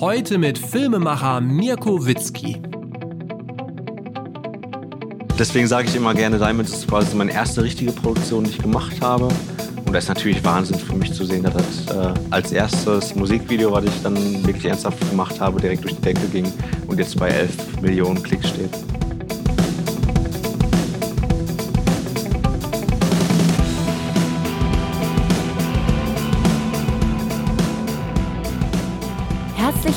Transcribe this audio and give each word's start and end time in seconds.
Heute 0.00 0.38
mit 0.38 0.58
Filmemacher 0.58 1.40
Mirko 1.40 2.04
Witzki. 2.04 2.60
Deswegen 5.38 5.68
sage 5.68 5.88
ich 5.88 5.94
immer 5.94 6.12
gerne, 6.14 6.38
Diamonds 6.38 6.72
ist 6.72 6.88
quasi 6.88 7.14
meine 7.14 7.32
erste 7.32 7.62
richtige 7.62 7.92
Produktion, 7.92 8.42
die 8.42 8.50
ich 8.50 8.58
gemacht 8.58 9.00
habe. 9.00 9.28
Und 9.86 9.92
das 9.92 10.04
ist 10.04 10.08
natürlich 10.08 10.44
Wahnsinn 10.44 10.78
für 10.78 10.96
mich 10.96 11.12
zu 11.12 11.24
sehen, 11.24 11.44
dass 11.44 11.54
das 11.54 11.96
äh, 11.96 12.14
als 12.30 12.50
erstes 12.50 13.14
Musikvideo, 13.14 13.70
was 13.70 13.84
ich 13.84 14.02
dann 14.02 14.16
wirklich 14.44 14.64
ernsthaft 14.64 14.98
gemacht 15.10 15.40
habe, 15.40 15.60
direkt 15.60 15.84
durch 15.84 15.94
die 15.94 16.02
Decke 16.02 16.26
ging 16.26 16.52
und 16.88 16.98
jetzt 16.98 17.16
bei 17.16 17.28
11 17.28 17.80
Millionen 17.80 18.20
Klicks 18.20 18.48
steht. 18.48 18.70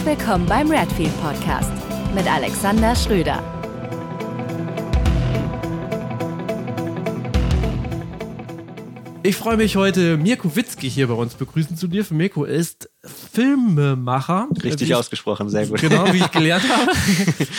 Willkommen 0.07 0.45
beim 0.45 0.71
Redfield 0.71 1.11
Podcast 1.21 1.69
mit 2.15 2.31
Alexander 2.31 2.95
Schröder. 2.95 3.43
Ich 9.21 9.35
freue 9.35 9.57
mich 9.57 9.75
heute, 9.75 10.15
Mirko 10.15 10.55
Witzki 10.55 10.89
hier 10.89 11.07
bei 11.07 11.13
uns 11.13 11.33
begrüßen 11.33 11.75
zu 11.75 11.89
dürfen. 11.89 12.15
Mirko 12.15 12.45
ist 12.45 12.76
Filmemacher. 13.37 14.47
Richtig 14.63 14.95
ausgesprochen, 14.95 15.47
sehr 15.49 15.67
gut. 15.67 15.79
Genau, 15.79 16.11
wie 16.11 16.17
ich 16.17 16.31
gelernt 16.31 16.63
habe. 16.75 16.91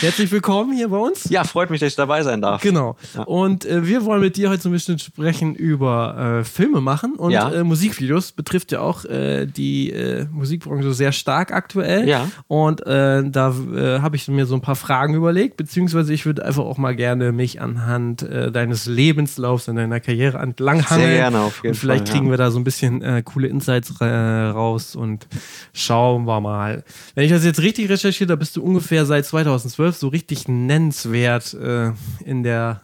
Herzlich 0.01 0.29
willkommen 0.29 0.73
hier 0.75 0.89
bei 0.89 0.97
uns. 0.97 1.29
Ja, 1.29 1.45
freut 1.45 1.69
mich, 1.69 1.79
dass 1.79 1.87
ich 1.87 1.95
dabei 1.95 2.21
sein 2.21 2.41
darf. 2.41 2.61
Genau. 2.61 2.97
Ja. 3.15 3.21
Und 3.23 3.63
äh, 3.63 3.87
wir 3.87 4.03
wollen 4.03 4.19
mit 4.19 4.35
dir 4.35 4.49
heute 4.49 4.61
so 4.61 4.67
ein 4.67 4.73
bisschen 4.73 4.99
sprechen 4.99 5.55
über 5.55 6.39
äh, 6.41 6.43
Filme 6.43 6.81
machen 6.81 7.13
und 7.15 7.31
Ja. 7.31 7.49
äh, 7.49 7.63
Musikvideos. 7.63 8.33
Betrifft 8.33 8.73
ja 8.73 8.81
auch 8.81 9.05
äh, 9.05 9.45
die 9.45 9.89
äh, 9.91 10.25
Musikbranche 10.29 10.93
sehr 10.93 11.13
stark 11.13 11.53
aktuell. 11.53 12.09
Ja. 12.09 12.29
Und 12.47 12.85
äh, 12.85 13.23
da 13.29 13.55
habe 14.01 14.17
ich 14.17 14.27
mir 14.27 14.45
so 14.45 14.55
ein 14.55 14.61
paar 14.61 14.75
Fragen 14.75 15.13
überlegt, 15.13 15.55
beziehungsweise 15.55 16.13
ich 16.13 16.25
würde 16.25 16.43
einfach 16.43 16.63
auch 16.65 16.77
mal 16.77 16.93
gerne 16.93 17.31
mich 17.31 17.61
anhand 17.61 18.21
deines 18.21 18.85
Lebenslaufs 18.85 19.69
und 19.69 19.77
deiner 19.77 20.01
Karriere 20.01 20.39
entlanghangeln. 20.39 21.09
Sehr 21.09 21.17
gerne, 21.19 21.39
auf 21.39 21.57
jeden 21.63 21.69
Und 21.69 21.75
vielleicht 21.75 22.07
Fall, 22.09 22.15
kriegen 22.17 22.25
ja. 22.25 22.33
wir 22.33 22.37
da 22.37 22.51
so 22.51 22.59
ein 22.59 22.63
bisschen 22.65 23.23
coole 23.23 23.47
Insights 23.47 24.01
raus 24.01 24.95
und 24.95 25.27
schauen 25.73 26.25
wir 26.25 26.39
mal. 26.41 26.83
Wenn 27.15 27.25
ich 27.25 27.31
das 27.31 27.43
jetzt 27.45 27.61
richtig 27.61 27.89
recherchiere, 27.89 28.27
da 28.27 28.35
bist 28.35 28.55
du 28.55 28.63
ungefähr 28.63 29.05
seit 29.05 29.25
2012 29.25 29.95
so 29.95 30.07
richtig 30.09 30.47
nennenswert 30.47 31.53
äh, 31.53 31.91
in 32.25 32.43
der 32.43 32.81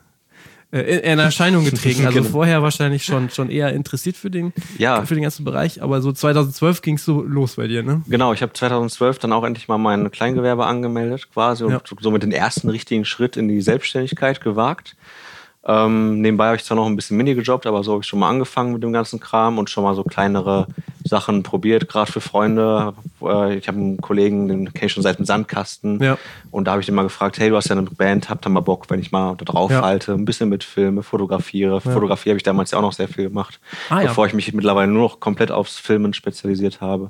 äh, 0.72 0.80
in, 0.82 1.00
in 1.14 1.20
Erscheinung 1.20 1.64
getreten. 1.70 2.06
Also 2.06 2.20
Genau. 2.20 2.30
vorher 2.32 2.62
wahrscheinlich 2.64 3.06
schon, 3.06 3.30
schon 3.30 3.50
eher 3.50 3.72
interessiert 3.74 4.18
für 4.18 4.30
den, 4.32 4.52
Ja. 4.78 5.06
für 5.06 5.14
den 5.14 5.24
ganzen 5.24 5.46
Bereich, 5.46 5.82
aber 5.82 6.02
so 6.02 6.12
2012 6.12 6.82
ging 6.82 6.96
es 6.96 7.06
so 7.06 7.22
los 7.22 7.56
bei 7.56 7.68
dir, 7.68 7.84
ne? 7.84 8.02
Genau, 8.08 8.34
ich 8.34 8.42
habe 8.42 8.52
2012 8.54 9.20
dann 9.20 9.32
auch 9.34 9.44
endlich 9.44 9.68
mal 9.68 9.78
mein 9.78 10.10
Kleingewerbe 10.12 10.66
angemeldet 10.66 11.28
quasi 11.32 11.64
und 11.64 11.72
Ja. 11.72 11.82
somit 12.02 12.24
den 12.24 12.32
ersten 12.32 12.70
richtigen 12.70 13.06
Schritt 13.06 13.38
in 13.38 13.48
die 13.48 13.62
Selbstständigkeit 13.62 14.42
gewagt. 14.42 14.96
Ähm, 15.68 16.22
nebenbei 16.22 16.46
habe 16.46 16.58
ich 16.58 16.64
zwar 16.64 16.78
noch 16.78 16.86
ein 16.86 16.96
bisschen 16.96 17.18
Mini 17.18 17.34
gejobbt, 17.34 17.66
aber 17.66 17.84
so 17.84 17.94
habe 17.94 18.02
ich 18.02 18.08
schon 18.08 18.20
mal 18.20 18.30
angefangen 18.30 18.74
mit 18.74 18.84
dem 18.84 18.94
ganzen 18.94 19.20
Kram 19.20 19.58
und 19.58 19.68
schon 19.70 19.84
mal 19.84 19.96
so 19.96 20.04
kleinere 20.04 20.68
Sachen 21.04 21.42
probiert, 21.42 21.88
gerade 21.90 22.12
für 22.12 22.22
Freunde. 22.22 22.94
Äh, 23.22 23.56
Ich 23.58 23.68
habe 23.68 23.78
einen 23.80 23.98
Kollegen, 23.98 24.48
den 24.48 24.74
kenne 24.74 24.86
ich 24.88 24.92
schon 24.94 25.02
seit 25.02 25.18
dem 25.18 25.26
Sandkasten. 25.26 26.02
Ja. 26.04 26.18
Und 26.52 26.66
da 26.66 26.72
habe 26.72 26.82
ich 26.82 26.86
den 26.86 26.94
mal 26.94 27.02
gefragt, 27.04 27.40
hey, 27.40 27.50
du 27.50 27.56
hast 27.56 27.70
ja 27.70 27.76
eine 27.76 27.82
Band, 27.84 28.30
habt 28.30 28.46
ihr 28.46 28.50
mal 28.50 28.60
Bock, 28.60 28.90
wenn 28.90 29.00
ich 29.00 29.12
mal 29.12 29.36
da 29.38 29.46
drauf 29.46 29.72
Ja. 29.72 29.82
halte, 29.82 30.14
ein 30.14 30.26
bisschen 30.26 30.50
mit 30.50 30.64
Filme, 30.64 31.02
fotografiere. 31.02 31.82
Fotografie 31.82 32.30
habe 32.30 32.38
ich 32.38 32.44
damals 32.44 32.70
ja 32.72 32.78
auch 32.78 32.84
noch 32.84 32.94
sehr 32.94 33.08
viel 33.08 33.24
gemacht, 33.26 33.60
Ah, 33.90 34.02
ja. 34.02 34.08
bevor 34.08 34.28
ich 34.28 34.34
mich 34.34 34.54
mittlerweile 34.54 34.92
nur 34.92 35.02
noch 35.02 35.20
komplett 35.20 35.52
aufs 35.52 35.80
Filmen 35.80 36.14
spezialisiert 36.14 36.80
habe. 36.82 37.10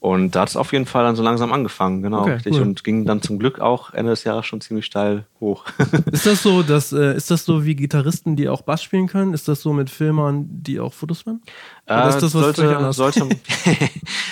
Und 0.00 0.34
da 0.34 0.40
hat 0.40 0.48
es 0.48 0.56
auf 0.56 0.72
jeden 0.72 0.86
Fall 0.86 1.04
dann 1.04 1.14
so 1.14 1.22
langsam 1.22 1.52
angefangen, 1.52 2.00
genau, 2.00 2.22
Okay, 2.22 2.32
richtig. 2.32 2.54
cool. 2.54 2.62
Und 2.62 2.84
ging 2.84 3.04
dann 3.04 3.20
zum 3.20 3.38
Glück 3.38 3.60
auch 3.60 3.92
Ende 3.92 4.10
des 4.12 4.24
Jahres 4.24 4.46
schon 4.46 4.62
ziemlich 4.62 4.86
steil 4.86 5.26
hoch. 5.40 5.66
Ist 6.10 6.24
das 6.24 6.42
so, 6.42 6.62
dass, 6.62 6.92
äh, 6.92 7.14
ist 7.16 7.30
das 7.30 7.44
so 7.44 7.66
wie 7.66 7.74
Gitarristen, 7.74 8.34
die 8.34 8.48
auch 8.48 8.62
Bass 8.62 8.82
spielen 8.82 9.08
können? 9.08 9.34
Ist 9.34 9.46
das 9.46 9.60
so 9.60 9.74
mit 9.74 9.90
Filmern, 9.90 10.46
die 10.50 10.80
auch 10.80 10.94
Fotos 10.94 11.26
machen? 11.26 11.42
Oder 11.84 12.08
ist 12.08 12.22
das 12.22 12.34
was 12.34 12.42
sollte, 12.42 12.92
sollte, 12.92 12.92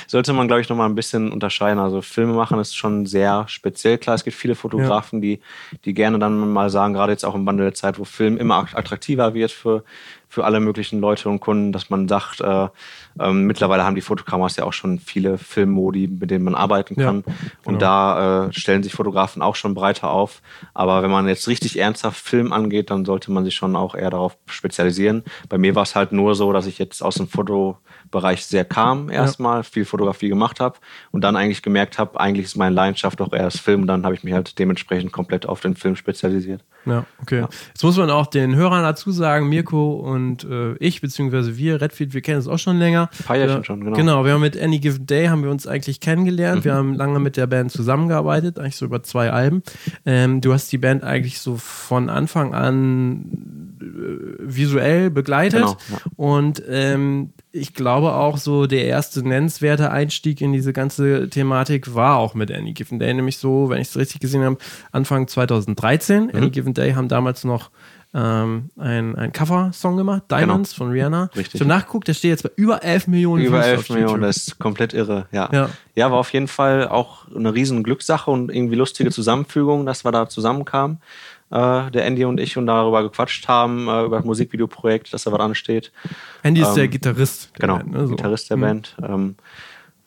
sollte 0.06 0.32
man, 0.32 0.46
glaube 0.48 0.60
ich, 0.62 0.68
nochmal 0.68 0.88
ein 0.88 0.94
bisschen 0.94 1.32
unterscheiden. 1.32 1.78
Also 1.80 2.02
Filme 2.02 2.32
machen 2.32 2.58
ist 2.60 2.76
schon 2.76 3.04
sehr 3.04 3.46
speziell. 3.48 3.98
Klar, 3.98 4.14
es 4.14 4.24
gibt 4.24 4.36
viele 4.36 4.54
Fotografen, 4.54 5.20
die, 5.20 5.40
die 5.84 5.92
gerne 5.92 6.18
dann 6.18 6.52
mal 6.52 6.70
sagen, 6.70 6.94
gerade 6.94 7.12
jetzt 7.12 7.24
auch 7.24 7.34
im 7.34 7.44
Wandel 7.44 7.66
der 7.66 7.74
Zeit, 7.74 7.98
wo 7.98 8.04
Film 8.04 8.38
immer 8.38 8.68
attraktiver 8.72 9.34
wird 9.34 9.50
für, 9.50 9.82
für 10.28 10.44
alle 10.44 10.60
möglichen 10.60 11.00
Leute 11.00 11.28
und 11.28 11.40
Kunden, 11.40 11.72
dass 11.72 11.90
man 11.90 12.06
sagt, 12.06 12.40
äh, 12.40 12.68
ähm, 13.20 13.46
mittlerweile 13.46 13.84
haben 13.84 13.94
die 13.94 14.00
Fotokameras 14.00 14.56
ja 14.56 14.64
auch 14.64 14.72
schon 14.72 14.98
viele 14.98 15.38
Filmmodi, 15.38 16.08
mit 16.08 16.30
denen 16.30 16.44
man 16.44 16.54
arbeiten 16.54 16.98
Ja, 16.98 17.06
kann. 17.06 17.22
genau. 17.24 17.36
Und 17.64 17.82
da 17.82 18.46
äh, 18.46 18.52
stellen 18.52 18.82
sich 18.82 18.92
Fotografen 18.92 19.42
auch 19.42 19.56
schon 19.56 19.74
breiter 19.74 20.10
auf. 20.10 20.42
Aber 20.74 21.02
wenn 21.02 21.10
man 21.10 21.28
jetzt 21.28 21.48
richtig 21.48 21.78
ernsthaft 21.78 22.18
Film 22.24 22.52
angeht, 22.52 22.90
dann 22.90 23.04
sollte 23.04 23.30
man 23.32 23.44
sich 23.44 23.54
schon 23.54 23.76
auch 23.76 23.94
eher 23.94 24.10
darauf 24.10 24.36
spezialisieren. 24.46 25.24
Bei 25.48 25.58
mir 25.58 25.74
war 25.74 25.82
es 25.82 25.94
halt 25.94 26.12
nur 26.12 26.34
so, 26.34 26.52
dass 26.52 26.66
ich 26.66 26.78
jetzt 26.78 27.02
aus 27.02 27.16
dem 27.16 27.28
Fotobereich 27.28 28.44
sehr 28.44 28.64
kam, 28.64 29.10
erstmal 29.10 29.64
viel 29.64 29.84
Fotografie 29.84 30.28
gemacht 30.28 30.60
habe 30.60 30.78
und 31.10 31.22
dann 31.22 31.36
eigentlich 31.36 31.62
gemerkt 31.62 31.98
habe, 31.98 32.18
eigentlich 32.20 32.46
ist 32.46 32.56
meine 32.56 32.74
Leidenschaft 32.74 33.20
doch 33.20 33.32
eher 33.32 33.44
das 33.44 33.58
Film. 33.58 33.82
Und 33.82 33.86
dann 33.86 34.04
habe 34.04 34.14
ich 34.14 34.24
mich 34.24 34.34
halt 34.34 34.58
dementsprechend 34.58 35.12
komplett 35.12 35.46
auf 35.46 35.60
den 35.60 35.74
Film 35.74 35.96
spezialisiert. 35.96 36.64
Ja, 36.86 37.04
okay. 37.20 37.44
Jetzt 37.68 37.82
muss 37.82 37.96
man 37.96 38.10
auch 38.10 38.26
den 38.26 38.54
Hörern 38.54 38.82
dazu 38.82 39.10
sagen, 39.10 39.48
Mirko 39.48 39.94
und 39.94 40.44
äh, 40.44 40.74
ich, 40.78 41.00
beziehungsweise 41.00 41.56
wir, 41.56 41.80
Redfield, 41.80 42.14
wir 42.14 42.22
kennen 42.22 42.38
uns 42.38 42.48
auch 42.48 42.58
schon 42.58 42.78
länger. 42.78 43.07
Ein 43.18 43.24
paar 43.24 43.36
Jährchen 43.36 43.56
wir, 43.58 43.64
schon, 43.64 43.84
genau. 43.84 43.96
Genau, 43.96 44.24
wir 44.24 44.32
haben 44.32 44.40
mit 44.40 44.60
Any 44.60 44.78
Given 44.78 45.06
Day 45.06 45.26
haben 45.26 45.42
wir 45.42 45.50
uns 45.50 45.66
eigentlich 45.66 46.00
kennengelernt. 46.00 46.60
Mhm. 46.60 46.64
Wir 46.64 46.74
haben 46.74 46.94
lange 46.94 47.20
mit 47.20 47.36
der 47.36 47.46
Band 47.46 47.72
zusammengearbeitet, 47.72 48.58
eigentlich 48.58 48.76
so 48.76 48.86
über 48.86 49.02
zwei 49.02 49.30
Alben. 49.30 49.62
Ähm, 50.06 50.40
du 50.40 50.52
hast 50.52 50.70
die 50.72 50.78
Band 50.78 51.04
eigentlich 51.04 51.40
so 51.40 51.56
von 51.56 52.10
Anfang 52.10 52.54
an 52.54 53.78
äh, 53.80 54.36
visuell 54.40 55.10
begleitet. 55.10 55.60
Genau, 55.60 55.76
ja. 55.90 55.98
Und 56.16 56.62
ähm, 56.68 57.30
ich 57.52 57.74
glaube 57.74 58.12
auch 58.12 58.36
so, 58.36 58.66
der 58.66 58.84
erste 58.84 59.26
nennenswerte 59.26 59.90
Einstieg 59.90 60.40
in 60.40 60.52
diese 60.52 60.72
ganze 60.72 61.28
Thematik 61.28 61.94
war 61.94 62.16
auch 62.16 62.34
mit 62.34 62.50
Any 62.50 62.72
Given 62.72 62.98
Day, 62.98 63.12
nämlich 63.14 63.38
so, 63.38 63.68
wenn 63.70 63.80
ich 63.80 63.88
es 63.88 63.96
richtig 63.96 64.20
gesehen 64.20 64.42
habe, 64.42 64.58
Anfang 64.92 65.26
2013. 65.26 66.24
Mhm. 66.24 66.30
Any 66.34 66.50
Given 66.50 66.74
Day 66.74 66.92
haben 66.92 67.08
damals 67.08 67.44
noch 67.44 67.70
ähm, 68.14 68.70
ein, 68.78 69.16
ein 69.16 69.32
Cover-Song 69.32 69.96
gemacht, 69.96 70.22
Diamonds 70.30 70.72
von 70.72 70.90
Rihanna. 70.90 71.26
Genau. 71.26 71.34
Richtig. 71.36 71.54
Ich 71.56 71.60
habe 71.60 71.68
nachgeguckt, 71.68 72.08
der 72.08 72.14
steht 72.14 72.30
jetzt 72.30 72.42
bei 72.42 72.50
über 72.56 72.82
11 72.82 73.06
Millionen 73.06 73.44
Über 73.44 73.58
Views 73.58 73.66
11 73.66 73.78
auf 73.80 73.90
Millionen, 73.90 74.22
das 74.22 74.36
ist 74.38 74.58
komplett 74.58 74.94
irre, 74.94 75.26
ja. 75.30 75.48
Ja. 75.52 75.70
ja. 75.94 76.10
war 76.10 76.18
auf 76.18 76.32
jeden 76.32 76.48
Fall 76.48 76.88
auch 76.88 77.26
eine 77.34 77.52
riesen 77.54 77.82
Glückssache 77.82 78.30
und 78.30 78.50
irgendwie 78.50 78.76
lustige 78.76 79.10
Zusammenfügung, 79.10 79.84
dass 79.86 80.04
wir 80.04 80.12
da 80.12 80.28
zusammenkamen, 80.28 81.00
äh, 81.50 81.90
der 81.90 82.06
Andy 82.06 82.24
und 82.24 82.40
ich, 82.40 82.56
und 82.56 82.66
darüber 82.66 83.02
gequatscht 83.02 83.46
haben, 83.46 83.88
äh, 83.88 84.04
über 84.04 84.16
das 84.16 84.24
Musikvideoprojekt, 84.24 85.12
das 85.12 85.24
da 85.24 85.32
was 85.32 85.40
ansteht. 85.40 85.92
Andy 86.42 86.62
ist 86.62 86.68
Ähm, 86.70 86.74
der 86.76 86.88
Gitarrist. 86.88 87.50
der 87.56 87.60
Genau, 87.60 87.76
Band, 87.78 87.92
ne? 87.92 88.06
so. 88.06 88.16
Gitarrist 88.16 88.48
der 88.50 88.56
Mhm. 88.56 88.60
Band. 88.62 88.96
Ähm, 89.02 89.36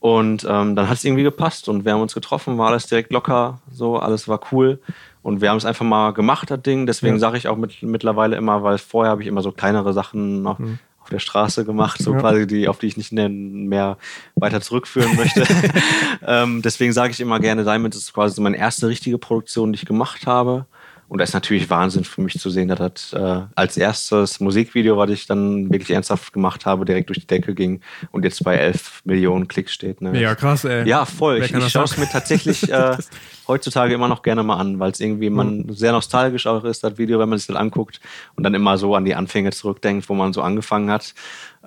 und 0.02 0.46
ähm, 0.50 0.76
dann 0.76 0.90
hat 0.90 0.98
es 0.98 1.06
irgendwie 1.06 1.22
gepasst 1.24 1.70
und 1.70 1.86
wir 1.86 1.94
haben 1.94 2.02
uns 2.02 2.14
getroffen, 2.16 2.58
war 2.58 2.70
alles 2.70 2.88
direkt 2.88 3.14
locker, 3.14 3.60
so, 3.72 3.98
alles 3.98 4.28
war 4.28 4.40
cool. 4.52 4.80
Und 5.22 5.42
wir 5.42 5.52
haben 5.52 5.58
es 5.58 5.66
einfach 5.66 5.86
mal 5.86 6.12
gemacht, 6.12 6.50
das 6.50 6.64
Ding. 6.64 6.88
Deswegen 6.88 7.16
Ja. 7.16 7.20
sage 7.20 7.38
ich 7.38 7.48
auch 7.48 7.56
mit, 7.56 7.84
mittlerweile 7.84 8.36
immer, 8.36 8.64
weil 8.64 8.80
vorher 8.80 9.12
habe 9.12 9.22
ich 9.22 9.28
immer 9.28 9.44
so 9.44 9.52
kleinere 9.52 9.94
Sachen 9.94 10.42
noch 10.42 10.60
auf 11.04 11.10
der 11.12 11.20
Straße 11.20 11.66
gemacht, 11.66 12.02
so 12.02 12.10
Mhm. 12.12 12.16
Ja. 12.16 12.22
quasi 12.22 12.48
die, 12.48 12.68
auf 12.68 12.80
die 12.80 12.88
ich 12.88 12.98
nicht 12.98 13.12
mehr 13.12 13.98
weiter 14.36 14.60
zurückführen 14.62 15.16
möchte. 15.16 15.44
ähm, 16.26 16.64
deswegen 16.64 16.94
sage 16.94 17.12
ich 17.12 17.20
immer 17.20 17.40
gerne, 17.40 17.64
Diamonds 17.64 17.96
ist 17.98 18.12
quasi 18.14 18.34
so 18.36 18.42
meine 18.42 18.58
erste 18.58 18.88
richtige 18.88 19.20
Produktion, 19.20 19.72
die 19.72 19.78
ich 19.78 19.86
gemacht 19.86 20.26
habe. 20.26 20.66
Und 21.12 21.18
das 21.18 21.32
ist 21.32 21.34
natürlich 21.34 21.70
Wahnsinn 21.70 22.06
für 22.06 22.22
mich 22.22 22.40
zu 22.40 22.50
sehen, 22.50 22.70
dass 22.70 22.80
das 22.80 23.12
äh, 23.12 23.42
als 23.54 23.76
erstes 23.76 24.40
Musikvideo, 24.40 24.96
was 24.96 25.10
ich 25.10 25.28
dann 25.28 25.70
wirklich 25.70 25.92
ernsthaft 25.92 26.32
gemacht 26.32 26.66
habe, 26.66 26.86
direkt 26.86 27.10
durch 27.10 27.20
die 27.20 27.28
Decke 27.28 27.54
ging 27.54 27.82
und 28.12 28.24
jetzt 28.24 28.42
bei 28.46 28.56
11 28.56 29.02
Millionen 29.04 29.50
Klicks 29.50 29.74
steht. 29.74 30.00
Ne? 30.00 30.12
Mega 30.12 30.36
krass, 30.36 30.64
ey. 30.64 30.88
Ja, 30.88 31.04
voll. 31.04 31.42
Wer 31.42 31.48
Ich, 31.48 31.54
ich 31.54 31.70
schaue 31.70 31.84
es 31.84 31.98
mir 31.98 32.08
tatsächlich 32.08 32.72
äh, 32.72 32.96
heutzutage 33.46 33.94
immer 33.94 34.08
noch 34.08 34.22
gerne 34.22 34.42
mal 34.42 34.56
an, 34.56 34.80
weil 34.80 34.92
es 34.92 35.02
irgendwie 35.02 35.30
man 35.30 35.66
sehr 35.74 35.92
nostalgisch 35.92 36.48
auch 36.48 36.64
ist, 36.64 36.82
das 36.82 36.98
Video, 36.98 37.20
wenn 37.20 37.28
man 37.28 37.40
sich 37.40 37.48
das 37.48 37.58
anguckt 37.58 38.00
und 38.38 38.46
dann 38.46 38.54
immer 38.54 38.78
so 38.78 38.96
an 38.96 39.04
die 39.04 39.14
Anfänge 39.14 39.52
zurückdenkt, 39.52 40.08
wo 40.08 40.14
man 40.14 40.32
so 40.32 40.42
angefangen 40.42 40.90
hat. 40.90 41.14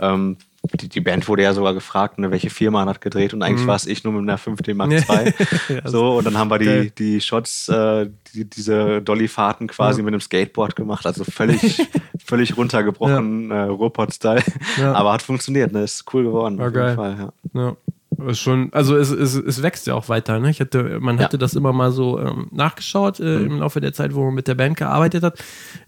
Ähm, 0.01 0.39
die, 0.73 0.89
die 0.89 1.01
Band 1.01 1.29
wurde 1.29 1.43
ja 1.43 1.53
sogar 1.53 1.75
gefragt, 1.75 2.19
ne, 2.19 2.31
welche 2.31 2.51
Firma 2.51 2.85
hat 2.87 3.01
gedreht 3.01 3.35
und 3.35 3.43
eigentlich 3.43 3.67
war 3.67 3.77
es 3.77 3.87
ich 3.87 4.03
nur 4.05 4.13
mit 4.15 4.23
einer 4.23 4.39
5D 4.39 4.75
Mark 4.75 4.91
II. 4.93 4.99
Mhm. 4.99 5.75
Ja, 5.77 5.89
so, 5.89 6.17
und 6.19 6.25
dann 6.27 6.39
haben 6.39 6.51
wir 6.51 6.59
geil. 6.59 6.91
die, 6.99 7.15
die 7.15 7.21
Shots, 7.21 7.69
äh, 7.69 8.09
die, 8.35 8.49
diese 8.49 9.03
Dolly-Fahrten 9.03 9.67
quasi 9.69 10.01
Ja. 10.01 10.05
mit 10.05 10.15
einem 10.15 10.21
Skateboard 10.21 10.75
gemacht, 10.77 11.07
also 11.07 11.25
völlig, 11.25 11.81
völlig 12.25 12.57
runtergebrochen, 12.57 13.51
äh, 13.51 13.61
Ruhrpott-Style. 13.65 14.43
Ja. 14.79 14.93
Aber 14.95 15.13
hat 15.13 15.23
funktioniert, 15.23 15.73
ne? 15.73 15.83
Ist 15.85 16.05
cool 16.15 16.25
geworden. 16.25 16.59
War 16.59 16.69
auf 16.69 16.73
jeden 16.75 16.87
geil. 16.87 16.97
Fall, 16.97 17.33
ja. 17.55 17.77
Ja. 18.19 18.35
Schon, 18.35 18.73
also 18.73 18.97
es, 18.97 19.11
es, 19.11 19.35
es 19.35 19.63
wächst 19.63 19.87
ja 19.87 19.95
auch 19.95 20.09
weiter. 20.09 20.39
Ne? 20.41 20.51
Ich 20.51 20.61
hatte, 20.61 20.99
man 21.01 21.19
Ja. 21.19 21.25
hatte 21.25 21.39
das 21.39 21.55
immer 21.55 21.73
mal 21.73 21.93
so 21.93 22.19
ähm, 22.21 22.49
nachgeschaut 22.51 23.21
äh, 23.21 23.37
im 23.43 23.59
Laufe 23.61 23.81
der 23.81 23.93
Zeit, 23.93 24.15
wo 24.15 24.25
man 24.25 24.35
mit 24.35 24.49
der 24.49 24.55
Band 24.55 24.77
gearbeitet 24.77 25.23
hat. 25.23 25.39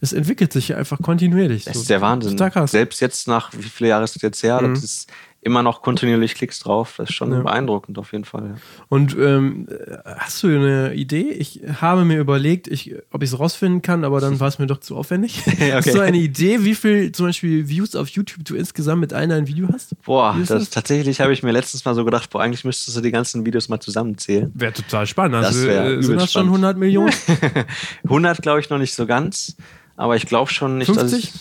Es 0.00 0.12
entwickelt 0.12 0.52
sich 0.52 0.74
einfach 0.74 0.98
kontinuierlich. 1.00 1.64
Das 1.64 1.74
so. 1.74 1.80
ist 1.80 1.90
der 1.90 2.00
Wahnsinn. 2.00 2.38
Selbst 2.66 3.00
jetzt 3.00 3.28
nach, 3.28 3.52
wie 3.52 3.62
viele 3.62 3.90
Jahre 3.90 4.04
ist 4.04 4.14
das 4.16 4.22
jetzt 4.22 4.42
her? 4.42 4.60
Mhm. 4.60 4.74
Das 4.74 4.84
ist 4.84 5.10
immer 5.46 5.62
noch 5.62 5.80
kontinuierlich 5.80 6.34
Klicks 6.34 6.58
drauf. 6.58 6.94
Das 6.98 7.08
ist 7.08 7.14
schon 7.14 7.32
Ja. 7.32 7.40
beeindruckend 7.40 7.96
auf 7.98 8.12
jeden 8.12 8.24
Fall. 8.24 8.42
Ja. 8.48 8.54
Und 8.88 9.16
ähm, 9.16 9.68
hast 10.04 10.42
du 10.42 10.48
eine 10.48 10.92
Idee? 10.94 11.30
Ich 11.30 11.60
habe 11.80 12.04
mir 12.04 12.18
überlegt, 12.18 12.66
ich, 12.66 12.94
ob 13.12 13.22
ich 13.22 13.30
es 13.32 13.38
rausfinden 13.38 13.80
kann, 13.80 14.04
aber 14.04 14.20
dann 14.20 14.40
war 14.40 14.48
es 14.48 14.58
mir 14.58 14.66
doch 14.66 14.80
zu 14.80 14.96
aufwendig. 14.96 15.42
Hast 15.72 15.94
du 15.94 16.00
eine 16.00 16.16
Idee, 16.18 16.64
wie 16.64 16.74
viel 16.74 17.12
zum 17.12 17.26
Beispiel 17.26 17.68
Views 17.68 17.94
auf 17.94 18.08
YouTube 18.08 18.44
du 18.44 18.56
insgesamt 18.56 19.00
mit 19.00 19.12
einem 19.12 19.38
ein 19.38 19.46
Video 19.46 19.68
hast? 19.72 19.94
Boah, 20.02 20.34
das, 20.38 20.48
das? 20.48 20.70
tatsächlich 20.70 21.20
habe 21.20 21.32
ich 21.32 21.42
mir 21.44 21.52
letztens 21.52 21.84
mal 21.84 21.94
so 21.94 22.04
gedacht, 22.04 22.28
boah, 22.30 22.42
eigentlich 22.42 22.64
müsstest 22.64 22.96
du 22.96 23.00
die 23.00 23.12
ganzen 23.12 23.46
Videos 23.46 23.68
mal 23.68 23.78
zusammenzählen. 23.80 24.50
Wäre 24.54 24.72
total 24.72 25.06
spannend. 25.06 25.36
Das 25.36 25.46
Also, 25.54 25.66
wär 25.68 25.84
äh, 25.84 26.02
sind 26.02 26.16
das 26.16 26.32
schon 26.32 26.46
spannend. 26.46 26.64
100 26.64 26.76
Millionen? 26.78 27.12
100 28.04 28.42
glaube 28.42 28.60
ich 28.60 28.68
noch 28.70 28.78
nicht 28.78 28.94
so 28.94 29.06
ganz, 29.06 29.56
aber 29.96 30.16
ich 30.16 30.26
glaube 30.26 30.50
schon 30.50 30.78
nicht, 30.78 30.86
50? 30.92 31.10
dass 31.12 31.18
ich, 31.20 31.32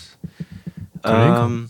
ähm, 1.04 1.70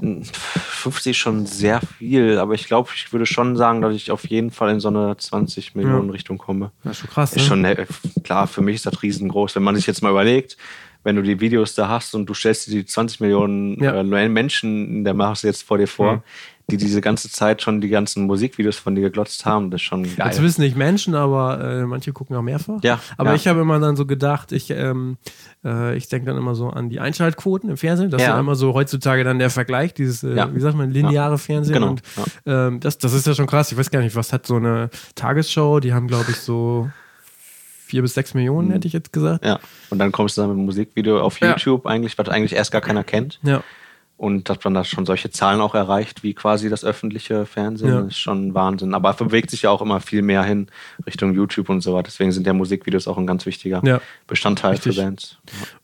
50 0.00 1.10
ist 1.10 1.16
schon 1.16 1.46
sehr 1.46 1.80
viel, 1.80 2.38
aber 2.38 2.54
ich 2.54 2.66
glaube, 2.66 2.90
ich 2.94 3.12
würde 3.12 3.26
schon 3.26 3.56
sagen, 3.56 3.80
dass 3.82 3.94
ich 3.94 4.10
auf 4.10 4.26
jeden 4.26 4.50
Fall 4.50 4.70
in 4.70 4.80
so 4.80 4.88
eine 4.88 5.16
20 5.16 5.74
Millionen 5.74 6.06
Ja. 6.06 6.12
Richtung 6.12 6.38
komme. 6.38 6.70
Das 6.84 6.92
ist 6.92 6.98
schon 7.00 7.10
krass. 7.10 7.30
Ist 7.32 7.42
ne? 7.42 7.48
schon 7.48 7.64
äh, 7.64 7.86
klar, 8.24 8.46
für 8.46 8.62
mich 8.62 8.76
ist 8.76 8.86
das 8.86 9.02
riesengroß. 9.02 9.56
Wenn 9.56 9.62
man 9.62 9.76
sich 9.76 9.86
jetzt 9.86 10.02
mal 10.02 10.10
überlegt, 10.10 10.56
wenn 11.04 11.16
du 11.16 11.22
die 11.22 11.40
Videos 11.40 11.74
da 11.74 11.88
hast 11.88 12.14
und 12.14 12.26
du 12.26 12.34
stellst 12.34 12.66
dir 12.66 12.72
die 12.72 12.84
20 12.86 13.20
Millionen 13.20 13.82
Ja. 13.82 14.00
äh, 14.00 14.28
Menschen 14.28 14.88
in 14.98 15.04
der 15.04 15.14
Masse 15.14 15.46
jetzt 15.46 15.62
vor 15.62 15.78
dir 15.78 15.86
vor, 15.88 16.14
Mhm. 16.16 16.22
Die 16.70 16.76
diese 16.76 17.00
ganze 17.00 17.30
Zeit 17.30 17.62
schon 17.62 17.80
die 17.80 17.88
ganzen 17.88 18.26
Musikvideos 18.26 18.76
von 18.76 18.94
dir 18.94 19.00
geglotzt 19.00 19.46
haben, 19.46 19.70
das 19.70 19.80
ist 19.80 19.86
schon 19.86 20.02
geil. 20.02 20.26
Jetzt 20.26 20.42
wissen 20.42 20.60
nicht 20.60 20.76
Menschen, 20.76 21.14
aber 21.14 21.60
äh, 21.64 21.86
manche 21.86 22.12
gucken 22.12 22.36
auch 22.36 22.42
mehrfach. 22.42 22.80
Ja, 22.82 23.00
Aber 23.16 23.30
ja. 23.30 23.36
ich 23.36 23.46
habe 23.48 23.60
immer 23.60 23.78
dann 23.80 23.96
so 23.96 24.04
gedacht, 24.04 24.52
ich, 24.52 24.70
ähm, 24.70 25.16
äh, 25.64 25.96
ich 25.96 26.08
denke 26.08 26.26
dann 26.26 26.36
immer 26.36 26.54
so 26.54 26.68
an 26.68 26.90
die 26.90 27.00
Einschaltquoten 27.00 27.70
im 27.70 27.78
Fernsehen. 27.78 28.10
Das 28.10 28.20
ist 28.20 28.28
Ja. 28.28 28.34
ja 28.34 28.40
immer 28.40 28.54
so 28.54 28.74
heutzutage 28.74 29.24
dann 29.24 29.38
der 29.38 29.48
Vergleich, 29.48 29.94
dieses, 29.94 30.22
äh, 30.22 30.34
Ja. 30.34 30.54
wie 30.54 30.60
sagt 30.60 30.76
man, 30.76 30.90
lineare 30.90 31.38
Fernsehen. 31.38 31.72
Genau, 31.74 31.88
Und 31.90 32.02
ähm, 32.44 32.80
das, 32.80 32.98
das 32.98 33.14
ist 33.14 33.26
ja 33.26 33.34
schon 33.34 33.46
krass. 33.46 33.72
Ich 33.72 33.78
weiß 33.78 33.90
gar 33.90 34.00
nicht, 34.00 34.14
was 34.14 34.32
hat 34.34 34.46
so 34.46 34.56
eine 34.56 34.90
Tagesschau, 35.14 35.80
die 35.80 35.94
haben, 35.94 36.06
glaube 36.06 36.30
ich, 36.30 36.36
so 36.36 36.90
vier 37.86 38.02
bis 38.02 38.12
sechs 38.12 38.34
Millionen, 38.34 38.70
hätte 38.72 38.86
ich 38.86 38.92
jetzt 38.92 39.14
gesagt. 39.14 39.42
Ja, 39.46 39.58
und 39.88 39.98
dann 39.98 40.12
kommst 40.12 40.36
du 40.36 40.42
dann 40.42 40.50
mit 40.50 40.56
einem 40.58 40.66
Musikvideo 40.66 41.20
auf 41.22 41.40
Ja. 41.40 41.48
YouTube 41.52 41.86
eigentlich, 41.86 42.18
was 42.18 42.28
eigentlich 42.28 42.54
erst 42.54 42.70
gar 42.72 42.82
keiner 42.82 43.04
kennt. 43.04 43.40
Ja. 43.42 43.62
Und 44.18 44.48
dass 44.48 44.58
man 44.64 44.74
da 44.74 44.82
schon 44.82 45.06
solche 45.06 45.30
Zahlen 45.30 45.60
auch 45.60 45.76
erreicht, 45.76 46.24
wie 46.24 46.34
quasi 46.34 46.68
das 46.68 46.84
öffentliche 46.84 47.46
Fernsehen, 47.46 47.88
Ja. 47.88 48.00
ist 48.00 48.18
schon 48.18 48.52
Wahnsinn. 48.52 48.92
Aber 48.92 49.12
bewegt 49.12 49.48
sich 49.50 49.62
ja 49.62 49.70
auch 49.70 49.80
immer 49.80 50.00
viel 50.00 50.22
mehr 50.22 50.42
hin 50.42 50.66
Richtung 51.06 51.32
YouTube 51.34 51.68
und 51.68 51.82
so 51.82 51.94
weiter. 51.94 52.06
Deswegen 52.08 52.32
sind 52.32 52.44
ja 52.44 52.52
Musikvideos 52.52 53.06
auch 53.06 53.16
ein 53.16 53.28
ganz 53.28 53.46
wichtiger 53.46 53.80
Ja. 53.84 54.00
Bestandteil 54.26 54.72
Richtig. 54.72 54.96
für 54.96 55.02
Bands. 55.02 55.38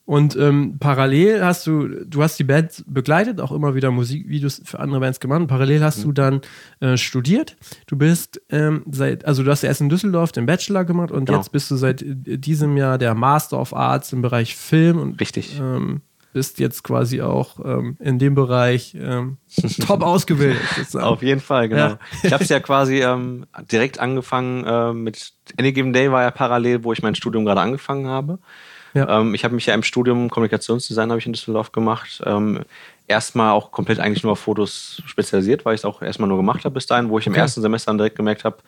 Und 0.04 0.34
ähm, 0.36 0.78
parallel 0.80 1.44
hast 1.44 1.64
du, 1.68 1.86
du 2.04 2.22
hast 2.24 2.36
die 2.40 2.44
Band 2.44 2.82
begleitet, 2.88 3.40
auch 3.40 3.52
immer 3.52 3.76
wieder 3.76 3.92
Musikvideos 3.92 4.62
für 4.64 4.80
andere 4.80 4.98
Bands 4.98 5.20
gemacht. 5.20 5.40
Und 5.42 5.46
parallel 5.46 5.84
hast 5.84 5.98
Mhm. 5.98 6.02
du 6.02 6.12
dann 6.12 6.40
äh, 6.80 6.96
studiert. 6.96 7.54
Du 7.86 7.96
bist 7.96 8.42
ähm, 8.50 8.82
seit, 8.90 9.24
also 9.26 9.44
du 9.44 9.50
hast 9.52 9.62
erst 9.62 9.80
in 9.80 9.88
Düsseldorf 9.88 10.32
den 10.32 10.46
Bachelor 10.46 10.84
gemacht 10.84 11.12
und 11.12 11.26
Genau. 11.26 11.38
jetzt 11.38 11.52
bist 11.52 11.70
du 11.70 11.76
seit 11.76 12.02
äh, 12.02 12.36
diesem 12.36 12.76
Jahr 12.76 12.98
der 12.98 13.14
Master 13.14 13.60
of 13.60 13.72
Arts 13.76 14.12
im 14.12 14.22
Bereich 14.22 14.56
Film 14.56 14.98
und 14.98 15.20
Richtig. 15.20 15.56
ähm, 15.60 16.00
bist 16.34 16.58
jetzt 16.58 16.84
quasi 16.84 17.22
auch 17.22 17.58
ähm, 17.64 17.96
in 18.00 18.18
dem 18.18 18.34
Bereich 18.34 18.94
ähm, 19.00 19.38
top 19.86 20.02
ausgebildet. 20.02 20.60
Auf 20.94 21.22
jeden 21.22 21.40
Fall, 21.40 21.70
genau. 21.70 21.88
Ja. 21.90 21.98
Ich 22.22 22.32
habe 22.34 22.44
es 22.44 22.50
ja 22.50 22.60
quasi 22.60 23.00
ähm, 23.00 23.46
direkt 23.72 23.98
angefangen 24.00 24.64
äh, 24.64 24.92
mit 24.92 25.32
Any 25.58 25.72
Given 25.72 25.94
Day 25.94 26.12
war 26.12 26.22
ja 26.22 26.30
parallel, 26.30 26.84
wo 26.84 26.92
ich 26.92 27.02
mein 27.02 27.14
Studium 27.14 27.46
gerade 27.46 27.62
angefangen 27.62 28.06
habe. 28.06 28.38
Ja. 28.92 29.20
Ähm, 29.20 29.34
ich 29.34 29.44
habe 29.44 29.54
mich 29.54 29.64
ja 29.66 29.74
im 29.74 29.82
Studium 29.82 30.28
Kommunikationsdesign 30.28 31.08
habe 31.10 31.18
ich 31.18 31.26
in 31.26 31.32
Düsseldorf 31.32 31.72
gemacht. 31.72 32.22
Ähm, 32.26 32.60
erstmal 33.06 33.52
auch 33.52 33.70
komplett 33.70 33.98
eigentlich 34.00 34.22
nur 34.22 34.32
auf 34.32 34.40
Fotos 34.40 35.02
spezialisiert, 35.06 35.64
weil 35.64 35.74
ich 35.74 35.80
es 35.80 35.84
auch 35.84 36.02
erstmal 36.02 36.28
nur 36.28 36.38
gemacht 36.38 36.64
habe 36.64 36.74
bis 36.74 36.86
dahin, 36.86 37.08
wo 37.08 37.18
ich 37.18 37.26
im 37.26 37.32
Okay. 37.32 37.40
ersten 37.40 37.62
Semester 37.62 37.90
dann 37.90 37.98
direkt 37.98 38.16
gemerkt 38.16 38.44
habe, 38.44 38.58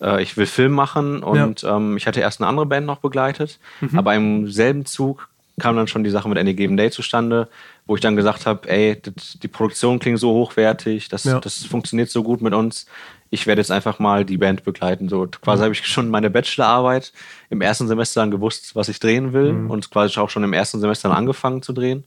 äh, 0.00 0.22
ich 0.22 0.36
will 0.36 0.46
Film 0.46 0.72
machen 0.72 1.22
und 1.22 1.64
ähm, 1.64 1.96
ich 1.96 2.06
hatte 2.06 2.20
erst 2.20 2.40
eine 2.40 2.48
andere 2.48 2.66
Band 2.66 2.86
noch 2.86 2.98
begleitet, 2.98 3.58
Mhm. 3.80 3.98
aber 3.98 4.14
im 4.14 4.50
selben 4.50 4.86
Zug 4.86 5.28
kam 5.58 5.76
dann 5.76 5.88
schon 5.88 6.04
die 6.04 6.10
Sache 6.10 6.28
mit 6.28 6.38
Any 6.38 6.54
Given 6.54 6.76
Day 6.76 6.90
zustande, 6.90 7.48
wo 7.86 7.94
ich 7.94 8.00
dann 8.02 8.16
gesagt 8.16 8.46
habe, 8.46 8.68
ey, 8.68 9.00
das, 9.00 9.38
die 9.42 9.48
Produktion 9.48 9.98
klingt 9.98 10.18
so 10.18 10.32
hochwertig, 10.32 11.08
das, 11.08 11.24
Ja. 11.24 11.40
das 11.40 11.64
funktioniert 11.64 12.10
so 12.10 12.22
gut 12.22 12.42
mit 12.42 12.52
uns. 12.52 12.86
Ich 13.30 13.46
werde 13.46 13.60
jetzt 13.60 13.70
einfach 13.70 13.98
mal 13.98 14.24
die 14.24 14.36
Band 14.36 14.64
begleiten. 14.64 15.08
So 15.08 15.26
quasi 15.26 15.62
habe 15.62 15.72
ich 15.72 15.84
schon 15.86 16.10
meine 16.10 16.30
Bachelorarbeit 16.30 17.12
im 17.50 17.60
ersten 17.60 17.88
Semester 17.88 18.20
dann 18.20 18.30
gewusst, 18.30 18.76
was 18.76 18.88
ich 18.88 19.00
drehen 19.00 19.32
will 19.32 19.66
und 19.68 19.90
quasi 19.90 20.18
auch 20.20 20.30
schon 20.30 20.44
im 20.44 20.52
ersten 20.52 20.78
Semester 20.80 21.08
dann 21.08 21.18
angefangen 21.18 21.62
zu 21.62 21.72
drehen. 21.72 22.04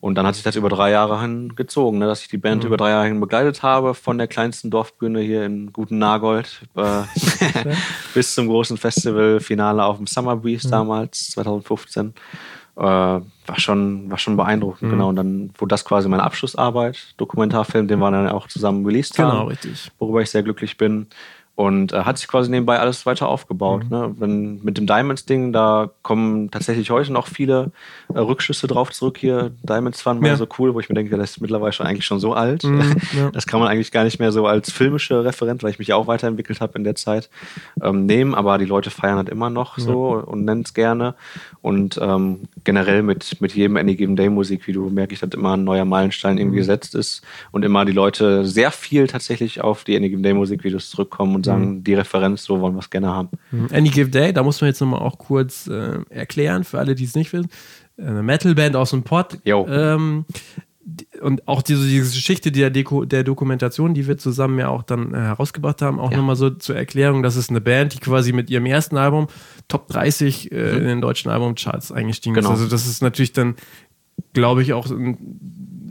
Und 0.00 0.14
dann 0.14 0.26
hat 0.26 0.36
sich 0.36 0.44
das 0.44 0.54
über 0.54 0.68
drei 0.68 0.92
Jahre 0.92 1.20
hin 1.20 1.56
gezogen, 1.56 1.98
ne, 1.98 2.06
dass 2.06 2.20
ich 2.22 2.28
die 2.28 2.38
Band 2.38 2.62
über 2.62 2.76
drei 2.76 2.90
Jahre 2.90 3.06
hin 3.06 3.18
begleitet 3.18 3.64
habe, 3.64 3.94
von 3.94 4.16
der 4.16 4.28
kleinsten 4.28 4.70
Dorfbühne 4.70 5.20
hier 5.20 5.44
in 5.44 5.72
Guten 5.72 5.98
Nagold 5.98 6.60
äh, 6.76 7.02
bis 8.14 8.34
zum 8.34 8.46
großen 8.46 8.76
Festivalfinale 8.76 9.84
auf 9.84 9.96
dem 9.96 10.06
Summer 10.06 10.36
Breeze 10.36 10.68
damals, 10.68 11.30
2015. 11.30 12.14
Äh, 12.76 12.80
war, 12.80 13.24
schon, 13.56 14.08
war 14.08 14.18
schon 14.18 14.36
beeindruckend, 14.36 14.88
genau. 14.88 15.08
Und 15.08 15.16
dann 15.16 15.50
wurde 15.58 15.70
das 15.70 15.84
quasi 15.84 16.08
meine 16.08 16.22
Abschlussarbeit, 16.22 17.14
Dokumentarfilm, 17.16 17.88
den 17.88 17.98
wir 17.98 18.10
dann 18.12 18.28
auch 18.28 18.46
zusammen 18.46 18.86
released 18.86 19.16
Genau, 19.16 19.30
haben 19.30 19.48
richtig. 19.48 19.90
worüber 19.98 20.22
ich 20.22 20.30
sehr 20.30 20.44
glücklich 20.44 20.76
bin. 20.76 21.08
Und 21.58 21.92
äh, 21.92 22.02
hat 22.02 22.18
sich 22.18 22.28
quasi 22.28 22.48
nebenbei 22.52 22.78
alles 22.78 23.04
weiter 23.04 23.26
aufgebaut. 23.26 23.82
Mhm. 23.82 23.90
Ne? 23.90 24.14
Wenn, 24.16 24.62
mit 24.62 24.78
dem 24.78 24.86
Diamonds-Ding, 24.86 25.52
da 25.52 25.90
kommen 26.02 26.52
tatsächlich 26.52 26.90
heute 26.90 27.12
noch 27.12 27.26
viele 27.26 27.72
äh, 28.14 28.20
Rückschlüsse 28.20 28.68
drauf 28.68 28.92
zurück 28.92 29.18
hier. 29.18 29.50
Diamonds 29.64 30.00
fanden 30.00 30.22
wir 30.22 30.30
Ja. 30.30 30.36
so 30.36 30.46
cool, 30.60 30.72
wo 30.74 30.78
ich 30.78 30.88
mir 30.88 30.94
denke, 30.94 31.16
das 31.16 31.30
ist 31.30 31.40
mittlerweile 31.40 31.72
schon 31.72 31.84
eigentlich 31.84 32.04
schon 32.06 32.20
so 32.20 32.32
alt. 32.32 32.62
Mhm, 32.62 32.94
ja. 33.16 33.30
Das 33.32 33.48
kann 33.48 33.58
man 33.58 33.68
eigentlich 33.68 33.90
gar 33.90 34.04
nicht 34.04 34.20
mehr 34.20 34.30
so 34.30 34.46
als 34.46 34.70
filmische 34.70 35.24
Referent, 35.24 35.64
weil 35.64 35.72
ich 35.72 35.80
mich 35.80 35.88
ja 35.88 35.96
auch 35.96 36.06
weiterentwickelt 36.06 36.60
habe 36.60 36.78
in 36.78 36.84
der 36.84 36.94
Zeit, 36.94 37.28
ähm, 37.82 38.06
nehmen. 38.06 38.36
Aber 38.36 38.56
die 38.58 38.64
Leute 38.64 38.90
feiern 38.90 39.26
das 39.26 39.32
immer 39.32 39.50
noch 39.50 39.78
so 39.78 40.10
und 40.10 40.44
nennen 40.44 40.62
es 40.64 40.74
gerne. 40.74 41.16
Und 41.60 41.98
ähm, 42.00 42.42
generell 42.64 43.02
mit, 43.02 43.40
mit 43.40 43.54
jedem 43.54 43.76
Any 43.76 43.94
Given 43.96 44.16
Day 44.16 44.28
Musikvideo 44.28 44.90
merke 44.90 45.14
ich, 45.14 45.20
dass 45.20 45.30
immer 45.30 45.56
ein 45.56 45.64
neuer 45.64 45.84
Meilenstein 45.84 46.38
irgendwie 46.38 46.58
gesetzt 46.58 46.94
ist 46.94 47.22
und 47.50 47.64
immer 47.64 47.84
die 47.84 47.92
Leute 47.92 48.44
sehr 48.44 48.70
viel 48.70 49.06
tatsächlich 49.06 49.60
auf 49.60 49.84
die 49.84 49.96
Any 49.96 50.08
Given 50.08 50.22
Day 50.22 50.34
Musikvideos 50.34 50.90
zurückkommen 50.90 51.34
und 51.34 51.44
sagen, 51.46 51.84
die 51.84 51.94
Referenz, 51.94 52.44
so 52.44 52.60
wollen 52.60 52.74
wir 52.74 52.80
es 52.80 52.90
gerne 52.90 53.08
haben. 53.08 53.28
Mhm. 53.50 53.68
Any 53.72 53.88
Give 53.90 54.10
Day, 54.10 54.32
da 54.32 54.42
muss 54.42 54.60
man 54.60 54.68
jetzt 54.68 54.80
nochmal 54.80 55.00
auch 55.00 55.18
kurz 55.18 55.66
äh, 55.66 55.98
erklären, 56.10 56.64
für 56.64 56.78
alle, 56.78 56.94
die 56.94 57.04
es 57.04 57.14
nicht 57.14 57.32
wissen. 57.32 57.48
Eine 57.96 58.22
Metalband 58.22 58.76
aus 58.76 58.90
dem 58.90 59.02
Pott. 59.02 59.38
Jo. 59.44 59.66
Ähm, 59.68 60.24
und 61.20 61.46
auch 61.48 61.62
diese, 61.62 61.86
diese 61.86 62.14
Geschichte 62.14 62.50
der, 62.52 62.70
Deko, 62.70 63.04
der 63.04 63.24
Dokumentation, 63.24 63.94
die 63.94 64.06
wir 64.06 64.16
zusammen 64.18 64.58
ja 64.58 64.68
auch 64.68 64.82
dann 64.82 65.12
äh, 65.14 65.18
herausgebracht 65.18 65.82
haben, 65.82 65.98
auch 66.00 66.10
Ja. 66.10 66.16
nochmal 66.18 66.36
so 66.36 66.50
zur 66.50 66.76
Erklärung, 66.76 67.22
das 67.22 67.36
ist 67.36 67.50
eine 67.50 67.60
Band, 67.60 67.94
die 67.94 67.98
quasi 67.98 68.32
mit 68.32 68.48
ihrem 68.50 68.66
ersten 68.66 68.96
Album 68.96 69.26
Top 69.68 69.88
30 69.88 70.50
äh, 70.52 70.76
in 70.78 70.84
den 70.84 71.00
deutschen 71.00 71.30
Albumcharts 71.30 71.92
eingestiegen 71.92 72.34
Genau. 72.34 72.48
ist. 72.52 72.58
Also 72.60 72.68
das 72.70 72.86
ist 72.86 73.02
natürlich 73.02 73.32
dann, 73.32 73.54
glaube 74.38 74.62
ich, 74.62 74.72
auch 74.72 74.90
ein 74.90 75.16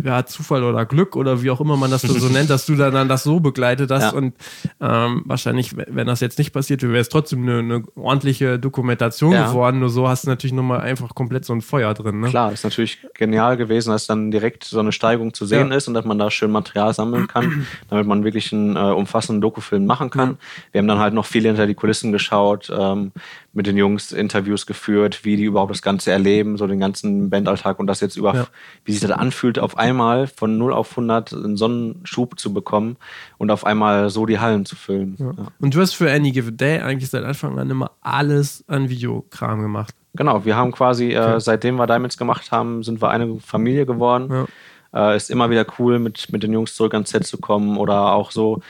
ja, 0.03 0.25
Zufall 0.25 0.63
oder 0.63 0.85
Glück 0.85 1.15
oder 1.15 1.41
wie 1.41 1.49
auch 1.49 1.61
immer 1.61 1.77
man 1.77 1.91
das 1.91 2.01
so 2.03 2.29
nennt, 2.29 2.49
dass 2.49 2.65
du 2.65 2.75
dann, 2.75 3.07
das 3.07 3.23
so 3.23 3.39
begleitet 3.39 3.91
hast. 3.91 4.03
Ja. 4.03 4.11
Und 4.11 4.35
ähm, 4.79 5.23
wahrscheinlich, 5.25 5.75
wenn 5.75 6.07
das 6.07 6.19
jetzt 6.19 6.37
nicht 6.37 6.53
passiert 6.53 6.81
wäre, 6.81 6.93
wäre 6.93 7.01
es 7.01 7.09
trotzdem 7.09 7.43
eine, 7.43 7.59
eine 7.59 7.83
ordentliche 7.95 8.59
Dokumentation 8.59 9.33
Ja. 9.33 9.47
geworden. 9.47 9.79
Nur 9.79 9.89
so 9.89 10.07
hast 10.07 10.25
du 10.25 10.29
natürlich 10.29 10.53
nochmal 10.53 10.81
einfach 10.81 11.15
komplett 11.15 11.45
so 11.45 11.53
ein 11.53 11.61
Feuer 11.61 11.93
drin. 11.93 12.19
Ne? 12.19 12.29
Klar, 12.29 12.51
ist 12.51 12.63
natürlich 12.63 12.99
genial 13.13 13.57
gewesen, 13.57 13.91
dass 13.91 14.07
dann 14.07 14.31
direkt 14.31 14.63
so 14.63 14.79
eine 14.79 14.91
Steigung 14.91 15.33
zu 15.33 15.45
sehen 15.45 15.71
ist 15.71 15.87
und 15.87 15.93
dass 15.93 16.05
man 16.05 16.19
da 16.19 16.29
schön 16.31 16.51
Material 16.51 16.93
sammeln 16.93 17.27
kann, 17.27 17.65
damit 17.89 18.07
man 18.07 18.23
wirklich 18.23 18.53
einen 18.53 18.75
äh, 18.75 18.79
umfassenden 18.79 19.41
Dokufilm 19.41 19.85
machen 19.85 20.09
kann. 20.09 20.37
Wir 20.71 20.79
haben 20.79 20.87
dann 20.87 20.99
halt 20.99 21.13
noch 21.13 21.25
viel 21.25 21.43
hinter 21.43 21.67
die 21.67 21.75
Kulissen 21.75 22.11
geschaut, 22.11 22.71
ähm, 22.75 23.11
mit 23.57 23.65
den 23.65 23.75
Jungs 23.75 24.11
Interviews 24.11 24.67
geführt, 24.67 25.21
wie 25.25 25.35
die 25.35 25.45
überhaupt 25.45 25.71
das 25.71 25.81
Ganze 25.81 26.11
erleben, 26.11 26.57
so 26.57 26.67
den 26.67 26.79
ganzen 26.79 27.31
Bandalltag 27.31 27.79
und 27.79 27.87
das 27.87 28.01
jetzt 28.01 28.15
über, 28.15 28.36
Ja. 28.37 28.47
wie 28.85 28.91
sich 28.91 29.01
das 29.01 29.11
anfühlt, 29.11 29.59
auf 29.59 29.77
einmal 29.77 30.27
von 30.27 30.57
0 30.57 30.73
auf 30.73 30.91
100 30.91 31.33
einen 31.33 31.57
Sonnenschub 31.57 32.39
zu 32.39 32.53
bekommen 32.53 32.97
und 33.37 33.51
auf 33.51 33.65
einmal 33.65 34.09
so 34.09 34.25
die 34.25 34.39
Hallen 34.39 34.65
zu 34.65 34.75
füllen. 34.75 35.15
Ja. 35.19 35.33
Und 35.59 35.75
du 35.75 35.81
hast 35.81 35.93
für 35.93 36.11
Any 36.11 36.31
Give 36.31 36.47
a 36.47 36.51
Day 36.51 36.79
eigentlich 36.81 37.09
seit 37.09 37.23
Anfang 37.23 37.57
an 37.59 37.69
immer 37.69 37.91
alles 38.01 38.63
an 38.67 38.89
Videokram 38.89 39.61
gemacht. 39.61 39.93
Genau, 40.15 40.45
wir 40.45 40.55
haben 40.55 40.71
quasi, 40.71 41.11
äh, 41.11 41.39
seitdem 41.39 41.75
wir 41.75 41.85
Diamonds 41.85 42.17
gemacht 42.17 42.51
haben, 42.51 42.83
sind 42.83 43.01
wir 43.01 43.09
eine 43.09 43.39
Familie 43.39 43.85
geworden. 43.85 44.47
Äh, 44.93 45.15
ist 45.15 45.29
immer 45.29 45.49
wieder 45.49 45.65
cool, 45.77 45.99
mit, 45.99 46.31
mit 46.31 46.43
den 46.43 46.53
Jungs 46.53 46.75
zurück 46.75 46.93
ans 46.93 47.11
Set 47.11 47.25
zu 47.27 47.37
kommen 47.37 47.77
oder 47.77 48.13
auch 48.13 48.31
so. 48.31 48.61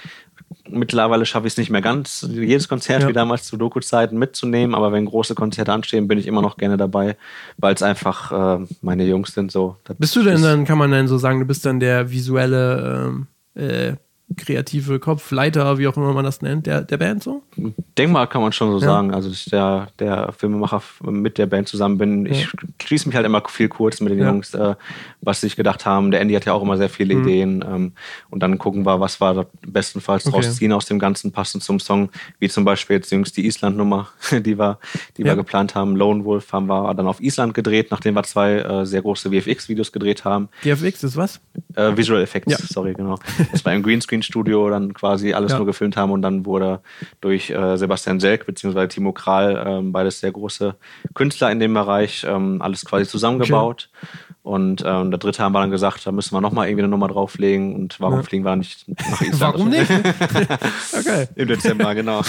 Mittlerweile 0.70 1.26
schaffe 1.26 1.48
ich 1.48 1.54
es 1.54 1.58
nicht 1.58 1.70
mehr 1.70 1.82
ganz, 1.82 2.28
jedes 2.30 2.68
Konzert 2.68 3.04
Ja. 3.04 3.10
wie 3.10 3.14
damals 3.14 3.44
zu 3.46 3.58
Doku-Zeiten 3.58 4.18
mitzunehmen, 4.18 4.76
aber 4.76 4.92
wenn 4.92 5.06
große 5.06 5.36
Konzerte 5.36 5.72
anstehen, 5.74 6.08
bin 6.08 6.18
ich 6.18 6.28
immer 6.28 6.42
noch 6.42 6.58
gerne 6.58 6.78
dabei, 6.78 7.16
weil 7.58 7.74
es 7.74 7.82
einfach 7.84 8.60
äh, 8.62 8.66
meine 8.82 9.06
Jungs 9.06 9.34
sind. 9.34 9.52
So. 9.52 9.78
Das 9.86 9.98
Bist 9.98 10.16
du 10.16 10.24
denn 10.24 10.42
dann, 10.42 10.66
kann 10.66 10.78
man 10.78 10.92
dann 10.92 11.08
so 11.08 11.18
sagen, 11.18 11.40
du 11.40 11.46
bist 11.46 11.66
dann 11.66 11.80
der 11.80 12.12
visuelle 12.12 13.08
ähm, 13.08 13.28
äh, 13.56 13.94
kreative 14.36 15.00
Kopf, 15.00 15.32
Leiter, 15.32 15.78
wie 15.78 15.88
auch 15.88 15.96
immer 15.96 16.14
man 16.14 16.26
das 16.26 16.42
nennt, 16.42 16.66
der, 16.68 16.82
der 16.82 16.98
Band 16.98 17.24
so? 17.24 17.44
Denkmal 17.98 18.28
kann 18.28 18.42
man 18.42 18.52
schon 18.52 18.70
so 18.72 18.86
Ja. 18.86 18.92
sagen. 18.94 19.14
Also 19.14 19.30
dass 19.30 19.40
ich 19.40 19.46
der, 19.46 19.88
der 20.00 20.34
Filmemacher 20.34 20.82
mit 21.04 21.38
der 21.38 21.46
Band 21.46 21.70
zusammen 21.70 21.98
bin. 21.98 22.26
Ich 22.26 22.42
Ja. 22.44 22.48
schließe 22.84 23.08
mich 23.08 23.16
halt 23.16 23.26
immer 23.26 23.42
viel 23.48 23.70
kurz 23.70 24.02
mit 24.02 24.12
den 24.12 24.20
Ja. 24.20 24.28
Jungs, 24.28 24.54
äh, 24.54 24.76
was 25.22 25.40
sie 25.40 25.48
sich 25.48 25.56
gedacht 25.56 25.86
haben. 25.86 26.12
Der 26.12 26.20
Andy 26.20 26.34
hat 26.34 26.46
ja 26.46 26.52
auch 26.54 26.62
immer 26.62 26.76
sehr 26.78 26.90
viele 26.90 27.16
Mhm. 27.16 27.22
Ideen. 27.24 27.66
Ähm, 27.68 27.92
und 28.30 28.44
dann 28.44 28.58
gucken 28.58 28.86
wir, 28.86 29.00
was 29.00 29.22
wir 29.22 29.34
da 29.34 29.46
bestenfalls 29.66 30.28
Okay. 30.28 30.42
ziehen 30.52 30.74
aus 30.74 30.86
dem 30.86 31.00
Ganzen, 31.00 31.32
passend 31.32 31.64
zum 31.64 31.80
Song. 31.80 32.10
Wie 32.40 32.50
zum 32.50 32.66
Beispiel 32.66 32.98
jetzt 32.98 33.12
jüngst 33.12 33.38
die 33.38 33.46
Island-Nummer, 33.48 34.10
die, 34.32 34.60
wir, 34.60 34.78
die 35.16 35.24
wir 35.24 35.36
geplant 35.38 35.74
haben. 35.74 35.96
Lone 35.96 36.26
Wolf 36.26 36.52
haben 36.52 36.68
wir 36.68 36.94
dann 36.96 37.08
auf 37.08 37.22
Island 37.22 37.54
gedreht, 37.54 37.92
nachdem 37.92 38.16
wir 38.16 38.24
zwei 38.24 38.56
äh, 38.58 38.86
sehr 38.86 39.02
große 39.02 39.30
VFX-Videos 39.32 39.94
gedreht 39.94 40.26
haben. 40.26 40.50
GFX 40.64 41.04
ist 41.06 41.16
was? 41.16 41.40
Äh, 41.76 41.96
Visual 41.96 42.22
Effects, 42.22 42.52
Ja. 42.52 42.58
sorry, 42.60 42.94
genau. 42.94 43.18
Das 43.54 43.64
war 43.64 43.74
im 43.74 43.84
Greenscreen-Studio 44.18 44.70
dann 44.70 44.94
quasi 44.94 45.34
alles 45.34 45.52
Ja. 45.52 45.58
nur 45.58 45.66
gefilmt 45.66 45.98
haben 45.98 46.12
und 46.12 46.22
dann 46.22 46.46
wurde 46.46 46.80
durch 47.22 47.50
äh, 47.50 47.78
Sebastian 47.78 48.20
Selk 48.20 48.46
bzw. 48.46 48.88
Timo 48.88 49.12
Kral, 49.14 49.64
ähm, 49.66 49.92
beides 49.92 50.20
sehr 50.20 50.32
große 50.32 50.76
Künstler 51.14 51.52
in 51.52 51.60
dem 51.60 51.74
Bereich, 51.74 52.26
ähm, 52.28 52.62
alles 52.62 52.86
quasi 52.86 53.08
zusammengebaut. 53.08 53.90
Und 54.44 54.82
ähm, 54.86 55.12
der 55.12 55.18
dritte 55.20 55.44
haben 55.44 55.52
wir 55.52 55.60
dann 55.60 55.72
gesagt, 55.72 56.06
da 56.08 56.12
müssen 56.14 56.34
wir 56.34 56.40
nochmal 56.40 56.68
irgendwie 56.68 56.84
eine 56.84 56.90
Nummer 56.92 57.10
drauflegen 57.10 57.76
und 57.76 58.00
warum 58.00 58.18
Ja. 58.18 58.24
fliegen 58.24 58.46
wir 58.46 58.56
nicht 58.56 58.88
nach 58.88 59.22
Island? 59.22 59.42
Warum 59.42 59.70
nicht? 59.70 59.92
okay. 60.98 61.28
Im 61.36 61.48
Dezember, 61.50 61.94
genau. 61.96 62.22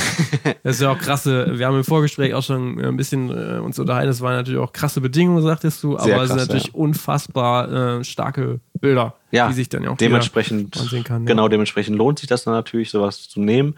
Das 0.64 0.76
ist 0.76 0.82
ja 0.82 0.90
auch 0.90 0.98
krasse, 0.98 1.58
wir 1.58 1.66
haben 1.66 1.76
im 1.76 1.84
Vorgespräch 1.84 2.34
auch 2.34 2.42
schon 2.42 2.80
ein 2.80 2.96
bisschen 2.96 3.30
äh, 3.30 3.58
uns 3.60 3.78
unterhalten, 3.78 4.10
es 4.10 4.20
waren 4.20 4.34
natürlich 4.34 4.60
auch 4.60 4.72
krasse 4.72 5.00
Bedingungen, 5.00 5.42
sagtest 5.42 5.82
du, 5.84 5.96
aber 5.96 6.22
es 6.22 6.28
sind 6.28 6.38
natürlich 6.38 6.68
ja. 6.68 6.74
unfassbar 6.74 7.98
äh, 8.00 8.04
starke 8.04 8.58
Bilder, 8.80 9.14
Ja, 9.30 9.48
die 9.48 9.54
sich 9.54 9.68
dann 9.68 9.82
ja 9.82 9.90
auch 9.90 9.96
dementsprechend, 9.96 10.76
ansehen 10.78 11.04
kann. 11.04 11.26
genau, 11.26 11.48
dementsprechend 11.48 11.96
lohnt 11.96 12.18
sich 12.18 12.28
das 12.28 12.44
dann 12.44 12.54
natürlich, 12.54 12.90
sowas 12.90 13.28
zu 13.28 13.40
nehmen. 13.40 13.74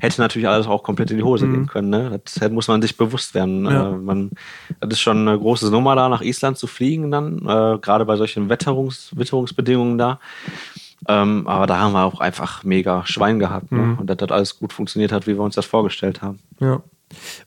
Hätte 0.00 0.20
natürlich 0.20 0.48
alles 0.48 0.66
auch 0.66 0.82
komplett 0.82 1.10
in 1.10 1.16
die 1.16 1.22
Hose 1.22 1.48
gehen 1.48 1.66
können. 1.66 1.90
Ne? 1.90 2.20
Das 2.24 2.50
muss 2.50 2.68
man 2.68 2.82
sich 2.82 2.96
bewusst 2.96 3.34
werden. 3.34 3.62
Mhm. 3.62 3.66
Ja. 3.70 3.90
Äh, 3.90 3.96
man, 3.96 4.30
das 4.80 4.90
ist 4.92 5.00
schon 5.00 5.26
eine 5.26 5.38
große 5.38 5.70
Nummer 5.70 5.96
da, 5.96 6.08
nach 6.08 6.22
Island 6.22 6.58
zu 6.58 6.66
fliegen 6.66 7.10
dann, 7.10 7.38
äh, 7.38 7.78
gerade 7.78 8.04
bei 8.04 8.16
solchen 8.16 8.48
Wetterungs, 8.48 9.10
Witterungsbedingungen 9.16 9.98
da. 9.98 10.20
Ähm, 11.08 11.46
aber 11.48 11.66
da 11.66 11.78
haben 11.78 11.92
wir 11.92 12.04
auch 12.04 12.20
einfach 12.20 12.62
mega 12.62 13.04
Schwein 13.06 13.38
gehabt. 13.38 13.72
Ne? 13.72 13.78
Mhm. 13.78 13.98
Und 13.98 14.06
dass 14.08 14.18
das 14.18 14.30
alles 14.30 14.58
gut 14.58 14.72
funktioniert 14.72 15.10
hat, 15.12 15.26
wie 15.26 15.34
wir 15.34 15.42
uns 15.42 15.56
das 15.56 15.66
vorgestellt 15.66 16.22
haben. 16.22 16.38
Ja. 16.60 16.80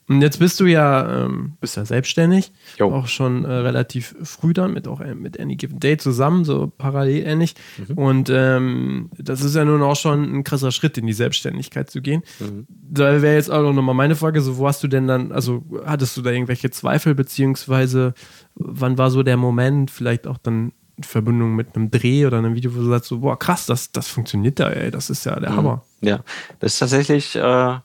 Und 0.08 0.22
jetzt 0.22 0.40
bist 0.40 0.60
du 0.60 0.66
ja, 0.66 1.26
ähm, 1.26 1.58
bist 1.60 1.78
ja 1.78 1.86
selbstständig, 1.86 2.52
Jo. 2.78 2.92
auch 2.92 3.08
schon 3.08 3.46
äh, 3.46 3.52
relativ 3.52 4.16
früh 4.24 4.54
dann 4.54 4.74
mit 4.74 4.88
auch 4.88 5.02
äh, 5.02 5.16
mit 5.16 5.40
Any 5.40 5.56
Given 5.56 5.80
Day 5.80 5.98
zusammen, 5.98 6.46
so 6.46 6.72
parallel 6.78 7.26
ähnlich. 7.26 7.56
Mhm. 7.78 7.98
Und 7.98 8.30
ähm, 8.32 9.10
das 9.18 9.44
ist 9.44 9.56
ja 9.56 9.66
nun 9.66 9.82
auch 9.82 9.96
schon 9.96 10.24
ein 10.38 10.44
krasser 10.44 10.72
Schritt 10.72 10.98
in 10.98 11.08
die 11.08 11.14
Selbstständigkeit 11.14 11.90
zu 11.90 12.02
gehen. 12.02 12.24
Mhm. 12.40 12.68
Da 12.68 13.22
wäre 13.22 13.36
jetzt 13.36 13.52
auch 13.52 13.74
nochmal 13.74 13.96
meine 13.96 14.16
Frage, 14.16 14.42
so 14.42 14.58
wo 14.58 14.68
hast 14.68 14.84
du 14.84 14.88
denn 14.88 15.08
dann, 15.08 15.32
also 15.32 15.64
hattest 15.86 16.16
du 16.18 16.22
da 16.22 16.32
irgendwelche 16.32 16.70
Zweifel, 16.70 17.16
beziehungsweise 17.16 18.14
wann 18.56 18.98
war 18.98 19.12
so 19.12 19.24
der 19.24 19.38
Moment, 19.38 19.92
vielleicht 19.92 20.28
auch 20.28 20.38
dann 20.38 20.72
in 20.98 21.04
Verbindung 21.04 21.56
mit 21.56 21.76
einem 21.76 21.92
Dreh 21.92 22.26
oder 22.26 22.38
einem 22.38 22.56
Video, 22.56 22.74
wo 22.74 22.80
du 22.80 22.90
sagst, 22.90 23.10
so, 23.10 23.20
boah, 23.20 23.38
krass, 23.38 23.66
das, 23.66 23.92
das 23.92 24.08
funktioniert 24.08 24.60
da, 24.60 24.70
ey, 24.70 24.92
das 24.92 25.10
ist 25.10 25.26
ja 25.26 25.38
der 25.40 25.56
Hammer. 25.56 25.84
Ja, 26.02 26.22
das 26.60 26.74
ist 26.74 26.80
tatsächlich, 26.80 27.36
äh, 27.36 27.76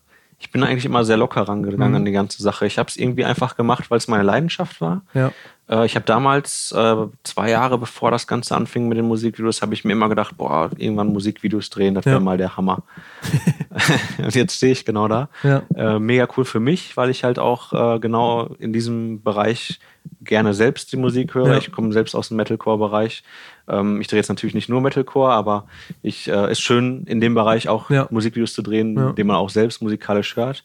ich 0.43 0.51
bin 0.51 0.63
eigentlich 0.65 0.87
immer 0.87 1.05
sehr 1.05 1.19
locker 1.19 1.43
rangegangen 1.43 1.91
Mhm. 1.91 1.97
an 1.97 2.05
die 2.07 2.13
ganze 2.13 2.43
Sache. 2.43 2.67
Ich 2.67 2.79
habe 2.79 2.89
es 2.89 2.97
irgendwie 2.97 3.25
einfach 3.25 3.57
gemacht, 3.57 3.91
weil 3.91 3.99
es 3.99 4.09
meine 4.09 4.23
Leidenschaft 4.25 4.81
war. 4.81 5.03
Ja. 5.15 5.31
Äh, 5.69 5.85
ich 5.87 5.95
habe 5.97 6.07
damals, 6.07 6.73
äh, 6.73 6.97
zwei 7.25 7.51
Jahre 7.51 7.77
bevor 7.79 8.11
das 8.11 8.27
Ganze 8.27 8.57
anfing 8.57 8.89
mit 8.89 8.97
den 8.99 9.05
Musikvideos, 9.07 9.61
habe 9.63 9.75
ich 9.75 9.85
mir 9.85 9.93
immer 9.93 10.09
gedacht, 10.09 10.37
boah, 10.39 10.71
irgendwann 10.79 11.09
Musikvideos 11.13 11.69
drehen, 11.71 11.95
das 11.95 12.07
wäre 12.07 12.17
Ja. 12.17 12.21
mal 12.21 12.39
der 12.39 12.57
Hammer. 12.57 12.83
Und 14.19 14.35
jetzt 14.35 14.57
stehe 14.57 14.73
ich 14.73 14.85
genau 14.85 15.09
da. 15.09 15.29
Ja. 15.43 15.63
Äh, 15.75 15.99
mega 15.99 16.27
cool 16.37 16.45
für 16.45 16.61
mich, 16.61 16.97
weil 16.97 17.11
ich 17.11 17.23
halt 17.25 17.39
auch 17.39 17.73
äh, 17.73 17.99
genau 18.01 18.47
in 18.59 18.73
diesem 18.73 19.23
Bereich 19.23 19.79
gerne 20.23 20.55
selbst 20.55 20.93
die 20.93 20.97
Musik 20.97 21.35
höre. 21.35 21.59
Ich 21.59 21.71
komme 21.71 21.93
selbst 21.93 22.15
aus 22.15 22.29
dem 22.29 22.39
Metalcore-Bereich. 22.39 23.23
Ähm, 23.71 24.00
ich 24.00 24.09
drehe 24.09 24.19
jetzt 24.19 24.29
natürlich 24.29 24.55
nicht 24.55 24.69
nur 24.69 24.81
Metalcore, 24.81 25.33
aber 25.33 25.67
ich 26.03 26.29
äh, 26.29 26.50
ist 26.50 26.61
schön 26.61 27.05
in 27.05 27.21
dem 27.21 27.35
Bereich 27.35 27.69
auch 27.69 27.89
Ja. 27.89 28.09
Musikvideos 28.11 28.53
zu 28.53 28.62
drehen, 28.62 28.97
Ja. 28.97 29.12
den 29.12 29.27
man 29.29 29.37
auch 29.37 29.49
selbst 29.50 29.81
musikalisch 29.81 30.35
hört 30.37 30.65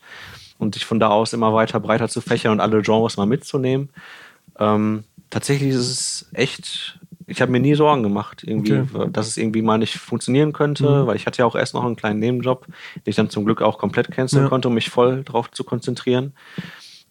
und 0.57 0.73
sich 0.73 0.85
von 0.85 0.99
da 0.99 1.09
aus 1.09 1.31
immer 1.33 1.53
weiter 1.53 1.79
breiter 1.79 2.09
zu 2.09 2.19
fächern 2.21 2.51
und 2.53 2.59
alle 2.59 2.81
Genres 2.81 3.15
mal 3.17 3.25
mitzunehmen. 3.27 3.89
Ähm, 4.59 5.03
tatsächlich 5.29 5.69
ist 5.71 5.77
es 5.91 6.29
echt, 6.33 6.99
ich 7.27 7.41
habe 7.41 7.51
mir 7.51 7.59
nie 7.59 7.75
Sorgen 7.75 8.03
gemacht, 8.03 8.43
irgendwie, 8.45 8.79
Okay. 8.79 9.09
dass 9.11 9.27
es 9.27 9.37
irgendwie 9.37 9.61
mal 9.61 9.77
nicht 9.77 9.97
funktionieren 9.97 10.53
könnte, 10.53 11.03
Mhm. 11.03 11.07
weil 11.07 11.15
ich 11.17 11.25
hatte 11.25 11.39
ja 11.39 11.45
auch 11.45 11.55
erst 11.55 11.73
noch 11.73 11.83
einen 11.85 11.95
kleinen 11.97 12.19
Nebenjob, 12.19 12.65
den 12.67 12.73
ich 13.05 13.15
dann 13.15 13.29
zum 13.29 13.45
Glück 13.45 13.61
auch 13.61 13.77
komplett 13.77 14.09
canceln 14.11 14.43
Ja. 14.43 14.49
konnte, 14.49 14.67
um 14.69 14.73
mich 14.73 14.89
voll 14.89 15.23
drauf 15.23 15.51
zu 15.51 15.63
konzentrieren. 15.63 16.33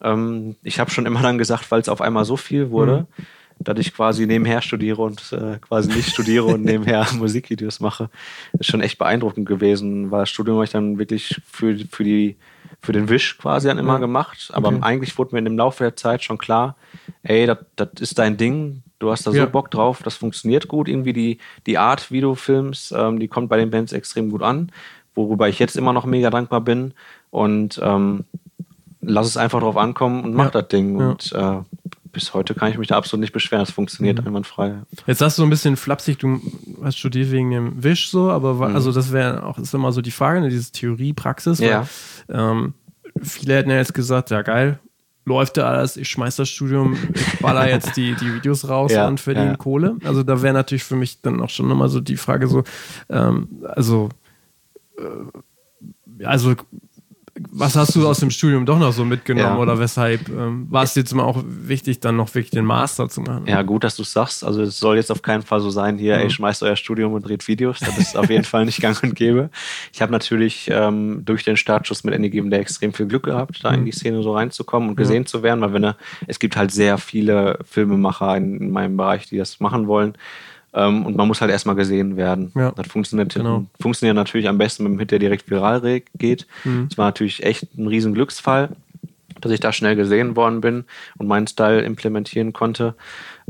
Ähm, 0.02 0.56
ich 0.62 0.80
habe 0.80 0.90
schon 0.90 1.06
immer 1.06 1.22
dann 1.22 1.38
gesagt, 1.38 1.70
weil 1.70 1.80
es 1.80 1.88
auf 1.88 2.00
einmal 2.00 2.24
so 2.24 2.36
viel 2.36 2.70
wurde, 2.70 3.06
Mhm. 3.18 3.24
Dass 3.60 3.78
ich 3.78 3.94
quasi 3.94 4.26
nebenher 4.26 4.60
studiere 4.62 5.00
und 5.02 5.32
äh, 5.32 5.58
quasi 5.58 5.90
nicht 5.90 6.10
studiere 6.10 6.44
und 6.44 6.62
nebenher 6.64 7.06
Musikvideos 7.12 7.80
mache. 7.80 8.10
Ist 8.58 8.70
schon 8.70 8.80
echt 8.80 8.98
beeindruckend 8.98 9.46
gewesen, 9.46 10.10
weil 10.10 10.20
das 10.20 10.30
Studium 10.30 10.56
habe 10.56 10.64
ich 10.64 10.70
dann 10.72 10.98
wirklich 10.98 11.40
für, 11.46 11.76
für, 11.90 12.04
die, 12.04 12.36
für 12.82 12.92
den 12.92 13.08
Wisch 13.08 13.38
quasi 13.38 13.68
dann 13.68 13.78
immer 13.78 13.94
Ja. 13.94 13.98
gemacht. 14.00 14.50
Aber 14.52 14.68
Okay. 14.68 14.78
eigentlich 14.82 15.16
wurde 15.18 15.34
mir 15.34 15.46
im 15.46 15.56
Laufe 15.56 15.84
der 15.84 15.96
Zeit 15.96 16.22
schon 16.24 16.38
klar, 16.38 16.76
ey, 17.22 17.46
das 17.76 17.88
ist 18.00 18.18
dein 18.18 18.36
Ding, 18.36 18.82
du 18.98 19.10
hast 19.10 19.26
da 19.26 19.30
Ja. 19.30 19.44
so 19.44 19.50
Bock 19.50 19.70
drauf, 19.70 20.02
das 20.02 20.16
funktioniert 20.16 20.68
gut. 20.68 20.88
Irgendwie 20.88 21.12
die, 21.12 21.38
die 21.66 21.78
Art, 21.78 22.10
wie 22.10 22.20
du 22.20 22.34
filmst, 22.34 22.92
ähm, 22.92 23.18
die 23.18 23.28
kommt 23.28 23.48
bei 23.48 23.56
den 23.56 23.70
Bands 23.70 23.92
extrem 23.92 24.30
gut 24.30 24.42
an, 24.42 24.70
worüber 25.14 25.48
ich 25.48 25.58
jetzt 25.58 25.76
immer 25.76 25.92
noch 25.92 26.04
mega 26.06 26.28
dankbar 26.30 26.60
bin. 26.60 26.92
Und 27.30 27.80
ähm, 27.82 28.24
lass 29.00 29.26
es 29.26 29.36
einfach 29.36 29.60
drauf 29.60 29.76
ankommen 29.76 30.24
und 30.24 30.34
mach 30.34 30.46
Ja. 30.46 30.50
das 30.50 30.68
Ding. 30.68 30.96
Und 30.96 31.32
äh, 31.32 31.58
bis 32.14 32.32
heute 32.32 32.54
kann 32.54 32.70
ich 32.70 32.78
mich 32.78 32.88
da 32.88 32.96
absolut 32.96 33.20
nicht 33.20 33.32
beschweren. 33.34 33.62
Es 33.62 33.70
funktioniert 33.70 34.18
Mhm. 34.20 34.28
einwandfrei. 34.28 34.76
Jetzt 35.06 35.20
hast 35.20 35.36
du 35.36 35.42
so 35.42 35.46
ein 35.46 35.50
bisschen 35.50 35.76
flapsig, 35.76 36.18
du 36.18 36.40
hast 36.82 36.96
studiert 36.98 37.30
wegen 37.30 37.50
dem 37.50 37.82
Wisch 37.84 38.08
so, 38.10 38.30
aber 38.30 38.58
wa- 38.58 38.68
Mhm. 38.70 38.74
also 38.76 38.90
das 38.92 39.12
wäre 39.12 39.44
auch 39.44 39.58
ist 39.58 39.74
immer 39.74 39.92
so 39.92 40.00
die 40.00 40.10
Frage, 40.10 40.40
ne, 40.40 40.48
dieses 40.48 40.72
Theorie, 40.72 41.12
Praxis. 41.12 41.58
Ja. 41.58 41.86
Weil, 42.28 42.40
ähm, 42.40 42.74
viele 43.22 43.56
hätten 43.56 43.70
ja 43.70 43.76
jetzt 43.76 43.92
gesagt, 43.94 44.30
ja 44.30 44.40
geil, 44.42 44.78
läuft 45.26 45.56
ja 45.56 45.64
alles, 45.64 45.96
ich 45.96 46.08
schmeiß 46.08 46.36
das 46.36 46.48
Studium, 46.48 46.96
ich 47.14 47.38
baller 47.40 47.68
jetzt 47.68 47.96
die, 47.96 48.14
die 48.14 48.34
Videos 48.34 48.68
raus 48.68 48.92
Ja, 48.94 49.06
und 49.08 49.20
verdiene 49.20 49.46
ja. 49.52 49.56
Kohle. 49.56 49.96
Also 50.04 50.22
da 50.22 50.40
wäre 50.42 50.54
natürlich 50.54 50.84
für 50.84 50.96
mich 50.96 51.20
dann 51.22 51.40
auch 51.40 51.50
schon 51.50 51.68
nochmal 51.68 51.88
so 51.88 52.00
die 52.00 52.16
Frage 52.16 52.46
so, 52.46 52.62
ähm, 53.10 53.48
also 53.64 54.08
äh, 54.98 56.24
also 56.24 56.54
was 57.50 57.74
hast 57.74 57.96
du 57.96 58.06
aus 58.06 58.20
dem 58.20 58.30
Studium 58.30 58.64
doch 58.64 58.78
noch 58.78 58.92
so 58.92 59.04
mitgenommen 59.04 59.56
Ja. 59.56 59.58
oder 59.58 59.78
weshalb 59.80 60.28
ähm, 60.28 60.66
war 60.70 60.84
es 60.84 60.94
jetzt 60.94 61.12
mal 61.14 61.24
auch 61.24 61.42
wichtig, 61.44 61.98
dann 62.00 62.16
noch 62.16 62.32
wirklich 62.34 62.50
den 62.50 62.64
Master 62.64 63.08
zu 63.08 63.22
machen? 63.22 63.44
Ja, 63.46 63.62
gut, 63.62 63.82
dass 63.82 63.96
du 63.96 64.02
es 64.02 64.12
sagst. 64.12 64.44
Also 64.44 64.62
es 64.62 64.78
soll 64.78 64.96
jetzt 64.96 65.10
auf 65.10 65.22
keinen 65.22 65.42
Fall 65.42 65.60
so 65.60 65.70
sein, 65.70 65.98
hier, 65.98 66.16
ey, 66.16 66.30
schmeißt 66.30 66.62
euer 66.62 66.76
Studium 66.76 67.12
und 67.12 67.26
dreht 67.26 67.46
Videos. 67.48 67.80
Das 67.80 67.98
ist 67.98 68.16
auf 68.16 68.30
jeden 68.30 68.44
Fall 68.44 68.64
nicht 68.66 68.80
gang 68.80 69.00
und 69.02 69.16
gäbe. 69.16 69.50
Ich 69.92 70.00
habe 70.00 70.12
natürlich 70.12 70.70
ähm, 70.72 71.22
durch 71.24 71.42
den 71.42 71.56
Startschuss 71.56 72.04
mit 72.04 72.14
Andy 72.14 72.30
Given 72.30 72.50
Day 72.50 72.60
extrem 72.60 72.92
viel 72.92 73.06
Glück 73.06 73.24
gehabt, 73.24 73.64
da 73.64 73.70
in 73.74 73.84
die 73.84 73.92
Szene 73.92 74.22
so 74.22 74.32
reinzukommen 74.34 74.90
und 74.90 74.96
gesehen 74.96 75.26
zu 75.26 75.42
werden, 75.42 75.60
weil 75.60 75.72
wenn 75.72 75.84
er, 75.84 75.96
es 76.28 76.38
gibt 76.38 76.56
halt 76.56 76.70
sehr 76.70 76.98
viele 76.98 77.58
Filmemacher 77.68 78.36
in, 78.36 78.58
in 78.60 78.70
meinem 78.70 78.96
Bereich, 78.96 79.26
die 79.26 79.38
das 79.38 79.58
machen 79.58 79.88
wollen. 79.88 80.14
Ähm, 80.74 81.06
und 81.06 81.16
man 81.16 81.28
muss 81.28 81.40
halt 81.40 81.50
erstmal 81.50 81.76
gesehen 81.76 82.16
werden. 82.16 82.50
Ja. 82.54 82.72
Das 82.72 82.88
funktioniert, 82.88 83.32
Genau. 83.34 83.64
funktioniert 83.80 84.16
natürlich 84.16 84.48
am 84.48 84.58
besten 84.58 84.82
mit 84.84 84.92
dem 84.92 84.98
Hit, 84.98 85.10
der 85.12 85.18
direkt 85.20 85.48
viral 85.50 86.02
geht. 86.18 86.46
Mhm. 86.64 86.86
Das 86.88 86.98
war 86.98 87.06
natürlich 87.06 87.42
echt 87.44 87.76
ein 87.78 87.86
riesen 87.86 88.14
Glücksfall 88.14 88.70
dass 89.40 89.52
ich 89.52 89.60
da 89.60 89.72
schnell 89.72 89.94
gesehen 89.94 90.36
worden 90.36 90.62
bin 90.62 90.84
und 91.18 91.26
meinen 91.26 91.46
Style 91.46 91.82
implementieren 91.82 92.54
konnte. 92.54 92.94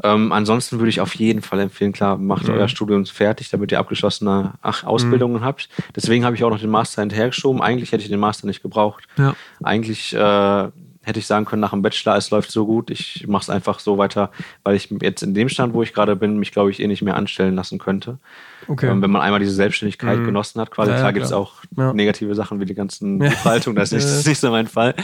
Ähm, 0.03 0.33
ansonsten 0.33 0.79
würde 0.79 0.89
ich 0.89 1.01
auf 1.01 1.15
jeden 1.15 1.41
Fall 1.41 1.61
empfehlen, 1.61 1.93
klar, 1.93 2.17
macht 2.19 2.49
Mhm. 2.49 2.55
euer 2.55 2.67
Studium 2.67 3.07
fertig, 3.07 3.49
damit 3.51 3.71
ihr 3.71 3.79
abgeschlossene 3.79 4.55
ach, 4.61 4.83
Ausbildungen 4.83 5.43
habt. 5.45 5.69
Deswegen 5.95 6.25
habe 6.25 6.35
ich 6.35 6.43
auch 6.43 6.51
noch 6.51 6.59
den 6.59 6.71
Master 6.71 7.03
hinterhergeschoben. 7.03 7.63
Eigentlich 7.63 7.93
hätte 7.93 8.03
ich 8.03 8.09
den 8.09 8.19
Master 8.19 8.49
nicht 8.49 8.61
gebraucht. 8.63 9.05
Ja. 9.19 9.37
Eigentlich 9.63 10.13
äh, 10.15 10.69
hätte 11.05 11.19
ich 11.19 11.27
sagen 11.27 11.45
können, 11.45 11.61
nach 11.61 11.71
dem 11.71 11.83
Bachelor, 11.83 12.17
es 12.17 12.31
läuft 12.31 12.51
so 12.51 12.67
gut, 12.67 12.91
ich 12.91 13.27
mache 13.29 13.43
es 13.43 13.51
einfach 13.51 13.79
so 13.79 13.99
weiter, 13.99 14.31
weil 14.63 14.75
ich 14.75 14.89
jetzt 15.03 15.23
in 15.23 15.35
dem 15.35 15.49
Stand, 15.49 15.75
wo 15.75 15.83
ich 15.83 15.93
gerade 15.93 16.17
bin, 16.17 16.39
mich, 16.39 16.51
glaube 16.53 16.71
ich, 16.71 16.81
eh 16.81 16.87
nicht 16.87 17.03
mehr 17.03 17.17
anstellen 17.17 17.55
lassen 17.55 17.79
könnte. 17.79 18.19
Okay. 18.67 18.89
Ähm, 18.89 19.03
wenn 19.03 19.11
man 19.11 19.21
einmal 19.23 19.41
diese 19.41 19.53
Selbstständigkeit 19.53 20.19
Mhm. 20.19 20.25
genossen 20.25 20.61
hat, 20.61 20.71
quasi 20.71 20.91
Ja, 20.91 20.97
ja, 20.97 21.01
klar 21.03 21.13
gibt 21.13 21.25
es 21.25 21.31
klar. 21.31 21.41
auch 21.43 21.55
Ja. 21.77 21.93
negative 21.93 22.35
Sachen 22.35 22.61
wie 22.61 22.65
die 22.65 22.75
ganzen 22.75 23.21
Ja. 23.23 23.29
Buchhaltung, 23.31 23.75
das 23.75 23.93
ist 23.93 23.93
nicht, 23.93 24.05
das 24.07 24.19
ist 24.21 24.27
nicht 24.27 24.41
so 24.41 24.51
mein 24.51 24.67
Fall. 24.67 24.95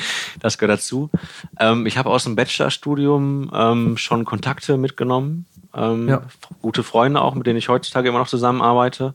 Das 0.41 0.57
gehört 0.59 0.79
dazu. 0.79 1.11
Ähm, 1.59 1.85
ich 1.87 1.99
habe 1.99 2.09
aus 2.11 2.25
dem 2.25 2.35
Bachelorstudium 2.37 3.51
ähm, 3.55 3.97
schon 3.97 4.25
Kontakte 4.25 4.77
mitgenommen. 4.79 5.45
Ähm, 5.75 6.09
Ja. 6.09 6.23
Gute 6.63 6.83
Freunde 6.83 7.21
auch, 7.21 7.35
mit 7.35 7.47
denen 7.47 7.59
ich 7.59 7.69
heutzutage 7.69 8.09
immer 8.09 8.19
noch 8.19 8.29
zusammenarbeite. 8.29 9.13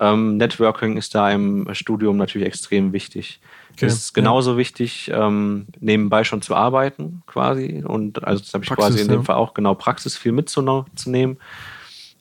Ähm, 0.00 0.36
Networking 0.36 0.96
ist 0.96 1.14
da 1.14 1.30
im 1.30 1.68
Studium 1.74 2.16
natürlich 2.16 2.46
extrem 2.46 2.92
wichtig. 2.92 3.40
Okay. 3.74 3.86
Es 3.86 3.94
ist 3.94 4.14
genauso 4.14 4.56
wichtig, 4.58 5.10
ähm, 5.14 5.66
nebenbei 5.80 6.24
schon 6.24 6.42
zu 6.42 6.54
arbeiten, 6.54 7.22
quasi. 7.26 7.82
Und 7.86 8.22
also 8.24 8.42
das 8.42 8.52
habe 8.54 8.64
ich 8.64 8.68
Praxis, 8.68 8.86
quasi 8.86 9.00
in 9.02 9.08
ja. 9.08 9.14
dem 9.14 9.24
Fall 9.24 9.36
auch 9.36 9.54
genau 9.54 9.74
Praxis 9.74 10.16
viel 10.16 10.32
mitzunehmen 10.32 11.38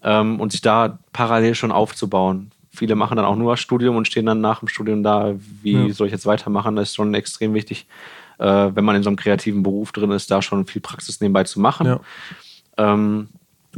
ähm, 0.04 0.40
und 0.40 0.52
sich 0.52 0.62
da 0.62 1.00
parallel 1.14 1.56
schon 1.56 1.72
aufzubauen. 1.72 2.52
viele 2.74 2.96
machen 2.96 3.18
dann 3.18 3.26
auch 3.26 3.36
nur 3.36 3.52
das 3.52 3.60
Studium 3.60 3.98
und 3.98 4.08
stehen 4.08 4.26
dann 4.26 4.40
nach 4.40 4.60
dem 4.60 4.70
Studium 4.70 5.04
da, 5.04 5.34
wie 5.62 5.88
Ja. 5.88 5.94
soll 5.94 6.08
ich 6.08 6.14
jetzt 6.14 6.26
weitermachen? 6.26 6.78
Das 6.78 6.90
ist 6.90 6.96
schon 6.96 7.14
extrem 7.14 7.54
wichtig, 7.54 7.86
äh, 8.40 8.46
wenn 8.74 8.86
man 8.86 8.96
in 8.96 9.04
so 9.04 9.10
einem 9.10 9.18
kreativen 9.18 9.62
Beruf 9.62 9.92
drin 9.92 10.10
ist, 10.12 10.32
da 10.32 10.42
schon 10.42 10.66
viel 10.66 10.82
Praxis 10.82 11.20
nebenbei 11.20 11.44
zu 11.44 11.60
machen. 11.60 11.86
Ja. 11.86 12.00
Ähm, 12.78 13.28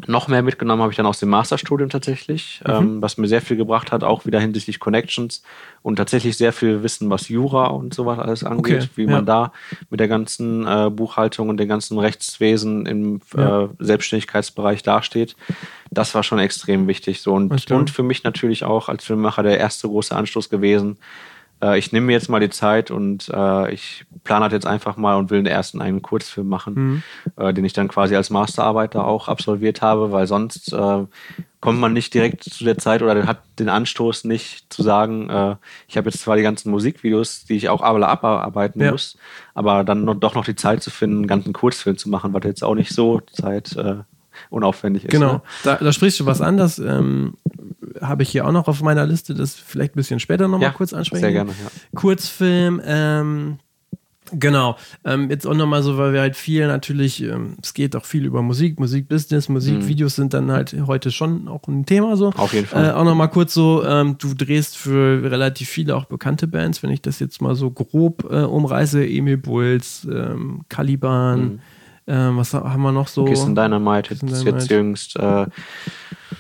noch 0.08 0.28
mehr 0.28 0.42
mitgenommen 0.42 0.82
habe 0.82 0.92
ich 0.92 0.98
dann 0.98 1.06
aus 1.06 1.20
dem 1.20 1.30
Masterstudium 1.30 1.90
tatsächlich, 1.90 2.62
Mhm. 2.68 2.74
ähm, 2.74 3.02
was 3.02 3.18
mir 3.18 3.28
sehr 3.28 3.42
viel 3.42 3.58
gebracht 3.58 3.92
hat, 3.92 4.04
auch 4.04 4.26
wieder 4.26 4.40
hinsichtlich 4.40 4.80
Connections 4.80 5.44
und 5.84 5.98
tatsächlich 5.98 6.36
sehr 6.36 6.52
viel 6.52 6.82
Wissen, 6.82 7.10
was 7.12 7.30
Jura 7.30 7.68
und 7.68 7.94
sowas 7.94 8.18
alles 8.18 8.44
angeht, 8.44 8.84
Okay, 8.84 8.90
wie 8.96 9.04
ja. 9.04 9.12
man 9.12 9.26
da 9.26 9.52
mit 9.92 10.00
der 10.00 10.08
ganzen 10.08 10.66
äh, 10.66 10.90
Buchhaltung 10.90 11.50
und 11.50 11.58
dem 11.58 11.68
ganzen 11.68 12.00
Rechtswesen 12.00 12.86
im 12.88 13.22
Ja. 13.38 13.66
äh, 13.66 13.70
Selbstständigkeitsbereich 13.80 14.84
dasteht. 14.84 15.36
Das 15.92 16.16
war 16.16 16.24
schon 16.24 16.40
extrem 16.40 16.88
wichtig. 16.88 17.22
So. 17.22 17.34
Und, 17.34 17.70
und 17.72 17.90
für 17.92 18.04
mich 18.04 18.24
natürlich 18.24 18.64
auch 18.64 18.90
als 18.90 19.06
Filmemacher 19.06 19.44
der 19.44 19.60
erste 19.60 19.88
große 19.88 20.16
Anstoß 20.16 20.50
gewesen. 20.50 20.98
Äh, 21.64 21.80
ich 21.80 21.92
nehme 21.94 22.08
mir 22.08 22.14
jetzt 22.14 22.30
mal 22.30 22.40
die 22.42 22.50
Zeit 22.50 22.92
und 22.92 23.30
äh, 23.34 23.72
ich 23.74 24.06
plane 24.24 24.46
das 24.46 24.54
jetzt 24.54 24.68
einfach 24.68 24.98
mal 24.98 25.16
und 25.16 25.30
will 25.32 25.40
den 25.40 25.46
ersten 25.48 25.82
einen 25.82 26.02
Kurzfilm 26.02 26.48
machen, 26.48 26.74
Mhm. 26.76 27.04
äh, 27.38 27.54
den 27.54 27.64
ich 27.66 27.74
dann 27.74 27.88
quasi 27.88 28.16
als 28.16 28.30
Masterarbeit 28.30 28.96
da 28.96 29.04
auch 29.04 29.28
absolviert 29.30 29.82
habe, 29.82 30.12
weil 30.12 30.28
sonst 30.28 30.74
äh, 30.74 31.06
kommt 31.62 31.80
man 31.80 31.94
nicht 31.94 32.14
direkt 32.14 32.44
zu 32.44 32.66
der 32.66 32.78
Zeit 32.78 33.02
oder 33.02 33.26
hat 33.26 33.40
den 33.58 33.70
Anstoß 33.70 34.26
nicht 34.26 34.72
zu 34.74 34.84
sagen, 34.84 35.30
äh, 35.30 35.56
ich 35.88 35.96
habe 35.96 36.10
jetzt 36.10 36.22
zwar 36.22 36.36
die 36.36 36.44
ganzen 36.44 36.70
Musikvideos, 36.72 37.46
die 37.46 37.56
ich 37.56 37.70
auch 37.70 37.82
alle 37.82 38.08
abarbeiten 38.08 38.82
Ja. 38.82 38.92
muss, 38.92 39.18
aber 39.54 39.84
dann 39.86 40.04
noch, 40.04 40.16
doch 40.16 40.36
noch 40.36 40.44
die 40.46 40.56
Zeit 40.56 40.84
zu 40.84 40.90
finden, 40.90 41.18
einen 41.20 41.28
ganzen 41.28 41.54
Kurzfilm 41.54 41.98
zu 41.98 42.10
machen, 42.10 42.34
was 42.34 42.44
jetzt 42.44 42.64
auch 42.66 42.76
nicht 42.76 42.92
so 42.94 43.22
Zeit 43.32 43.76
äh, 43.78 44.00
unaufwendig 44.54 45.06
ist. 45.06 45.12
Genau, 45.12 45.34
Ne? 45.34 45.42
da, 45.64 45.76
da 45.76 45.92
sprichst 45.92 46.20
du 46.20 46.26
was 46.26 46.40
an, 46.42 46.58
das 46.58 46.80
ähm, 46.80 47.34
habe 48.02 48.24
ich 48.24 48.30
hier 48.30 48.46
auch 48.48 48.52
noch 48.52 48.68
auf 48.68 48.82
meiner 48.82 49.06
Liste, 49.06 49.34
das 49.34 49.56
vielleicht 49.56 49.94
ein 49.94 49.98
bisschen 49.98 50.20
später 50.20 50.48
nochmal 50.48 50.70
Ja, 50.70 50.74
kurz 50.74 50.94
ansprechen. 50.94 51.22
sehr 51.22 51.32
gerne, 51.32 51.52
ja. 51.52 51.72
Kurzfilm, 52.00 52.82
ähm, 52.86 53.58
genau. 54.32 54.78
Ähm, 55.06 55.30
jetzt 55.30 55.46
auch 55.46 55.54
nochmal 55.54 55.84
so, 55.84 55.98
weil 55.98 56.12
wir 56.14 56.22
halt 56.22 56.36
viel 56.36 56.66
natürlich, 56.68 57.22
ähm, 57.24 57.56
es 57.62 57.74
geht 57.74 57.96
auch 57.96 58.06
viel 58.06 58.26
über 58.26 58.42
Musik, 58.42 58.80
Musikbusiness, 58.80 59.48
Musikvideos 59.50 60.16
sind 60.16 60.34
dann 60.34 60.52
halt 60.52 60.76
heute 60.88 61.12
schon 61.12 61.48
auch 61.48 61.68
ein 61.68 61.86
Thema 61.86 62.18
so. 62.18 62.28
Mhm. 62.32 62.36
Auf 62.38 62.54
jeden 62.54 62.66
Fall. 62.68 62.90
Äh, 62.90 62.92
auch 62.94 63.04
nochmal 63.06 63.30
kurz 63.30 63.54
so, 63.54 63.84
ähm, 63.86 64.16
du 64.18 64.34
drehst 64.34 64.78
für 64.78 65.30
relativ 65.30 65.70
viele 65.70 65.96
auch 65.96 66.06
bekannte 66.06 66.48
Bands, 66.48 66.82
wenn 66.84 66.90
ich 66.92 67.02
das 67.02 67.20
jetzt 67.20 67.42
mal 67.42 67.56
so 67.56 67.70
grob 67.70 68.28
äh, 68.32 68.42
umreiße, 68.42 69.06
Emil 69.06 69.38
Bulls, 69.38 70.08
ähm, 70.12 70.62
Caliban, 70.70 71.60
ähm, 72.08 72.38
was 72.38 72.54
haben 72.54 72.82
wir 72.82 72.92
noch 72.92 73.08
so? 73.08 73.26
Kissen 73.26 73.56
Dynamite, 73.56 74.10
Kiss 74.10 74.22
and 74.22 74.32
jetzt, 74.32 74.42
Dynamite. 74.42 74.58
jetzt 74.64 74.72
jüngst 74.72 75.16
äh, 75.18 75.46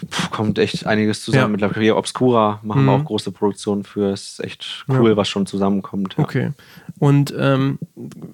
pff, 0.10 0.30
kommt 0.32 0.60
echt 0.60 0.86
einiges 0.86 1.24
zusammen. 1.24 1.58
Ja. 1.60 1.74
Hier 1.74 1.96
Obscura 1.98 2.60
machen 2.64 2.86
wir 2.86 2.96
Mhm. 2.98 3.02
auch 3.02 3.06
große 3.06 3.32
Produktionen 3.32 3.84
für. 3.84 4.12
Ist 4.12 4.44
echt 4.44 4.86
cool, 4.90 5.12
Ja. 5.12 5.18
was 5.18 5.30
schon 5.30 5.46
zusammenkommt. 5.46 6.16
Ja. 6.18 6.24
Okay. 6.24 6.52
Und 7.00 7.34
ähm, 7.38 7.80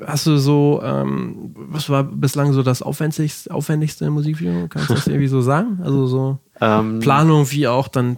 hast 0.05 0.25
du 0.27 0.37
so, 0.37 0.81
ähm, 0.83 1.53
was 1.55 1.89
war 1.89 2.03
bislang 2.03 2.53
so 2.53 2.63
das 2.63 2.81
aufwendigste, 2.81 3.53
aufwendigste 3.53 4.09
Musikvideo? 4.09 4.67
Kannst 4.67 4.89
du 4.89 4.93
das 4.95 5.07
irgendwie 5.07 5.27
so 5.27 5.41
sagen? 5.41 5.79
Also 5.83 6.07
so 6.07 6.39
Ähm, 6.61 6.99
Planung 6.99 7.49
wie 7.51 7.67
auch 7.67 7.87
dann 7.87 8.17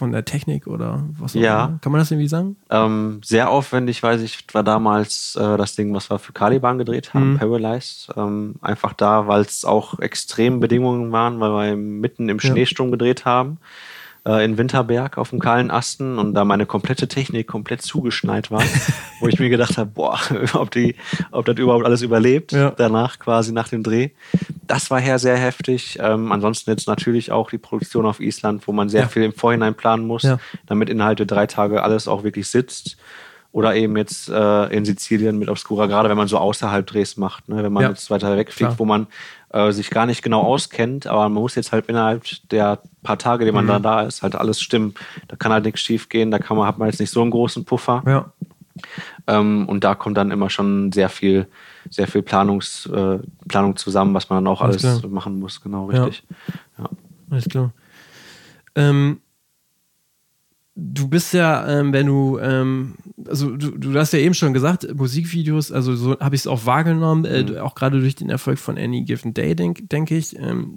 von 0.00 0.10
der 0.12 0.24
Technik 0.24 0.66
oder 0.66 1.04
was 1.18 1.36
auch 1.36 1.40
Ja. 1.40 1.66
immer. 1.66 1.78
Kann 1.80 1.92
man 1.92 2.00
das 2.00 2.10
irgendwie 2.10 2.26
sagen? 2.28 2.56
ähm, 2.70 3.20
sehr 3.24 3.50
aufwendig, 3.50 4.02
weiß 4.02 4.20
ich, 4.22 4.44
war 4.52 4.64
damals 4.64 5.36
äh, 5.36 5.56
das 5.56 5.76
Ding, 5.76 5.94
was 5.94 6.10
wir 6.10 6.18
für 6.18 6.32
Caliban 6.32 6.78
gedreht 6.78 7.14
haben, 7.14 7.34
Mhm. 7.34 7.38
Paralyzed. 7.38 8.08
Ähm, 8.16 8.56
einfach 8.62 8.92
da, 8.94 9.28
weil 9.28 9.42
es 9.42 9.64
auch 9.64 9.98
extrem 10.00 10.58
Bedingungen 10.58 11.12
waren, 11.12 11.38
weil 11.38 11.52
wir 11.70 11.76
mitten 11.76 12.28
im 12.28 12.38
Ja. 12.38 12.50
Schneesturm 12.50 12.90
gedreht 12.90 13.24
haben. 13.24 13.58
Äh, 14.26 14.44
in 14.44 14.58
Winterberg 14.58 15.16
auf 15.18 15.30
dem 15.30 15.38
kahlen 15.38 15.70
Asten 15.70 16.18
und 16.18 16.34
da 16.34 16.44
meine 16.44 16.66
komplette 16.66 17.08
Technik 17.08 17.46
komplett 17.46 17.82
zugeschneit 17.82 18.50
war, 18.50 18.62
wo 19.20 19.28
ich 19.28 19.38
mir 19.38 19.48
gedacht 19.48 19.78
habe, 19.78 19.90
boah, 19.90 20.18
ob, 20.54 20.70
die, 20.70 20.94
ob 21.30 21.44
das 21.46 21.56
überhaupt 21.56 21.84
alles 21.84 22.02
überlebt, 22.02 22.52
Ja. 22.52 22.70
danach 22.70 23.18
quasi 23.18 23.52
nach 23.52 23.68
dem 23.68 23.82
Dreh. 23.82 24.10
Das 24.66 24.90
war 24.90 25.00
her 25.00 25.18
sehr 25.18 25.36
heftig. 25.36 25.98
Ähm, 26.00 26.30
ansonsten 26.32 26.70
jetzt 26.70 26.86
natürlich 26.86 27.32
auch 27.32 27.50
die 27.50 27.58
Produktion 27.58 28.06
auf 28.06 28.20
Island, 28.20 28.66
wo 28.68 28.72
man 28.72 28.88
sehr 28.88 29.02
Ja. 29.02 29.08
viel 29.08 29.22
im 29.24 29.32
Vorhinein 29.32 29.74
planen 29.74 30.06
muss, 30.06 30.26
damit 30.66 30.88
innerhalb 30.90 31.16
der 31.16 31.26
drei 31.26 31.46
Tage 31.46 31.82
alles 31.82 32.06
auch 32.06 32.22
wirklich 32.22 32.46
sitzt. 32.48 32.96
Oder 33.52 33.74
eben 33.74 33.96
jetzt 33.96 34.28
äh, 34.28 34.66
in 34.66 34.84
Sizilien 34.84 35.36
mit 35.38 35.48
Obscura, 35.48 35.86
gerade 35.86 36.08
wenn 36.08 36.16
man 36.16 36.28
so 36.28 36.38
außerhalb 36.38 36.86
Drehs 36.86 37.16
macht, 37.16 37.48
ne? 37.48 37.64
wenn 37.64 37.72
man 37.72 37.82
Ja. 37.82 37.88
jetzt 37.88 38.08
weiter 38.08 38.36
wegfliegt, 38.36 38.68
Klar. 38.70 38.78
wo 38.78 38.84
man 38.84 39.08
äh, 39.52 39.72
sich 39.72 39.90
gar 39.90 40.06
nicht 40.06 40.22
genau 40.22 40.42
auskennt, 40.42 41.08
aber 41.08 41.22
man 41.28 41.32
muss 41.42 41.56
jetzt 41.56 41.72
halt 41.72 41.86
innerhalb 41.86 42.22
der 42.50 42.78
paar 43.02 43.18
Tage, 43.18 43.44
die 43.44 43.50
man 43.50 43.64
Mhm. 43.64 43.68
da 43.68 43.78
da 43.80 44.00
ist, 44.02 44.22
halt 44.22 44.36
alles 44.36 44.60
stimmen. 44.60 44.94
Da 45.26 45.34
kann 45.34 45.50
halt 45.52 45.64
nichts 45.64 45.80
schief 45.80 46.08
gehen, 46.08 46.30
da 46.30 46.38
kann 46.38 46.56
man, 46.56 46.68
hat 46.68 46.78
man 46.78 46.88
jetzt 46.88 47.00
nicht 47.00 47.10
so 47.10 47.22
einen 47.22 47.32
großen 47.32 47.64
Puffer. 47.64 48.04
Ja. 48.06 48.32
Ähm, 49.26 49.68
und 49.68 49.82
da 49.82 49.96
kommt 49.96 50.16
dann 50.16 50.30
immer 50.30 50.48
schon 50.48 50.92
sehr 50.92 51.08
viel, 51.08 51.48
sehr 51.90 52.06
viel 52.06 52.22
Planungs, 52.22 52.86
äh, 52.86 53.18
Planung 53.48 53.74
zusammen, 53.76 54.14
was 54.14 54.30
man 54.30 54.44
dann 54.44 54.52
auch 54.52 54.60
Alles 54.62 54.84
alles 54.84 55.02
machen 55.08 55.40
muss, 55.40 55.60
genau 55.60 55.86
richtig. 55.86 56.22
Ja. 56.78 56.84
Alles 57.30 57.48
klar. 57.48 57.72
Ähm, 58.76 59.20
du 60.82 61.08
bist 61.08 61.34
ja, 61.34 61.68
ähm, 61.68 61.92
wenn 61.92 62.06
du, 62.06 62.38
ähm, 62.38 62.94
also 63.28 63.54
du, 63.54 63.72
du 63.76 63.98
hast 63.98 64.12
ja 64.14 64.18
eben 64.18 64.32
schon 64.34 64.54
gesagt, 64.54 64.86
Musikvideos, 64.94 65.70
also 65.70 65.94
so 65.94 66.18
habe 66.18 66.34
ich 66.34 66.40
es 66.40 66.46
auch 66.46 66.64
wahrgenommen, 66.64 67.26
äh, 67.26 67.42
Mhm. 67.42 67.58
auch 67.58 67.74
gerade 67.74 68.00
durch 68.00 68.14
den 68.14 68.30
Erfolg 68.30 68.58
von 68.58 68.78
Any 68.78 69.02
Given 69.04 69.34
Day, 69.34 69.54
denke 69.54 69.82
denk 69.84 70.10
ich, 70.10 70.38
ähm, 70.38 70.72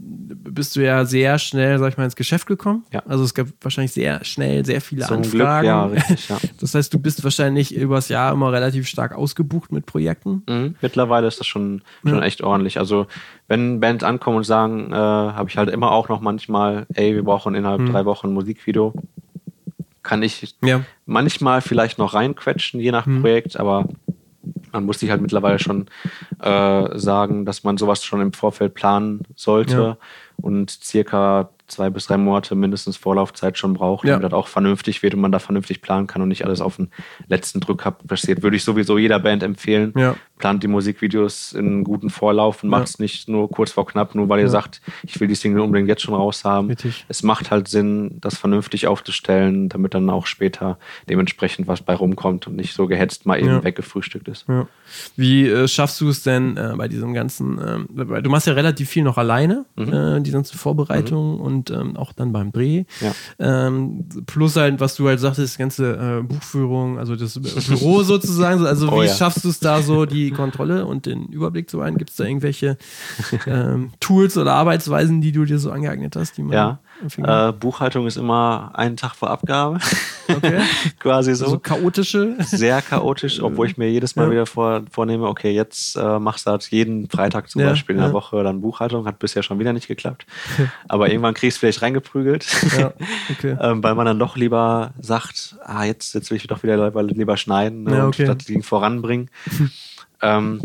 bist 0.49 0.75
du 0.75 0.81
ja 0.83 1.05
sehr 1.05 1.39
schnell, 1.39 1.79
sag 1.79 1.89
ich 1.93 1.97
mal, 1.97 2.03
ins 2.03 2.15
Geschäft 2.17 2.47
gekommen. 2.47 2.83
Ja. 2.91 3.01
Also 3.07 3.23
es 3.23 3.33
gab 3.33 3.47
wahrscheinlich 3.61 3.93
sehr 3.93 4.23
schnell 4.25 4.65
sehr 4.65 4.81
viele 4.81 5.05
Zum 5.05 5.21
Glück, 5.21 5.47
Anfragen. 5.47 5.65
ja, 5.67 5.85
richtig, 5.85 6.27
ja. 6.29 6.37
Das 6.59 6.75
heißt, 6.75 6.93
du 6.93 6.99
bist 6.99 7.23
wahrscheinlich 7.23 7.73
übers 7.73 8.09
Jahr 8.09 8.33
immer 8.33 8.51
relativ 8.51 8.87
stark 8.87 9.15
ausgebucht 9.15 9.71
mit 9.71 9.85
Projekten. 9.85 10.43
Mhm. 10.49 10.75
Mittlerweile 10.81 11.27
ist 11.27 11.39
das 11.39 11.47
schon, 11.47 11.81
schon 12.05 12.15
Ja. 12.17 12.23
echt 12.23 12.41
ordentlich. 12.43 12.77
Also 12.77 13.07
wenn 13.47 13.79
Bands 13.79 14.03
ankommen 14.03 14.37
und 14.37 14.43
sagen, 14.45 14.91
äh, 14.91 14.95
habe 14.95 15.49
ich 15.49 15.57
halt 15.57 15.69
immer 15.69 15.91
auch 15.91 16.09
noch 16.09 16.19
manchmal, 16.21 16.85
ey, 16.93 17.15
wir 17.15 17.23
brauchen 17.23 17.55
innerhalb 17.55 17.81
Mhm. 17.81 17.91
drei 17.91 18.05
Wochen 18.05 18.27
ein 18.27 18.33
Musikvideo, 18.33 18.93
kann 20.03 20.21
ich 20.21 20.55
Ja. 20.63 20.81
manchmal 21.05 21.61
vielleicht 21.61 21.97
noch 21.97 22.13
reinquetschen, 22.13 22.79
je 22.79 22.91
nach 22.91 23.05
Mhm. 23.05 23.21
Projekt, 23.21 23.57
aber 23.59 23.87
man 24.71 24.85
muss 24.85 24.99
sich 24.99 25.09
halt 25.09 25.21
mittlerweile 25.21 25.59
schon 25.59 25.85
äh, 26.39 26.97
sagen, 26.99 27.45
dass 27.45 27.63
man 27.63 27.77
sowas 27.77 28.03
schon 28.03 28.21
im 28.21 28.33
Vorfeld 28.33 28.73
planen 28.73 29.21
sollte 29.35 29.73
Ja. 29.75 29.97
und 30.37 30.69
circa 30.69 31.49
zwei 31.73 31.89
bis 31.89 32.07
drei 32.07 32.17
Monate 32.17 32.55
mindestens 32.55 32.97
Vorlaufzeit 32.97 33.57
schon 33.57 33.73
braucht, 33.73 34.05
Ja. 34.05 34.11
damit 34.13 34.31
das 34.31 34.33
auch 34.33 34.47
vernünftig 34.47 35.03
wird 35.03 35.13
und 35.13 35.21
man 35.21 35.31
da 35.31 35.39
vernünftig 35.39 35.81
planen 35.81 36.07
kann 36.07 36.21
und 36.21 36.29
nicht 36.29 36.45
alles 36.45 36.61
auf 36.61 36.77
den 36.77 36.89
letzten 37.27 37.59
Drücker 37.59 37.91
passiert. 37.91 38.41
Würde 38.43 38.55
ich 38.55 38.63
sowieso 38.63 38.97
jeder 38.97 39.19
Band 39.19 39.43
empfehlen. 39.43 39.93
Ja. 39.97 40.15
Plant 40.37 40.63
die 40.63 40.67
Musikvideos 40.67 41.53
in 41.53 41.83
guten 41.83 42.09
Vorlauf 42.09 42.63
und 42.63 42.69
Ja. 42.71 42.77
macht 42.79 42.87
es 42.89 42.99
nicht 42.99 43.29
nur 43.29 43.49
kurz 43.49 43.71
vor 43.71 43.85
knapp, 43.85 44.13
nur 44.15 44.27
weil 44.29 44.39
ihr 44.41 44.49
sagt, 44.49 44.81
ich 45.03 45.19
will 45.19 45.27
die 45.27 45.35
Single 45.35 45.61
unbedingt 45.61 45.87
jetzt 45.89 46.01
schon 46.01 46.13
raus 46.15 46.43
haben. 46.43 46.67
Richtig. 46.69 47.05
Es 47.07 47.23
macht 47.23 47.51
halt 47.51 47.67
Sinn, 47.67 48.17
das 48.21 48.37
vernünftig 48.37 48.87
aufzustellen, 48.87 49.69
damit 49.69 49.93
dann 49.93 50.09
auch 50.09 50.25
später 50.25 50.77
dementsprechend 51.09 51.67
was 51.67 51.81
bei 51.81 51.93
rumkommt 51.95 52.47
und 52.47 52.55
nicht 52.55 52.73
so 52.73 52.87
gehetzt 52.87 53.25
mal 53.25 53.39
eben 53.39 53.63
weggefrühstückt 53.63 54.27
ist. 54.27 54.45
Wie 55.15 55.47
äh, 55.47 55.67
schaffst 55.67 55.99
du 56.01 56.09
es 56.09 56.23
denn 56.23 56.57
äh, 56.57 56.73
bei 56.77 56.87
diesem 56.87 57.13
ganzen, 57.13 57.87
weil 57.93 58.21
du 58.21 58.29
machst 58.29 58.47
ja 58.47 58.53
relativ 58.53 58.89
viel 58.89 59.03
noch 59.03 59.17
alleine, 59.17 59.65
Mhm. 59.75 59.93
äh, 59.93 60.21
die 60.21 60.31
ganzen 60.31 60.57
Vorbereitungen 60.57 61.39
und 61.39 61.62
ähm, 61.69 61.97
auch 61.97 62.13
dann 62.13 62.31
beim 62.31 62.51
Dreh. 62.51 62.85
Ja. 63.01 63.13
Ähm, 63.39 64.05
plus 64.25 64.55
halt, 64.55 64.79
was 64.79 64.95
du 64.95 65.07
halt 65.07 65.19
sagtest, 65.19 65.57
ganze 65.57 65.93
äh, 65.95 66.23
Buchführung, 66.23 66.99
also 66.99 67.15
das 67.15 67.39
Büro 67.39 68.03
sozusagen. 68.03 68.59
So, 68.59 68.67
Also 68.67 68.89
Oh 68.91 69.01
wie 69.01 69.05
ja. 69.05 69.13
schaffst 69.13 69.43
du 69.43 69.49
es 69.49 69.59
da 69.59 69.81
so, 69.81 70.05
die 70.05 70.31
Kontrolle 70.31 70.85
und 70.85 71.05
den 71.05 71.27
Überblick 71.27 71.69
zu 71.69 71.77
behalten? 71.77 71.97
Gibt 71.97 72.11
es 72.11 72.15
da 72.15 72.25
irgendwelche 72.25 72.77
ähm, 73.47 73.91
Tools 73.99 74.37
oder 74.37 74.53
Arbeitsweisen, 74.53 75.21
die 75.21 75.31
du 75.31 75.45
dir 75.45 75.59
so 75.59 75.71
angeeignet 75.71 76.15
hast? 76.15 76.37
Die 76.37 76.43
man 76.43 76.53
Ja, 76.53 76.79
äh, 77.17 77.51
Buchhaltung 77.51 78.07
ist 78.07 78.17
immer 78.17 78.71
einen 78.73 78.97
Tag 78.97 79.15
vor 79.15 79.29
Abgabe, 79.29 79.79
Okay. 80.27 80.61
quasi 80.99 81.35
so. 81.35 81.47
So 81.49 81.59
chaotische. 81.59 82.35
Sehr 82.39 82.81
chaotisch, 82.81 83.41
obwohl 83.41 83.67
ich 83.67 83.77
mir 83.77 83.89
jedes 83.91 84.15
Mal 84.15 84.25
Ja. 84.25 84.31
wieder 84.31 84.45
vor, 84.45 84.83
vornehme, 84.89 85.27
okay, 85.27 85.51
jetzt 85.51 85.95
äh, 85.97 86.19
machst 86.19 86.47
du 86.47 86.51
halt 86.51 86.69
jeden 86.71 87.09
Freitag 87.09 87.49
zum 87.49 87.61
Ja, 87.61 87.69
Beispiel 87.69 87.95
in 87.95 88.01
ja. 88.01 88.07
der 88.07 88.13
Woche 88.13 88.41
dann 88.43 88.61
Buchhaltung, 88.61 89.05
hat 89.05 89.19
bisher 89.19 89.43
schon 89.43 89.59
wieder 89.59 89.73
nicht 89.73 89.87
geklappt. 89.87 90.25
Aber 90.87 91.09
irgendwann 91.09 91.33
kriegst 91.33 91.57
du 91.57 91.59
vielleicht 91.59 91.81
reingeprügelt. 91.81 92.45
Ja, 92.77 92.93
okay. 93.31 93.57
ähm, 93.59 93.83
weil 93.83 93.95
man 93.95 94.05
dann 94.05 94.19
doch 94.19 94.37
lieber 94.37 94.93
sagt, 94.99 95.57
ah, 95.65 95.83
jetzt, 95.83 96.13
jetzt 96.15 96.29
will 96.29 96.37
ich 96.37 96.47
doch 96.47 96.63
wieder 96.63 96.77
lieber, 96.85 97.03
lieber 97.03 97.35
schneiden 97.37 97.83
ne, 97.83 97.97
Ja, 97.97 98.03
und 98.05 98.09
okay. 98.15 98.23
statt 98.25 98.47
Ding 98.47 98.63
voranbringen. 98.63 99.29
ähm, 100.21 100.61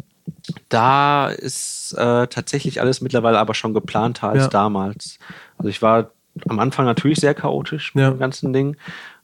da 0.68 1.28
ist 1.30 1.94
äh, 1.94 2.26
tatsächlich 2.28 2.80
alles 2.80 3.00
mittlerweile 3.00 3.38
aber 3.38 3.54
schon 3.54 3.74
geplanter 3.74 4.28
als 4.28 4.44
Ja. 4.44 4.48
damals. 4.48 5.18
Also 5.56 5.68
ich 5.68 5.82
war 5.82 6.10
am 6.48 6.58
Anfang 6.60 6.84
natürlich 6.86 7.18
sehr 7.20 7.34
chaotisch 7.34 7.94
mit 7.94 8.02
Ja. 8.02 8.10
dem 8.10 8.18
ganzen 8.18 8.52
Ding. 8.52 8.76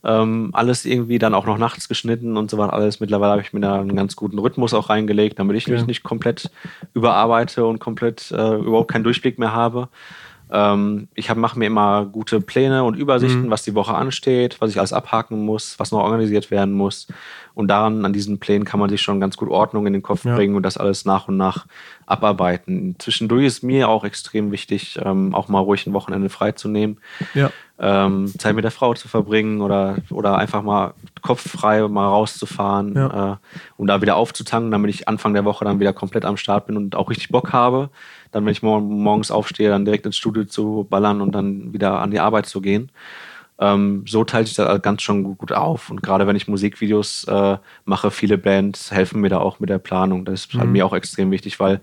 Ähm, 0.03 0.51
alles 0.53 0.85
irgendwie 0.85 1.17
dann 1.19 1.33
auch 1.33 1.45
noch 1.45 1.57
nachts 1.57 1.87
geschnitten 1.89 2.37
und 2.37 2.51
so 2.51 2.57
was 2.57 2.69
alles. 2.69 2.99
Mittlerweile 2.99 3.31
habe 3.31 3.41
ich 3.41 3.53
mir 3.53 3.59
da 3.61 3.75
einen 3.79 3.95
ganz 3.95 4.15
guten 4.15 4.37
Rhythmus 4.39 4.73
auch 4.73 4.89
reingelegt, 4.89 5.39
damit 5.39 5.55
ich 5.57 5.65
Okay. 5.65 5.73
mich 5.73 5.87
nicht 5.87 6.03
komplett 6.03 6.51
überarbeite 6.93 7.65
und 7.65 7.79
komplett 7.79 8.31
äh, 8.31 8.55
überhaupt 8.55 8.91
keinen 8.91 9.03
Durchblick 9.03 9.39
mehr 9.39 9.53
habe. 9.53 9.89
Ähm, 10.51 11.07
ich 11.15 11.33
mache 11.33 11.57
mir 11.57 11.65
immer 11.65 12.05
gute 12.05 12.39
Pläne 12.39 12.83
und 12.83 12.95
Übersichten, 12.95 13.47
Mhm. 13.47 13.49
was 13.49 13.63
die 13.63 13.73
Woche 13.73 13.95
ansteht, 13.95 14.61
was 14.61 14.69
ich 14.69 14.77
alles 14.77 14.93
abhaken 14.93 15.43
muss, 15.43 15.79
was 15.79 15.91
noch 15.91 16.01
organisiert 16.03 16.51
werden 16.51 16.73
muss. 16.75 17.07
Und 17.55 17.67
daran, 17.69 18.05
an 18.05 18.13
diesen 18.13 18.37
Plänen 18.37 18.63
kann 18.63 18.79
man 18.79 18.89
sich 18.91 19.01
schon 19.01 19.19
ganz 19.19 19.37
gut 19.37 19.49
Ordnung 19.49 19.87
in 19.87 19.93
den 19.93 20.03
Kopf 20.03 20.23
Ja. 20.23 20.35
bringen 20.35 20.55
und 20.55 20.61
das 20.61 20.77
alles 20.77 21.03
nach 21.03 21.27
und 21.27 21.37
nach 21.37 21.65
abarbeiten. 22.05 22.95
Zwischendurch 22.99 23.45
ist 23.45 23.63
mir 23.63 23.89
auch 23.89 24.03
extrem 24.03 24.51
wichtig, 24.51 24.99
ähm, 25.03 25.33
auch 25.33 25.47
mal 25.47 25.59
ruhig 25.59 25.85
ein 25.87 25.93
Wochenende 25.93 26.29
freizunehmen 26.29 26.99
Ja. 27.33 27.49
ähm, 27.79 28.27
Zeit 28.37 28.55
mit 28.55 28.63
der 28.63 28.71
Frau 28.71 28.93
zu 28.93 29.07
verbringen 29.07 29.61
oder, 29.61 29.97
oder 30.11 30.37
einfach 30.37 30.61
mal 30.61 30.93
kopffrei 31.21 31.87
mal 31.87 32.07
rauszufahren, 32.07 32.93
Ja. 32.95 33.33
äh, 33.33 33.35
um 33.77 33.87
da 33.87 34.01
wieder 34.01 34.15
aufzutanken, 34.15 34.71
damit 34.71 34.89
ich 34.91 35.07
Anfang 35.07 35.33
der 35.33 35.45
Woche 35.45 35.65
dann 35.65 35.79
wieder 35.79 35.93
komplett 35.93 36.25
am 36.25 36.37
Start 36.37 36.67
bin 36.67 36.77
und 36.77 36.95
auch 36.95 37.09
richtig 37.09 37.29
Bock 37.29 37.53
habe. 37.53 37.89
Dann, 38.31 38.45
wenn 38.45 38.51
ich 38.51 38.61
mor 38.63 38.81
morgens 38.81 39.31
aufstehe, 39.31 39.69
dann 39.69 39.85
direkt 39.85 40.05
ins 40.05 40.17
Studio 40.17 40.43
zu 40.45 40.85
ballern 40.89 41.21
und 41.21 41.33
dann 41.33 41.73
wieder 41.73 41.99
an 42.01 42.11
die 42.11 42.19
Arbeit 42.19 42.45
zu 42.45 42.61
gehen. 42.61 42.91
Ähm, 43.57 44.03
so 44.05 44.25
teilt 44.25 44.47
sich 44.47 44.57
das 44.57 44.81
ganz 44.81 45.01
schon 45.01 45.23
gut, 45.23 45.37
gut 45.37 45.51
auf. 45.53 45.89
Und 45.89 46.03
gerade 46.03 46.27
wenn 46.27 46.35
ich 46.35 46.47
Musikvideos 46.49 47.23
äh, 47.25 47.57
mache, 47.85 48.11
viele 48.11 48.37
Bands 48.37 48.91
helfen 48.91 49.21
mir 49.21 49.29
da 49.29 49.37
auch 49.39 49.59
mit 49.61 49.69
der 49.69 49.77
Planung. 49.79 50.25
Das 50.25 50.41
ist 50.45 50.53
halt 50.55 50.65
Mhm. 50.67 50.71
mir 50.73 50.85
auch 50.85 50.93
extrem 50.93 51.31
wichtig, 51.31 51.57
weil 51.59 51.79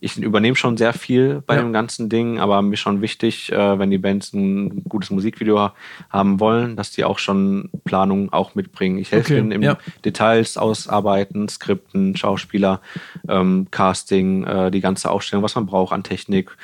ich 0.00 0.18
übernehme 0.18 0.54
schon 0.54 0.76
sehr 0.76 0.92
viel 0.92 1.42
bei 1.46 1.54
Ja. 1.56 1.62
dem 1.62 1.72
ganzen 1.72 2.10
Ding, 2.10 2.38
aber 2.40 2.60
mir 2.60 2.76
schon 2.76 3.00
wichtig, 3.00 3.50
äh, 3.50 3.78
wenn 3.78 3.90
die 3.90 3.96
Bands 3.96 4.34
ein 4.34 4.84
gutes 4.86 5.10
Musikvideo 5.10 5.58
ha 5.58 5.74
haben 6.10 6.40
wollen, 6.40 6.76
dass 6.76 6.90
die 6.90 7.04
auch 7.04 7.18
schon 7.18 7.70
Planung 7.84 8.30
auch 8.30 8.54
mitbringen. 8.54 8.98
Ich 8.98 9.10
helfe 9.10 9.32
Okay, 9.32 9.36
denen 9.36 9.52
im 9.52 9.62
ja. 9.62 9.78
Details 10.04 10.58
ausarbeiten, 10.58 11.48
Skripten, 11.48 12.16
Schauspieler, 12.16 12.82
ähm, 13.28 13.68
Casting, 13.70 14.44
äh, 14.44 14.70
die 14.70 14.80
ganze 14.82 15.10
Ausstellung, 15.10 15.42
was 15.42 15.54
man 15.54 15.64
braucht 15.64 15.94
an 15.94 16.02
Technik. 16.02 16.54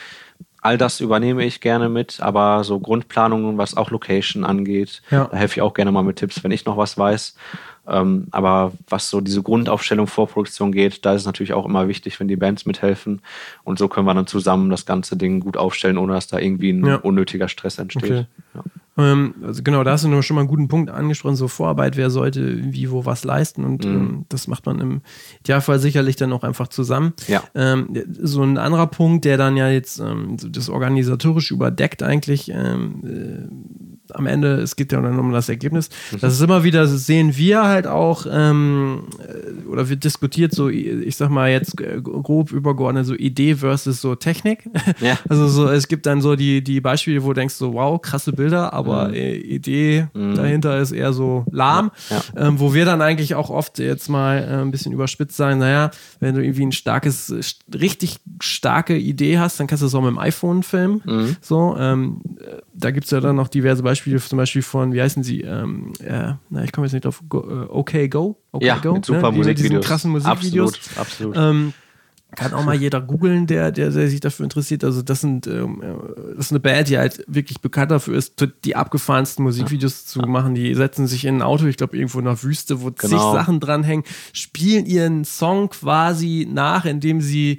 All 0.62 0.76
das 0.78 1.00
übernehme 1.00 1.44
ich 1.44 1.60
gerne 1.60 1.88
mit, 1.88 2.20
aber 2.20 2.64
so 2.64 2.78
Grundplanungen, 2.80 3.56
was 3.58 3.76
auch 3.76 3.90
Location 3.90 4.44
angeht, 4.44 5.00
Ja. 5.10 5.24
da 5.30 5.36
helfe 5.36 5.54
ich 5.58 5.62
auch 5.62 5.74
gerne 5.74 5.90
mal 5.92 6.02
mit 6.02 6.16
Tipps, 6.16 6.44
wenn 6.44 6.50
ich 6.50 6.66
noch 6.66 6.76
was 6.76 6.98
weiß. 6.98 7.34
Ähm, 7.88 8.26
aber 8.30 8.72
was 8.88 9.08
so 9.10 9.20
diese 9.20 9.42
Grundaufstellung, 9.42 10.06
Vorproduktion 10.06 10.70
geht, 10.70 11.04
da 11.06 11.14
ist 11.14 11.22
es 11.22 11.26
natürlich 11.26 11.54
auch 11.54 11.64
immer 11.66 11.88
wichtig, 11.88 12.20
wenn 12.20 12.28
die 12.28 12.36
Bands 12.36 12.66
mithelfen. 12.66 13.22
Und 13.64 13.78
so 13.78 13.88
können 13.88 14.06
wir 14.06 14.14
dann 14.14 14.26
zusammen 14.26 14.70
das 14.70 14.84
ganze 14.86 15.16
Ding 15.16 15.40
gut 15.40 15.56
aufstellen, 15.56 15.96
ohne 15.98 16.12
dass 16.12 16.26
da 16.28 16.38
irgendwie 16.38 16.72
ein 16.72 16.84
Ja. 16.86 16.96
unnötiger 16.96 17.48
Stress 17.48 17.78
entsteht. 17.78 18.04
Okay. 18.04 18.26
Ja. 18.54 18.62
Ähm, 18.98 19.34
also 19.42 19.62
genau, 19.62 19.84
da 19.84 19.92
hast 19.92 20.04
du 20.04 20.22
schon 20.22 20.34
mal 20.34 20.40
einen 20.40 20.48
guten 20.48 20.68
Punkt 20.68 20.90
angesprochen, 20.90 21.36
so 21.36 21.48
Vorarbeit, 21.48 21.96
wer 21.96 22.10
sollte 22.10 22.72
wie, 22.72 22.90
wo, 22.90 23.04
was 23.06 23.24
leisten 23.24 23.64
und 23.64 23.84
Mhm. 23.84 23.90
ähm, 23.90 24.24
das 24.28 24.48
macht 24.48 24.66
man 24.66 24.80
im 24.80 25.00
Idealfall 25.40 25.78
sicherlich 25.78 26.16
dann 26.16 26.32
auch 26.32 26.42
einfach 26.42 26.68
zusammen. 26.68 27.12
Ja. 27.28 27.42
Ähm, 27.54 27.88
so 28.20 28.42
ein 28.42 28.58
anderer 28.58 28.88
Punkt, 28.88 29.24
der 29.24 29.36
dann 29.36 29.56
ja 29.56 29.68
jetzt 29.70 30.00
ähm, 30.00 30.36
das 30.50 30.68
organisatorisch 30.68 31.50
überdeckt 31.50 32.02
eigentlich 32.02 32.50
ähm, 32.52 33.02
äh, 33.04 33.99
am 34.14 34.26
Ende, 34.26 34.54
es 34.60 34.76
geht 34.76 34.92
ja 34.92 35.00
dann 35.00 35.18
um 35.18 35.32
das 35.32 35.48
Ergebnis. 35.48 35.88
Mhm. 36.12 36.18
Das 36.20 36.32
ist 36.34 36.40
immer 36.40 36.64
wieder, 36.64 36.82
das 36.82 37.06
sehen 37.06 37.36
wir 37.36 37.62
halt 37.64 37.86
auch, 37.86 38.26
ähm, 38.30 39.04
äh, 39.18 39.66
oder 39.68 39.88
wird 39.88 40.04
diskutiert, 40.04 40.52
so, 40.52 40.68
ich 40.68 41.16
sag 41.16 41.30
mal 41.30 41.50
jetzt 41.50 41.80
äh, 41.80 42.00
grob 42.02 42.52
übergeordnet, 42.52 43.06
so 43.06 43.14
Idee 43.14 43.54
versus 43.56 44.00
so 44.00 44.14
Technik. 44.14 44.64
Ja. 45.00 45.18
Also 45.28 45.46
so, 45.48 45.68
es 45.68 45.88
gibt 45.88 46.04
dann 46.06 46.20
so 46.20 46.36
die, 46.36 46.62
die 46.62 46.80
Beispiele, 46.80 47.22
wo 47.22 47.28
du 47.28 47.34
denkst 47.34 47.54
so, 47.54 47.72
wow, 47.74 48.00
krasse 48.00 48.32
Bilder, 48.32 48.72
aber 48.72 49.08
Mhm. 49.08 49.14
äh, 49.14 49.34
Idee 49.36 50.06
dahinter 50.14 50.78
ist 50.78 50.92
eher 50.92 51.12
so 51.12 51.44
lahm. 51.50 51.90
Ja. 52.10 52.22
Ähm, 52.48 52.60
wo 52.60 52.74
wir 52.74 52.84
dann 52.84 53.00
eigentlich 53.00 53.34
auch 53.34 53.50
oft 53.50 53.78
jetzt 53.78 54.08
mal 54.08 54.38
äh, 54.38 54.60
ein 54.62 54.70
bisschen 54.70 54.92
überspitzt 54.92 55.36
sagen, 55.36 55.58
naja, 55.58 55.90
wenn 56.18 56.34
du 56.34 56.42
irgendwie 56.42 56.66
ein 56.66 56.72
starkes, 56.72 57.30
st- 57.30 57.56
richtig 57.80 58.18
starke 58.40 58.96
Idee 58.96 59.38
hast, 59.38 59.58
dann 59.60 59.66
kannst 59.66 59.82
du 59.82 59.86
es 59.86 59.94
auch 59.94 60.00
mit 60.02 60.10
dem 60.10 60.18
iPhone 60.18 60.62
filmen. 60.62 61.02
Mhm. 61.04 61.36
So, 61.40 61.76
ähm, 61.78 62.20
äh, 62.40 62.58
da 62.74 62.90
gibt 62.90 63.04
es 63.06 63.10
ja 63.10 63.20
dann 63.20 63.36
noch 63.36 63.48
diverse 63.48 63.82
Beispiele, 63.82 63.99
zum 64.28 64.36
Beispiel 64.36 64.62
von, 64.62 64.92
wie 64.92 65.00
heißen 65.02 65.22
sie, 65.22 65.40
ähm, 65.42 65.92
äh, 66.04 66.32
na, 66.50 66.64
ich 66.64 66.72
komme 66.72 66.86
jetzt 66.86 66.92
nicht 66.94 67.04
drauf, 67.04 67.22
Go, 67.28 67.40
äh, 67.40 67.66
OK 67.68 68.10
Go? 68.10 68.36
OK 68.52 68.62
Ja, 68.62 68.78
Go, 68.78 68.94
mit 68.94 69.04
super 69.04 69.30
ne? 69.30 69.32
Die 69.32 69.38
mit 69.38 69.58
diesen 69.58 69.72
Musikvideos. 69.76 69.86
krassen 69.86 70.10
Musikvideos. 70.12 70.74
Absolut, 70.74 70.98
absolut. 70.98 71.36
Ähm, 71.36 71.72
kann 72.36 72.52
auch 72.54 72.64
mal 72.64 72.76
jeder 72.76 73.00
googeln, 73.00 73.48
der, 73.48 73.72
der, 73.72 73.90
der 73.90 74.08
sich 74.08 74.20
dafür 74.20 74.44
interessiert. 74.44 74.84
Also 74.84 75.02
das 75.02 75.20
sind 75.20 75.48
ähm, 75.48 75.82
äh, 75.82 76.34
das 76.36 76.46
ist 76.46 76.52
eine 76.52 76.60
Band, 76.60 76.88
die 76.88 76.96
halt 76.96 77.24
wirklich 77.26 77.60
bekannt 77.60 77.90
dafür 77.90 78.16
ist, 78.16 78.46
die 78.64 78.76
abgefahrensten 78.76 79.44
Musikvideos 79.44 80.06
zu 80.06 80.20
machen. 80.20 80.54
Die 80.54 80.72
setzen 80.76 81.08
sich 81.08 81.24
in 81.24 81.38
ein 81.38 81.42
Auto, 81.42 81.66
ich 81.66 81.76
glaube 81.76 81.96
irgendwo 81.96 82.20
in 82.20 82.26
der 82.26 82.40
Wüste, 82.42 82.82
wo 82.82 82.90
zig 82.90 83.10
Genau. 83.10 83.32
Sachen 83.32 83.58
dranhängen, 83.58 84.04
spielen 84.32 84.86
ihren 84.86 85.24
Song 85.24 85.70
quasi 85.70 86.46
nach, 86.48 86.84
indem 86.84 87.20
sie 87.20 87.58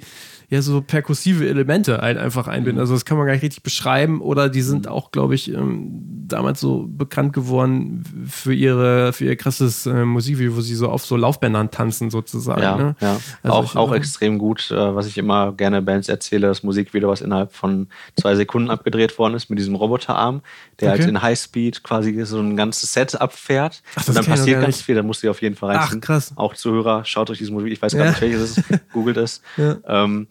ja 0.52 0.62
so 0.62 0.82
perkussive 0.82 1.48
Elemente 1.48 1.98
halt 1.98 2.18
einfach 2.18 2.46
einbinden. 2.46 2.78
Also 2.80 2.92
das 2.94 3.04
kann 3.04 3.16
man 3.16 3.26
gar 3.26 3.32
nicht 3.32 3.42
richtig 3.42 3.62
beschreiben. 3.62 4.20
Oder 4.20 4.48
die 4.48 4.62
sind 4.62 4.86
auch, 4.86 5.10
glaube 5.10 5.34
ich, 5.34 5.52
ähm, 5.52 6.26
damals 6.28 6.60
so 6.60 6.86
bekannt 6.88 7.32
geworden 7.32 8.04
für 8.28 8.54
ihre 8.54 9.12
für 9.12 9.24
ihr 9.24 9.36
krasses 9.36 9.86
äh, 9.86 10.04
Musikvideo, 10.04 10.56
wo 10.56 10.60
sie 10.60 10.74
so 10.74 10.88
auf 10.88 11.04
so 11.04 11.16
Laufbändern 11.16 11.70
tanzen 11.70 12.10
sozusagen. 12.10 12.62
Ja, 12.62 12.76
ne? 12.76 12.96
ja. 13.00 13.18
Also 13.42 13.56
auch, 13.56 13.64
ich- 13.64 13.76
auch 13.76 13.92
extrem 13.94 14.38
gut, 14.38 14.70
äh, 14.70 14.94
was 14.94 15.06
ich 15.06 15.18
immer 15.18 15.52
gerne 15.52 15.82
Bands 15.82 16.08
erzähle, 16.08 16.46
das 16.48 16.62
Musikvideo, 16.62 17.08
was 17.08 17.20
innerhalb 17.22 17.52
von 17.52 17.88
zwei 18.20 18.34
Sekunden 18.36 18.70
abgedreht 18.70 19.18
worden 19.18 19.34
ist 19.34 19.50
mit 19.50 19.58
diesem 19.58 19.74
Roboterarm, 19.74 20.42
der 20.80 20.90
Okay. 20.92 21.00
halt 21.00 21.08
in 21.10 21.22
Highspeed 21.22 21.82
quasi 21.82 22.24
so 22.24 22.38
ein 22.40 22.56
ganzes 22.56 22.92
Set 22.92 23.20
abfährt. 23.20 23.82
Ach, 23.92 23.94
das 23.96 24.08
und 24.08 24.16
dann 24.16 24.26
passiert 24.26 24.60
ganz 24.60 24.76
nicht. 24.76 24.84
viel, 24.86 24.94
da 24.96 25.02
musst 25.02 25.22
du 25.22 25.30
auf 25.30 25.40
jeden 25.42 25.56
Fall 25.56 25.74
Ach, 25.76 25.82
reinziehen. 25.82 26.00
krass. 26.02 26.32
Auch 26.36 26.54
Zuhörer, 26.54 27.04
schaut 27.04 27.30
euch 27.30 27.38
dieses 27.38 27.50
Musikvideo, 27.52 27.74
ich 27.74 27.82
weiß 27.82 27.92
gar 27.94 28.04
Ja. 28.04 28.10
nicht, 28.10 28.20
welches 28.20 28.40
es 28.42 28.58
ist, 28.70 28.92
googelt 28.92 29.16
es. 29.16 29.42
Ja. 29.56 29.76
Ähm, 29.86 30.26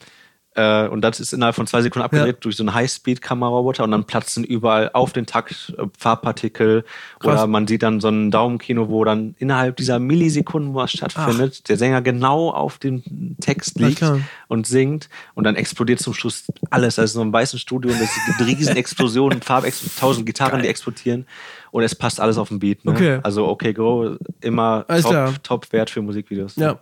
äh, 0.55 0.87
und 0.87 1.01
das 1.01 1.21
ist 1.21 1.31
innerhalb 1.31 1.55
von 1.55 1.65
zwei 1.65 1.81
Sekunden 1.81 2.03
abgedreht 2.03 2.37
durch 2.41 2.57
so 2.57 2.63
einen 2.63 2.73
Highspeed-Kameraroboter 2.73 3.85
und 3.85 3.91
dann 3.91 4.03
platzen 4.03 4.43
überall 4.43 4.89
auf 4.91 5.13
den 5.13 5.25
Takt 5.25 5.73
äh, 5.77 5.83
Farbpartikel 5.97 6.83
Krass. 7.19 7.33
oder 7.33 7.47
man 7.47 7.67
sieht 7.67 7.83
dann 7.83 8.01
so 8.01 8.09
ein 8.09 8.31
Daumenkino, 8.31 8.89
wo 8.89 9.05
dann 9.05 9.35
innerhalb 9.39 9.77
dieser 9.77 9.99
Millisekunden 9.99 10.75
was 10.75 10.91
stattfindet, 10.91 11.69
der 11.69 11.77
Sänger 11.77 12.01
genau 12.01 12.49
auf 12.49 12.79
dem 12.79 13.01
Text 13.39 13.79
liegt 13.79 14.03
und 14.47 14.67
singt 14.67 15.07
und 15.35 15.45
dann 15.45 15.55
explodiert 15.55 15.99
zum 15.99 16.13
Schluss 16.13 16.43
alles. 16.69 16.99
Also 16.99 17.19
so 17.19 17.21
ein 17.21 17.31
weißen 17.31 17.57
Studio 17.57 17.91
und 17.91 18.01
es 18.01 18.11
gibt 18.25 18.45
riesen 18.45 18.75
Explosionen, 18.75 19.41
Farbex 19.41 19.95
tausend 19.95 20.25
Gitarren, 20.25 20.53
Geil. 20.53 20.63
die 20.63 20.67
explodieren 20.67 21.25
und 21.71 21.83
es 21.83 21.95
passt 21.95 22.19
alles 22.19 22.37
auf 22.37 22.49
den 22.49 22.59
Beat. 22.59 22.83
Ne? 22.83 22.91
Okay. 22.91 23.19
Also 23.23 23.47
okay, 23.47 23.71
Go, 23.71 24.17
immer 24.41 24.83
Alles 24.89 25.05
klar. 25.05 25.27
top, 25.27 25.43
top 25.43 25.73
Wert 25.73 25.89
für 25.89 26.01
Musikvideos. 26.01 26.57
Ja. 26.57 26.79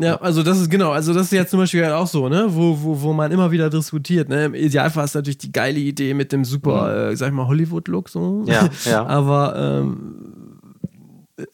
Ja, 0.00 0.16
also 0.16 0.42
das 0.42 0.58
ist 0.60 0.70
genau, 0.70 0.90
also 0.92 1.12
das 1.12 1.24
ist 1.26 1.32
jetzt 1.32 1.50
zum 1.50 1.60
Beispiel 1.60 1.84
halt 1.84 1.94
auch 1.94 2.06
so, 2.06 2.28
ne, 2.28 2.46
wo, 2.48 2.76
wo, 2.80 3.00
wo 3.02 3.12
man 3.12 3.30
immer 3.32 3.50
wieder 3.50 3.68
diskutiert, 3.70 4.28
ne, 4.28 4.46
im 4.46 4.54
Idealfall 4.54 5.04
ist 5.04 5.14
natürlich 5.14 5.38
die 5.38 5.52
geile 5.52 5.78
Idee 5.78 6.14
mit 6.14 6.32
dem 6.32 6.44
super, 6.44 7.10
äh, 7.10 7.16
sag 7.16 7.28
ich 7.28 7.34
mal, 7.34 7.46
Hollywood-Look 7.46 8.08
so. 8.08 8.42
Mhm. 8.42 8.46
Ja, 8.48 8.68
ja. 8.86 9.06
Aber, 9.06 9.54
ähm, 9.56 10.14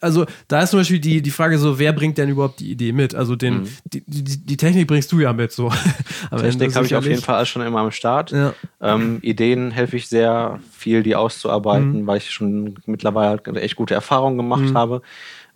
also 0.01 0.25
da 0.49 0.61
ist 0.61 0.71
zum 0.71 0.81
Beispiel 0.81 0.99
die, 0.99 1.21
die 1.21 1.31
Frage 1.31 1.57
so, 1.57 1.79
wer 1.79 1.93
bringt 1.93 2.17
denn 2.17 2.27
überhaupt 2.27 2.59
die 2.59 2.71
Idee 2.71 2.91
mit? 2.91 3.15
Also 3.15 3.37
den, 3.37 3.69
die, 3.85 4.03
die, 4.05 4.21
die 4.23 4.57
Technik 4.57 4.85
bringst 4.85 5.09
du 5.13 5.19
ja 5.19 5.31
mit, 5.33 5.51
so. 5.51 5.71
Mhm. 6.29 6.37
Technik 6.39 6.75
habe 6.75 6.85
ich 6.85 6.95
auf 6.95 7.05
jeden 7.05 7.21
Fall 7.21 7.45
schon 7.45 7.61
immer 7.61 7.79
am 7.79 7.91
Start. 7.91 8.31
Ja. 8.31 8.53
Ähm, 8.81 9.19
Ideen 9.21 9.71
helfe 9.71 9.95
ich 9.95 10.07
sehr 10.09 10.59
viel, 10.71 11.01
die 11.03 11.15
auszuarbeiten, 11.15 12.01
Mhm. 12.01 12.07
weil 12.07 12.17
ich 12.17 12.31
schon 12.31 12.75
mittlerweile 12.85 13.29
halt 13.29 13.47
echt 13.57 13.77
gute 13.77 13.93
Erfahrungen 13.93 14.35
gemacht 14.35 14.73
habe. 14.73 15.01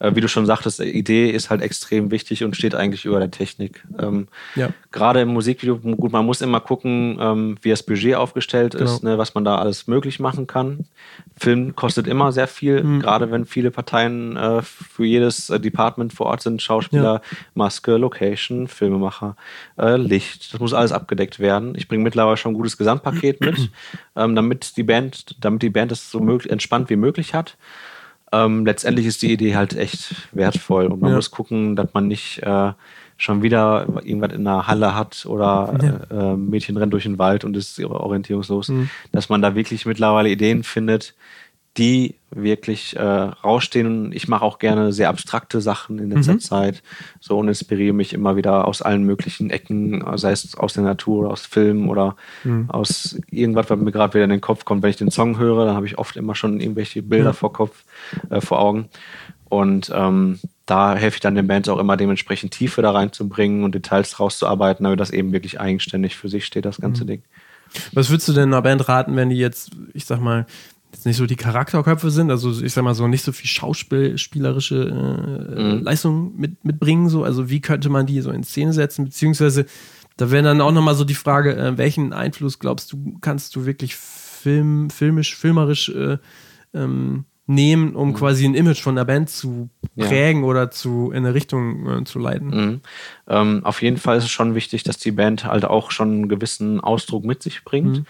Äh, 0.02 0.16
wie 0.16 0.22
du 0.22 0.28
schon 0.28 0.48
sagtest, 0.48 0.80
die 0.80 0.86
Idee 0.98 1.30
ist 1.30 1.52
halt 1.52 1.62
extrem 1.62 2.10
wichtig 2.10 2.44
und 2.44 2.56
steht 2.58 2.74
eigentlich 2.74 3.06
über 3.06 3.20
der 3.20 3.30
Technik. 3.30 3.84
Ähm, 4.00 4.28
Ja. 4.56 4.70
Gerade 4.92 5.22
im 5.22 5.30
Musikvideo, 5.30 5.78
gut, 5.78 6.12
man 6.12 6.26
muss 6.26 6.42
immer 6.42 6.60
gucken, 6.60 7.18
ähm, 7.22 7.58
wie 7.62 7.70
das 7.70 7.84
Budget 7.84 8.16
aufgestellt 8.16 8.74
ist, 8.74 9.02
Genau. 9.02 9.12
ne, 9.14 9.18
was 9.20 9.36
man 9.36 9.46
da 9.46 9.58
alles 9.58 9.86
möglich 9.88 10.20
machen 10.20 10.48
kann. 10.48 10.86
Film 11.38 11.76
kostet 11.76 12.08
immer 12.08 12.32
sehr 12.32 12.48
viel, 12.48 12.84
Mhm. 12.84 13.00
gerade 13.02 13.30
wenn 13.32 13.46
viele 13.46 13.70
Parteien 13.72 14.36
äh, 14.38 14.62
für 14.64 15.06
jedes 15.06 15.50
äh, 15.52 15.60
Department 15.60 16.14
vor 16.14 16.26
Ort 16.26 16.42
sind, 16.42 16.62
Schauspieler, 16.62 17.22
Maske, 17.54 17.98
Location, 17.98 18.68
Filmemacher, 18.68 19.36
äh, 19.78 19.98
Licht, 19.98 20.54
das 20.54 20.60
muss 20.60 20.74
alles 20.74 20.92
abgedeckt 20.92 21.40
werden. 21.40 21.76
Ich 21.78 21.88
bringe 21.88 22.04
mittlerweile 22.04 22.38
schon 22.38 22.52
ein 22.52 22.56
gutes 22.58 22.78
Gesamtpaket 22.78 23.40
mit, 23.42 23.70
ähm, 24.16 24.36
damit 24.36 24.76
die 24.78 24.84
Band, 24.84 25.36
damit 25.40 25.62
die 25.62 25.70
Band 25.70 25.92
es 25.92 26.10
so 26.10 26.20
möglich, 26.20 26.52
entspannt 26.52 26.90
wie 26.90 26.96
möglich 26.96 27.34
hat. 27.36 27.56
Ähm, 28.32 28.66
letztendlich 28.66 29.06
ist 29.06 29.22
die 29.22 29.32
Idee 29.34 29.56
halt 29.56 29.76
echt 29.76 30.16
wertvoll 30.32 30.86
und 30.88 31.02
man 31.02 31.10
Ja. 31.12 31.16
muss 31.18 31.32
gucken, 31.32 31.76
dass 31.76 31.94
man 31.94 32.08
nicht 32.08 32.42
äh, 32.44 32.72
schon 33.18 33.44
wieder 33.44 33.86
irgendwas 34.04 34.32
in 34.34 34.46
der 34.46 34.68
Halle 34.68 34.96
hat 34.96 35.26
oder 35.26 36.00
äh, 36.10 36.16
äh, 36.16 36.36
Mädchen 36.38 36.78
rennt 36.78 36.94
durch 36.94 37.04
den 37.04 37.20
Wald 37.20 37.44
und 37.44 37.56
ist 37.58 37.78
orientierungslos, 37.84 38.70
Mhm. 38.70 38.90
dass 39.12 39.30
man 39.30 39.42
da 39.42 39.54
wirklich 39.54 39.86
mittlerweile 39.86 40.30
Ideen 40.30 40.64
findet, 40.64 41.14
die 41.78 42.16
wirklich 42.32 42.96
äh, 42.98 43.02
rausstehen. 43.02 44.12
Ich 44.14 44.28
mache 44.28 44.44
auch 44.44 44.60
gerne 44.60 44.92
sehr 44.94 45.10
abstrakte 45.10 45.62
Sachen 45.62 46.00
in 46.00 46.10
letzter 46.12 46.34
Zeit. 46.40 46.84
So 47.20 47.38
und 47.38 47.48
inspiriere 47.48 47.94
mich 47.94 48.14
immer 48.14 48.36
wieder 48.36 48.68
aus 48.68 48.82
allen 48.82 49.04
möglichen 49.04 49.50
Ecken, 49.50 50.04
sei 50.18 50.32
es 50.32 50.58
aus 50.58 50.74
der 50.74 50.84
Natur, 50.84 51.30
aus 51.30 51.46
Filmen 51.46 51.90
oder 51.90 52.16
aus 52.70 53.20
irgendwas, 53.30 53.70
was 53.70 53.80
mir 53.80 53.92
gerade 53.92 54.14
wieder 54.14 54.24
in 54.26 54.30
den 54.30 54.42
Kopf 54.42 54.66
kommt. 54.66 54.82
Wenn 54.84 54.90
ich 54.90 54.98
den 54.98 55.12
Song 55.12 55.38
höre, 55.38 55.66
dann 55.66 55.76
habe 55.76 55.86
ich 55.86 55.98
oft 55.98 56.16
immer 56.18 56.36
schon 56.36 56.60
irgendwelche 56.60 57.02
Bilder 57.02 57.26
Ja. 57.28 57.34
vor 57.34 57.54
Kopf, 57.54 57.84
äh, 58.30 58.42
vor 58.42 58.60
Augen. 58.60 58.90
Und 59.50 59.92
ähm, 59.94 60.40
da 60.66 60.96
helfe 60.96 61.16
ich 61.16 61.22
dann 61.22 61.36
den 61.36 61.48
Bands 61.48 61.68
auch 61.68 61.80
immer 61.80 61.98
dementsprechend 61.98 62.54
Tiefe 62.54 62.82
da 62.82 62.92
reinzubringen 62.92 63.66
und 63.66 63.76
Details 63.76 64.20
rauszuarbeiten, 64.22 64.86
damit 64.86 65.02
das 65.02 65.12
eben 65.12 65.34
wirklich 65.34 65.60
eigenständig 65.60 66.16
für 66.16 66.30
sich 66.30 66.46
steht, 66.46 66.64
das 66.64 66.80
ganze 66.80 67.06
Ding. 67.06 67.24
Was 67.92 68.10
würdest 68.10 68.30
du 68.30 68.34
denn 68.34 68.54
einer 68.54 68.62
Band 68.62 68.88
raten, 68.88 69.16
wenn 69.18 69.30
die 69.30 69.38
jetzt, 69.38 69.72
ich 69.94 70.06
sag 70.06 70.22
mal, 70.22 70.46
jetzt 70.94 71.06
nicht 71.06 71.18
so 71.18 71.26
die 71.26 71.36
Charakterköpfe 71.36 72.12
sind, 72.12 72.32
also 72.32 72.62
ich 72.62 72.74
sag 72.74 72.84
mal 72.84 72.94
so 72.94 73.08
nicht 73.08 73.24
so 73.24 73.32
viel 73.32 73.48
schauspielerische 73.48 74.76
äh, 74.76 75.76
mhm. 75.76 75.84
Leistung 75.84 76.36
mit, 76.36 76.64
mitbringen, 76.66 77.10
so, 77.10 77.24
also 77.24 77.50
wie 77.50 77.62
könnte 77.62 77.90
man 77.90 78.06
die 78.06 78.22
so 78.22 78.32
in 78.32 78.44
Szene 78.44 78.74
setzen, 78.74 79.06
beziehungsweise 79.06 79.66
da 80.18 80.30
wäre 80.30 80.44
dann 80.44 80.62
auch 80.62 80.72
nochmal 80.72 80.96
so 80.96 81.04
die 81.04 81.16
Frage, 81.16 81.56
äh, 81.56 81.78
welchen 81.78 82.14
Einfluss 82.14 82.60
glaubst 82.60 82.92
du, 82.94 83.18
kannst 83.22 83.56
du 83.56 83.66
wirklich 83.66 83.96
film, 83.96 84.90
filmisch, 84.90 85.36
filmerisch 85.36 85.90
äh, 85.90 86.18
ähm, 86.74 87.26
nehmen, 87.48 87.96
um 87.96 88.10
mhm. 88.10 88.14
quasi 88.14 88.46
ein 88.46 88.56
Image 88.56 88.82
von 88.82 88.96
der 88.96 89.06
Band 89.06 89.30
zu 89.30 89.70
prägen 89.98 90.42
ja. 90.42 90.48
oder 90.48 90.72
zu, 90.72 91.12
in 91.12 91.26
eine 91.26 91.34
Richtung 91.34 91.88
äh, 91.88 92.04
zu 92.04 92.20
leiten. 92.20 92.50
Mhm. 92.50 92.82
Ähm, 93.28 93.62
auf 93.66 93.82
jeden 93.82 93.98
Fall 93.98 94.18
ist 94.18 94.26
es 94.26 94.32
schon 94.32 94.56
wichtig, 94.56 94.84
dass 94.84 94.98
die 94.98 95.12
Band 95.12 95.46
halt 95.46 95.66
auch 95.66 95.92
schon 95.92 96.12
einen 96.12 96.30
gewissen 96.30 96.80
Ausdruck 96.80 97.26
mit 97.26 97.44
sich 97.44 97.64
bringt. 97.64 98.00
Mhm. 98.00 98.06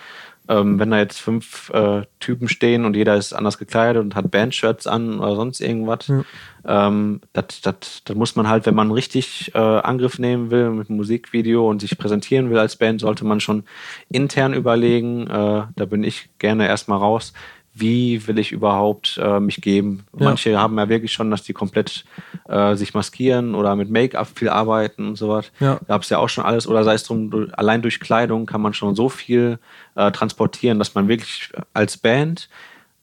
Ähm, 0.52 0.80
wenn 0.80 0.92
da 0.92 0.98
jetzt 0.98 1.22
fünf 1.22 1.70
äh, 1.70 2.02
Typen 2.20 2.50
stehen 2.50 2.84
und 2.84 2.98
jeder 2.98 3.16
ist 3.16 3.32
anders 3.32 3.58
gekleidet 3.58 4.04
und 4.04 4.16
hat 4.16 4.32
Bandshirts 4.32 4.86
an 4.86 5.20
oder 5.20 5.36
sonst 5.38 5.62
irgendwas, 5.62 6.08
ja. 6.08 6.24
ähm, 6.66 7.22
das, 7.32 7.62
das, 7.62 8.02
das 8.04 8.18
muss 8.18 8.36
man 8.36 8.50
halt, 8.50 8.66
wenn 8.66 8.76
man 8.76 8.92
richtig 8.92 9.56
äh, 9.56 9.60
Angriff 9.60 10.20
nehmen 10.20 10.52
will 10.52 10.72
mit 10.72 10.90
einem 10.90 10.98
Musikvideo 10.98 11.70
und 11.70 11.80
sich 11.80 11.98
präsentieren 11.98 12.50
will 12.50 12.58
als 12.58 12.76
Band, 12.76 13.00
sollte 13.00 13.24
man 13.24 13.40
schon 13.40 13.64
intern 14.10 14.54
überlegen. 14.54 15.28
Äh, 15.28 15.64
da 15.74 15.86
bin 15.86 16.04
ich 16.04 16.30
gerne 16.38 16.68
erstmal 16.68 17.00
raus 17.00 17.32
wie 17.74 18.28
will 18.28 18.38
ich 18.38 18.52
überhaupt 18.52 19.20
äh, 19.22 19.40
mich 19.40 19.62
geben. 19.62 20.06
Ja. 20.18 20.26
Manche 20.26 20.60
haben 20.60 20.78
ja 20.78 20.90
wirklich 20.90 21.12
schon, 21.14 21.32
dass 21.32 21.44
die 21.44 21.54
komplett 21.54 22.04
äh, 22.50 22.76
sich 22.76 22.94
maskieren 22.94 23.56
oder 23.56 23.76
mit 23.76 23.90
Make-up 23.90 24.28
viel 24.36 24.50
arbeiten 24.50 25.08
und 25.08 25.16
sowas. 25.16 25.52
Ja. 25.60 25.80
Gab 25.88 26.02
es 26.02 26.10
ja 26.10 26.18
auch 26.18 26.30
schon 26.30 26.44
alles. 26.44 26.68
Oder 26.68 26.84
sei 26.84 26.96
es 26.96 27.04
drum, 27.04 27.50
allein 27.54 27.82
durch 27.82 28.00
Kleidung 28.00 28.46
kann 28.46 28.62
man 28.62 28.74
schon 28.74 28.96
so 28.96 29.08
viel 29.10 29.60
äh, 29.96 30.12
transportieren, 30.12 30.80
dass 30.80 30.96
man 30.96 31.08
wirklich 31.08 31.50
als 31.74 31.98
Band 31.98 32.50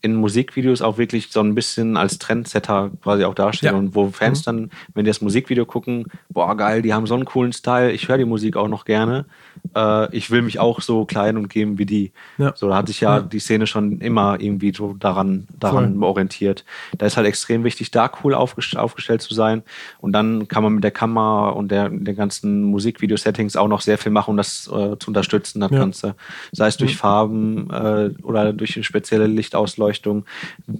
in 0.00 0.14
Musikvideos 0.14 0.80
auch 0.80 0.96
wirklich 0.96 1.28
so 1.30 1.40
ein 1.40 1.56
bisschen 1.56 1.96
als 1.96 2.18
Trendsetter 2.18 2.90
quasi 3.02 3.24
auch 3.24 3.34
darstellen. 3.34 3.74
Ja. 3.74 3.78
Und 3.78 3.94
wo 3.96 4.08
Fans 4.11 4.40
mhm. 4.40 4.44
dann, 4.44 4.70
wenn 4.94 5.04
die 5.04 5.11
das 5.11 5.20
Musikvideo 5.20 5.66
gucken, 5.66 6.04
boah, 6.28 6.56
geil, 6.56 6.82
die 6.82 6.94
haben 6.94 7.06
so 7.06 7.14
einen 7.14 7.24
coolen 7.24 7.52
Style, 7.52 7.90
ich 7.90 8.08
höre 8.08 8.18
die 8.18 8.24
Musik 8.24 8.56
auch 8.56 8.68
noch 8.68 8.84
gerne. 8.84 9.26
Äh, 9.74 10.16
ich 10.16 10.30
will 10.30 10.42
mich 10.42 10.61
auch 10.61 10.80
so 10.82 11.04
klein 11.04 11.37
und 11.37 11.48
geben 11.48 11.78
wie 11.78 11.87
die. 11.87 12.12
Ja. 12.38 12.52
So, 12.54 12.68
da 12.68 12.76
hatte 12.76 12.92
ich 12.92 13.00
ja, 13.00 13.16
ja, 13.16 13.22
die 13.22 13.40
Szene 13.40 13.66
schon 13.66 14.00
immer 14.00 14.40
irgendwie 14.40 14.72
so 14.72 14.94
daran, 14.94 15.48
daran 15.58 16.00
orientiert. 16.00 16.64
Da 16.96 17.06
ist 17.06 17.16
halt 17.16 17.26
extrem 17.26 17.64
wichtig, 17.64 17.90
da 17.90 18.08
cool 18.22 18.34
aufgestellt, 18.34 18.80
aufgestellt 18.80 19.20
zu 19.22 19.34
sein. 19.34 19.64
Und 19.98 20.12
dann 20.12 20.46
kann 20.46 20.62
man 20.62 20.74
mit 20.74 20.84
der 20.84 20.92
Kamera 20.92 21.48
und 21.48 21.72
der, 21.72 21.88
den 21.88 22.14
ganzen 22.14 22.62
Musikvideo-Settings 22.62 23.56
auch 23.56 23.68
noch 23.68 23.80
sehr 23.80 23.98
viel 23.98 24.12
machen, 24.12 24.30
um 24.30 24.37
das 24.37 24.68
äh, 24.68 24.96
zu 24.96 25.08
unterstützen, 25.08 25.58
das 25.58 25.70
Ganze. 25.72 26.14
Sei 26.52 26.68
es 26.68 26.76
durch 26.76 26.96
Farben 26.96 27.68
äh, 27.70 28.11
oder 28.22 28.52
durch 28.52 28.76
eine 28.76 28.84
spezielle 28.84 29.26
Lichtausleuchtung 29.26 29.88
Beleuchtung, 29.88 30.24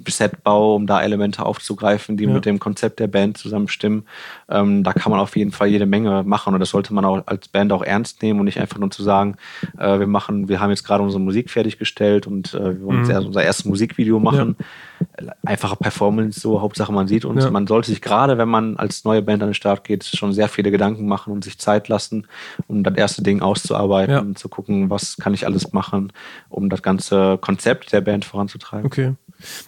Setbau, 0.07 0.77
um 0.77 0.87
da 0.87 1.03
Elemente 1.03 1.45
aufzugreifen, 1.45 2.17
die 2.17 2.25
ja. 2.25 2.31
mit 2.31 2.45
dem 2.45 2.59
Konzept 2.59 3.01
der 3.01 3.07
Band 3.07 3.39
zusammenstimmen. 3.39 4.05
Ähm, 4.49 4.85
da 4.85 4.93
kann 4.93 5.11
man 5.11 5.21
auf 5.21 5.37
jeden 5.37 5.53
Fall 5.53 5.69
jede 5.69 5.87
Menge 5.87 6.23
machen 6.25 6.55
und 6.55 6.61
das 6.61 6.71
sollte 6.71 6.93
man 6.93 7.05
auch 7.05 7.23
als 7.27 7.49
Band 7.49 7.73
auch 7.73 7.83
ernst 7.83 8.23
nehmen 8.23 8.41
und 8.41 8.47
nicht 8.47 8.61
einfach 8.61 8.79
nur 8.79 8.91
zu 8.91 9.03
sagen, 9.03 9.37
äh, 9.79 9.99
wir 9.99 10.07
machen, 10.07 10.49
wir 10.49 10.61
haben 10.61 10.71
jetzt 10.71 10.85
gerade 10.85 11.03
unsere 11.03 11.21
Musik 11.21 11.51
fertiggestellt 11.51 12.27
und 12.27 12.55
äh, 12.55 12.79
wir 12.79 12.83
wollen 12.83 13.03
mhm. 13.03 13.11
jetzt 13.11 13.25
unser 13.25 13.43
erstes 13.43 13.65
Musikvideo 13.65 14.19
machen. 14.19 14.57
Ja. 14.59 15.33
Einfache 15.45 15.77
Performance, 15.77 16.41
so 16.41 16.61
Hauptsache 16.61 16.93
man 16.93 17.07
sieht 17.07 17.25
uns. 17.25 17.45
Ja. 17.45 17.51
Man 17.51 17.67
sollte 17.67 17.89
sich 17.89 18.03
gerade, 18.03 18.37
wenn 18.37 18.49
man 18.49 18.77
als 18.77 19.05
neue 19.05 19.23
Band 19.23 19.43
an 19.43 19.51
den 19.51 19.55
Start 19.55 19.85
geht, 19.85 20.05
schon 20.05 20.33
sehr 20.33 20.49
viele 20.49 20.71
Gedanken 20.71 21.07
machen 21.07 21.33
und 21.33 21.45
sich 21.45 21.59
Zeit 21.59 21.89
lassen, 21.89 22.27
um 22.67 22.83
das 22.83 22.97
erste 22.97 23.23
Ding 23.23 23.41
auszuarbeiten 23.41 24.15
ja. 24.15 24.21
und 24.21 24.39
zu 24.39 24.49
gucken, 24.49 24.91
was 24.91 25.17
kann 25.17 25.35
ich 25.35 25.47
alles 25.47 25.73
machen, 25.73 26.13
um 26.49 26.69
das 26.69 26.83
ganze 26.83 27.39
Konzept 27.39 27.93
der 27.93 28.01
Band 28.01 28.25
voranzutreiben. 28.25 28.87
Okay. 28.87 28.98
Okay. 28.99 29.15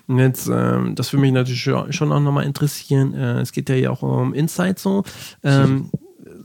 Und 0.09 0.19
jetzt, 0.19 0.51
ähm, 0.53 0.95
das 0.97 1.13
würde 1.13 1.21
mich 1.21 1.33
natürlich 1.33 1.63
schon 1.63 2.13
auch 2.13 2.21
nochmal 2.21 2.45
interessieren. 2.45 3.15
Äh, 3.15 3.41
es 3.41 3.53
geht 3.53 3.69
ja 3.69 3.77
hier 3.77 3.93
auch 3.93 4.03
um 4.03 4.35
Insight 4.35 4.79
so. 4.81 5.05
Ähm, 5.45 5.91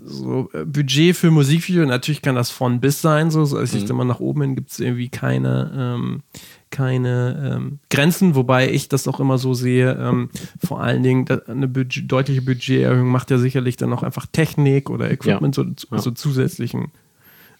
so 0.05 0.49
äh, 0.53 0.63
Budget 0.65 1.15
für 1.15 1.31
Musikvideo, 1.31 1.85
natürlich 1.85 2.21
kann 2.21 2.35
das 2.35 2.51
von 2.51 2.79
bis 2.79 3.01
sein, 3.01 3.31
so, 3.31 3.43
so 3.45 3.57
also 3.57 3.75
ich 3.75 3.85
mhm. 3.85 3.89
immer 3.89 4.05
nach 4.05 4.19
oben 4.19 4.41
hin 4.43 4.55
gibt 4.55 4.71
es 4.71 4.79
irgendwie 4.79 5.09
keine, 5.09 5.71
ähm, 5.75 6.21
keine 6.69 7.55
ähm, 7.55 7.79
Grenzen, 7.89 8.35
wobei 8.35 8.69
ich 8.69 8.87
das 8.87 9.07
auch 9.07 9.19
immer 9.19 9.39
so 9.39 9.55
sehe, 9.55 9.97
ähm, 9.99 10.29
vor 10.63 10.81
allen 10.81 11.01
Dingen 11.01 11.25
eine 11.47 11.67
Budget, 11.67 12.11
deutliche 12.11 12.43
Budgeterhöhung 12.43 13.09
macht 13.09 13.31
ja 13.31 13.39
sicherlich 13.39 13.77
dann 13.77 13.93
auch 13.93 14.03
einfach 14.03 14.27
Technik 14.31 14.91
oder 14.91 15.09
Equipment, 15.09 15.57
ja. 15.57 15.63
so, 15.63 15.95
ja. 15.95 16.01
so 16.01 16.11
zusätzlichen 16.11 16.91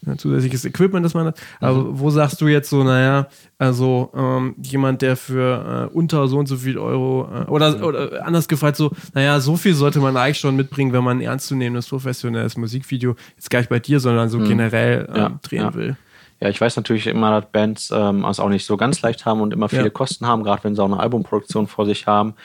ja, 0.06 0.18
zusätzliches 0.18 0.66
Equipment, 0.66 1.06
das 1.06 1.14
man 1.14 1.28
hat. 1.28 1.42
Aber 1.60 1.78
mhm. 1.80 2.00
wo 2.00 2.10
sagst 2.10 2.40
du 2.42 2.48
jetzt 2.48 2.70
so, 2.70 2.84
naja, 2.84 3.28
also 3.58 4.12
ähm, 4.16 4.56
jemand, 4.62 5.02
der 5.02 5.16
für 5.16 5.90
äh, 5.92 5.96
unter 5.96 6.28
so 6.28 6.38
und 6.38 6.48
so 6.48 6.58
viel 6.58 6.78
Euro 6.78 7.28
äh, 7.34 7.50
oder, 7.50 7.86
oder 7.86 8.26
anders 8.26 8.48
gefragt, 8.48 8.78
so, 8.78 8.92
naja, 9.14 9.40
so 9.40 9.56
viel 9.56 9.74
sollte 9.74 10.00
man 10.00 10.18
eigentlich 10.18 10.40
schon 10.40 10.56
mitbringen, 10.56 10.94
wenn 10.94 11.04
man 11.04 11.18
ein 11.18 11.22
ernstzunehmendes 11.22 11.88
professionelles 11.88 12.58
Musikvideo 12.58 13.16
jetzt 13.36 13.50
gar 13.50 13.60
nicht 13.60 13.70
bei 13.70 13.80
dir, 13.80 14.00
sondern 14.00 14.30
so 14.30 14.40
mhm. 14.40 14.48
generell 14.48 15.08
ähm, 15.10 15.16
ja, 15.16 15.40
drehen 15.42 15.62
ja. 15.62 15.74
will. 15.74 15.98
Ja, 16.42 16.50
ich 16.50 16.60
weiß 16.60 16.76
natürlich 16.76 17.08
immer, 17.08 17.40
dass 17.40 17.50
Bands 17.52 17.92
ähm, 17.96 18.26
es 18.26 18.40
auch 18.40 18.50
nicht 18.50 18.66
so 18.66 18.76
ganz 18.76 19.02
leicht 19.02 19.26
haben 19.26 19.42
und 19.42 19.54
immer 19.54 19.70
viele 19.70 19.84
ja. 19.84 19.90
Kosten 19.90 20.28
haben, 20.28 20.44
gerade 20.44 20.64
wenn 20.66 20.76
sie 20.76 20.84
auch 20.84 20.92
eine 20.92 21.00
Albumproduktion 21.00 21.68
vor 21.68 21.86
sich 21.86 22.08
haben. 22.08 22.36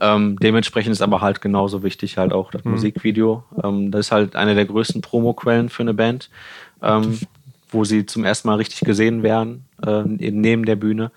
Ähm, 0.00 0.36
dementsprechend 0.40 0.92
ist 0.92 1.02
aber 1.02 1.20
halt 1.20 1.40
genauso 1.40 1.82
wichtig 1.82 2.18
halt 2.18 2.32
auch 2.32 2.50
das 2.50 2.64
mhm. 2.64 2.72
Musikvideo. 2.72 3.44
Ähm, 3.62 3.90
das 3.90 4.06
ist 4.06 4.12
halt 4.12 4.36
eine 4.36 4.54
der 4.54 4.64
größten 4.64 5.02
Promoquellen 5.02 5.68
für 5.68 5.82
eine 5.82 5.94
Band 5.94 6.30
ähm, 6.82 7.18
wo 7.70 7.84
sie 7.84 8.06
zum 8.06 8.24
ersten 8.24 8.48
Mal 8.48 8.56
richtig 8.56 8.80
gesehen 8.80 9.22
werden, 9.22 9.64
äh, 9.84 10.02
neben 10.04 10.64
der 10.64 10.76
Bühne. 10.76 11.10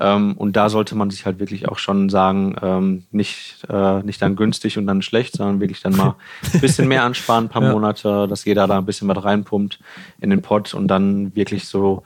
Ähm, 0.00 0.32
und 0.38 0.56
da 0.56 0.70
sollte 0.70 0.94
man 0.94 1.10
sich 1.10 1.26
halt 1.26 1.38
wirklich 1.40 1.68
auch 1.68 1.78
schon 1.78 2.08
sagen, 2.08 2.56
ähm, 2.62 3.04
nicht, 3.10 3.58
äh, 3.68 4.02
nicht 4.02 4.22
dann 4.22 4.34
günstig 4.34 4.78
und 4.78 4.86
dann 4.86 5.02
schlecht, 5.02 5.36
sondern 5.36 5.60
wirklich 5.60 5.82
dann 5.82 5.94
mal 5.94 6.14
ein 6.54 6.60
bisschen 6.60 6.88
mehr 6.88 7.04
ansparen, 7.04 7.44
ein 7.44 7.48
paar 7.50 7.62
ja. 7.62 7.72
Monate, 7.72 8.26
dass 8.26 8.46
jeder 8.46 8.66
da 8.66 8.78
ein 8.78 8.86
bisschen 8.86 9.08
was 9.08 9.22
reinpumpt 9.22 9.78
in 10.20 10.30
den 10.30 10.40
Pott 10.40 10.72
und 10.72 10.88
dann 10.88 11.36
wirklich 11.36 11.66
so, 11.68 12.02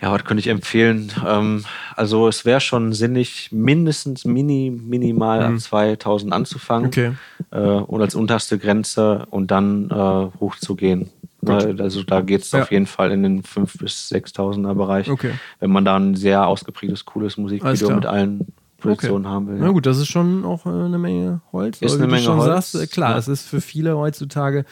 ja, 0.00 0.12
was 0.12 0.24
könnte 0.24 0.38
ich 0.38 0.46
empfehlen? 0.46 1.10
Ähm, 1.26 1.64
also 1.96 2.28
es 2.28 2.44
wäre 2.44 2.60
schon 2.60 2.92
sinnig, 2.92 3.48
mindestens 3.50 4.24
mini, 4.24 4.70
minimal 4.70 5.40
mhm. 5.48 5.56
ab 5.56 5.60
2000 5.60 6.32
anzufangen 6.32 6.86
okay. 6.86 7.12
äh, 7.50 7.58
und 7.58 8.00
als 8.00 8.14
unterste 8.14 8.56
Grenze 8.56 9.26
und 9.30 9.50
dann 9.50 9.90
äh, 9.90 10.38
hochzugehen. 10.38 11.10
Gut. 11.44 11.80
Also 11.80 12.02
da 12.02 12.20
geht 12.20 12.42
es 12.42 12.52
ja. 12.52 12.62
auf 12.62 12.70
jeden 12.70 12.86
Fall 12.86 13.12
in 13.12 13.22
den 13.22 13.42
5.000 13.42 13.78
bis 13.78 14.12
6.000er 14.12 14.74
Bereich, 14.74 15.10
okay. 15.10 15.32
wenn 15.58 15.70
man 15.70 15.84
da 15.84 15.96
ein 15.96 16.14
sehr 16.14 16.46
ausgeprägtes, 16.46 17.04
cooles 17.04 17.36
Musikvideo 17.38 17.94
mit 17.94 18.06
allen 18.06 18.46
Positionen 18.80 19.26
okay. 19.26 19.34
haben 19.34 19.46
will. 19.48 19.56
Ja. 19.56 19.64
Na 19.64 19.70
gut, 19.70 19.86
das 19.86 19.98
ist 19.98 20.08
schon 20.08 20.44
auch 20.44 20.66
äh, 20.66 20.70
eine 20.70 20.98
Menge 20.98 21.40
Holz. 21.52 21.80
Ist 21.80 21.94
eine 21.96 22.06
Menge 22.06 22.22
schon 22.22 22.38
Holz. 22.38 22.72
Sagst, 22.72 22.74
äh, 22.74 22.86
klar, 22.86 23.12
ja. 23.12 23.18
es 23.18 23.28
ist 23.28 23.48
für 23.48 23.60
viele 23.60 23.96
heutzutage 23.96 24.64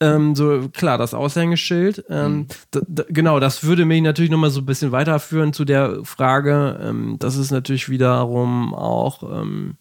ähm, 0.00 0.34
so 0.34 0.68
klar 0.72 0.98
das 0.98 1.14
Aushängeschild. 1.14 2.04
Ähm, 2.10 2.46
mhm. 2.74 3.04
genau, 3.08 3.40
das 3.40 3.64
würde 3.64 3.84
mich 3.84 4.02
natürlich 4.02 4.30
nochmal 4.30 4.50
so 4.50 4.60
ein 4.60 4.66
bisschen 4.66 4.92
weiterführen 4.92 5.52
zu 5.52 5.64
der 5.64 6.04
Frage. 6.04 6.78
Ähm, 6.82 7.16
das 7.18 7.36
ist 7.36 7.50
natürlich 7.50 7.88
wiederum 7.88 8.74
auch 8.74 9.22
ähm, 9.22 9.76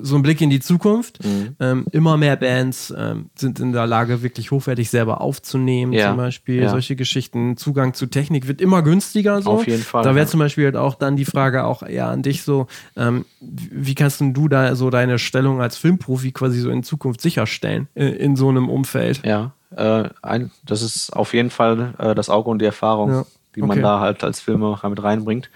so 0.00 0.16
ein 0.16 0.22
Blick 0.22 0.40
in 0.40 0.50
die 0.50 0.60
Zukunft. 0.60 1.24
Mhm. 1.24 1.56
Ähm, 1.60 1.86
immer 1.92 2.16
mehr 2.16 2.36
Bands 2.36 2.92
ähm, 2.96 3.30
sind 3.34 3.60
in 3.60 3.72
der 3.72 3.86
Lage, 3.86 4.22
wirklich 4.22 4.50
hochwertig 4.50 4.90
selber 4.90 5.20
aufzunehmen, 5.20 5.92
ja. 5.92 6.08
zum 6.08 6.16
Beispiel. 6.16 6.62
Ja. 6.62 6.70
Solche 6.70 6.96
Geschichten. 6.96 7.56
Zugang 7.56 7.94
zu 7.94 8.06
Technik 8.06 8.48
wird 8.48 8.60
immer 8.60 8.82
günstiger. 8.82 9.42
So. 9.42 9.50
Auf 9.50 9.66
jeden 9.66 9.82
Fall. 9.82 10.02
Da 10.02 10.10
wäre 10.14 10.24
ja. 10.24 10.30
zum 10.30 10.40
Beispiel 10.40 10.66
halt 10.66 10.76
auch 10.76 10.94
dann 10.94 11.16
die 11.16 11.24
Frage 11.24 11.64
auch 11.64 11.82
eher 11.82 12.08
an 12.08 12.22
dich 12.22 12.42
so, 12.42 12.66
ähm, 12.96 13.24
wie 13.40 13.94
kannst 13.94 14.20
du 14.20 14.48
da 14.48 14.74
so 14.74 14.90
deine 14.90 15.18
Stellung 15.18 15.60
als 15.60 15.76
Filmprofi 15.76 16.32
quasi 16.32 16.60
so 16.60 16.70
in 16.70 16.82
Zukunft 16.82 17.20
sicherstellen 17.20 17.88
in, 17.94 18.06
äh, 18.06 18.10
in 18.16 18.36
so 18.36 18.48
einem 18.48 18.68
Umfeld? 18.68 19.22
Ja, 19.24 19.52
äh, 19.76 20.08
ein, 20.22 20.50
das 20.64 20.82
ist 20.82 21.12
auf 21.14 21.34
jeden 21.34 21.50
Fall 21.50 21.94
äh, 21.98 22.14
das 22.14 22.30
Auge 22.30 22.50
und 22.50 22.60
die 22.60 22.66
Erfahrung, 22.66 23.26
die 23.54 23.60
man 23.60 23.72
okay. 23.72 23.82
da 23.82 24.00
halt 24.00 24.24
als 24.24 24.40
Filmemacher 24.40 24.88
mit 24.88 25.02
reinbringt. 25.02 25.50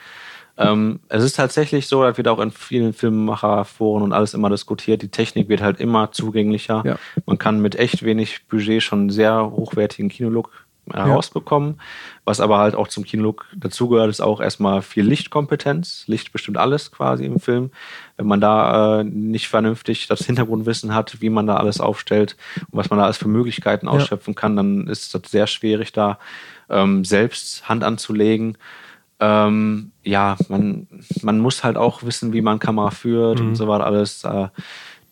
Ähm, 0.59 1.01
es 1.09 1.23
ist 1.23 1.37
tatsächlich 1.37 1.87
so, 1.87 2.03
das 2.03 2.17
wird 2.17 2.27
auch 2.29 2.41
in 2.41 2.51
vielen 2.51 2.93
Filmemacherforen 2.93 4.03
und 4.03 4.13
alles 4.13 4.35
immer 4.35 4.51
diskutiert, 4.51 5.03
die 5.03 5.09
Technik 5.09 5.49
wird 5.49 5.63
halt 5.63 5.79
immer 5.79 6.11
zugänglicher. 6.11 6.83
Ja. 6.85 6.99
Man 7.27 7.39
kann 7.39 7.61
mit 7.61 7.77
echt 7.77 8.03
wenig 8.03 8.47
Budget 8.49 8.83
schon 8.83 9.09
sehr 9.09 9.51
hochwertigen 9.53 10.09
Kinolook 10.09 10.67
herausbekommen. 10.93 11.75
Ja. 11.77 11.85
Was 12.25 12.41
aber 12.41 12.59
halt 12.59 12.75
auch 12.75 12.89
zum 12.89 13.05
Kinolook 13.05 13.47
dazugehört, 13.55 14.11
ist 14.11 14.21
auch 14.21 14.41
erstmal 14.41 14.83
viel 14.83 15.05
Lichtkompetenz. 15.05 16.05
Licht 16.07 16.33
bestimmt 16.33 16.57
alles 16.57 16.91
quasi 16.91 17.25
im 17.25 17.39
Film. 17.39 17.71
Wenn 18.17 18.27
man 18.27 18.41
da 18.41 19.01
äh, 19.01 19.05
nicht 19.05 19.49
vernünftig 19.49 20.09
das 20.09 20.27
Hintergrundwissen 20.27 20.95
hat, 20.95 21.21
wie 21.21 21.31
man 21.31 21.47
da 21.47 21.57
alles 21.57 21.79
aufstellt 21.79 22.37
und 22.71 22.79
was 22.79 22.91
man 22.91 22.99
da 22.99 23.05
alles 23.05 23.19
für 23.19 23.29
Möglichkeiten 23.29 23.87
ausschöpfen 23.87 24.35
ja. 24.35 24.41
kann, 24.41 24.57
dann 24.57 24.89
ist 24.89 25.15
das 25.15 25.23
sehr 25.27 25.47
schwierig, 25.47 25.93
da 25.93 26.19
ähm, 26.69 27.05
selbst 27.05 27.69
Hand 27.69 27.85
anzulegen 27.85 28.59
ähm, 29.21 29.93
ja, 30.03 30.37
man, 30.49 30.87
man 31.23 31.39
muss 31.41 31.65
halt 31.65 31.77
auch 31.77 32.03
wissen, 32.03 32.33
wie 32.33 32.43
man 32.43 32.59
Kamera 32.59 32.91
führt 32.91 33.41
mhm. 33.41 33.49
und 33.49 33.55
so 33.57 33.69
weiter 33.69 33.87
alles. 33.87 34.25
Äh, 34.25 34.49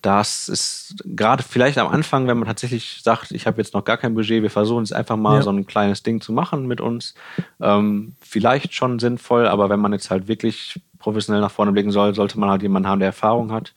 das 0.03 0.49
ist 0.49 1.03
gerade 1.05 1.42
vielleicht 1.42 1.79
am 1.79 1.88
Anfang, 1.88 2.29
wenn 2.29 2.38
man 2.38 2.47
tatsächlich 2.47 3.01
sagt, 3.03 3.33
ich 3.33 3.47
habe 3.47 3.59
jetzt 3.61 3.75
noch 3.75 3.85
gar 3.85 3.97
kein 3.97 4.14
Budget, 4.14 4.42
wir 4.42 4.51
versuchen 4.51 4.85
es 4.85 4.92
einfach 4.92 5.16
mal 5.16 5.37
Ja. 5.37 5.42
so 5.42 5.51
ein 5.51 5.66
kleines 5.66 6.05
Ding 6.05 6.21
zu 6.21 6.33
machen 6.33 6.66
mit 6.66 6.81
uns, 6.81 7.14
ähm, 7.61 8.14
vielleicht 8.21 8.73
schon 8.75 9.01
sinnvoll, 9.01 9.49
aber 9.49 9.69
wenn 9.69 9.81
man 9.81 9.92
jetzt 9.92 10.11
halt 10.11 10.29
wirklich 10.29 10.81
professionell 11.07 11.40
nach 11.40 11.53
vorne 11.53 11.71
blicken 11.71 11.92
soll, 11.92 12.16
sollte 12.16 12.40
man 12.40 12.51
halt 12.51 12.62
jemanden 12.62 12.88
haben, 12.88 12.99
der 12.99 13.07
Erfahrung 13.07 13.53
hat, 13.53 13.75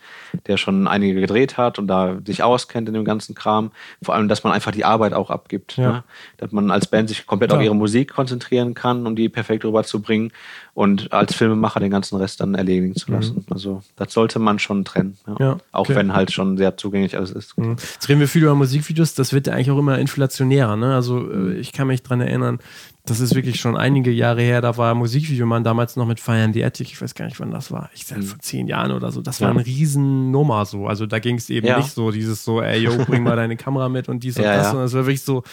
der 0.47 0.57
schon 0.57 0.87
einige 0.87 1.21
gedreht 1.21 1.57
hat 1.57 1.77
und 1.77 1.85
da 1.85 2.17
sich 2.25 2.41
auskennt 2.41 2.87
in 2.87 2.95
dem 2.95 3.05
ganzen 3.05 3.35
Kram. 3.35 3.69
Vor 4.01 4.15
allem, 4.15 4.27
dass 4.27 4.43
man 4.43 4.51
einfach 4.51 4.71
die 4.71 4.83
Arbeit 4.83 5.13
auch 5.13 5.29
abgibt. 5.29 5.77
Ja. 5.77 5.91
Ne? 5.91 6.03
Dass 6.37 6.51
man 6.51 6.71
als 6.71 6.87
Band 6.87 7.07
sich 7.07 7.27
komplett 7.27 7.51
Klar. 7.51 7.59
auf 7.59 7.65
ihre 7.65 7.75
Musik 7.75 8.11
konzentrieren 8.11 8.73
kann, 8.73 9.05
um 9.05 9.15
die 9.15 9.29
perfekt 9.29 9.63
rüberzubringen 9.63 10.31
und 10.73 11.13
als 11.13 11.35
Filmemacher 11.35 11.79
den 11.79 11.91
ganzen 11.91 12.15
Rest 12.15 12.41
dann 12.41 12.55
erledigen 12.55 12.95
zu 12.95 13.11
lassen. 13.11 13.45
Also 13.51 13.83
das 13.95 14.11
sollte 14.11 14.39
man 14.39 14.57
schon 14.57 14.83
trennen. 14.83 15.17
Ja. 15.27 15.33
Mhm. 15.33 15.37
Ja, 15.39 15.57
Auch 15.71 15.81
okay. 15.81 15.95
wenn 15.95 16.13
halt 16.13 16.31
schon 16.31 16.57
sehr 16.57 16.77
zugänglich 16.77 17.15
alles 17.15 17.29
ist. 17.29 17.55
Mhm. 17.59 17.71
Jetzt 17.71 18.09
reden 18.09 18.21
wir 18.21 18.27
viel 18.27 18.41
über 18.41 18.55
Musikvideos, 18.55 19.13
das 19.13 19.33
wird 19.33 19.45
ja 19.45 19.53
eigentlich 19.53 19.69
auch 19.69 19.77
immer 19.77 19.99
inflationärer. 19.99 20.77
Ne? 20.77 20.95
Also 20.95 21.31
äh, 21.31 21.53
ich 21.59 21.73
kann 21.73 21.85
mich 21.85 22.01
dran 22.01 22.21
erinnern, 22.21 22.57
das 23.09 23.19
ist 23.19 23.35
wirklich 23.35 23.59
schon 23.59 23.75
einige 23.77 24.11
Jahre 24.11 24.41
her, 24.41 24.61
da 24.61 24.77
war 24.77 24.95
Musikvideomann 24.95 25.63
damals 25.63 25.95
noch 25.95 26.05
mit 26.07 26.19
Feiern 26.19 26.51
die 26.53 26.63
Attic, 26.63 26.87
ich 26.91 27.01
weiß 27.01 27.15
gar 27.15 27.25
nicht, 27.25 27.39
wann 27.39 27.51
das 27.51 27.71
war. 27.71 27.89
Ich 27.93 28.05
sag 28.05 28.23
vor 28.23 28.39
zehn 28.39 28.67
Jahren 28.67 28.91
oder 28.91 29.11
so. 29.11 29.21
Das 29.21 29.41
war 29.41 29.49
Ja. 29.49 29.53
eine 29.55 29.65
Riesennummer 29.65 30.65
so. 30.65 30.87
Also 30.87 31.05
da 31.05 31.19
ging 31.19 31.35
es 31.35 31.49
eben 31.49 31.67
Ja. 31.67 31.77
nicht 31.77 31.91
so, 31.91 32.11
dieses 32.11 32.43
so, 32.45 32.61
ey, 32.61 32.79
yo, 32.83 32.97
bring 33.05 33.23
mal 33.23 33.35
deine 33.35 33.57
Kamera 33.57 33.89
mit 33.89 34.09
und 34.09 34.23
dies 34.23 34.37
und 34.37 34.43
Ja, 34.45 34.55
das, 34.57 34.67
sondern 34.69 34.85
es 34.87 34.93
war 34.93 35.01
wirklich 35.05 35.21
so, 35.23 35.43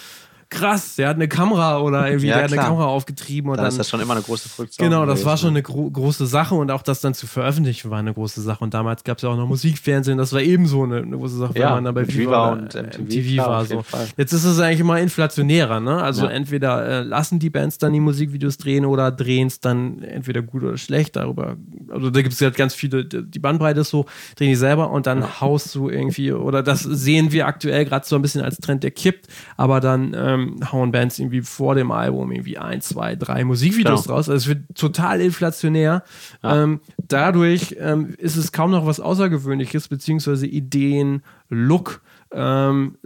krass, 0.48 0.96
der 0.96 1.08
hat 1.08 1.16
eine 1.16 1.28
Kamera 1.28 1.80
oder 1.80 2.08
irgendwie, 2.08 2.28
Ja, 2.28 2.36
der 2.36 2.44
hat 2.44 2.52
eine. 2.52 2.60
Kamera 2.62 2.84
aufgetrieben 2.86 3.50
und 3.50 3.56
Dann 3.56 3.64
dann. 3.64 3.72
ist 3.72 3.78
das 3.78 3.88
schon 3.90 4.00
immer 4.00 4.14
eine 4.14 4.22
große 4.22 4.48
Produktion. 4.48 4.88
Genau, 4.88 5.04
das 5.06 5.24
war 5.24 5.36
schon 5.36 5.50
eine 5.50 5.62
gro 5.62 5.90
große 5.90 6.26
Sache 6.26 6.54
und 6.54 6.70
auch 6.70 6.82
das 6.82 7.00
dann 7.00 7.14
zu 7.14 7.26
veröffentlichen 7.26 7.90
war 7.90 7.98
eine 7.98 8.14
große 8.14 8.40
Sache. 8.42 8.62
Und 8.62 8.74
damals 8.74 9.04
gab 9.04 9.18
es 9.18 9.22
ja 9.22 9.28
auch 9.30 9.36
noch 9.36 9.48
Musikfernsehen, 9.48 10.18
das 10.18 10.32
war 10.32 10.40
ebenso 10.40 10.84
eine, 10.84 10.98
eine 10.98 11.16
große 11.16 11.36
Sache, 11.36 11.58
Ja, 11.58 11.66
wenn 11.68 11.74
man 11.74 11.84
dann 11.84 11.94
bei 11.94 12.08
Viva, 12.08 12.52
und 12.52 12.74
äh, 12.74 12.82
MTV, 12.98 13.34
klar, 13.34 13.48
war. 13.50 13.64
So. 13.64 13.84
Jetzt 14.16 14.32
ist 14.32 14.44
es 14.44 14.58
eigentlich 14.60 14.80
immer 14.80 15.00
inflationärer, 15.00 15.80
ne? 15.80 16.02
Also 16.02 16.26
Ja. 16.26 16.30
entweder 16.32 16.86
äh, 16.86 17.02
lassen 17.02 17.38
die 17.38 17.50
Bands 17.50 17.78
dann 17.78 17.92
die 17.92 18.00
Musikvideos 18.00 18.56
drehen 18.58 18.84
oder 18.84 19.10
drehen 19.10 19.48
es 19.48 19.60
dann 19.60 20.02
entweder 20.02 20.42
gut 20.42 20.62
oder 20.62 20.76
schlecht. 20.78 21.16
Darüber, 21.16 21.56
also 21.90 22.10
da 22.10 22.22
gibt 22.22 22.34
es 22.34 22.40
ja 22.40 22.50
ganz 22.50 22.74
viele, 22.74 23.04
die 23.04 23.38
Bandbreite 23.38 23.80
ist 23.80 23.90
so, 23.90 24.06
drehen 24.36 24.48
die 24.50 24.54
selber 24.56 24.90
und 24.90 25.06
dann 25.06 25.40
haust 25.40 25.74
du 25.74 25.88
irgendwie, 25.88 26.32
oder 26.32 26.62
das 26.62 26.80
sehen 26.82 27.32
wir 27.32 27.46
aktuell 27.46 27.84
gerade 27.84 28.06
so 28.06 28.16
ein 28.16 28.22
bisschen 28.22 28.42
als 28.42 28.58
Trend, 28.58 28.82
der 28.82 28.90
kippt, 28.90 29.26
aber 29.56 29.80
dann 29.80 30.14
ähm, 30.16 30.35
hauen 30.72 30.92
Bands 30.92 31.18
irgendwie 31.18 31.42
vor 31.42 31.74
dem 31.74 31.90
Album 31.90 32.32
irgendwie 32.32 32.58
ein, 32.58 32.80
zwei, 32.80 33.16
drei 33.16 33.44
Musikvideos 33.44 34.02
Genau. 34.04 34.14
draus. 34.16 34.28
Also 34.28 34.34
es 34.34 34.46
wird 34.48 34.76
total 34.76 35.20
inflationär. 35.20 36.02
Ähm, 36.42 36.80
dadurch 37.08 37.76
ähm, 37.78 38.14
ist 38.18 38.36
es 38.36 38.52
kaum 38.52 38.70
noch 38.70 38.86
was 38.86 39.00
Außergewöhnliches, 39.00 39.88
beziehungsweise 39.88 40.46
Ideen, 40.46 41.22
Look. 41.48 42.00
Ähm, 42.32 42.96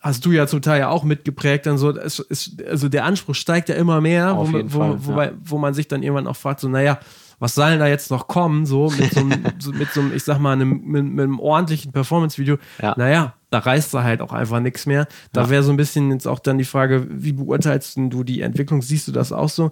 hast 0.00 0.26
du 0.26 0.32
ja 0.32 0.46
zum 0.46 0.60
Teil 0.60 0.80
ja 0.80 0.88
auch 0.90 1.02
mitgeprägt. 1.02 1.66
Dann 1.66 1.78
so, 1.78 1.90
ist, 1.90 2.62
also 2.68 2.88
der 2.88 3.04
Anspruch 3.04 3.34
steigt 3.34 3.68
ja 3.70 3.74
immer 3.74 4.00
mehr, 4.00 4.36
wo, 4.36 4.52
wo, 4.52 4.68
Fall, 4.68 5.06
wobei, 5.06 5.32
wo 5.42 5.58
man 5.58 5.72
sich 5.72 5.88
dann 5.88 6.02
irgendwann 6.02 6.26
auch 6.26 6.36
fragt, 6.36 6.60
so, 6.60 6.68
naja, 6.68 6.98
was 7.38 7.54
soll 7.54 7.70
denn 7.70 7.80
da 7.80 7.86
jetzt 7.86 8.10
noch 8.10 8.26
kommen, 8.28 8.66
so 8.66 8.90
mit 8.98 9.12
so 9.12 9.20
einem, 9.20 9.42
so, 9.58 9.72
mit 9.72 9.90
so 9.92 10.00
einem 10.00 10.12
ich 10.14 10.22
sag 10.24 10.38
mal, 10.38 10.52
einem, 10.52 10.80
mit, 10.84 11.04
mit 11.04 11.22
einem 11.24 11.38
ordentlichen 11.40 11.92
Performance-Video. 11.92 12.58
Ja. 12.82 12.94
Naja, 12.96 13.34
da 13.50 13.58
reißt 13.60 13.92
da 13.94 14.02
halt 14.02 14.20
auch 14.20 14.32
einfach 14.32 14.60
nichts 14.60 14.86
mehr. 14.86 15.06
Da 15.32 15.42
Ja. 15.42 15.50
wäre 15.50 15.62
so 15.62 15.70
ein 15.70 15.76
bisschen 15.76 16.10
jetzt 16.12 16.26
auch 16.26 16.38
dann 16.38 16.58
die 16.58 16.64
Frage, 16.64 17.06
wie 17.10 17.32
beurteilst 17.32 17.96
du 17.96 18.24
die 18.24 18.40
Entwicklung? 18.40 18.82
Siehst 18.82 19.08
du 19.08 19.12
das 19.12 19.32
auch 19.32 19.48
so? 19.48 19.70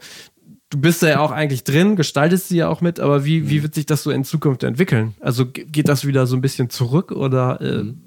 Du 0.71 0.79
bist 0.81 1.03
da 1.03 1.09
ja 1.09 1.21
auch 1.21 1.33
eigentlich 1.33 1.65
drin, 1.65 1.97
gestaltest 1.97 2.49
sie 2.49 2.57
ja 2.57 2.69
auch 2.69 2.81
mit, 2.81 2.99
aber 2.99 3.25
wie, 3.27 3.41
Mhm. 3.43 3.51
wie 3.51 3.63
wird 3.63 3.75
sich 3.75 3.85
das 3.87 4.03
so 4.03 4.11
in 4.11 4.25
Zukunft 4.25 4.63
entwickeln? 4.63 5.15
Also 5.21 5.47
ge- 5.47 5.67
geht 5.67 5.89
das 5.89 6.07
wieder 6.07 6.27
so 6.27 6.35
ein 6.37 6.41
bisschen 6.41 6.71
zurück 6.71 7.13
oder 7.13 7.61
äh, 7.61 7.83
Mhm. 7.83 8.01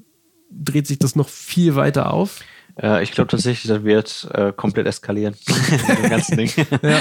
dreht 0.49 0.87
sich 0.87 0.97
das 0.97 1.15
noch 1.15 1.29
viel 1.29 1.75
weiter 1.75 2.11
auf? 2.11 2.39
Äh, 2.81 3.03
ich 3.03 3.11
glaube 3.11 3.29
tatsächlich, 3.29 3.71
das 3.71 3.83
wird 3.83 4.27
äh, 4.33 4.51
komplett 4.55 4.87
eskalieren. 4.87 5.35
dem 6.01 6.09
ganzen 6.09 6.37
Ding. 6.37 6.51
Ja. 6.81 6.99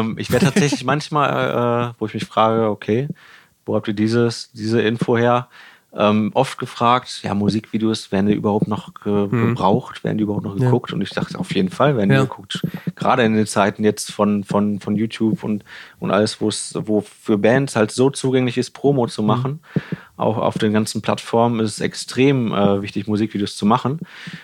ähm, 0.00 0.16
ich 0.18 0.30
werde 0.30 0.46
tatsächlich 0.46 0.84
manchmal, 0.84 1.90
äh, 1.90 1.94
wo 1.98 2.06
ich 2.06 2.14
mich 2.14 2.24
frage, 2.24 2.68
okay, 2.70 3.08
wo 3.66 3.74
habt 3.74 3.88
ihr 3.88 3.94
dieses, 3.94 4.50
diese 4.52 4.80
Info 4.80 5.16
her? 5.16 5.48
Ähm, 5.94 6.30
oft 6.34 6.58
gefragt, 6.58 7.20
ja, 7.22 7.32
Musikvideos, 7.34 8.12
werden 8.12 8.26
die 8.26 8.34
überhaupt 8.34 8.68
noch 8.68 8.92
ge 9.02 9.26
gebraucht, 9.28 10.04
werden 10.04 10.18
die 10.18 10.24
überhaupt 10.24 10.44
noch 10.44 10.54
Mhm. 10.54 10.60
Ja. 10.60 10.66
geguckt? 10.66 10.92
Und 10.92 11.00
ich 11.00 11.10
dachte, 11.10 11.38
auf 11.38 11.54
jeden 11.54 11.70
Fall 11.70 11.96
werden 11.96 12.10
Ja. 12.10 12.20
die 12.22 12.28
geguckt. 12.28 12.62
Gerade 12.94 13.22
in 13.24 13.34
den 13.34 13.46
Zeiten 13.46 13.84
jetzt 13.84 14.12
von, 14.12 14.44
von, 14.44 14.80
von 14.80 14.96
YouTube 14.96 15.42
und, 15.44 15.64
und 15.98 16.10
alles, 16.10 16.42
wo 16.42 16.48
es, 16.48 16.74
wo 16.78 17.00
für 17.00 17.38
Bands 17.38 17.74
halt 17.74 17.90
so 17.90 18.10
zugänglich 18.10 18.58
ist, 18.58 18.72
Promo 18.72 19.04
Mhm. 19.04 19.08
zu 19.08 19.22
machen. 19.22 19.60
Auch 20.18 20.36
auf 20.36 20.58
den 20.58 20.72
ganzen 20.72 21.00
Plattformen 21.00 21.60
ist 21.60 21.72
es 21.72 21.80
extrem 21.80 22.52
äh, 22.52 22.82
wichtig, 22.82 23.06
Musikvideos 23.06 23.56
zu 23.56 23.64
machen. 23.64 24.00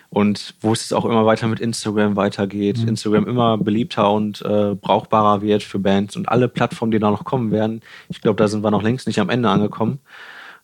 Und 0.09 0.55
wo 0.61 0.73
es 0.73 0.83
jetzt 0.83 0.95
auch 0.95 1.05
immer 1.05 1.27
weiter 1.27 1.49
mit 1.49 1.61
Instagram 1.61 2.17
weitergeht, 2.17 2.79
Mhm. 2.79 2.89
Instagram 2.89 3.27
immer 3.27 3.59
beliebter 3.59 4.11
und 4.13 4.41
äh, 4.43 4.75
brauchbarer 4.75 5.43
wird 5.43 5.63
für 5.63 5.79
Bands 5.79 6.17
und 6.17 6.29
alle 6.29 6.49
Plattformen, 6.49 6.93
die 6.93 6.99
da 6.99 7.11
noch 7.11 7.25
kommen 7.25 7.51
werden. 7.51 7.81
Ich 8.09 8.21
glaube, 8.21 8.37
da 8.37 8.49
sind 8.49 8.63
wir 8.63 8.71
noch 8.71 8.83
längst 8.83 9.07
nicht 9.07 9.21
am 9.21 9.29
Ende 9.29 9.49
angekommen. 9.49 9.99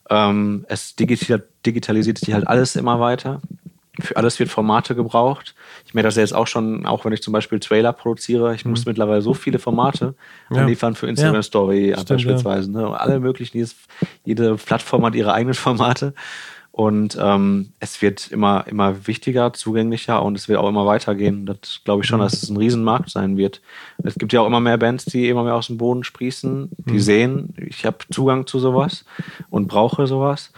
Ähm, 0.09 0.65
es 0.67 0.95
digital, 0.95 1.43
digitalisiert 1.65 2.17
sich 2.17 2.33
halt 2.33 2.47
alles 2.47 2.75
immer 2.75 2.99
weiter. 2.99 3.41
Für 4.01 4.17
alles 4.17 4.39
wird 4.39 4.49
Formate 4.49 4.95
gebraucht. 4.95 5.55
Ich 5.85 5.93
merke 5.93 6.07
das 6.07 6.15
ja 6.15 6.21
jetzt 6.21 6.33
auch 6.33 6.47
schon, 6.47 6.85
auch 6.85 7.05
wenn 7.05 7.13
ich 7.13 7.21
zum 7.21 7.31
Beispiel 7.33 7.59
Trailer 7.59 7.93
produziere. 7.93 8.53
Ich 8.55 8.65
muss 8.65 8.85
mittlerweile 8.85 9.21
so 9.21 9.33
viele 9.33 9.59
Formate 9.59 10.15
Mhm. 10.49 10.55
Ja. 10.55 10.61
anliefern 10.63 10.95
für 10.95 11.07
Instagram 11.07 11.35
Ja. 11.35 11.43
Story 11.43 11.91
Stimmt, 11.93 12.09
beispielsweise. 12.09 12.71
Ne? 12.71 12.99
Alle 12.99 13.19
möglichen, 13.19 13.57
jedes, 13.57 13.75
jede 14.25 14.55
Plattform 14.55 15.05
hat 15.05 15.15
ihre 15.15 15.33
eigenen 15.33 15.53
Formate. 15.53 16.13
Und 16.73 17.17
ähm, 17.21 17.73
es 17.81 18.01
wird 18.01 18.31
immer, 18.31 18.65
immer 18.67 19.05
wichtiger, 19.05 19.51
zugänglicher 19.51 20.23
und 20.23 20.37
es 20.37 20.47
wird 20.47 20.57
auch 20.57 20.69
immer 20.69 20.85
weitergehen. 20.85 21.45
Das 21.45 21.81
glaube 21.83 22.01
ich 22.03 22.07
schon, 22.07 22.21
dass 22.21 22.41
es 22.41 22.49
ein 22.49 22.55
Riesenmarkt 22.55 23.09
sein 23.09 23.35
wird. 23.35 23.61
Es 24.03 24.15
gibt 24.15 24.31
ja 24.31 24.39
auch 24.39 24.47
immer 24.47 24.61
mehr 24.61 24.77
Bands, 24.77 25.03
die 25.03 25.27
immer 25.27 25.43
mehr 25.43 25.55
aus 25.55 25.67
dem 25.67 25.77
Boden 25.77 26.05
sprießen, 26.05 26.69
die 26.89 27.01
sehen, 27.01 27.53
ich 27.57 27.85
habe 27.85 27.97
Zugang 28.09 28.47
zu 28.47 28.57
sowas 28.59 29.03
und 29.49 29.67
brauche 29.67 30.07
sowas. 30.07 30.53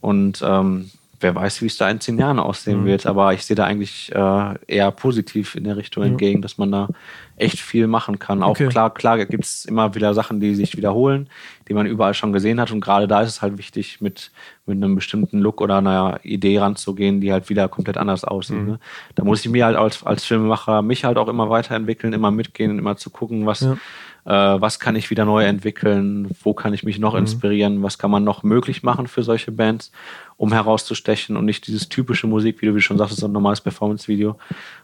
Und 0.00 0.42
ähm, 0.42 0.90
wer 1.20 1.34
weiß, 1.34 1.62
wie 1.62 1.66
es 1.66 1.76
da 1.76 1.88
in 1.90 2.00
zehn 2.00 2.18
Jahren 2.18 2.38
aussehen 2.38 2.84
wird. 2.84 3.06
Aber 3.06 3.32
ich 3.34 3.44
sehe 3.44 3.56
da 3.56 3.64
eigentlich 3.64 4.12
äh, 4.14 4.54
eher 4.66 4.90
positiv 4.92 5.54
in 5.56 5.64
der 5.64 5.76
Richtung 5.76 6.04
entgegen, 6.04 6.42
dass 6.42 6.58
man 6.58 6.70
da 6.70 6.88
echt 7.36 7.58
viel 7.60 7.86
machen 7.86 8.18
kann. 8.18 8.42
Auch 8.42 8.50
Okay. 8.50 8.68
klar, 8.68 8.92
klar 8.92 9.24
gibt 9.24 9.44
es 9.44 9.64
immer 9.64 9.94
wieder 9.94 10.12
Sachen, 10.14 10.40
die 10.40 10.54
sich 10.54 10.76
wiederholen, 10.76 11.28
die 11.68 11.74
man 11.74 11.86
überall 11.86 12.14
schon 12.14 12.32
gesehen 12.32 12.60
hat. 12.60 12.70
Und 12.72 12.80
gerade 12.80 13.06
da 13.08 13.22
ist 13.22 13.28
es 13.30 13.42
halt 13.42 13.58
wichtig, 13.58 14.00
mit, 14.00 14.30
mit 14.66 14.76
einem 14.76 14.94
bestimmten 14.94 15.38
Look 15.40 15.60
oder 15.60 15.78
einer 15.78 16.20
Idee 16.24 16.58
ranzugehen, 16.58 17.20
die 17.20 17.32
halt 17.32 17.48
wieder 17.48 17.68
komplett 17.68 17.96
anders 17.96 18.24
aussieht. 18.24 18.64
Ne? 18.66 18.78
Da 19.14 19.24
muss 19.24 19.44
ich 19.44 19.50
mir 19.50 19.64
halt 19.66 19.76
als, 19.76 20.04
als 20.04 20.24
Filmemacher 20.24 20.82
mich 20.82 21.04
halt 21.04 21.16
auch 21.18 21.28
immer 21.28 21.48
weiterentwickeln, 21.50 22.12
immer 22.12 22.30
mitgehen, 22.30 22.78
immer 22.78 22.96
zu 22.96 23.10
gucken, 23.10 23.46
was, 23.46 23.60
Ja. 23.60 24.56
äh, 24.56 24.60
was 24.60 24.80
kann 24.80 24.96
ich 24.96 25.10
wieder 25.10 25.24
neu 25.24 25.44
entwickeln, 25.44 26.28
wo 26.42 26.54
kann 26.54 26.74
ich 26.74 26.82
mich 26.82 26.98
noch 26.98 27.14
inspirieren, 27.14 27.82
was 27.84 27.98
kann 27.98 28.10
man 28.10 28.24
noch 28.24 28.42
möglich 28.42 28.82
machen 28.82 29.06
für 29.06 29.22
solche 29.22 29.52
Bands, 29.52 29.92
um 30.38 30.52
herauszustechen 30.52 31.36
und 31.36 31.44
nicht 31.44 31.66
dieses 31.66 31.88
typische 31.88 32.26
Musikvideo, 32.28 32.72
wie 32.72 32.78
du 32.78 32.82
schon 32.82 32.96
sagst, 32.96 33.16
so 33.18 33.26
ein 33.26 33.32
normales 33.32 33.60
Performance-Video 33.60 34.36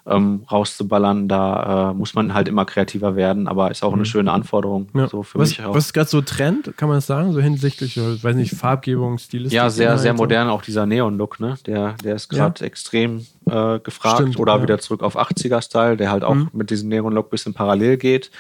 ähm, 0.05 0.43
rauszuballern. 0.51 1.29
Da 1.29 1.91
äh, 1.91 1.95
muss 1.95 2.13
man 2.15 2.35
halt 2.35 2.49
immer 2.49 2.65
kreativer 2.65 3.15
werden, 3.17 3.47
aber 3.47 3.71
ist 3.71 3.85
auch 3.85 3.93
eine 3.95 4.05
schöne 4.05 4.33
Anforderung. 4.33 4.89
Ja. 4.95 5.07
So 5.09 5.23
für 5.23 5.39
was, 5.39 5.51
mich 5.51 5.63
auch. 5.65 5.73
was 5.75 5.87
ist 5.87 5.93
gerade 5.93 6.11
so 6.11 6.21
Trend, 6.23 6.77
kann 6.77 6.89
man 6.89 6.99
das 6.99 7.07
sagen? 7.07 7.33
So 7.33 7.41
hinsichtlich, 7.41 7.97
äh, 7.97 8.23
weiß 8.23 8.35
nicht, 8.35 8.53
Farbgebung, 8.55 9.19
Stilistik? 9.19 9.57
Ja, 9.57 9.71
sehr, 9.71 9.97
sehr 9.97 10.13
modern, 10.13 10.49
auch 10.49 10.63
dieser 10.63 10.87
Neon-Look, 10.87 11.39
ne? 11.39 11.55
Der, 11.67 11.95
der 12.03 12.17
ist 12.17 12.33
Ja. 12.33 12.49
gerade 12.49 12.65
extrem 12.65 13.25
äh, 13.49 13.79
gefragt. 13.79 14.17
Stimmt, 14.17 14.39
Oder 14.41 14.57
ja. 14.57 14.63
wieder 14.63 14.79
zurück 14.79 15.03
auf 15.03 15.17
80er-Style, 15.19 15.97
der 15.99 16.11
halt 16.11 16.25
auch 16.25 16.35
Mhm. 16.35 16.49
mit 16.55 16.71
diesem 16.71 16.89
Neon-Look 16.89 17.27
ein 17.27 17.31
bisschen 17.31 17.53
parallel 17.55 17.99
geht. 17.99 18.31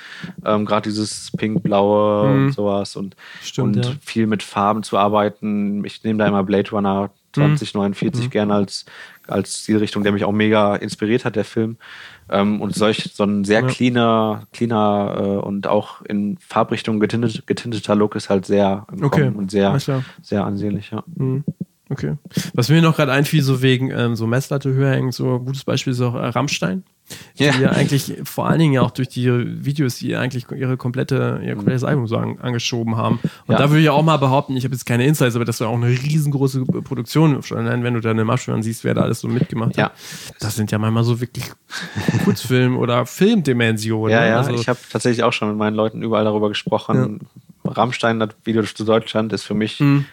Ähm, 0.44 0.64
gerade 0.64 0.88
dieses 0.88 1.30
pink-blaue 1.36 2.26
Mhm. 2.28 2.46
und 2.46 2.52
sowas 2.52 2.96
und, 2.96 3.14
Stimmt, 3.42 3.76
und 3.76 3.84
ja. 3.86 3.92
viel 4.00 4.26
mit 4.26 4.42
Farben 4.42 4.82
zu 4.82 4.96
arbeiten. 4.98 5.84
Ich 5.84 6.02
nehme 6.04 6.18
da 6.18 6.26
immer 6.26 6.42
Blade 6.42 6.70
Runner 6.70 7.03
Mhm. 7.36 7.56
2049 7.56 8.30
gerne 8.30 8.54
als, 8.54 8.84
als 9.26 9.60
Stilrichtung, 9.60 10.02
der 10.02 10.12
mich 10.12 10.24
auch 10.24 10.32
mega 10.32 10.76
inspiriert 10.76 11.24
hat, 11.24 11.36
der 11.36 11.44
Film. 11.44 11.76
Ähm, 12.30 12.60
und 12.60 12.74
solch, 12.74 13.10
so 13.14 13.24
ein 13.24 13.44
sehr 13.44 13.60
Ja. 13.60 13.66
cleaner, 13.66 14.46
cleaner 14.52 15.14
äh, 15.18 15.46
und 15.46 15.66
auch 15.66 16.02
in 16.02 16.38
Farbrichtung 16.38 17.00
getintet, 17.00 17.46
getinteter 17.46 17.94
Look 17.94 18.14
ist 18.16 18.30
halt 18.30 18.46
sehr 18.46 18.86
im 18.92 19.04
Okay, 19.04 19.28
und 19.34 19.50
sehr, 19.50 19.72
sehr 20.22 20.44
ansehnlich, 20.44 20.90
ja. 20.90 21.02
Mhm. 21.16 21.44
Okay. 21.94 22.14
Was 22.54 22.68
mir 22.68 22.82
noch 22.82 22.96
gerade 22.96 23.12
einfiel, 23.12 23.42
so 23.42 23.62
wegen 23.62 23.90
ähm, 23.90 24.16
so 24.16 24.26
Messlatte 24.26 24.72
höher 24.72 24.90
hängen, 24.92 25.12
so 25.12 25.36
ein 25.36 25.44
gutes 25.44 25.64
Beispiel 25.64 25.92
ist 25.92 26.00
auch 26.00 26.14
äh, 26.14 26.26
Rammstein. 26.26 26.82
Ja. 27.36 27.52
Die 27.52 27.60
ja 27.60 27.68
eigentlich 27.70 28.14
vor 28.24 28.48
allen 28.48 28.58
Dingen 28.58 28.72
ja 28.72 28.80
auch 28.80 28.90
durch 28.90 29.08
die 29.10 29.28
Videos, 29.62 29.96
die 29.96 30.16
eigentlich 30.16 30.46
ihre 30.50 30.78
komplette, 30.78 31.38
ihr 31.44 31.54
komplettes 31.54 31.84
Album 31.84 32.06
so 32.06 32.16
an, 32.16 32.38
angeschoben 32.40 32.96
haben. 32.96 33.18
Und 33.46 33.52
Ja. 33.52 33.58
da 33.58 33.68
würde 33.70 33.82
ich 33.82 33.90
auch 33.90 34.02
mal 34.02 34.16
behaupten, 34.16 34.56
ich 34.56 34.64
habe 34.64 34.74
jetzt 34.74 34.86
keine 34.86 35.04
Insights, 35.04 35.36
aber 35.36 35.44
das 35.44 35.60
war 35.60 35.68
auch 35.68 35.74
eine 35.76 35.88
riesengroße 35.90 36.64
Produktion. 36.64 37.42
Schon 37.42 37.58
allein, 37.58 37.82
wenn 37.84 37.92
du 37.92 38.00
da 38.00 38.10
eine 38.10 38.26
Abspann 38.26 38.62
siehst, 38.62 38.84
wer 38.84 38.94
da 38.94 39.02
alles 39.02 39.20
so 39.20 39.28
mitgemacht 39.28 39.76
Ja. 39.76 39.84
hat. 39.86 39.92
Das 40.40 40.56
sind 40.56 40.70
ja 40.72 40.78
manchmal 40.78 41.04
so 41.04 41.20
wirklich 41.20 41.44
Kurzfilm- 42.24 42.76
oder 42.78 43.04
Filmdimensionen. 43.04 44.10
Ja, 44.10 44.20
ne? 44.22 44.28
ja, 44.28 44.36
Also, 44.38 44.54
ich 44.54 44.68
habe 44.68 44.78
tatsächlich 44.90 45.24
auch 45.24 45.32
schon 45.34 45.48
mit 45.48 45.58
meinen 45.58 45.74
Leuten 45.76 46.02
überall 46.02 46.24
darüber 46.24 46.48
gesprochen. 46.48 47.20
Rammstein, 47.66 48.18
das 48.20 48.30
Video 48.44 48.62
zu 48.62 48.84
Deutschland, 48.84 49.32
ist 49.34 49.42
für 49.44 49.54
mich 49.54 49.78
Mhm. 49.80 50.06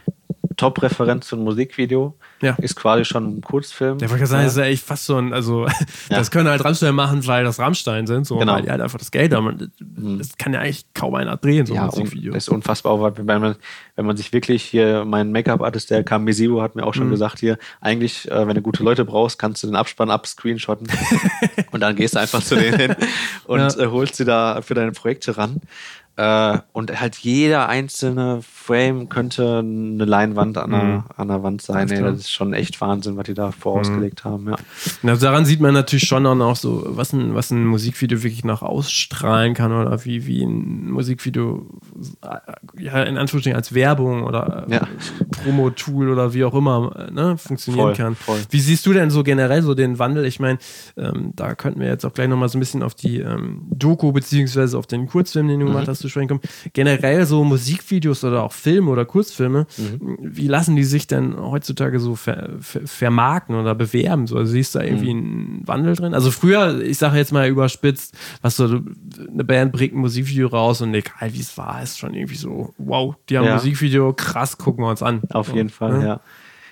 Top-Referenz 0.62 1.28
für 1.28 1.36
ein 1.36 1.44
Musikvideo. 1.44 2.16
Ja. 2.42 2.56
Ist 2.60 2.76
quasi 2.76 3.04
schon 3.06 3.38
ein 3.38 3.42
Kurzfilm. 3.42 3.98
Der 3.98 4.10
wollte 4.12 4.26
sagen, 4.28 4.44
das 4.44 4.54
ist 4.54 4.58
ja 4.60 4.66
echt 4.66 4.84
fast 4.86 5.06
so 5.06 5.18
ein, 5.18 5.34
also 5.34 5.68
das 6.10 6.32
können 6.32 6.48
halt 6.50 6.64
Rammstein 6.64 6.96
machen, 6.96 7.26
weil 7.28 7.44
das 7.44 7.60
Rammstein 7.60 8.08
sind, 8.08 8.26
so, 8.26 8.38
Genau. 8.38 8.54
weil 8.54 8.62
die 8.62 8.70
halt 8.70 8.80
einfach 8.82 9.00
das 9.00 9.12
Geld 9.12 9.34
haben. 9.34 9.72
Das 10.18 10.38
kann 10.38 10.54
ja 10.54 10.60
eigentlich 10.60 10.86
kaum 10.94 11.16
einer 11.16 11.36
drehen, 11.38 11.66
so 11.66 11.74
ein 11.74 11.78
ja, 11.78 11.86
Musikvideo. 11.88 12.32
un 12.32 12.38
ist 12.38 12.50
unfassbar. 12.50 13.18
Wenn 13.18 13.26
man, 13.42 13.56
wenn 13.96 14.06
man 14.06 14.18
sich 14.18 14.32
wirklich 14.34 14.64
hier, 14.64 15.04
mein 15.06 15.32
Make-up-Artist, 15.32 15.90
der 15.90 16.04
kam, 16.04 16.24
Misiu, 16.24 16.62
hat 16.62 16.76
mir 16.76 16.86
auch 16.86 16.94
schon 16.94 17.08
Mhm. 17.08 17.12
gesagt, 17.12 17.40
hier, 17.40 17.58
eigentlich, 17.82 18.30
äh, 18.32 18.48
wenn 18.48 18.56
du 18.56 18.62
gute 18.62 18.84
Leute 18.84 19.04
brauchst, 19.04 19.40
kannst 19.40 19.64
du 19.64 19.68
den 19.68 19.76
Abspann 19.76 20.10
abscreenshotten 20.12 20.88
und 21.72 21.80
dann 21.82 21.96
gehst 21.96 22.16
du 22.16 22.20
einfach 22.20 22.42
zu 22.44 22.56
denen 22.56 22.78
hin 22.80 22.96
und 23.46 23.60
Ja. 23.60 23.68
äh, 23.80 23.88
holst 23.88 24.16
sie 24.16 24.26
da 24.26 24.62
für 24.62 24.74
deine 24.76 24.92
Projekte 24.92 25.38
ran. 25.38 25.62
Äh, 26.18 26.60
und 26.74 27.00
halt 27.00 27.16
jeder 27.18 27.70
einzelne 27.70 28.42
Frame 28.42 29.08
könnte 29.10 29.60
eine 29.60 30.04
Leinwand 30.06 30.58
an, 30.58 30.72
der, 30.72 31.06
an 31.16 31.28
der 31.30 31.42
Wand 31.42 31.62
sein. 31.62 31.78
Alles 31.78 31.92
Ey. 31.92 32.02
Mhm. 32.02 32.06
das 32.06 32.16
ist 32.20 32.32
schon 32.32 32.54
echt 32.54 32.80
Wahnsinn, 32.82 33.16
was 33.18 33.24
die 33.26 33.34
da 33.34 33.52
vorausgelegt 33.52 34.24
haben. 34.26 34.50
Ja. 34.50 34.56
Na, 35.04 35.16
daran 35.16 35.46
sieht 35.46 35.62
man 35.62 35.74
natürlich 35.74 36.06
schon 36.08 36.26
auch 36.26 36.36
noch 36.36 36.56
so, 36.58 36.84
was 36.86 37.14
ein, 37.14 37.34
was 37.34 37.52
ein 37.52 37.66
Musikvideo 37.66 38.24
wirklich 38.24 38.44
noch 38.44 38.62
ausstrahlen 38.62 39.54
kann 39.54 39.72
oder 39.72 40.04
wie, 40.06 40.26
wie 40.28 40.44
ein 40.44 40.92
Musikvideo 40.92 41.66
äh, 42.24 42.84
ja, 42.84 43.02
in 43.04 43.18
Anführungsstrichen 43.18 43.56
als 43.56 43.74
Werbung 43.74 44.24
oder 44.24 44.66
äh, 44.68 44.74
Ja. 44.74 44.88
Promo-Tool 45.44 46.10
oder 46.10 46.34
wie 46.34 46.44
auch 46.44 46.54
immer 46.54 46.94
äh, 47.08 47.12
ne, 47.12 47.38
funktionieren 47.38 47.88
Voll, 47.88 47.96
kann. 47.96 48.16
voll. 48.16 48.40
Wie 48.50 48.60
siehst 48.60 48.86
du 48.86 48.94
denn 48.94 49.10
so 49.10 49.24
generell 49.24 49.62
so 49.64 49.74
den 49.74 49.98
Wandel? 49.98 50.26
Ich 50.26 50.40
meine, 50.40 50.60
ähm, 50.98 51.32
da 51.36 51.56
könnten 51.56 51.80
wir 51.80 51.88
jetzt 51.88 52.06
auch 52.06 52.14
gleich 52.14 52.28
nochmal 52.28 52.50
so 52.50 52.58
ein 52.58 52.60
bisschen 52.60 52.84
auf 52.84 52.96
die 52.96 53.20
ähm, 53.20 53.62
Doku 53.72 54.12
beziehungsweise 54.12 54.78
auf 54.78 54.88
den 54.88 55.08
Kurzfilm, 55.08 55.48
den 55.48 55.60
du 55.60 55.66
Mhm. 55.66 55.70
gemacht 55.72 55.88
hast, 55.88 56.01
zu 56.02 56.10
sprechen 56.10 56.28
kommen. 56.28 56.42
Generell 56.74 57.26
so 57.26 57.44
Musikvideos 57.44 58.24
oder 58.24 58.44
auch 58.44 58.52
Filme 58.52 58.92
oder 58.92 59.06
Kurzfilme, 59.06 59.68
Mhm. 59.78 60.18
wie 60.22 60.48
lassen 60.48 60.76
die 60.76 60.84
sich 60.84 61.08
denn 61.08 61.36
heutzutage 61.38 62.00
so 62.00 62.16
ver, 62.16 62.50
ver, 62.60 62.82
vermarkten 62.86 63.56
oder 63.56 63.76
bewerben? 63.76 64.28
So, 64.28 64.38
also 64.38 64.52
siehst 64.52 64.76
du 64.76 64.80
da 64.80 64.86
irgendwie 64.86 65.14
Mhm. 65.14 65.20
einen 65.22 65.68
Wandel 65.68 65.96
drin? 65.96 66.14
Also 66.14 66.32
früher, 66.32 66.82
ich 66.82 66.98
sage 66.98 67.18
jetzt 67.18 67.32
mal 67.32 67.48
überspitzt, 67.48 68.18
was 68.42 68.56
so 68.58 68.66
eine 68.66 69.44
Band 69.44 69.72
bringt 69.72 69.94
ein 69.94 70.00
Musikvideo 70.00 70.48
raus 70.48 70.82
und 70.82 70.94
egal 70.94 71.34
wie 71.34 71.40
es 71.40 71.58
war, 71.58 71.82
ist 71.82 72.00
schon 72.00 72.14
irgendwie 72.14 72.36
so, 72.36 72.74
wow, 72.78 73.16
die 73.30 73.38
haben 73.38 73.46
Ja. 73.46 73.52
ein 73.52 73.56
Musikvideo, 73.58 74.14
krass, 74.14 74.58
gucken 74.58 74.84
wir 74.84 74.90
uns 74.90 75.02
an. 75.04 75.22
Auf 75.32 75.54
jeden 75.54 75.70
Fall, 75.70 76.00
ne? 76.00 76.06
ja. 76.06 76.22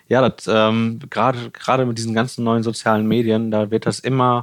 Ja, 0.08 0.28
das, 0.28 0.48
ähm, 0.52 1.00
gerade 1.12 1.52
gerade 1.52 1.86
mit 1.86 2.00
diesen 2.00 2.16
ganzen 2.16 2.44
neuen 2.44 2.64
sozialen 2.64 3.08
Medien, 3.08 3.52
da 3.52 3.70
wird 3.70 3.86
das 3.86 4.00
immer, 4.00 4.42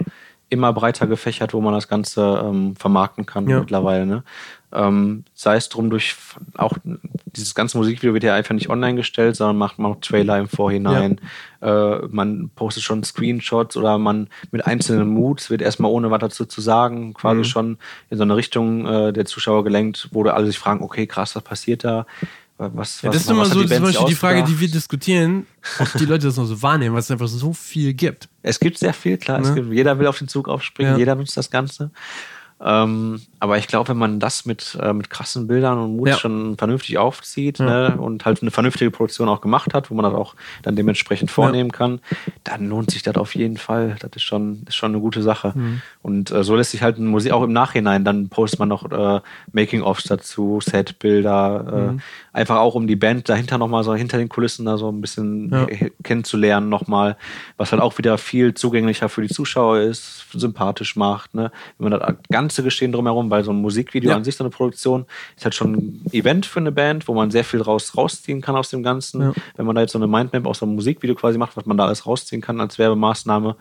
immer 0.48 0.72
breiter 0.72 1.08
gefächert, 1.08 1.54
wo 1.54 1.60
man 1.60 1.74
das 1.74 1.88
Ganze 1.88 2.40
ähm, 2.44 2.76
vermarkten 2.76 3.26
kann 3.26 3.48
Ja. 3.48 3.58
mittlerweile. 3.58 4.06
Ne? 4.06 4.22
Ähm, 4.72 5.24
sei 5.34 5.56
es 5.56 5.68
drum 5.68 5.90
durch 5.90 6.16
auch 6.56 6.76
dieses 7.36 7.54
ganze 7.54 7.78
Musikvideo 7.78 8.14
wird 8.14 8.24
ja 8.24 8.34
einfach 8.34 8.54
nicht 8.54 8.68
online 8.68 8.96
gestellt, 8.96 9.36
sondern 9.36 9.56
macht 9.56 9.78
man 9.78 9.92
auch 9.92 10.00
Trailer 10.00 10.38
im 10.38 10.48
Vorhinein. 10.48 11.20
Äh, 11.62 11.98
man 12.08 12.50
postet 12.54 12.82
schon 12.82 13.04
Screenshots 13.04 13.76
oder 13.76 13.96
man 13.98 14.28
mit 14.50 14.66
einzelnen 14.66 15.08
Moods 15.08 15.48
wird 15.50 15.62
erstmal 15.62 15.90
ohne 15.92 16.10
was 16.10 16.20
dazu 16.20 16.44
zu 16.46 16.60
sagen, 16.60 17.14
quasi 17.14 17.38
Mhm. 17.40 17.44
schon 17.44 17.78
in 18.10 18.16
so 18.18 18.24
eine 18.24 18.34
Richtung 18.36 18.86
äh, 18.86 19.12
der 19.12 19.24
Zuschauer 19.24 19.62
gelenkt, 19.64 20.08
wo 20.12 20.24
alle 20.24 20.46
sich 20.46 20.58
fragen, 20.58 20.82
okay, 20.82 21.06
krass, 21.06 21.36
was 21.36 21.42
passiert 21.44 21.84
da? 21.84 22.04
Was, 22.58 23.02
Ja, 23.02 23.08
was, 23.10 23.16
das 23.16 23.22
ist 23.24 23.30
immer 23.30 23.44
so 23.44 23.60
die 23.62 23.68
zum 23.68 23.82
Beispiel 23.84 24.06
die 24.06 24.14
Frage, 24.14 24.42
die 24.42 24.58
wir 24.58 24.70
diskutieren, 24.70 25.46
ob 25.78 25.92
die 25.98 26.04
Leute 26.06 26.26
das 26.26 26.38
noch 26.38 26.46
so 26.46 26.60
wahrnehmen, 26.62 26.94
weil 26.94 27.00
es 27.00 27.10
einfach 27.10 27.28
so 27.28 27.52
viel 27.52 27.92
gibt. 27.92 28.28
Es 28.42 28.58
gibt 28.58 28.78
sehr 28.78 28.94
viel, 28.94 29.18
klar. 29.18 29.40
Es 29.40 29.50
Ne? 29.50 29.56
gibt, 29.56 29.72
jeder 29.74 29.98
will 29.98 30.06
auf 30.06 30.18
den 30.18 30.26
Zug 30.28 30.48
aufspringen, 30.48 30.92
Ja. 30.94 30.98
jeder 30.98 31.14
nutzt 31.14 31.36
das 31.36 31.50
Ganze. 31.50 31.90
Ähm, 32.58 33.20
aber 33.40 33.58
ich 33.58 33.66
glaube, 33.68 33.88
wenn 33.90 33.96
man 33.98 34.20
das 34.20 34.44
mit, 34.46 34.76
äh, 34.80 34.92
mit 34.92 35.10
krassen 35.10 35.46
Bildern 35.46 35.78
und 35.78 35.96
Mut 35.96 36.08
Ja. 36.08 36.16
schon 36.16 36.56
vernünftig 36.56 36.98
aufzieht 36.98 37.58
Ja. 37.58 37.90
ne, 37.90 37.96
und 38.00 38.24
halt 38.24 38.42
eine 38.42 38.50
vernünftige 38.50 38.90
Produktion 38.90 39.28
auch 39.28 39.40
gemacht 39.40 39.74
hat, 39.74 39.90
wo 39.90 39.94
man 39.94 40.04
das 40.04 40.14
auch 40.14 40.34
dann 40.62 40.76
dementsprechend 40.76 41.30
vornehmen 41.30 41.72
kann, 41.72 42.00
dann 42.44 42.68
lohnt 42.68 42.90
sich 42.90 43.02
das 43.02 43.16
auf 43.16 43.34
jeden 43.34 43.56
Fall. 43.56 43.96
Das 44.00 44.10
ist 44.14 44.22
schon, 44.22 44.62
ist 44.66 44.74
schon 44.76 44.92
eine 44.92 45.00
gute 45.00 45.22
Sache. 45.22 45.52
Mhm. 45.54 45.82
Und 46.02 46.30
äh, 46.30 46.42
so 46.44 46.56
lässt 46.56 46.70
sich 46.70 46.82
halt 46.82 46.98
ein 46.98 47.06
Musik 47.06 47.32
auch 47.32 47.42
im 47.42 47.52
Nachhinein, 47.52 48.04
dann 48.04 48.28
postet 48.28 48.58
man 48.60 48.68
noch 48.68 48.90
äh, 48.90 49.20
Making-ofs 49.52 50.04
dazu, 50.04 50.60
Setbilder, 50.62 51.64
äh, 51.72 51.92
Mhm. 51.92 52.00
einfach 52.32 52.56
auch 52.56 52.74
um 52.74 52.86
die 52.86 52.96
Band 52.96 53.28
dahinter 53.28 53.58
nochmal 53.58 53.84
so 53.84 53.94
hinter 53.94 54.18
den 54.18 54.28
Kulissen 54.28 54.66
da 54.66 54.76
so 54.78 54.90
ein 54.90 55.00
bisschen 55.00 55.50
Ja. 55.50 55.66
kennenzulernen 56.02 56.68
nochmal, 56.68 57.16
was 57.56 57.72
halt 57.72 57.82
auch 57.82 57.98
wieder 57.98 58.18
viel 58.18 58.54
zugänglicher 58.54 59.08
für 59.08 59.22
die 59.22 59.28
Zuschauer 59.32 59.78
ist, 59.80 60.26
sympathisch 60.32 60.96
macht. 60.96 61.34
Ne? 61.34 61.50
Wenn 61.78 61.90
man 61.90 62.00
das 62.00 62.14
ganze 62.30 62.62
Geschehen 62.62 62.92
drumherum, 62.92 63.25
weil 63.30 63.44
so 63.44 63.52
ein 63.52 63.60
Musikvideo 63.60 64.10
Ja. 64.10 64.16
an 64.16 64.24
sich, 64.24 64.36
so 64.36 64.44
eine 64.44 64.50
Produktion, 64.50 65.06
ist 65.36 65.44
halt 65.44 65.54
schon 65.54 65.72
ein 65.74 66.04
Event 66.12 66.46
für 66.46 66.60
eine 66.60 66.72
Band, 66.72 67.08
wo 67.08 67.14
man 67.14 67.30
sehr 67.30 67.44
viel 67.44 67.60
raus, 67.62 67.96
rausziehen 67.96 68.40
kann 68.40 68.56
aus 68.56 68.70
dem 68.70 68.82
Ganzen. 68.82 69.20
Ja. 69.20 69.32
Wenn 69.56 69.66
man 69.66 69.74
da 69.74 69.82
jetzt 69.82 69.92
so 69.92 69.98
eine 69.98 70.06
Mindmap 70.06 70.46
aus 70.46 70.58
so 70.58 70.66
einem 70.66 70.74
Musikvideo 70.74 71.14
quasi 71.14 71.38
macht, 71.38 71.56
was 71.56 71.66
man 71.66 71.76
da 71.76 71.86
alles 71.86 72.06
rausziehen 72.06 72.40
kann 72.40 72.60
als 72.60 72.78
Werbemaßnahme. 72.78 73.56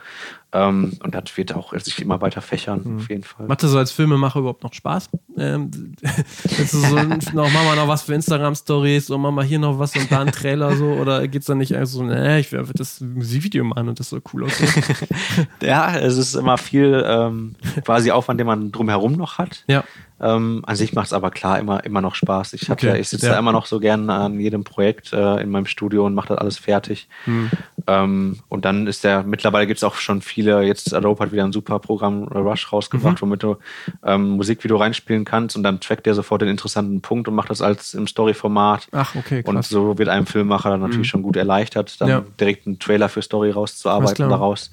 Ähm, 0.52 0.94
und 1.04 1.14
das 1.14 1.36
wird 1.36 1.54
auch 1.54 1.78
sich 1.80 2.02
immer 2.02 2.22
weiter 2.22 2.42
fächern, 2.42 2.82
Mhm. 2.86 2.98
auf 2.98 3.10
jeden 3.10 3.24
Fall. 3.24 3.48
Das 3.48 3.62
so 3.70 3.78
als 3.78 3.92
Filmemacher 3.92 4.40
überhaupt 4.40 4.64
noch 4.64 4.74
Spaß? 4.74 5.10
Ähm, 5.38 5.70
so, 6.68 6.78
noch, 6.96 7.52
machen 7.52 7.66
wir 7.66 7.76
noch 7.76 7.88
was 7.88 8.04
für 8.04 8.14
Instagram-Stories 8.14 9.10
und 9.10 9.22
machen 9.22 9.36
wir 9.36 9.44
hier 9.44 9.60
noch 9.60 9.80
was 9.80 9.96
und 9.96 10.10
da 10.12 10.22
einen 10.22 10.32
Trailer 10.32 10.76
so? 10.78 10.86
Oder 10.86 11.28
geht's 11.28 11.48
dann 11.48 11.58
nicht 11.58 11.74
einfach 11.76 11.88
so, 11.88 12.04
nee, 12.04 12.40
ich 12.40 12.52
will 12.52 12.60
einfach 12.60 12.74
das 12.74 13.02
Musikvideo 13.02 13.64
machen 13.66 13.90
und 13.90 14.00
das 14.00 14.10
soll 14.10 14.22
cool 14.34 14.46
aussehen? 14.46 14.72
Ja, 15.62 15.98
es 15.98 16.18
ist 16.18 16.36
immer 16.36 16.58
viel 16.58 17.04
ähm, 17.06 17.56
quasi 17.84 18.12
Aufwand, 18.12 18.40
den 18.40 18.48
man 18.48 18.72
drumherum 18.72 19.14
noch 19.14 19.38
hat. 19.38 19.64
ja. 19.68 19.84
Ähm, 20.22 20.64
an 20.66 20.76
sich 20.78 20.94
macht 20.94 21.08
es 21.08 21.14
aber 21.14 21.30
klar 21.30 21.60
immer, 21.60 21.84
immer 21.84 22.00
noch 22.00 22.16
Spaß. 22.16 22.54
Ich, 22.54 22.70
Okay, 22.72 22.88
ja, 22.88 22.96
ich 22.96 23.10
sitze 23.10 23.28
ja. 23.28 23.34
da 23.34 23.40
immer 23.40 23.52
noch 23.52 23.66
so 23.66 23.80
gern 23.82 24.10
an 24.10 24.40
jedem 24.40 24.64
Projekt 24.64 25.12
äh, 25.12 25.42
in 25.42 25.50
meinem 25.50 25.66
Studio 25.66 26.06
und 26.06 26.14
mache 26.14 26.30
das 26.30 26.38
alles 26.38 26.58
fertig. 26.58 27.10
Hm. 27.26 27.52
Ähm, 27.88 28.40
und 28.48 28.64
dann 28.66 28.88
ist 28.88 29.04
der, 29.04 29.24
mittlerweile 29.24 29.68
gibt 29.68 29.78
es 29.78 29.84
auch 29.84 29.96
schon 29.96 30.22
viele, 30.22 30.62
jetzt 30.64 30.94
Adobe 30.94 31.22
hat 31.24 31.32
wieder 31.34 31.44
ein 31.44 31.52
super 31.52 31.80
Programm 31.80 32.30
äh, 32.34 32.38
Rush 32.38 32.72
rausgebracht, 32.72 33.18
Mhm. 33.18 33.22
womit 33.22 33.44
du 33.44 33.58
ähm, 34.04 34.30
Musikvideo 34.38 34.78
reinspielen 34.78 35.26
kannst 35.26 35.56
und 35.58 35.64
dann 35.64 35.80
trackt 35.82 36.06
der 36.06 36.14
sofort 36.16 36.42
den 36.42 36.50
interessanten 36.50 37.02
Punkt 37.02 37.28
und 37.28 37.36
macht 37.36 37.50
das 37.50 37.62
als 37.62 37.94
im 37.94 38.08
Story-Format. 38.08 38.88
Ach, 38.94 39.16
okay, 39.16 39.44
Und 39.46 39.56
krass. 39.56 39.70
so 39.70 39.98
wird 39.98 40.08
einem 40.10 40.26
Filmemacher 40.26 40.70
dann 40.72 40.80
natürlich 40.82 41.10
schon 41.10 41.24
gut 41.24 41.36
erleichtert, 41.36 42.00
dann 42.00 42.08
Ja. 42.10 42.24
direkt 42.40 42.66
einen 42.68 42.80
Trailer 42.80 43.10
für 43.10 43.22
Story 43.22 43.52
rauszuarbeiten 43.52 44.30
daraus. 44.30 44.72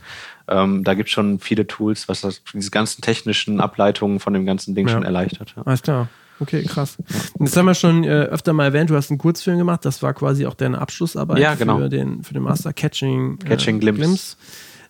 Ähm, 0.53 0.85
da 0.85 0.95
gibt 0.95 1.09
es 1.09 1.13
schon 1.13 1.39
viele 1.39 1.67
Tools, 1.67 2.09
was 2.09 2.21
das, 2.21 2.43
diese 2.53 2.71
ganzen 2.71 3.01
technischen 3.01 3.61
Ableitungen 3.61 4.21
von 4.21 4.33
dem 4.35 4.45
ganzen 4.45 4.75
Ding 4.75 4.87
Ja. 4.89 4.95
schon 4.95 5.03
erleichtert. 5.05 5.55
Ja. 5.57 5.63
Alles 5.63 5.83
klar. 5.83 6.09
Okay, 6.41 6.63
krass. 6.65 6.97
Und 7.39 7.47
Jetzt 7.47 7.57
haben 7.57 7.67
wir 7.67 7.75
schon 7.75 8.03
äh, 8.05 8.09
öfter 8.25 8.53
mal 8.53 8.65
erwähnt, 8.65 8.91
du 8.91 8.97
hast 8.97 9.11
einen 9.11 9.19
Kurzfilm 9.19 9.59
gemacht. 9.59 9.85
Das 9.85 10.03
war 10.03 10.13
quasi 10.13 10.45
auch 10.47 10.55
deine 10.55 10.81
Abschlussarbeit 10.81 11.39
Ja, 11.39 11.55
genau. 11.55 11.79
für, 11.79 11.89
den, 11.89 12.23
für 12.25 12.35
den 12.35 12.43
Master 12.43 12.73
Catching, 12.73 13.39
Catching 13.39 13.79
Glimpse. 13.79 14.37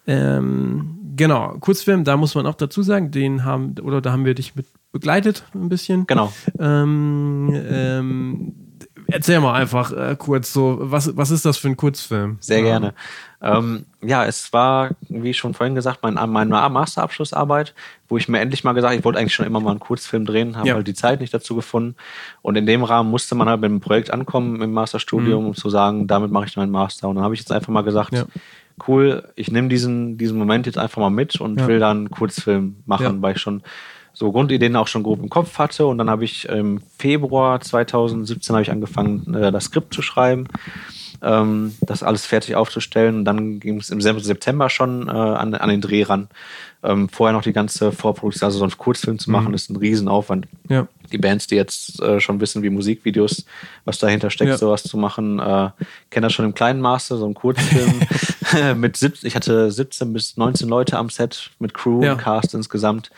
Ähm, 0.07 0.99
genau, 1.17 1.57
Kurzfilm, 1.61 2.05
da 2.05 2.17
muss 2.17 2.35
man 2.35 2.47
auch 2.47 2.55
dazu 2.55 2.83
sagen, 2.83 3.11
den 3.11 3.45
haben, 3.45 3.75
oder 3.83 4.01
da 4.01 4.13
haben 4.13 4.25
wir 4.25 4.35
dich 4.35 4.57
mit 4.57 4.67
begleitet 4.93 5.45
ein 5.55 5.69
bisschen. 5.69 6.07
Genau. 6.07 6.33
Ähm, 6.59 7.51
ähm, 7.55 8.53
erzähl 9.07 9.41
mal 9.41 9.55
einfach 9.55 9.93
äh, 9.93 10.17
kurz 10.19 10.53
so, 10.53 10.79
was, 10.81 11.17
was 11.17 11.31
ist 11.31 11.45
das 11.45 11.57
für 11.59 11.69
ein 11.69 11.77
Kurzfilm? 11.77 12.37
Sehr 12.41 12.59
Ähm, 12.59 12.65
gerne. 12.65 12.95
Ähm, 13.45 13.87
ja, 14.03 14.25
es 14.25 14.53
war, 14.53 14.91
wie 15.09 15.35
schon 15.35 15.53
vorhin 15.55 15.75
gesagt, 15.75 15.99
mein, 16.03 16.15
meine 16.31 16.51
Masterabschlussarbeit, 16.71 17.75
wo 18.09 18.17
ich 18.17 18.29
mir 18.29 18.39
endlich 18.41 18.63
mal 18.63 18.73
gesagt 18.73 18.95
ich 18.95 19.05
wollte 19.05 19.19
eigentlich 19.19 19.35
schon 19.35 19.47
immer 19.47 19.59
mal 19.61 19.73
einen 19.73 19.81
Kurzfilm 19.81 20.25
drehen, 20.27 20.57
habe 20.57 20.69
Ja. 20.69 20.75
halt 20.75 20.87
die 20.87 20.95
Zeit 20.95 21.21
nicht 21.21 21.35
dazu 21.35 21.57
gefunden. 21.57 21.97
Und 22.43 22.57
in 22.57 22.67
dem 22.67 22.85
Rahmen 22.85 23.11
musste 23.11 23.35
man 23.35 23.49
halt 23.49 23.61
mit 23.61 23.69
einem 23.71 23.81
Projekt 23.81 24.13
ankommen 24.13 24.63
im 24.63 24.73
Masterstudium, 24.73 25.47
um 25.49 25.55
zu 25.55 25.71
sagen, 25.71 26.07
damit 26.07 26.31
mache 26.31 26.47
ich 26.47 26.57
meinen 26.57 26.71
Master. 26.71 27.09
Und 27.09 27.17
dann 27.17 27.25
habe 27.25 27.35
ich 27.35 27.41
jetzt 27.41 27.51
einfach 27.53 27.73
mal 27.73 27.83
gesagt, 27.83 28.13
Mhm. 28.13 28.19
Ja. 28.19 28.25
cool, 28.87 29.29
ich 29.37 29.51
nehme 29.51 29.69
diesen, 29.69 30.19
diesen 30.19 30.39
Moment 30.39 30.67
jetzt 30.67 30.79
einfach 30.79 31.01
mal 31.01 31.11
mit 31.11 31.41
und 31.41 31.59
Ja. 31.61 31.67
will 31.67 31.79
dann 31.81 31.97
einen 31.99 32.11
Kurzfilm 32.11 32.77
machen, 32.87 33.23
weil 33.23 33.35
ich 33.35 33.41
schon 33.41 33.63
so 34.15 34.31
Grundideen 34.31 34.77
auch 34.77 34.87
schon 34.89 35.03
grob 35.03 35.21
im 35.21 35.31
Kopf 35.31 35.59
hatte. 35.59 35.87
Und 35.87 35.99
dann 35.99 36.11
habe 36.11 36.25
ich 36.25 36.49
im 36.49 36.81
Februar 36.99 37.61
2017 37.61 38.55
habe 38.55 38.63
ich 38.63 38.71
angefangen, 38.71 39.35
äh, 39.35 39.51
das 39.51 39.65
Skript 39.65 39.95
zu 39.95 40.03
schreiben 40.03 40.47
ähm, 41.23 41.75
das 41.81 42.03
alles 42.03 42.27
fertig 42.27 42.57
aufzustellen. 42.57 43.17
Und 43.19 43.25
dann 43.25 43.61
ging 43.61 43.79
es 43.79 43.91
im 43.91 44.01
September 44.01 44.69
schon 44.69 45.09
äh, 45.09 45.11
an, 45.13 45.55
an 45.55 45.69
den 45.71 45.81
Dreh 45.81 46.03
ran. 46.03 46.29
Ähm, 46.85 47.09
vorher 47.09 47.33
noch 47.33 47.43
die 47.45 47.53
ganze 47.53 47.93
Vorproduktion, 47.93 48.45
also 48.47 48.59
so 48.59 48.65
einen 48.65 48.77
Kurzfilm 48.77 49.19
zu 49.21 49.31
machen, 49.31 49.55
ist 49.55 49.71
ein 49.71 49.77
Riesenaufwand. 49.77 50.49
Ja. 50.69 50.89
Die 51.13 51.19
Bands, 51.19 51.47
die 51.47 51.55
jetzt 51.55 52.01
äh, 52.03 52.19
schon 52.21 52.41
wissen, 52.41 52.65
wie 52.65 52.71
Musikvideos, 52.71 53.45
was 53.85 53.99
dahinter 53.99 54.31
steckt, 54.31 54.51
Ja. 54.51 54.59
sowas 54.59 54.83
zu 54.83 54.97
machen, 54.97 55.39
äh, 55.39 55.71
kennen 56.11 56.25
das 56.25 56.33
schon 56.33 56.45
im 56.45 56.55
kleinen 56.55 56.81
Maße, 56.81 57.17
so 57.19 57.27
ein 57.27 57.35
Kurzfilm 57.35 58.01
mit 58.81 58.97
17, 58.97 59.29
ich 59.29 59.37
hatte 59.37 59.71
17 59.71 60.13
bis 60.13 60.37
19 60.37 60.69
Leute 60.69 60.99
am 60.99 61.09
Set 61.09 61.51
mit 61.61 61.73
Crew 61.73 62.03
Ja. 62.03 62.13
und 62.13 62.19
Cast 62.19 62.53
insgesamt. 62.55 63.11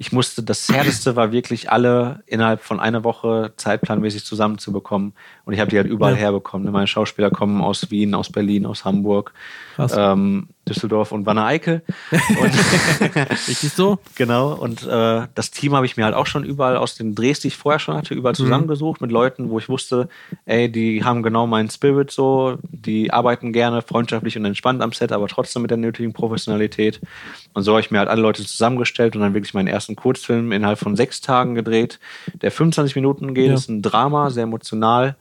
Ich 0.00 0.12
musste, 0.12 0.44
das 0.44 0.68
Härteste 0.68 1.16
war 1.16 1.32
wirklich 1.32 1.70
alle 1.70 2.22
innerhalb 2.26 2.62
von 2.62 2.78
einer 2.78 3.02
Woche 3.02 3.52
zeitplanmäßig 3.56 4.24
zusammenzubekommen. 4.24 5.12
Und 5.44 5.54
ich 5.54 5.60
habe 5.60 5.70
die 5.70 5.76
halt 5.76 5.88
überall 5.88 6.12
ja. 6.12 6.20
herbekommen. 6.20 6.70
Meine 6.70 6.86
Schauspieler 6.86 7.30
kommen 7.30 7.60
aus 7.60 7.90
Wien, 7.90 8.14
aus 8.14 8.30
Berlin, 8.30 8.64
aus 8.64 8.84
Hamburg. 8.84 9.32
Ähm, 9.78 10.48
Düsseldorf 10.68 11.12
und 11.12 11.26
Wanne 11.26 11.44
Eickel. 11.44 11.82
Richtig 13.48 13.72
so? 13.72 13.98
Genau. 14.14 14.52
Und 14.52 14.86
äh, 14.86 15.26
das 15.34 15.50
Team 15.50 15.74
habe 15.74 15.86
ich 15.86 15.96
mir 15.96 16.04
halt 16.04 16.14
auch 16.14 16.26
schon 16.26 16.44
überall 16.44 16.76
aus 16.76 16.94
den 16.94 17.14
Drehs, 17.14 17.40
die 17.40 17.48
ich 17.48 17.56
vorher 17.56 17.78
schon 17.78 17.96
hatte, 17.96 18.14
überall 18.14 18.32
mhm. 18.32 18.44
zusammengesucht 18.44 19.00
mit 19.00 19.10
Leuten, 19.10 19.50
wo 19.50 19.58
ich 19.58 19.68
wusste, 19.68 20.08
ey, 20.44 20.70
die 20.70 21.04
haben 21.04 21.22
genau 21.22 21.46
meinen 21.46 21.70
Spirit 21.70 22.10
so, 22.10 22.58
die 22.62 23.12
arbeiten 23.12 23.52
gerne 23.52 23.82
freundschaftlich 23.82 24.36
und 24.36 24.44
entspannt 24.44 24.82
am 24.82 24.92
Set, 24.92 25.12
aber 25.12 25.28
trotzdem 25.28 25.62
mit 25.62 25.70
der 25.70 25.78
nötigen 25.78 26.12
Professionalität. 26.12 27.00
Und 27.54 27.62
so 27.62 27.72
habe 27.72 27.80
ich 27.80 27.90
mir 27.90 27.98
halt 27.98 28.08
alle 28.08 28.22
Leute 28.22 28.44
zusammengestellt 28.44 29.16
und 29.16 29.22
dann 29.22 29.34
wirklich 29.34 29.54
meinen 29.54 29.68
ersten 29.68 29.87
Kurzfilm 29.96 30.52
innerhalb 30.52 30.78
von 30.78 30.96
sechs 30.96 31.20
Tagen 31.20 31.54
gedreht, 31.54 31.98
der 32.42 32.50
25 32.50 32.96
Minuten 32.96 33.34
geht, 33.34 33.48
ja. 33.48 33.54
ist 33.54 33.68
ein 33.68 33.82
Drama, 33.82 34.30
sehr 34.30 34.44
emotional 34.44 35.16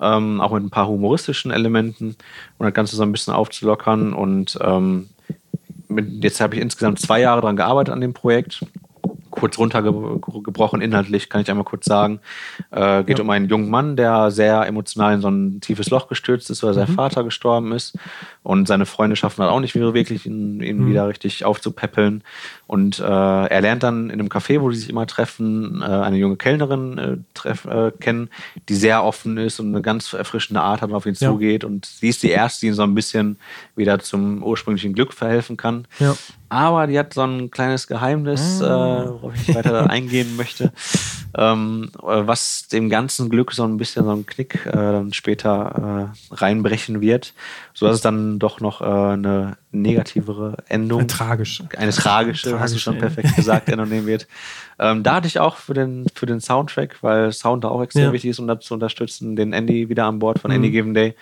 ähm, 0.00 0.40
auch 0.40 0.52
mit 0.52 0.62
ein 0.62 0.70
paar 0.70 0.88
humoristischen 0.88 1.50
Elementen 1.50 2.16
und 2.58 2.66
das 2.66 2.74
Ganze 2.74 2.96
so 2.96 3.02
ein 3.02 3.12
bisschen 3.12 3.34
aufzulockern. 3.34 4.12
Und 4.12 4.58
ähm, 4.62 5.08
mit, 5.88 6.22
jetzt 6.22 6.40
habe 6.40 6.56
ich 6.56 6.60
insgesamt 6.60 7.00
zwei 7.00 7.20
Jahre 7.20 7.40
daran 7.40 7.56
gearbeitet 7.56 7.92
an 7.92 8.00
dem 8.00 8.12
Projekt 8.12 8.64
kurz 9.36 9.58
runtergebrochen 9.58 10.80
inhaltlich, 10.80 11.28
kann 11.28 11.42
ich 11.42 11.50
einmal 11.50 11.64
kurz 11.64 11.84
sagen. 11.84 12.20
Äh, 12.70 13.04
geht 13.04 13.18
ja. 13.18 13.24
um 13.24 13.30
einen 13.30 13.48
jungen 13.48 13.68
Mann, 13.68 13.94
der 13.94 14.30
sehr 14.30 14.66
emotional 14.66 15.14
in 15.14 15.20
so 15.20 15.28
ein 15.28 15.60
tiefes 15.60 15.90
Loch 15.90 16.08
gestürzt 16.08 16.50
ist, 16.50 16.62
weil 16.62 16.70
mhm. 16.70 16.74
sein 16.74 16.88
Vater 16.88 17.22
gestorben 17.22 17.72
ist. 17.72 17.98
Und 18.42 18.66
seine 18.66 18.86
Freunde 18.86 19.14
schaffen 19.14 19.42
halt 19.42 19.52
auch 19.52 19.60
nicht 19.60 19.74
wirklich, 19.74 20.26
ihn, 20.26 20.60
ihn 20.62 20.78
mhm. 20.78 20.90
wieder 20.90 21.06
richtig 21.08 21.44
aufzupäppeln. 21.44 22.24
Und 22.66 22.98
äh, 22.98 23.04
er 23.04 23.60
lernt 23.60 23.84
dann 23.84 24.10
in 24.10 24.18
einem 24.18 24.28
Café, 24.28 24.60
wo 24.60 24.70
die 24.70 24.76
sich 24.76 24.90
immer 24.90 25.06
treffen, 25.06 25.82
äh, 25.82 25.84
eine 25.84 26.16
junge 26.16 26.36
Kellnerin 26.36 26.98
äh, 26.98 27.16
treff, 27.32 27.64
äh, 27.64 27.92
kennen, 28.00 28.28
die 28.68 28.74
sehr 28.74 29.04
offen 29.04 29.38
ist 29.38 29.60
und 29.60 29.68
eine 29.68 29.82
ganz 29.82 30.12
erfrischende 30.12 30.60
Art 30.60 30.82
hat 30.82 30.90
und 30.90 30.96
auf 30.96 31.06
ihn 31.06 31.14
ja. 31.18 31.30
zugeht. 31.30 31.62
Und 31.62 31.86
sie 31.86 32.08
ist 32.08 32.24
die 32.24 32.30
Erste, 32.30 32.60
die 32.60 32.66
ihn 32.68 32.74
so 32.74 32.82
ein 32.82 32.94
bisschen 32.94 33.38
wieder 33.76 34.00
zum 34.00 34.42
ursprünglichen 34.42 34.94
Glück 34.94 35.12
verhelfen 35.12 35.56
kann. 35.56 35.86
Ja. 36.00 36.16
Aber 36.48 36.86
die 36.86 36.98
hat 36.98 37.14
so 37.14 37.22
ein 37.22 37.50
kleines 37.50 37.86
Geheimnis, 37.86 38.62
ah. 38.62 39.04
äh, 39.04 39.08
worauf 39.10 39.34
ich 39.34 39.54
weiter 39.54 39.88
eingehen 39.90 40.36
möchte, 40.36 40.72
ähm, 41.36 41.90
was 42.00 42.68
dem 42.68 42.88
ganzen 42.88 43.30
Glück 43.30 43.52
so 43.52 43.64
ein 43.64 43.76
bisschen 43.76 44.04
so 44.04 44.10
einen 44.10 44.26
Knick 44.26 44.66
äh, 44.66 44.72
dann 44.72 45.12
später 45.12 46.12
äh, 46.30 46.34
reinbrechen 46.34 47.00
wird, 47.00 47.34
sodass 47.74 47.96
es 47.96 48.02
dann 48.02 48.38
doch 48.38 48.60
noch 48.60 48.80
äh, 48.80 48.84
eine 48.84 49.56
negativere 49.82 50.56
Endung, 50.68 51.00
eine 51.00 51.06
tragische, 51.06 51.68
eine 51.76 51.92
tragische, 51.92 52.50
tragische 52.50 52.60
hast 52.60 52.74
du 52.74 52.78
schon 52.78 52.98
perfekt 52.98 53.34
gesagt, 53.36 53.68
Endung 53.68 53.88
nehmen 53.88 54.06
wird. 54.06 54.26
Ähm, 54.78 55.02
da 55.02 55.16
hatte 55.16 55.26
ich 55.26 55.38
auch 55.38 55.56
für 55.56 55.74
den, 55.74 56.06
für 56.14 56.26
den 56.26 56.40
Soundtrack, 56.40 57.02
weil 57.02 57.32
Sound 57.32 57.64
da 57.64 57.68
auch 57.68 57.82
extrem 57.82 58.04
ja. 58.04 58.12
wichtig 58.12 58.30
ist, 58.30 58.38
um 58.38 58.46
das 58.46 58.60
zu 58.60 58.74
unterstützen, 58.74 59.36
den 59.36 59.52
Andy 59.52 59.88
wieder 59.88 60.04
an 60.04 60.18
Bord 60.18 60.38
von 60.38 60.50
mhm. 60.50 60.56
Any 60.56 60.70
Given 60.70 60.94
Day. 60.94 61.14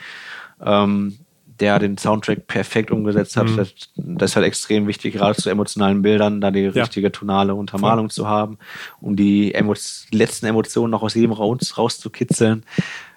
Ähm, 0.65 1.19
der 1.61 1.79
den 1.79 1.97
Soundtrack 1.99 2.47
perfekt 2.47 2.91
umgesetzt 2.91 3.37
hat. 3.37 3.49
Mhm. 3.49 3.57
Das, 3.57 3.75
das, 3.97 4.31
ist 4.31 4.37
halt 4.37 4.47
extrem 4.47 4.87
wichtig, 4.87 5.15
gerade 5.15 5.41
zu 5.41 5.51
emotionalen 5.51 6.03
Bildern, 6.03 6.41
da 6.41 6.51
die 6.51 6.63
ja. 6.63 6.71
richtige 6.71 7.13
tonale 7.13 7.55
Untermalung 7.55 8.07
Voll. 8.07 8.15
zu 8.15 8.29
haben, 8.29 8.59
um 9.01 9.15
die 9.15 9.55
Emo 9.55 9.75
letzten 10.11 10.47
Emotionen 10.47 10.91
noch 10.91 11.03
aus 11.03 11.15
jedem 11.15 11.33
raus, 11.33 11.79
rauszukitzeln. 11.79 12.65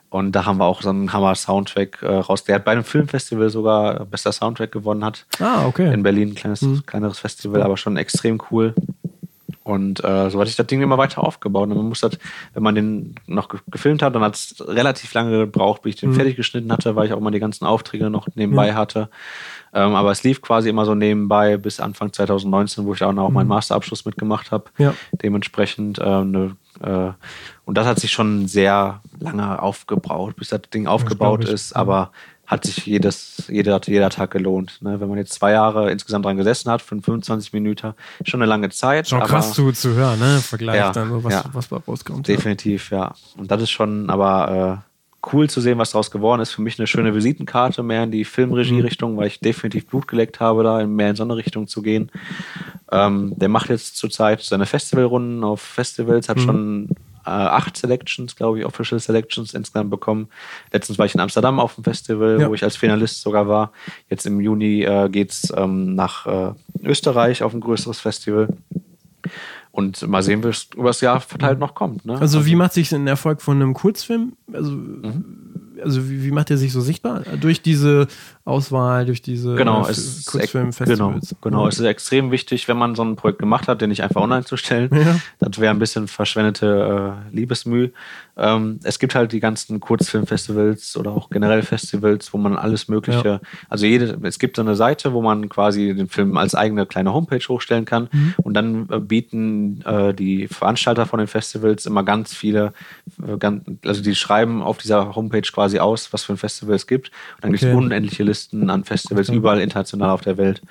Und 0.10 0.32
da 0.32 0.46
haben 0.46 0.58
wir 0.58 0.66
auch 0.66 0.82
so 0.82 0.90
einen 0.90 1.12
Hammer-Soundtrack 1.12 2.02
äh, 2.02 2.08
raus, 2.08 2.44
der 2.46 2.60
bei 2.60 2.72
einem 2.72 2.86
Filmfestival 2.86 3.50
sogar 3.50 4.06
bester 4.06 4.32
Soundtrack 4.32 4.72
gewonnen 4.72 5.04
hat. 5.04 5.26
Ah, 5.40 5.66
okay. 5.66 5.94
In 5.94 6.04
Berlin, 6.04 6.30
ein 6.30 6.36
kleines, 6.36 6.62
mhm. 6.62 6.86
kleineres 6.86 7.20
Festival, 7.20 7.62
aber 7.62 7.76
schon 7.76 7.98
extrem 7.98 8.42
cool. 8.52 8.74
Und 9.68 10.02
äh, 10.02 10.30
so 10.30 10.40
hat 10.40 10.48
sich 10.48 10.56
das 10.56 10.68
Ding 10.68 10.82
immer 10.82 10.98
weiter 10.98 11.22
aufgebaut. 11.22 11.70
Und 11.70 11.76
man 11.76 11.90
muss 11.90 12.00
das, 12.00 12.18
wenn 12.54 12.64
man 12.64 12.74
den 12.74 13.16
noch 13.26 13.50
gefilmt 13.68 14.02
hat, 14.02 14.16
dann 14.16 14.22
hat 14.24 14.36
es 14.36 14.56
relativ 14.66 15.14
lange 15.14 15.40
gebraucht, 15.40 15.82
bis 15.82 15.96
ich 15.96 16.00
den 16.00 16.12
mhm. 16.12 16.16
fertig 16.16 16.38
geschnitten 16.38 16.72
hatte, 16.72 16.96
weil 16.96 17.08
ich 17.08 17.12
auch 17.12 17.20
mal 17.20 17.32
die 17.32 17.42
ganzen 17.42 17.66
Aufträge 17.66 18.10
noch 18.10 18.30
nebenbei 18.36 18.70
ja. 18.70 18.76
hatte. 18.76 19.10
Ähm, 19.74 19.94
aber 19.94 20.12
es 20.12 20.24
lief 20.24 20.42
quasi 20.42 20.70
immer 20.70 20.86
so 20.86 20.96
nebenbei 20.96 21.58
bis 21.58 21.82
Anfang 21.82 22.14
2019, 22.14 22.86
wo 22.86 22.94
ich 22.94 23.04
auch 23.04 23.12
noch 23.12 23.28
mhm. 23.28 23.36
meinen 23.36 23.48
Masterabschluss 23.50 24.06
mitgemacht 24.06 24.52
habe. 24.52 24.70
Ja. 24.78 24.94
Dementsprechend 25.12 26.00
äh, 26.00 26.24
ne, 26.24 26.56
äh, 26.82 27.12
und 27.68 27.78
das 27.78 27.86
hat 27.86 28.00
sich 28.00 28.14
schon 28.14 28.48
sehr 28.48 29.02
lange 29.20 29.62
aufgebaut, 29.62 30.38
bis 30.38 30.48
das 30.48 30.62
Ding 30.74 30.88
aufgebaut 30.88 31.44
das 31.44 31.50
ist. 31.50 31.76
Aber 31.76 32.12
hat 32.46 32.64
sich 32.64 32.86
jedes, 32.86 33.44
jeder, 33.50 33.82
jeder 33.86 34.10
Tag 34.10 34.32
gelohnt. 34.32 34.82
Ne? 34.82 35.02
Wenn 35.02 35.10
man 35.10 35.18
jetzt 35.18 35.34
zwei 35.34 35.52
Jahre 35.52 35.92
insgesamt 35.92 36.24
dran 36.24 36.38
gesessen 36.38 36.72
hat, 36.72 36.82
für 36.82 36.96
25 36.96 37.52
Minuten, 37.52 37.94
schon 38.24 38.42
eine 38.42 38.48
lange 38.48 38.70
Zeit. 38.70 39.10
Schon 39.10 39.20
krass 39.20 39.52
zu, 39.52 39.74
zu 39.74 39.96
hören, 39.96 40.18
ne? 40.18 40.40
Vergleich 40.40 40.78
ja, 40.78 40.94
dann, 40.94 41.22
was, 41.26 41.34
ja. 41.34 41.44
was 41.52 41.68
da 41.68 41.82
rauskommt. 41.86 42.26
Definitiv, 42.30 42.90
ja. 42.90 42.98
ja. 42.98 43.16
Und 43.38 43.52
das 43.52 43.62
ist 43.64 43.72
schon 43.72 44.10
aber 44.10 44.82
äh, 44.86 45.28
cool 45.34 45.50
zu 45.50 45.60
sehen, 45.60 45.78
was 45.78 45.92
daraus 45.92 46.10
geworden 46.10 46.40
ist. 46.40 46.52
Für 46.52 46.62
mich 46.62 46.80
eine 46.80 46.88
schöne 46.88 47.14
Visitenkarte 47.14 47.84
mehr 47.84 48.04
in 48.04 48.12
die 48.12 48.24
Filmregie-Richtung, 48.24 49.16
mhm. 49.16 49.18
weil 49.18 49.28
ich 49.28 49.42
definitiv 49.42 49.88
Blut 49.88 50.08
geleckt 50.08 50.40
habe, 50.40 50.64
da 50.64 50.88
mehr 50.88 51.10
in 51.10 51.18
so 51.18 51.24
eine 51.24 51.36
Richtung 51.36 51.68
zu 51.68 51.82
gehen. 51.82 52.12
Ähm, 52.94 53.34
der 53.36 53.50
macht 53.50 53.68
jetzt 53.70 53.98
zurzeit 53.98 54.42
seine 54.42 54.66
Festivalrunden 54.66 55.44
auf 55.44 55.60
Festivals, 55.60 56.30
hat 56.30 56.38
mhm. 56.38 56.42
schon 56.42 56.90
äh, 57.28 57.30
acht 57.30 57.76
Selections, 57.76 58.36
glaube 58.36 58.60
ich, 58.60 58.66
Official 58.66 59.00
Selections 59.00 59.54
insgesamt 59.54 59.90
bekommen. 59.90 60.30
Letztens 60.72 60.98
war 60.98 61.06
ich 61.06 61.14
in 61.14 61.20
Amsterdam 61.20 61.60
auf 61.60 61.76
dem 61.76 61.84
Festival, 61.84 62.40
ja. 62.40 62.50
wo 62.50 62.54
ich 62.54 62.64
als 62.64 62.78
Finalist 62.78 63.22
sogar 63.22 63.48
war. 63.48 63.72
Jetzt 64.10 64.26
im 64.26 64.40
Juni 64.40 64.84
äh, 64.84 65.10
geht 65.10 65.32
es 65.32 65.54
ähm, 65.56 65.96
nach 65.96 66.26
äh, 66.26 66.54
Österreich 66.84 67.44
auf 67.44 67.54
ein 67.54 67.60
größeres 67.60 68.00
Festival. 68.00 68.48
Und 69.72 70.08
mal 70.08 70.24
sehen, 70.24 70.44
es 70.44 70.70
über 70.76 70.88
das 70.88 71.02
Jahr 71.02 71.20
verteilt 71.20 71.60
noch 71.60 71.76
kommt. 71.76 72.06
Ne? 72.06 72.18
Also, 72.20 72.46
wie 72.48 72.56
macht 72.56 72.74
sich 72.74 72.92
ein 72.94 73.06
Erfolg 73.06 73.42
von 73.42 73.58
einem 73.58 73.76
Kurzfilm? 73.76 74.34
Also, 74.52 74.72
mhm. 74.72 75.26
also 75.84 76.10
wie, 76.10 76.24
wie, 76.24 76.32
macht 76.32 76.50
er 76.50 76.58
sich 76.58 76.72
so 76.72 76.82
sichtbar? 76.82 77.22
Durch 77.40 77.62
diese 77.62 78.08
Auswahl, 78.48 79.06
durch 79.06 79.22
diese 79.22 79.56
genau, 79.56 79.86
äh, 79.86 79.92
es 79.92 80.26
Kurzfilmfestivals. 80.26 80.98
Genau, 80.98 81.38
genau. 81.42 81.64
Ja. 81.64 81.68
es 81.68 81.80
ist 81.80 81.86
extrem 81.86 82.32
wichtig, 82.32 82.68
wenn 82.70 82.78
man 82.78 82.96
so 82.96 83.04
ein 83.04 83.18
Projekt 83.18 83.40
gemacht 83.40 83.68
hat, 83.68 83.82
den 83.82 83.90
nicht 83.90 84.04
einfach 84.04 84.22
online 84.22 84.46
zu 84.46 84.56
stellen. 84.56 84.90
Ja. 84.94 85.20
Das 85.40 85.60
wäre 85.60 85.74
ein 85.74 85.80
bisschen 85.80 86.08
verschwendete 86.08 87.18
äh, 87.32 87.36
Liebesmüh. 87.36 87.90
Ähm, 88.38 88.80
es 88.84 89.00
gibt 89.00 89.16
halt 89.16 89.34
die 89.34 89.40
ganzen 89.40 89.80
Kurzfilmfestivals 89.80 90.96
oder 90.96 91.12
auch 91.12 91.30
generell 91.30 91.62
Festivals, 91.62 92.34
wo 92.34 92.38
man 92.38 92.56
alles 92.56 92.88
Mögliche, 92.88 93.28
ja. 93.28 93.40
also 93.68 93.86
jede, 93.86 94.18
es 94.24 94.40
gibt 94.40 94.56
so 94.56 94.62
eine 94.62 94.76
Seite, 94.76 95.12
wo 95.12 95.22
man 95.22 95.50
quasi 95.50 95.94
den 95.94 96.08
Film 96.08 96.38
als 96.38 96.56
eigene 96.56 96.86
kleine 96.86 97.14
Homepage 97.14 97.44
hochstellen 97.50 97.86
kann 97.86 98.10
mhm. 98.12 98.36
und 98.44 98.54
dann 98.54 98.88
äh, 98.90 99.00
bieten 99.00 99.82
äh, 99.86 100.14
die 100.14 100.48
Veranstalter 100.48 101.06
von 101.06 101.20
den 101.20 101.28
Festivals 101.28 101.86
immer 101.86 102.04
ganz 102.04 102.34
viele, 102.34 102.74
äh, 103.28 103.38
ganz, 103.38 103.64
also 103.84 104.04
die 104.04 104.16
schreiben 104.16 104.62
auf 104.62 104.78
dieser 104.78 105.16
Homepage 105.16 105.42
quasi 105.42 105.80
aus, 105.80 106.14
was 106.14 106.24
für 106.24 106.34
ein 106.34 106.38
Festival 106.38 106.76
es 106.76 106.88
gibt. 106.88 107.10
Und 107.36 107.44
dann 107.44 107.50
okay. 107.50 107.60
gibt 107.60 107.72
es 107.72 107.78
unendliche 107.78 108.24
Listen 108.24 108.37
Listen 108.38 108.70
an 108.70 108.84
Festivals 108.84 109.30
okay. 109.30 109.38
überall 109.38 109.60
international 109.60 110.12
auf 110.12 110.22
der 110.22 110.38
Welt. 110.38 110.62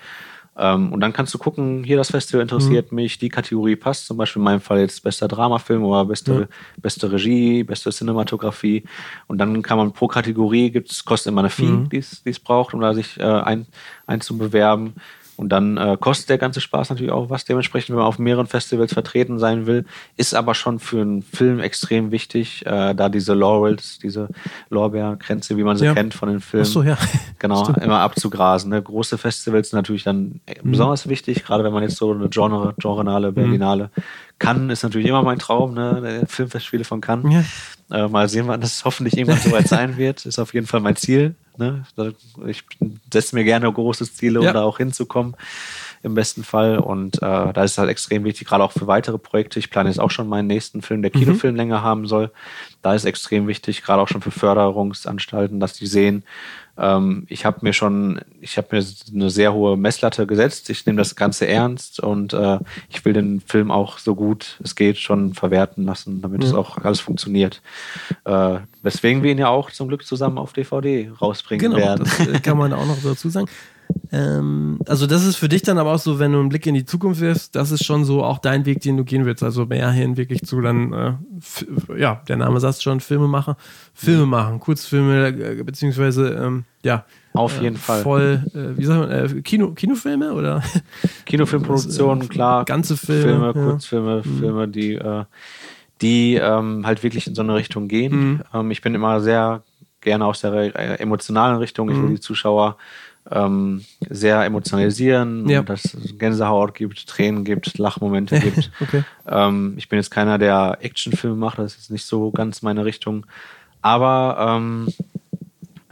Ähm, 0.59 0.93
und 0.93 1.01
dann 1.01 1.13
kannst 1.13 1.35
du 1.35 1.39
gucken, 1.39 1.85
hier 1.85 1.97
das 1.97 2.11
Festival 2.11 2.41
interessiert 2.41 2.91
mhm. 2.91 2.97
mich, 2.97 3.19
die 3.19 3.29
Kategorie 3.29 3.77
passt, 3.77 4.07
zum 4.07 4.17
Beispiel 4.17 4.41
in 4.41 4.45
meinem 4.45 4.61
Fall 4.61 4.79
jetzt 4.81 5.03
bester 5.03 5.29
Dramafilm 5.29 5.85
oder 5.85 6.07
beste, 6.07 6.33
ja. 6.33 6.47
beste 6.79 7.13
Regie, 7.13 7.63
beste 7.63 7.91
Cinematografie. 7.91 8.85
Und 9.27 9.39
dann 9.39 9.61
kann 9.63 9.77
man 9.77 9.93
pro 9.93 10.09
Kategorie, 10.09 10.71
gibt's, 10.71 11.05
kostet 11.05 11.33
immer 11.33 11.43
eine 11.43 11.51
Fee, 11.51 11.65
mhm. 11.65 11.91
die 11.91 11.99
es 11.99 12.41
braucht, 12.41 12.73
um 12.73 12.81
da 12.81 12.95
sich 12.95 13.19
äh, 13.21 13.25
ein, 13.25 13.67
einzubewerben. 14.07 14.95
Und 15.37 15.51
dann 15.51 15.77
äh, 15.77 15.97
kostet 16.01 16.31
der 16.31 16.39
ganze 16.39 16.61
Spaß 16.61 16.91
natürlich 16.91 17.13
auch 17.13 17.29
was. 17.29 17.45
Dementsprechend, 17.45 17.91
wenn 17.91 17.97
man 17.97 18.07
auf 18.07 18.19
mehreren 18.19 18.47
Festivals 18.47 18.93
vertreten 18.95 19.39
sein 19.39 19.67
will, 19.67 19.85
ist 20.17 20.35
aber 20.35 20.55
schon 20.55 20.79
für 20.79 21.03
einen 21.03 21.23
Film 21.23 21.61
extrem 21.61 22.11
wichtig, 22.11 22.65
äh, 22.65 22.95
da 22.95 23.09
diese 23.09 23.35
Laurels, 23.35 23.99
diese 23.99 24.29
Lorbeerkränze, 24.71 25.57
wie 25.57 25.63
man 25.63 25.77
sie 25.77 25.85
ja. 25.85 25.95
kennt 25.95 26.15
von 26.15 26.31
den 26.31 26.41
Filmen, 26.41 26.65
so, 26.65 26.83
ja. 26.83 26.97
genau, 27.39 27.65
Stimmt. 27.65 27.79
immer 27.79 28.01
abzugrasen. 28.01 28.71
Ne? 28.71 28.81
Große 28.83 29.19
Festivals 29.19 29.71
sind 29.71 29.77
natürlich 29.79 30.05
dann 30.05 30.41
mhm. 30.63 30.71
besonders 30.71 31.09
wichtig, 31.09 31.45
gerade 31.45 31.65
wenn 31.65 31.73
man 31.73 31.83
jetzt 31.83 31.97
so 31.97 32.13
eine 32.13 32.29
Genre, 32.29 32.75
Genrenale, 32.79 33.33
Berlinale. 33.33 33.91
Mhm. 33.95 34.03
Cannes 34.39 34.73
ist 34.73 34.83
natürlich 34.83 35.09
immer 35.09 35.23
mein 35.23 35.39
Traum, 35.39 35.73
ne? 35.75 36.25
Filmfestspiele 36.29 36.85
von 36.85 37.01
Cannes. 37.01 37.47
Ja. 37.91 38.05
Äh, 38.05 38.09
mal 38.09 38.29
sehen, 38.29 38.49
wann 38.49 38.61
das 38.61 38.85
hoffentlich 38.85 39.17
irgendwann 39.17 39.41
soweit 39.41 39.69
sein 39.69 39.97
wird. 39.97 40.27
Ist 40.27 40.39
auf 40.39 40.53
jeden 40.53 40.67
Fall 40.67 40.81
mein 40.81 40.97
Ziel. 40.97 41.35
Ne? 41.59 41.85
Ich 42.47 42.65
setze 43.13 43.35
mir 43.35 43.45
gerne 43.45 43.73
große 43.73 44.11
Ziele, 44.13 44.41
um 44.41 44.47
ja. 44.47 44.53
da 44.53 44.63
auch 44.63 44.79
hinzukommen, 44.79 45.37
im 46.03 46.15
besten 46.15 46.45
Fall. 46.45 46.79
Und 46.79 47.17
äh, 47.17 47.21
da 47.53 47.65
ist 47.65 47.73
es 47.73 47.79
halt 47.79 47.91
extrem 47.91 48.25
wichtig, 48.25 48.47
gerade 48.47 48.65
auch 48.65 48.73
für 48.73 48.87
weitere 48.87 49.19
Projekte. 49.19 49.59
Ich 49.59 49.71
plane 49.71 49.89
jetzt 49.89 49.99
auch 49.99 50.11
schon 50.11 50.29
meinen 50.29 50.47
nächsten 50.47 50.83
Film, 50.83 51.03
der. 51.03 51.11
Kinofilmlänge 51.11 51.77
mhm. 51.77 51.83
haben 51.83 52.07
soll. 52.07 52.31
Da 52.83 52.95
ist 52.95 53.05
extrem 53.05 53.47
wichtig, 53.49 53.83
gerade 53.83 54.03
auch 54.03 54.09
schon 54.09 54.23
für 54.23 54.31
Förderungsanstalten, 54.31 55.61
dass 55.61 55.73
die 55.73 55.87
sehen, 55.87 56.25
ähm, 56.79 57.25
ich 57.29 57.45
habe 57.45 57.59
mir 57.63 57.73
schon, 57.73 58.21
ich 58.41 58.59
habe 58.59 58.69
mir 58.73 58.85
eine 59.13 59.31
sehr 59.31 59.53
hohe 59.53 59.77
Messlatte 59.77 60.27
gesetzt. 60.27 60.69
Ich 60.71 60.85
nehme 60.87 60.99
das 60.99 61.17
Ganze 61.17 61.47
ernst 61.47 62.01
und 62.01 62.33
äh, 62.33 62.59
ich 62.89 63.05
will 63.05 63.13
den 63.13 63.41
Film 63.41 63.71
auch 63.71 63.99
so 63.99 64.15
gut 64.15 64.57
es 64.63 64.75
geht 64.75 64.99
schon 64.99 65.35
verwerten 65.35 65.85
lassen, 65.85 66.21
damit 66.21 66.43
ja. 66.43 66.49
es 66.49 66.55
auch 66.55 66.79
alles 66.79 67.01
funktioniert. 67.01 67.63
Äh, 68.25 68.59
weswegen 68.83 69.23
wir 69.23 69.33
ihn 69.33 69.39
ja 69.39 69.49
auch 69.49 69.71
zum 69.71 69.89
Glück 69.89 70.07
zusammen 70.07 70.39
auf 70.39 70.53
DVD 70.53 71.11
rausbringen 71.21 71.71
genau, 71.71 71.77
werden. 71.77 72.09
Das 72.31 72.43
kann 72.43 72.59
man 72.59 72.73
auch 72.73 72.87
noch 72.87 73.03
dazu 73.03 73.29
sagen. 73.29 73.49
Ähm, 74.13 74.79
also 74.87 75.07
das 75.07 75.27
ist 75.27 75.37
für 75.37 75.49
dich 75.49 75.63
dann 75.63 75.79
aber 75.79 75.93
auch 75.93 75.99
so, 75.99 76.19
wenn 76.19 76.33
du 76.33 76.39
einen 76.39 76.49
Blick 76.49 76.67
in 76.67 76.75
die 76.75 76.85
Zukunft 76.85 77.21
wirfst, 77.21 77.55
das 77.57 77.71
ist 77.71 77.85
schon 77.85 78.05
so 78.05 78.23
auch 78.23 78.39
dein 78.39 78.65
Weg, 78.67 78.81
den 78.81 78.97
du 78.97 79.05
gehen 79.05 79.25
willst. 79.25 79.43
Also 79.43 79.67
mehr 79.67 79.91
hin 79.91 80.17
wirklich 80.17 80.43
zu 80.43 80.61
dann, 80.61 80.93
äh, 80.93 81.99
ja, 81.99 82.23
der 82.29 82.37
Name 82.37 82.61
sagt 82.61 82.83
schon, 82.83 83.01
Filme 83.01 83.29
machen, 83.29 83.55
Filme 83.95 84.27
machen, 84.27 84.61
Kurzfilme, 84.61 85.29
äh, 85.29 85.63
beziehungsweise, 85.63 86.29
ähm, 86.31 86.65
ja. 86.83 87.05
Auf 87.33 87.61
jeden 87.61 87.77
Fall. 87.77 88.03
Voll, 88.03 88.45
äh, 88.55 88.79
wie 88.79 88.85
sagt 88.85 89.01
man, 89.01 89.11
äh, 89.11 89.43
Kino, 89.43 89.73
Kinofilme 89.73 90.33
oder? 90.33 90.63
Kinofilmproduktionen, 91.27 92.25
äh, 92.25 92.29
klar. 92.29 92.65
Ganze 92.65 92.97
Filme. 92.97 93.23
Filme, 93.23 93.47
ja. 93.47 93.53
Kurzfilme, 93.53 94.23
mhm. 94.25 94.39
Filme, 94.39 94.69
die, 94.69 94.95
äh, 94.95 95.25
die 96.01 96.35
ähm, 96.37 96.87
halt 96.87 97.03
wirklich 97.03 97.27
in 97.27 97.35
so 97.35 97.43
eine 97.43 97.55
Richtung 97.55 97.89
gehen. 97.89 98.15
Mhm. 98.15 98.43
Ähm, 98.55 98.71
ich 98.71 98.81
bin 98.81 98.95
immer 98.95 99.21
sehr 99.21 99.63
gerne 100.01 100.25
aus 100.25 100.41
der 100.41 100.53
äh, 100.55 100.95
emotionalen 100.99 101.59
Richtung. 101.59 101.91
Ich 101.91 101.97
will 101.97 102.05
mhm. 102.05 102.15
die 102.15 102.21
Zuschauer 102.21 102.77
ähm, 103.31 103.85
sehr 104.09 104.45
emotionalisieren, 104.45 105.49
ja. 105.49 105.63
dass 105.63 105.95
es 105.95 106.19
Gänsehaut 106.19 106.75
gibt, 106.75 107.07
Tränen 107.07 107.45
gibt, 107.45 107.79
Lachmomente 107.79 108.39
gibt. 108.41 108.71
okay. 108.81 109.05
ähm, 109.27 109.75
ich 109.77 109.89
bin 109.89 109.99
jetzt 109.99 110.11
keiner, 110.11 110.39
der 110.39 110.79
Actionfilme 110.81 111.37
macht, 111.37 111.59
das 111.59 111.73
ist 111.73 111.79
jetzt 111.79 111.91
nicht 111.91 112.07
so 112.07 112.31
ganz 112.31 112.63
meine 112.63 112.85
Richtung. 112.85 113.27
Aber 113.83 114.57
ähm, 114.57 114.89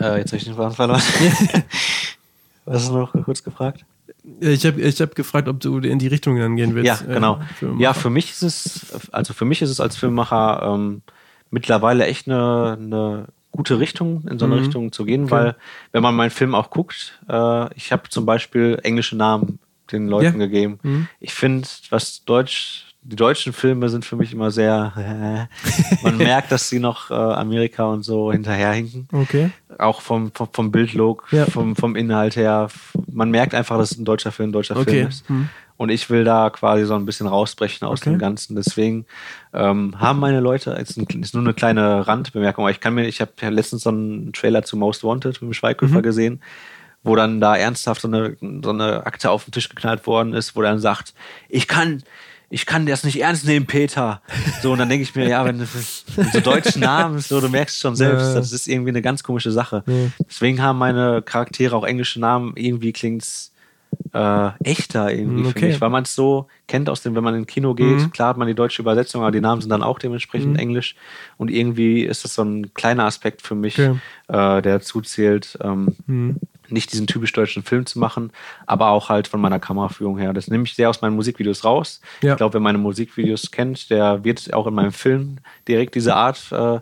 äh, 0.00 0.18
jetzt 0.18 0.30
habe 0.30 0.36
ich 0.38 0.44
den 0.44 0.54
Faden 0.54 0.74
verloren. 0.74 1.02
Was 2.64 2.74
hast 2.82 2.88
du 2.88 2.98
noch 2.98 3.12
kurz 3.24 3.42
gefragt? 3.42 3.84
Ich 4.40 4.64
habe 4.64 4.80
ich 4.80 5.00
hab 5.00 5.14
gefragt, 5.14 5.48
ob 5.48 5.60
du 5.60 5.78
in 5.78 5.98
die 5.98 6.06
Richtung 6.06 6.38
dann 6.38 6.56
gehen 6.56 6.74
willst. 6.74 7.02
Ja, 7.02 7.14
genau. 7.14 7.40
Äh, 7.60 7.82
ja, 7.82 7.92
für 7.92 8.10
mich 8.10 8.30
ist 8.30 8.42
es, 8.42 9.08
also 9.12 9.34
für 9.34 9.44
mich 9.44 9.60
ist 9.60 9.70
es 9.70 9.80
als 9.80 9.96
Filmemacher 9.96 10.62
ähm, 10.62 11.02
mittlerweile 11.50 12.06
echt 12.06 12.26
eine, 12.26 12.78
eine 12.80 13.26
gute 13.54 13.78
Richtung, 13.78 14.26
in 14.28 14.38
so 14.38 14.46
eine 14.46 14.56
mhm. 14.56 14.62
Richtung 14.62 14.92
zu 14.92 15.04
gehen, 15.04 15.24
okay. 15.24 15.30
weil 15.30 15.56
wenn 15.92 16.02
man 16.02 16.14
meinen 16.14 16.30
Film 16.30 16.54
auch 16.56 16.70
guckt, 16.70 17.20
äh, 17.28 17.74
ich 17.76 17.92
habe 17.92 18.08
zum 18.08 18.26
Beispiel 18.26 18.80
englische 18.82 19.16
Namen 19.16 19.60
den 19.92 20.08
Leuten 20.08 20.40
ja. 20.40 20.46
gegeben. 20.46 20.80
Mhm. 20.82 21.08
Ich 21.20 21.34
finde, 21.34 21.68
was 21.90 22.24
Deutsch, 22.24 22.86
die 23.02 23.14
deutschen 23.14 23.52
Filme 23.52 23.88
sind 23.90 24.04
für 24.04 24.16
mich 24.16 24.32
immer 24.32 24.50
sehr, 24.50 25.48
äh, 25.52 26.02
man 26.02 26.16
merkt, 26.16 26.50
dass 26.50 26.68
sie 26.68 26.80
noch 26.80 27.12
äh, 27.12 27.14
Amerika 27.14 27.84
und 27.84 28.02
so 28.02 28.32
hinterherhinken. 28.32 29.06
Okay. 29.12 29.50
Auch 29.78 30.00
vom, 30.00 30.32
vom, 30.32 30.48
vom 30.52 30.72
Bildlook, 30.72 31.28
ja. 31.30 31.46
vom, 31.46 31.76
vom 31.76 31.94
Inhalt 31.94 32.34
her. 32.34 32.68
Man 33.12 33.30
merkt 33.30 33.54
einfach, 33.54 33.78
dass 33.78 33.92
es 33.92 33.98
ein 33.98 34.04
deutscher 34.04 34.32
Film 34.32 34.48
ein 34.48 34.52
deutscher 34.52 34.76
okay. 34.76 34.90
Film 34.90 35.08
ist. 35.08 35.30
Mhm. 35.30 35.48
Und 35.76 35.90
ich 35.90 36.08
will 36.08 36.24
da 36.24 36.50
quasi 36.50 36.84
so 36.84 36.94
ein 36.94 37.04
bisschen 37.04 37.26
rausbrechen 37.26 37.86
aus 37.86 38.00
okay. 38.00 38.10
dem 38.10 38.18
Ganzen. 38.18 38.54
Deswegen 38.54 39.06
ähm, 39.52 39.98
haben 39.98 40.20
meine 40.20 40.40
Leute, 40.40 40.70
ist, 40.72 40.96
ein, 40.96 41.06
ist 41.20 41.34
nur 41.34 41.42
eine 41.42 41.54
kleine 41.54 42.06
Randbemerkung, 42.06 42.64
aber 42.64 42.70
ich 42.70 42.80
kann 42.80 42.94
mir, 42.94 43.06
ich 43.06 43.20
habe 43.20 43.32
ja 43.40 43.48
letztens 43.48 43.82
so 43.82 43.90
einen 43.90 44.32
Trailer 44.32 44.62
zu 44.62 44.76
Most 44.76 45.02
Wanted 45.02 45.42
mit 45.42 45.50
dem 45.50 45.52
Schweighöfer 45.52 45.98
mhm. 45.98 46.02
gesehen, 46.02 46.42
wo 47.02 47.16
dann 47.16 47.40
da 47.40 47.56
ernsthaft 47.56 48.02
so 48.02 48.08
eine, 48.08 48.36
so 48.62 48.70
eine 48.70 49.04
Akte 49.04 49.30
auf 49.30 49.44
den 49.44 49.52
Tisch 49.52 49.68
geknallt 49.68 50.06
worden 50.06 50.32
ist, 50.32 50.54
wo 50.54 50.62
dann 50.62 50.78
sagt, 50.78 51.12
ich 51.48 51.66
kann, 51.66 52.04
ich 52.50 52.66
kann 52.66 52.86
das 52.86 53.02
nicht 53.02 53.20
ernst 53.20 53.44
nehmen, 53.44 53.66
Peter. 53.66 54.22
So, 54.62 54.72
und 54.72 54.78
dann 54.78 54.88
denke 54.88 55.02
ich 55.02 55.14
mir, 55.16 55.28
ja, 55.28 55.44
wenn 55.44 55.58
du 55.58 55.66
so 55.66 56.40
deutschen 56.40 56.82
Namen, 56.82 57.18
so, 57.18 57.40
du 57.40 57.48
merkst 57.48 57.80
schon 57.80 57.96
selbst, 57.96 58.36
das 58.36 58.52
ist 58.52 58.68
irgendwie 58.68 58.90
eine 58.90 59.02
ganz 59.02 59.24
komische 59.24 59.50
Sache. 59.50 59.82
Deswegen 60.20 60.62
haben 60.62 60.78
meine 60.78 61.20
Charaktere 61.20 61.74
auch 61.74 61.84
englische 61.84 62.20
Namen, 62.20 62.52
irgendwie 62.54 62.92
klingt's 62.92 63.53
äh, 64.12 64.50
echter 64.62 65.12
irgendwie, 65.12 65.44
okay. 65.44 65.52
finde 65.52 65.74
ich, 65.74 65.80
weil 65.80 65.90
man 65.90 66.04
es 66.04 66.14
so 66.14 66.46
kennt 66.68 66.88
aus 66.88 67.02
dem, 67.02 67.14
wenn 67.14 67.24
man 67.24 67.34
ins 67.34 67.46
Kino 67.46 67.74
geht, 67.74 67.98
mhm. 67.98 68.10
klar 68.10 68.28
hat 68.28 68.36
man 68.36 68.48
die 68.48 68.54
deutsche 68.54 68.82
Übersetzung, 68.82 69.22
aber 69.22 69.32
die 69.32 69.40
Namen 69.40 69.60
sind 69.60 69.70
dann 69.70 69.82
auch 69.82 69.98
dementsprechend 69.98 70.52
mhm. 70.52 70.58
Englisch 70.58 70.94
und 71.36 71.50
irgendwie 71.50 72.02
ist 72.02 72.24
das 72.24 72.34
so 72.34 72.42
ein 72.42 72.72
kleiner 72.74 73.04
Aspekt 73.04 73.42
für 73.42 73.54
mich, 73.54 73.78
okay. 73.78 73.96
äh, 74.28 74.62
der 74.62 74.78
dazu 74.78 75.00
zählt, 75.00 75.58
ähm, 75.62 75.96
mhm. 76.06 76.36
Nicht 76.68 76.92
diesen 76.92 77.06
typisch 77.06 77.32
deutschen 77.32 77.62
Film 77.62 77.86
zu 77.86 77.98
machen, 77.98 78.32
aber 78.66 78.90
auch 78.90 79.08
halt 79.08 79.28
von 79.28 79.40
meiner 79.40 79.58
Kameraführung 79.58 80.18
her. 80.18 80.32
Das 80.32 80.48
nehme 80.48 80.64
ich 80.64 80.74
sehr 80.74 80.90
aus 80.90 81.02
meinen 81.02 81.16
Musikvideos 81.16 81.64
raus. 81.64 82.00
Ja. 82.22 82.32
Ich 82.32 82.36
glaube, 82.36 82.54
wer 82.54 82.60
meine 82.60 82.78
Musikvideos 82.78 83.50
kennt, 83.50 83.90
der 83.90 84.24
wird 84.24 84.52
auch 84.54 84.66
in 84.66 84.74
meinem 84.74 84.92
Film 84.92 85.38
direkt 85.66 85.94
diese 85.94 86.14
Art 86.14 86.50
äh, 86.52 86.80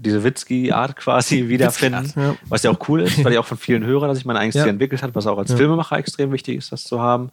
diese 0.00 0.24
Witzki-Art 0.24 0.96
quasi 0.96 1.48
wiederfinden, 1.48 2.12
ja. 2.16 2.36
was 2.48 2.62
ja 2.62 2.70
auch 2.70 2.88
cool 2.88 3.02
ist, 3.02 3.24
weil 3.24 3.32
ich 3.32 3.38
auch 3.38 3.46
von 3.46 3.58
vielen 3.58 3.84
höre, 3.84 4.08
dass 4.08 4.18
ich 4.18 4.24
mein 4.24 4.36
eigenes 4.36 4.56
ja. 4.56 4.66
Entwickelt 4.66 5.02
habe, 5.02 5.14
was 5.14 5.26
auch 5.26 5.38
als 5.38 5.50
ja. 5.50 5.56
Filmemacher 5.56 5.98
extrem 5.98 6.32
wichtig 6.32 6.56
ist, 6.56 6.72
das 6.72 6.84
zu 6.84 7.00
haben. 7.00 7.30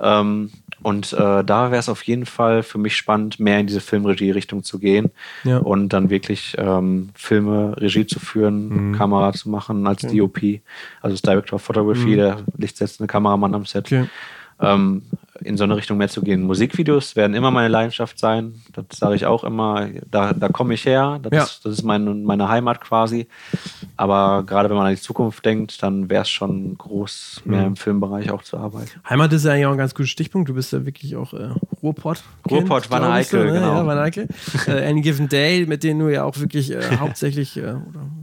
Ähm, 0.00 0.50
und 0.82 1.12
äh, 1.12 1.44
da 1.44 1.70
wäre 1.70 1.80
es 1.80 1.88
auf 1.88 2.02
jeden 2.04 2.24
Fall 2.24 2.62
für 2.62 2.78
mich 2.78 2.96
spannend, 2.96 3.40
mehr 3.40 3.58
in 3.58 3.66
diese 3.66 3.80
Filmregie-Richtung 3.80 4.62
zu 4.62 4.78
gehen 4.78 5.10
ja. 5.44 5.58
und 5.58 5.88
dann 5.88 6.08
wirklich 6.08 6.54
ähm, 6.56 7.10
Filme, 7.14 7.74
Regie 7.78 8.06
zu 8.06 8.20
führen, 8.20 8.90
mhm. 8.90 8.94
Kamera 8.94 9.32
zu 9.32 9.48
machen 9.48 9.86
als 9.86 10.02
DOP, 10.02 10.38
also 11.00 11.14
als 11.14 11.22
Director 11.22 11.56
of 11.56 11.62
Photography, 11.62 12.12
mhm. 12.12 12.16
der 12.16 12.36
lichtsetzende 12.56 13.08
Kameramann 13.08 13.54
am 13.54 13.66
Set. 13.66 13.86
Okay. 13.86 14.06
Ähm, 14.60 15.02
in 15.42 15.56
so 15.56 15.64
eine 15.64 15.76
Richtung 15.76 15.98
mehr 15.98 16.08
zu 16.08 16.22
gehen. 16.22 16.42
Musikvideos 16.42 17.16
werden 17.16 17.34
immer 17.34 17.50
meine 17.50 17.68
Leidenschaft 17.68 18.18
sein. 18.18 18.54
Das 18.72 18.98
sage 18.98 19.14
ich 19.14 19.26
auch 19.26 19.44
immer. 19.44 19.88
Da, 20.10 20.32
da 20.32 20.48
komme 20.48 20.74
ich 20.74 20.84
her. 20.84 21.18
Das, 21.22 21.32
ja. 21.32 21.42
ist, 21.44 21.64
das 21.64 21.72
ist 21.74 21.82
mein, 21.82 22.24
meine 22.24 22.48
Heimat 22.48 22.80
quasi. 22.80 23.28
Aber 23.96 24.44
gerade 24.44 24.68
wenn 24.68 24.76
man 24.76 24.86
an 24.86 24.94
die 24.94 25.00
Zukunft 25.00 25.44
denkt, 25.44 25.82
dann 25.82 26.10
wäre 26.10 26.22
es 26.22 26.30
schon 26.30 26.76
groß, 26.76 27.42
mehr 27.44 27.60
mhm. 27.60 27.66
im 27.66 27.76
Filmbereich 27.76 28.30
auch 28.30 28.42
zu 28.42 28.56
arbeiten. 28.56 28.90
Heimat 29.08 29.32
ist 29.32 29.44
ja 29.44 29.52
eigentlich 29.52 29.66
auch 29.66 29.72
ein 29.72 29.78
ganz 29.78 29.94
guter 29.94 30.08
Stichpunkt. 30.08 30.48
Du 30.48 30.54
bist 30.54 30.72
ja 30.72 30.84
wirklich 30.84 31.16
auch 31.16 31.32
äh, 31.34 31.50
Ruhrpott. 31.82 32.22
Ruhrpott, 32.50 32.90
Wanne 32.90 33.10
Eickel, 33.10 33.46
ne? 33.46 33.52
genau. 33.52 33.74
Ja, 33.74 33.86
Wanne 33.86 34.00
Eickel. 34.00 34.28
äh, 34.66 34.88
Any 34.88 35.00
Given 35.02 35.28
Day, 35.28 35.66
mit 35.66 35.82
denen 35.84 36.00
du 36.00 36.08
ja 36.08 36.24
auch 36.24 36.38
wirklich 36.38 36.72
äh, 36.72 36.96
hauptsächlich 37.00 37.56
äh, 37.56 37.74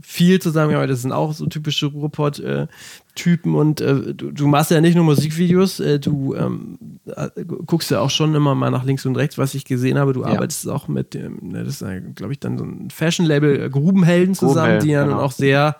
viel 0.02 0.40
zusammengearbeitet 0.40 0.94
hast, 0.94 1.02
sind 1.02 1.12
auch 1.12 1.32
so 1.32 1.46
typische 1.46 1.86
Ruhrpott 1.86 2.40
äh, 2.40 2.66
und 3.44 3.80
äh, 3.80 4.14
du, 4.14 4.30
du, 4.30 4.46
machst 4.46 4.70
ja 4.70 4.80
nicht 4.80 4.94
nur 4.94 5.04
Musikvideos, 5.04 5.80
äh, 5.80 5.98
du 5.98 6.34
ähm, 6.34 6.78
äh, 7.05 7.05
guckst 7.66 7.90
ja 7.90 8.00
auch 8.00 8.10
schon 8.10 8.34
immer 8.34 8.54
mal 8.54 8.70
nach 8.70 8.84
links 8.84 9.06
und 9.06 9.16
rechts, 9.16 9.38
was 9.38 9.54
ich 9.54 9.64
gesehen 9.64 9.98
habe. 9.98 10.12
Du 10.12 10.22
ja. 10.22 10.28
arbeitest 10.28 10.68
auch 10.68 10.88
mit 10.88 11.14
dem, 11.14 11.38
ne, 11.42 11.64
das 11.64 11.80
ist, 11.80 12.16
glaube 12.16 12.32
ich, 12.32 12.40
dann 12.40 12.58
so 12.58 12.64
ein 12.64 12.90
Fashion-Label 12.90 13.62
äh, 13.62 13.70
Grubenhelden 13.70 14.34
zusammen, 14.34 14.54
Grubenhelden, 14.54 14.86
die 14.86 14.92
ja 14.92 15.04
genau. 15.04 15.16
nun 15.16 15.24
auch 15.24 15.32
sehr 15.32 15.76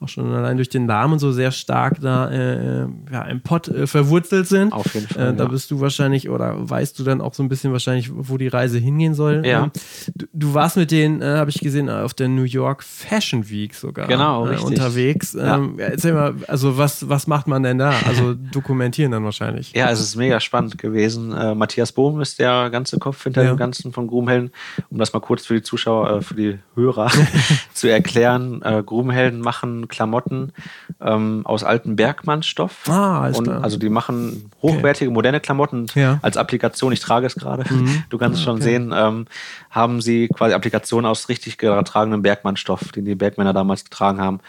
auch 0.00 0.08
schon 0.08 0.32
allein 0.32 0.56
durch 0.56 0.68
den 0.68 0.86
Namen 0.86 1.18
so 1.18 1.32
sehr 1.32 1.50
stark 1.50 2.00
da 2.00 2.30
äh, 2.30 2.86
ja, 3.10 3.22
im 3.22 3.40
Pott 3.40 3.66
äh, 3.66 3.86
verwurzelt 3.86 4.46
sind. 4.46 4.72
Auf 4.72 4.94
jeden 4.94 5.08
Fall. 5.08 5.30
Äh, 5.30 5.34
da 5.34 5.44
ja. 5.44 5.50
bist 5.50 5.70
du 5.72 5.80
wahrscheinlich 5.80 6.28
oder 6.28 6.70
weißt 6.70 6.96
du 6.98 7.04
dann 7.04 7.20
auch 7.20 7.34
so 7.34 7.42
ein 7.42 7.48
bisschen 7.48 7.72
wahrscheinlich, 7.72 8.10
wo 8.14 8.36
die 8.36 8.46
Reise 8.46 8.78
hingehen 8.78 9.14
soll. 9.14 9.42
Ja. 9.44 9.64
Ähm, 9.64 9.70
du, 10.14 10.26
du, 10.32 10.54
warst 10.54 10.76
mit 10.76 10.92
denen, 10.92 11.20
äh, 11.20 11.36
habe 11.36 11.50
ich 11.50 11.58
gesehen, 11.58 11.90
auf 11.90 12.14
der 12.14 12.28
New 12.28 12.44
York 12.44 12.84
Fashion 12.84 13.50
Week 13.50 13.74
sogar 13.74 14.06
genau, 14.06 14.46
äh, 14.48 14.58
unterwegs. 14.58 15.34
Ähm, 15.34 15.74
ja. 15.78 15.86
Erzähl 15.86 16.14
mal, 16.14 16.34
also 16.46 16.78
was, 16.78 17.08
was 17.08 17.26
macht 17.26 17.48
man 17.48 17.64
denn 17.64 17.78
da? 17.78 17.92
Also 18.06 18.34
dokumentieren 18.52 19.10
dann 19.10 19.24
wahrscheinlich. 19.24 19.72
Ja, 19.74 19.90
es 19.90 19.98
ist 19.98 20.14
mega 20.14 20.38
spannend 20.38 20.78
gewesen. 20.78 21.32
Äh, 21.32 21.56
Matthias 21.56 21.90
Bohm 21.90 22.20
ist 22.20 22.38
der 22.38 22.70
ganze 22.70 22.98
Kopf 22.98 23.24
hinter 23.24 23.42
dem 23.42 23.56
Ganzen 23.56 23.92
von 23.92 24.06
Grubenhelden. 24.06 24.52
Um 24.90 24.98
das 24.98 25.12
mal 25.12 25.20
kurz 25.20 25.44
für 25.44 25.54
die 25.54 25.62
Zuschauer, 25.62 26.22
für 26.22 26.34
die 26.34 26.58
Hörer 26.76 27.10
zu 27.74 27.88
erklären. 27.88 28.60
Grubenhelden 28.86 29.40
machen 29.40 29.87
Klamotten 29.88 30.52
ähm, 31.00 31.42
aus 31.44 31.64
altem 31.64 31.96
Bergmannsstoff. 31.96 32.88
Ah, 32.88 33.28
und, 33.28 33.48
also 33.48 33.78
die 33.78 33.88
machen 33.88 34.50
hochwertige, 34.62 35.10
okay. 35.10 35.14
moderne 35.14 35.40
Klamotten 35.40 35.86
ja. 35.94 36.18
als 36.22 36.36
Applikation. 36.36 36.92
Ich 36.92 37.00
trage 37.00 37.26
es 37.26 37.34
gerade. 37.34 37.64
Mhm. 37.72 38.04
Du 38.10 38.18
kannst 38.18 38.38
es 38.38 38.44
schon 38.44 38.56
okay. 38.56 38.64
sehen. 38.64 38.94
Ähm, 38.94 39.26
haben 39.70 40.00
sie 40.00 40.28
quasi 40.28 40.54
Applikationen 40.54 41.10
aus 41.10 41.28
richtig 41.28 41.58
getragenem 41.58 42.22
Bergmannstoff, 42.22 42.92
den 42.92 43.04
die 43.04 43.14
Bergmänner 43.14 43.52
damals 43.52 43.84
getragen 43.84 44.20
haben. 44.20 44.40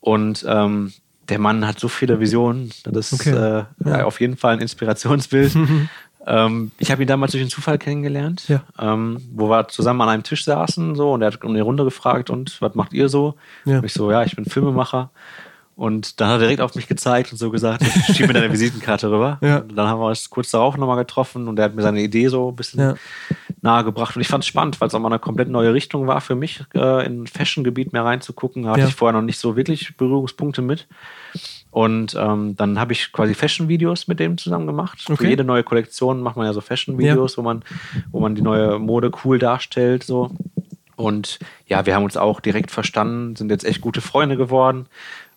Und 0.00 0.44
ähm, 0.48 0.92
der 1.28 1.38
Mann 1.38 1.66
hat 1.66 1.80
so 1.80 1.88
viele 1.88 2.20
Visionen. 2.20 2.70
Das 2.84 3.12
ist 3.12 3.20
okay. 3.20 3.64
äh, 3.84 3.88
ja. 3.88 4.04
auf 4.04 4.20
jeden 4.20 4.36
Fall 4.36 4.54
ein 4.54 4.60
Inspirationsbild. 4.60 5.56
Ähm, 6.26 6.70
ich 6.78 6.90
habe 6.90 7.02
ihn 7.02 7.08
damals 7.08 7.32
durch 7.32 7.42
einen 7.42 7.50
Zufall 7.50 7.78
kennengelernt, 7.78 8.48
ja. 8.48 8.62
ähm, 8.78 9.18
wo 9.32 9.50
wir 9.50 9.68
zusammen 9.68 10.00
an 10.02 10.08
einem 10.08 10.22
Tisch 10.22 10.44
saßen 10.44 10.94
so 10.94 11.12
und 11.12 11.22
er 11.22 11.28
hat 11.28 11.44
um 11.44 11.54
die 11.54 11.60
Runde 11.60 11.84
gefragt 11.84 12.30
und 12.30 12.60
was 12.60 12.74
macht 12.74 12.92
ihr 12.92 13.08
so? 13.08 13.34
Ja. 13.64 13.78
Und 13.78 13.84
ich 13.84 13.92
so, 13.92 14.10
ja, 14.10 14.22
ich 14.24 14.34
bin 14.34 14.44
Filmemacher. 14.44 15.10
Und 15.76 16.20
dann 16.20 16.28
hat 16.28 16.36
er 16.36 16.40
direkt 16.40 16.60
auf 16.60 16.76
mich 16.76 16.86
gezeigt 16.86 17.32
und 17.32 17.38
so 17.38 17.50
gesagt, 17.50 17.82
ich 17.82 18.16
schiebe 18.16 18.28
mir 18.28 18.34
deine 18.34 18.52
Visitenkarte 18.52 19.10
rüber. 19.10 19.38
Ja. 19.40 19.58
Und 19.58 19.74
dann 19.74 19.88
haben 19.88 19.98
wir 19.98 20.06
uns 20.06 20.30
kurz 20.30 20.52
darauf 20.52 20.76
nochmal 20.76 20.98
getroffen 20.98 21.48
und 21.48 21.58
er 21.58 21.64
hat 21.64 21.74
mir 21.74 21.82
seine 21.82 22.00
Idee 22.00 22.28
so 22.28 22.50
ein 22.50 22.56
bisschen 22.56 22.80
ja. 22.80 22.94
nahegebracht. 23.60 24.14
Und 24.14 24.22
ich 24.22 24.28
fand 24.28 24.44
es 24.44 24.48
spannend, 24.48 24.80
weil 24.80 24.86
es 24.86 24.94
auch 24.94 25.00
mal 25.00 25.08
eine 25.08 25.18
komplett 25.18 25.48
neue 25.48 25.74
Richtung 25.74 26.06
war 26.06 26.20
für 26.20 26.36
mich, 26.36 26.62
äh, 26.74 27.04
in 27.04 27.26
Fashion-Gebiet 27.26 27.92
mehr 27.92 28.04
reinzugucken. 28.04 28.62
Da 28.62 28.70
hatte 28.70 28.80
ja. 28.82 28.86
ich 28.86 28.94
vorher 28.94 29.18
noch 29.18 29.26
nicht 29.26 29.38
so 29.38 29.56
wirklich 29.56 29.96
Berührungspunkte 29.96 30.62
mit. 30.62 30.86
Und 31.72 32.14
ähm, 32.14 32.54
dann 32.56 32.78
habe 32.78 32.92
ich 32.92 33.10
quasi 33.10 33.34
Fashion-Videos 33.34 34.06
mit 34.06 34.20
dem 34.20 34.38
zusammen 34.38 34.68
gemacht. 34.68 35.00
Okay. 35.06 35.16
Für 35.16 35.28
jede 35.28 35.42
neue 35.42 35.64
Kollektion 35.64 36.20
macht 36.20 36.36
man 36.36 36.46
ja 36.46 36.52
so 36.52 36.60
Fashion-Videos, 36.60 37.36
wo, 37.36 37.42
man, 37.42 37.64
wo 38.12 38.20
man 38.20 38.36
die 38.36 38.42
neue 38.42 38.78
Mode 38.78 39.10
cool 39.24 39.40
darstellt. 39.40 40.04
So. 40.04 40.30
Und 40.94 41.40
ja, 41.66 41.86
wir 41.86 41.96
haben 41.96 42.04
uns 42.04 42.16
auch 42.16 42.38
direkt 42.38 42.70
verstanden, 42.70 43.34
sind 43.34 43.50
jetzt 43.50 43.64
echt 43.64 43.80
gute 43.80 44.00
Freunde 44.00 44.36
geworden. 44.36 44.86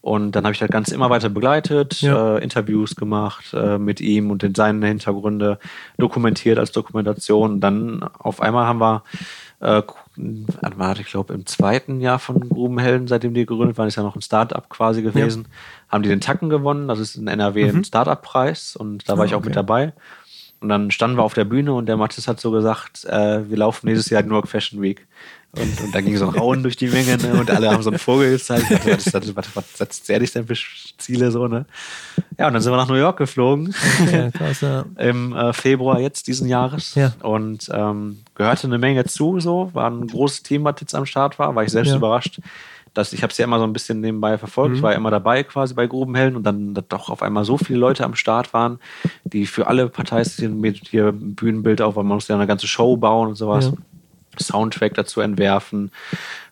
Und 0.07 0.31
dann 0.31 0.45
habe 0.45 0.53
ich 0.53 0.59
das 0.59 0.69
Ganze 0.69 0.95
immer 0.95 1.09
weiter 1.09 1.27
begleitet, 1.27 1.99
ja. 2.01 2.37
äh, 2.37 2.43
Interviews 2.43 2.95
gemacht 2.95 3.53
äh, 3.53 3.77
mit 3.77 3.99
ihm 3.99 4.31
und 4.31 4.41
in 4.41 4.55
seinen 4.55 4.81
Hintergründe 4.81 5.59
dokumentiert 5.97 6.59
als 6.59 6.71
Dokumentation. 6.71 7.53
Und 7.53 7.59
dann 7.59 8.03
auf 8.17 8.41
einmal 8.41 8.65
haben 8.65 8.79
wir 8.79 9.03
Äh, 9.59 9.81
war, 10.75 10.99
ich 10.99 11.07
glaube, 11.07 11.33
im 11.33 11.47
zweiten 11.47 11.99
Jahr 11.99 12.19
von 12.19 12.39
Grubenhelden, 12.47 13.07
seitdem 13.07 13.33
die 13.33 13.45
gegründet 13.45 13.77
waren, 13.77 13.87
ist 13.87 13.95
ja 13.95 14.03
noch 14.03 14.15
ein 14.15 14.21
Start-up 14.21 14.69
quasi 14.69 15.01
gewesen. 15.01 15.47
Ja. 15.47 15.93
Haben 15.93 16.03
die 16.03 16.09
den 16.09 16.21
Tacken 16.21 16.49
gewonnen, 16.49 16.87
das 16.87 16.99
ist 16.99 17.15
in 17.15 17.27
NRW 17.27 17.71
mhm. 17.71 17.79
ein 17.79 17.83
Start-up-Preis 17.83 18.75
und 18.75 19.09
da 19.09 19.13
war 19.13 19.23
oh, 19.23 19.25
ich 19.25 19.33
auch 19.33 19.39
okay. 19.39 19.47
mit 19.47 19.55
dabei. 19.55 19.93
Und 20.59 20.69
dann 20.69 20.91
standen 20.91 21.17
wir 21.17 21.23
auf 21.23 21.33
der 21.33 21.45
Bühne 21.45 21.73
und 21.73 21.87
der 21.87 21.97
Mathis 21.97 22.27
hat 22.27 22.39
so 22.39 22.51
gesagt, 22.51 23.05
äh, 23.05 23.49
wir 23.49 23.57
laufen 23.57 23.87
nächstes 23.87 24.09
Jahr 24.09 24.23
New 24.23 24.35
York 24.35 24.47
Fashion 24.47 24.81
Week. 24.81 25.07
Und, 25.59 25.81
und 25.81 25.95
dann 25.95 26.05
ging 26.05 26.17
so 26.17 26.27
ein 26.27 26.35
Rauen 26.35 26.63
durch 26.63 26.75
die 26.75 26.87
Menge 26.87 27.17
ne? 27.17 27.39
und 27.39 27.49
alle 27.49 27.71
haben 27.71 27.81
so 27.83 27.89
einen 27.89 27.99
Vogel 27.99 28.31
gezeigt. 28.31 28.65
Was, 28.85 29.13
was, 29.13 29.35
was, 29.35 29.55
was 29.55 29.77
setzt 29.77 30.09
der 30.09 30.19
dich 30.19 30.31
denn 30.31 30.45
für 30.45 30.55
Ziele 30.97 31.31
so, 31.31 31.47
ne? 31.47 31.65
Ja, 32.37 32.47
und 32.47 32.53
dann 32.53 32.61
sind 32.61 32.71
wir 32.71 32.77
nach 32.77 32.87
New 32.87 32.95
York 32.95 33.17
geflogen. 33.17 33.73
Ja, 34.11 34.31
krass, 34.31 34.61
ja. 34.61 34.85
Im 34.97 35.33
äh, 35.33 35.53
Februar 35.53 35.99
jetzt 35.99 36.27
diesen 36.27 36.47
Jahres. 36.47 36.95
Ja. 36.95 37.13
Und 37.21 37.69
ähm, 37.73 38.19
gehörte 38.35 38.67
eine 38.67 38.77
Menge 38.77 39.05
zu, 39.05 39.39
so. 39.39 39.71
War 39.73 39.89
ein 39.89 40.07
großes 40.07 40.43
Team, 40.43 40.63
was 40.63 40.75
jetzt 40.81 40.95
am 40.95 41.05
Start 41.05 41.39
war. 41.39 41.55
War 41.55 41.63
ich 41.63 41.71
selbst 41.71 41.89
ja. 41.89 41.97
überrascht. 41.97 42.39
Dass 42.93 43.13
ich 43.13 43.21
habe 43.21 43.31
es 43.31 43.37
ja 43.37 43.45
immer 43.45 43.59
so 43.59 43.63
ein 43.63 43.73
bisschen 43.73 44.01
nebenbei 44.01 44.37
verfolgt. 44.37 44.71
Mhm. 44.71 44.75
Ich 44.77 44.81
war 44.81 44.91
ja 44.91 44.97
immer 44.97 45.11
dabei 45.11 45.43
quasi 45.43 45.73
bei 45.73 45.85
Grubenhelden 45.87 46.35
und 46.35 46.43
dann 46.43 46.73
doch 46.89 47.09
auf 47.09 47.21
einmal 47.21 47.45
so 47.45 47.57
viele 47.57 47.79
Leute 47.79 48.03
am 48.03 48.15
Start 48.15 48.53
waren, 48.53 48.79
die 49.23 49.45
für 49.45 49.67
alle 49.67 49.87
Parteien 49.87 50.59
mit 50.59 50.87
hier 50.87 51.11
Bühnenbild 51.11 51.81
auch, 51.81 51.95
weil 51.95 52.03
man 52.03 52.15
muss 52.15 52.27
ja 52.27 52.35
eine 52.35 52.47
ganze 52.47 52.67
Show 52.67 52.97
bauen 52.97 53.29
und 53.29 53.35
sowas. 53.35 53.71
Soundtrack 54.39 54.93
dazu 54.93 55.21
entwerfen. 55.21 55.91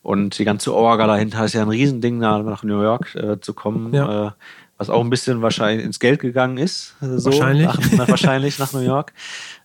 Und 0.01 0.37
die 0.37 0.45
ganze 0.45 0.73
Orga 0.73 1.07
dahinter 1.07 1.45
ist 1.45 1.53
ja 1.53 1.61
ein 1.61 1.69
Riesending, 1.69 2.19
nach 2.19 2.63
New 2.63 2.81
York 2.81 3.15
äh, 3.15 3.39
zu 3.39 3.53
kommen. 3.53 3.93
Ja. 3.93 4.27
Äh, 4.27 4.31
was 4.77 4.89
auch 4.89 5.01
ein 5.01 5.09
bisschen 5.09 5.41
wahrscheinlich 5.41 5.85
ins 5.85 5.99
Geld 5.99 6.19
gegangen 6.19 6.57
ist. 6.57 6.95
So, 6.99 7.31
wahrscheinlich. 7.31 7.67
Nach, 7.67 7.91
nach, 7.97 8.07
wahrscheinlich 8.09 8.59
nach 8.59 8.73
New 8.73 8.81
York. 8.81 9.13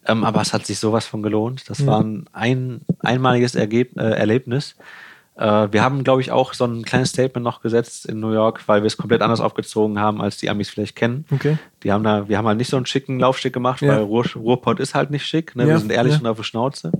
Ähm, 0.06 0.24
aber 0.24 0.40
es 0.40 0.52
hat 0.52 0.66
sich 0.66 0.78
sowas 0.78 1.06
von 1.06 1.22
gelohnt. 1.22 1.68
Das 1.68 1.80
ja. 1.80 1.86
war 1.86 2.00
ein, 2.00 2.26
ein 2.32 2.82
einmaliges 3.00 3.54
Ergeb 3.54 3.96
äh, 3.98 4.10
Erlebnis. 4.10 4.76
Äh, 5.36 5.68
wir 5.70 5.82
haben, 5.82 6.04
glaube 6.04 6.20
ich, 6.20 6.30
auch 6.32 6.52
so 6.52 6.64
ein 6.64 6.82
kleines 6.84 7.10
Statement 7.10 7.44
noch 7.44 7.62
gesetzt 7.62 8.06
in 8.06 8.20
New 8.20 8.32
York, 8.32 8.62
weil 8.66 8.82
wir 8.82 8.86
es 8.86 8.96
komplett 8.96 9.22
anders 9.22 9.40
aufgezogen 9.40 9.98
haben, 9.98 10.20
als 10.20 10.36
die 10.36 10.50
Amis 10.50 10.68
vielleicht 10.68 10.96
kennen. 10.96 11.24
Okay. 11.30 11.56
Die 11.82 11.92
haben 11.92 12.04
da, 12.04 12.28
wir 12.28 12.36
haben 12.36 12.46
halt 12.46 12.58
nicht 12.58 12.68
so 12.68 12.76
einen 12.76 12.84
schicken 12.84 13.18
Laufsteg 13.18 13.52
gemacht, 13.52 13.80
ja. 13.80 13.88
weil 13.88 14.02
Ruhr, 14.02 14.26
Ruhrpott 14.34 14.80
ist 14.80 14.94
halt 14.94 15.10
nicht 15.10 15.24
schick. 15.24 15.56
Ne? 15.56 15.62
Ja. 15.62 15.68
Wir 15.70 15.78
sind 15.78 15.92
ehrlich 15.92 16.14
ja. 16.14 16.20
und 16.20 16.26
auf 16.26 16.36
der 16.36 16.44
Schnauze. 16.44 16.92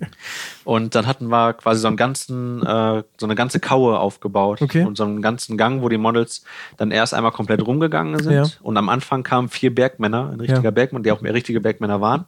und 0.64 0.94
dann 0.94 1.06
hatten 1.06 1.26
wir 1.26 1.52
quasi 1.52 1.80
so 1.80 1.88
einen 1.88 1.98
ganzen, 1.98 2.62
äh, 2.64 3.02
so 3.18 3.26
eine 3.26 3.34
ganze 3.34 3.60
Kaue 3.60 3.98
aufgebaut 3.98 4.62
okay. 4.62 4.84
und 4.84 4.96
so 4.96 5.04
einen 5.04 5.20
ganzen 5.20 5.58
Gang, 5.58 5.82
wo 5.82 5.90
die 5.90 5.98
Models 5.98 6.42
dann 6.78 6.90
erst 6.90 7.12
einmal 7.12 7.32
komplett 7.32 7.66
rumgegangen 7.66 8.18
sind. 8.22 8.60
Und 8.62 8.76
am 8.78 8.88
Anfang 8.88 9.24
kamen 9.24 9.48
vier 9.48 9.74
Bergmänner, 9.74 10.30
ein 10.32 10.40
richtiger 10.40 10.70
Bergmann, 10.70 11.02
die 11.02 11.12
auch 11.12 11.20
mehr 11.20 11.34
richtige 11.34 11.60
Bergmänner 11.60 12.00
waren. 12.00 12.24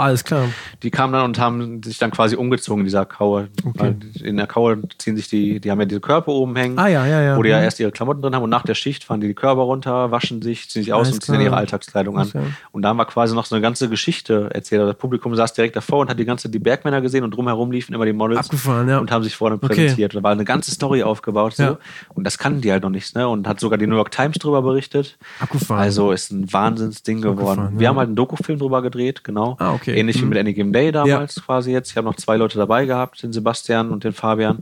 Alles 0.00 0.24
klar. 0.24 0.48
Die 0.82 0.90
kamen 0.90 1.12
dann 1.12 1.24
und 1.24 1.38
haben 1.38 1.82
sich 1.82 1.98
dann 1.98 2.10
quasi 2.10 2.36
umgezogen 2.36 2.80
in 2.80 2.84
dieser 2.86 3.04
Kaue. 3.04 3.48
Okay. 3.64 3.94
In 4.22 4.36
der 4.36 4.46
Kaue 4.46 4.80
ziehen 4.98 5.16
sich 5.16 5.28
die, 5.28 5.60
die 5.60 5.70
haben 5.70 5.78
ja 5.80 5.84
diese 5.84 6.00
Körper 6.00 6.32
oben 6.32 6.56
hängen, 6.56 6.78
ah, 6.78 6.88
ja, 6.88 7.06
ja, 7.06 7.20
ja. 7.20 7.36
wo 7.36 7.42
die 7.42 7.50
ja 7.50 7.58
mhm. 7.58 7.64
erst 7.64 7.80
ihre 7.80 7.92
Klamotten 7.92 8.22
drin 8.22 8.34
haben 8.34 8.42
und 8.42 8.50
nach 8.50 8.62
der 8.62 8.74
Schicht 8.74 9.04
fahren 9.04 9.20
die 9.20 9.28
die 9.28 9.34
Körper 9.34 9.62
runter, 9.62 10.10
waschen 10.10 10.42
sich, 10.42 10.68
ziehen 10.70 10.82
sich 10.82 10.92
aus 10.92 11.06
Alles 11.06 11.14
und 11.14 11.22
ziehen 11.22 11.34
dann 11.34 11.42
ihre 11.42 11.56
Alltagskleidung 11.56 12.18
an. 12.18 12.28
Okay. 12.28 12.42
Und 12.72 12.82
da 12.82 12.88
haben 12.88 12.96
wir 12.96 13.04
quasi 13.04 13.34
noch 13.34 13.44
so 13.44 13.54
eine 13.54 13.62
ganze 13.62 13.88
Geschichte 13.88 14.48
erzählt. 14.52 14.82
Das 14.82 14.96
Publikum 14.96 15.34
saß 15.34 15.52
direkt 15.52 15.76
davor 15.76 16.00
und 16.00 16.10
hat 16.10 16.18
die 16.18 16.24
ganze 16.24 16.48
die 16.48 16.58
Bergmänner 16.58 17.00
gesehen 17.00 17.22
und 17.22 17.32
drumherum 17.32 17.70
liefen 17.70 17.94
immer 17.94 18.06
die 18.06 18.12
Models 18.12 18.40
Abgefahren, 18.40 18.88
ja. 18.88 18.98
und 18.98 19.10
haben 19.10 19.22
sich 19.22 19.36
vorne 19.36 19.58
präsentiert. 19.58 20.12
Okay. 20.12 20.18
Da 20.18 20.22
war 20.22 20.32
eine 20.32 20.44
ganze 20.44 20.70
Story 20.70 21.02
aufgebaut 21.02 21.56
so. 21.56 21.76
und 22.14 22.24
das 22.24 22.38
kannten 22.38 22.62
die 22.62 22.72
halt 22.72 22.82
noch 22.82 22.90
nicht. 22.90 23.14
Ne? 23.14 23.28
Und 23.28 23.46
hat 23.46 23.60
sogar 23.60 23.78
die 23.78 23.86
New 23.86 23.96
York 23.96 24.10
Times 24.10 24.38
drüber 24.38 24.62
berichtet. 24.62 25.18
Abgefahren. 25.40 25.82
Also 25.82 26.12
ist 26.12 26.30
ein 26.30 26.52
Wahnsinnsding 26.52 27.20
geworden. 27.20 27.74
Wir 27.78 27.88
haben 27.88 27.98
halt 27.98 28.08
einen 28.08 28.16
Dokufilm 28.16 28.58
drüber 28.58 28.82
gedreht, 28.82 29.24
genau. 29.24 29.56
Ah, 29.58 29.72
okay. 29.72 29.89
Ähnlich 29.96 30.16
mhm. 30.16 30.22
wie 30.22 30.28
mit 30.28 30.38
Any 30.38 30.72
Day 30.72 30.92
damals 30.92 31.36
ja. 31.36 31.42
quasi 31.42 31.72
jetzt. 31.72 31.90
Ich 31.90 31.96
habe 31.96 32.06
noch 32.06 32.16
zwei 32.16 32.36
Leute 32.36 32.58
dabei 32.58 32.86
gehabt, 32.86 33.22
den 33.22 33.32
Sebastian 33.32 33.90
und 33.90 34.04
den 34.04 34.12
Fabian. 34.12 34.60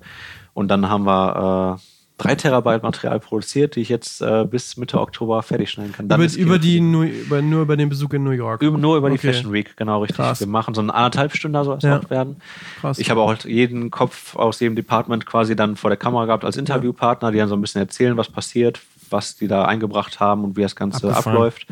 Und 0.54 0.68
dann 0.68 0.88
haben 0.88 1.04
wir 1.04 1.78
äh, 1.78 1.82
drei 2.18 2.34
Terabyte 2.34 2.82
Material 2.82 3.20
produziert, 3.20 3.76
die 3.76 3.80
ich 3.80 3.88
jetzt 3.88 4.20
äh, 4.20 4.44
bis 4.44 4.76
Mitte 4.76 5.00
Oktober 5.00 5.42
fertig 5.42 5.70
schneiden 5.70 5.92
kann. 5.92 6.08
Dann 6.08 6.20
über, 6.20 6.36
über 6.36 6.58
die, 6.58 6.80
nur 6.80 7.04
über, 7.04 7.40
nur 7.40 7.62
über 7.62 7.76
den 7.76 7.88
Besuch 7.88 8.12
in 8.12 8.24
New 8.24 8.32
York? 8.32 8.60
Über, 8.60 8.76
nur 8.76 8.96
über 8.96 9.06
okay. 9.06 9.16
die 9.16 9.26
Fashion 9.26 9.52
Week, 9.52 9.76
genau 9.76 10.00
richtig. 10.02 10.16
Krass. 10.16 10.40
Wir 10.40 10.48
machen 10.48 10.74
so 10.74 10.80
eine 10.80 10.92
anderthalb 10.92 11.34
Stunden 11.34 11.62
soll 11.64 11.78
es 11.78 11.84
ja. 11.84 12.00
werden. 12.10 12.36
Krass. 12.80 12.98
Ich 12.98 13.10
habe 13.10 13.20
auch 13.20 13.34
jeden 13.44 13.90
Kopf 13.90 14.36
aus 14.36 14.60
jedem 14.60 14.74
Department 14.74 15.26
quasi 15.26 15.54
dann 15.54 15.76
vor 15.76 15.90
der 15.90 15.96
Kamera 15.96 16.26
gehabt 16.26 16.44
als 16.44 16.56
Interviewpartner, 16.56 17.30
die 17.30 17.38
dann 17.38 17.48
so 17.48 17.56
ein 17.56 17.60
bisschen 17.60 17.80
erzählen, 17.80 18.16
was 18.16 18.28
passiert, 18.28 18.80
was 19.10 19.36
die 19.36 19.48
da 19.48 19.64
eingebracht 19.64 20.20
haben 20.20 20.44
und 20.44 20.56
wie 20.56 20.62
das 20.62 20.76
Ganze 20.76 21.08
Abgefahren. 21.08 21.36
abläuft. 21.36 21.66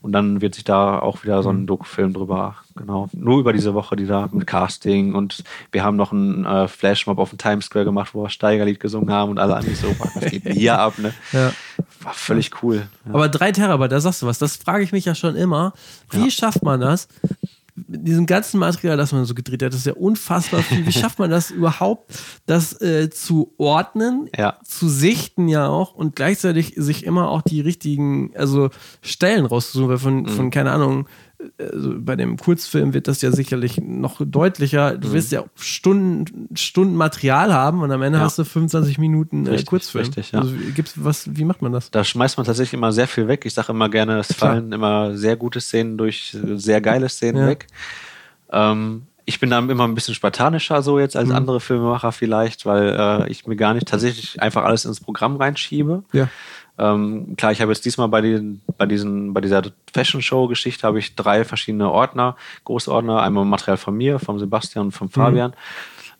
Und 0.00 0.12
dann 0.12 0.40
wird 0.40 0.54
sich 0.54 0.64
da 0.64 0.98
auch 0.98 1.24
wieder 1.24 1.42
so 1.42 1.50
ein 1.50 1.62
mhm. 1.62 1.66
Dokufilm 1.66 2.12
drüber, 2.12 2.56
genau, 2.76 3.08
nur 3.12 3.40
über 3.40 3.52
diese 3.52 3.74
Woche, 3.74 3.96
die 3.96 4.06
da 4.06 4.28
mit 4.32 4.46
Casting 4.46 5.14
und 5.14 5.44
wir 5.70 5.84
haben 5.84 5.96
noch 5.96 6.12
einen 6.12 6.44
äh, 6.44 6.68
Flashmob 6.68 7.18
auf 7.18 7.30
dem 7.30 7.38
Times 7.38 7.66
Square 7.66 7.84
gemacht, 7.84 8.14
wo 8.14 8.22
wir 8.22 8.30
Steigerlied 8.30 8.80
gesungen 8.80 9.12
haben 9.12 9.30
und 9.30 9.38
alle 9.38 9.56
anderen 9.56 9.76
so, 9.76 9.94
was 9.98 10.30
geht 10.30 10.44
denn 10.44 10.54
hier 10.54 10.78
ab, 10.78 10.98
ne? 10.98 11.12
Ja. 11.32 11.52
War 12.00 12.14
völlig 12.14 12.62
cool. 12.62 12.88
Ja. 13.06 13.14
Aber 13.14 13.28
drei 13.28 13.52
Terabyte, 13.52 13.92
da 13.92 14.00
sagst 14.00 14.22
du 14.22 14.26
was, 14.26 14.38
das 14.38 14.56
frage 14.56 14.82
ich 14.82 14.92
mich 14.92 15.04
ja 15.04 15.14
schon 15.14 15.36
immer. 15.36 15.72
Wie 16.10 16.24
ja. 16.24 16.30
schafft 16.30 16.62
man 16.62 16.80
das? 16.80 17.08
Mit 17.74 18.06
diesem 18.06 18.26
ganzen 18.26 18.58
Material, 18.58 18.96
das 18.96 19.12
man 19.12 19.24
so 19.24 19.34
gedreht 19.34 19.62
hat, 19.62 19.72
das 19.72 19.80
ist 19.80 19.86
ja 19.86 19.94
unfassbar 19.94 20.62
viel. 20.62 20.86
Wie 20.86 20.92
schafft 20.92 21.18
man 21.18 21.30
das 21.30 21.50
überhaupt, 21.50 22.12
das 22.46 22.80
äh, 22.80 23.08
zu 23.10 23.54
ordnen, 23.56 24.28
ja. 24.36 24.58
zu 24.64 24.88
sichten 24.88 25.48
ja 25.48 25.68
auch 25.68 25.94
und 25.94 26.14
gleichzeitig 26.14 26.74
sich 26.76 27.04
immer 27.04 27.30
auch 27.30 27.42
die 27.42 27.60
richtigen, 27.60 28.32
also 28.36 28.70
Stellen 29.00 29.46
rauszusuchen, 29.46 29.88
weil 29.88 29.98
von, 29.98 30.22
mhm. 30.22 30.28
von 30.28 30.50
keine 30.50 30.72
Ahnung, 30.72 31.08
also 31.58 31.94
bei 31.96 32.16
dem 32.16 32.36
Kurzfilm 32.36 32.94
wird 32.94 33.08
das 33.08 33.22
ja 33.22 33.30
sicherlich 33.30 33.80
noch 33.80 34.20
deutlicher. 34.24 34.96
Du 34.96 35.08
mhm. 35.08 35.12
wirst 35.12 35.32
ja 35.32 35.44
Stunden, 35.56 36.48
Stunden 36.56 36.94
Material 36.96 37.52
haben 37.52 37.82
und 37.82 37.90
am 37.90 38.02
Ende 38.02 38.18
ja. 38.18 38.24
hast 38.24 38.38
du 38.38 38.44
25 38.44 38.98
Minuten 38.98 39.46
äh, 39.46 39.50
richtig, 39.50 39.66
Kurzfilm. 39.66 40.04
Richtig, 40.04 40.32
ja. 40.32 40.40
Also 40.40 40.54
gibt's 40.74 40.94
was, 40.96 41.34
wie 41.36 41.44
macht 41.44 41.62
man 41.62 41.72
das? 41.72 41.90
Da 41.90 42.04
schmeißt 42.04 42.36
man 42.36 42.46
tatsächlich 42.46 42.74
immer 42.74 42.92
sehr 42.92 43.08
viel 43.08 43.28
weg. 43.28 43.44
Ich 43.46 43.54
sage 43.54 43.72
immer 43.72 43.88
gerne, 43.88 44.18
es 44.18 44.28
Klar. 44.28 44.52
fallen 44.52 44.72
immer 44.72 45.16
sehr 45.16 45.36
gute 45.36 45.60
Szenen 45.60 45.98
durch 45.98 46.36
sehr 46.54 46.80
geile 46.80 47.08
Szenen 47.08 47.42
ja. 47.42 47.46
weg. 47.48 47.66
Ähm, 48.50 49.02
ich 49.24 49.40
bin 49.40 49.50
da 49.50 49.58
immer 49.58 49.84
ein 49.84 49.94
bisschen 49.94 50.14
spartanischer 50.14 50.82
so 50.82 50.98
jetzt 50.98 51.16
als 51.16 51.28
mhm. 51.28 51.36
andere 51.36 51.60
Filmemacher 51.60 52.12
vielleicht, 52.12 52.66
weil 52.66 52.96
äh, 52.98 53.30
ich 53.30 53.46
mir 53.46 53.56
gar 53.56 53.74
nicht 53.74 53.88
tatsächlich 53.88 54.40
einfach 54.42 54.64
alles 54.64 54.84
ins 54.84 55.00
Programm 55.00 55.36
reinschiebe. 55.36 56.02
Ja. 56.12 56.28
Ähm, 56.78 57.34
klar, 57.36 57.52
ich 57.52 57.60
habe 57.60 57.72
jetzt 57.72 57.84
diesmal 57.84 58.08
bei, 58.08 58.20
den, 58.20 58.60
bei, 58.78 58.86
diesen, 58.86 59.34
bei 59.34 59.40
dieser 59.40 59.62
Fashion 59.92 60.22
Show-Geschichte 60.22 60.86
habe 60.86 60.98
ich 60.98 61.14
drei 61.14 61.44
verschiedene 61.44 61.90
Ordner, 61.90 62.36
Großordner, 62.64 63.22
einmal 63.22 63.44
Material 63.44 63.76
von 63.76 63.96
mir, 63.96 64.18
vom 64.18 64.38
Sebastian 64.38 64.86
und 64.86 64.92
vom 64.92 65.08
mhm. 65.08 65.12
Fabian. 65.12 65.52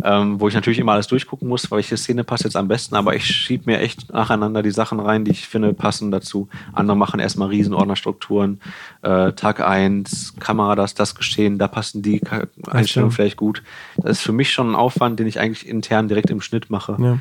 Ähm, 0.02 0.40
wo 0.40 0.48
ich 0.48 0.54
natürlich 0.54 0.78
immer 0.78 0.92
alles 0.92 1.06
durchgucken 1.06 1.46
muss, 1.46 1.70
welche 1.70 1.96
Szene 1.96 2.24
passt 2.24 2.44
jetzt 2.44 2.56
am 2.56 2.66
besten, 2.66 2.96
aber 2.96 3.14
ich 3.14 3.26
schiebe 3.26 3.70
mir 3.70 3.78
echt 3.78 4.12
nacheinander 4.12 4.62
die 4.62 4.70
Sachen 4.70 4.98
rein, 4.98 5.24
die 5.24 5.30
ich 5.30 5.46
finde 5.46 5.74
passen 5.74 6.10
dazu. 6.10 6.48
Andere 6.72 6.96
machen 6.96 7.20
erstmal 7.20 7.48
Riesenordnerstrukturen, 7.48 8.60
äh, 9.02 9.32
Tag 9.32 9.60
1, 9.60 10.34
Kamera, 10.40 10.74
das, 10.74 10.94
das 10.94 11.14
geschehen, 11.14 11.58
da 11.58 11.68
passen 11.68 12.02
die 12.02 12.20
Einstellungen 12.68 13.12
vielleicht 13.12 13.36
gut. 13.36 13.62
Das 13.96 14.18
ist 14.18 14.22
für 14.22 14.32
mich 14.32 14.50
schon 14.50 14.72
ein 14.72 14.76
Aufwand, 14.76 15.20
den 15.20 15.26
ich 15.26 15.38
eigentlich 15.38 15.68
intern 15.68 16.08
direkt 16.08 16.30
im 16.30 16.40
Schnitt 16.40 16.70
mache. 16.70 16.96
Ja. 16.98 17.18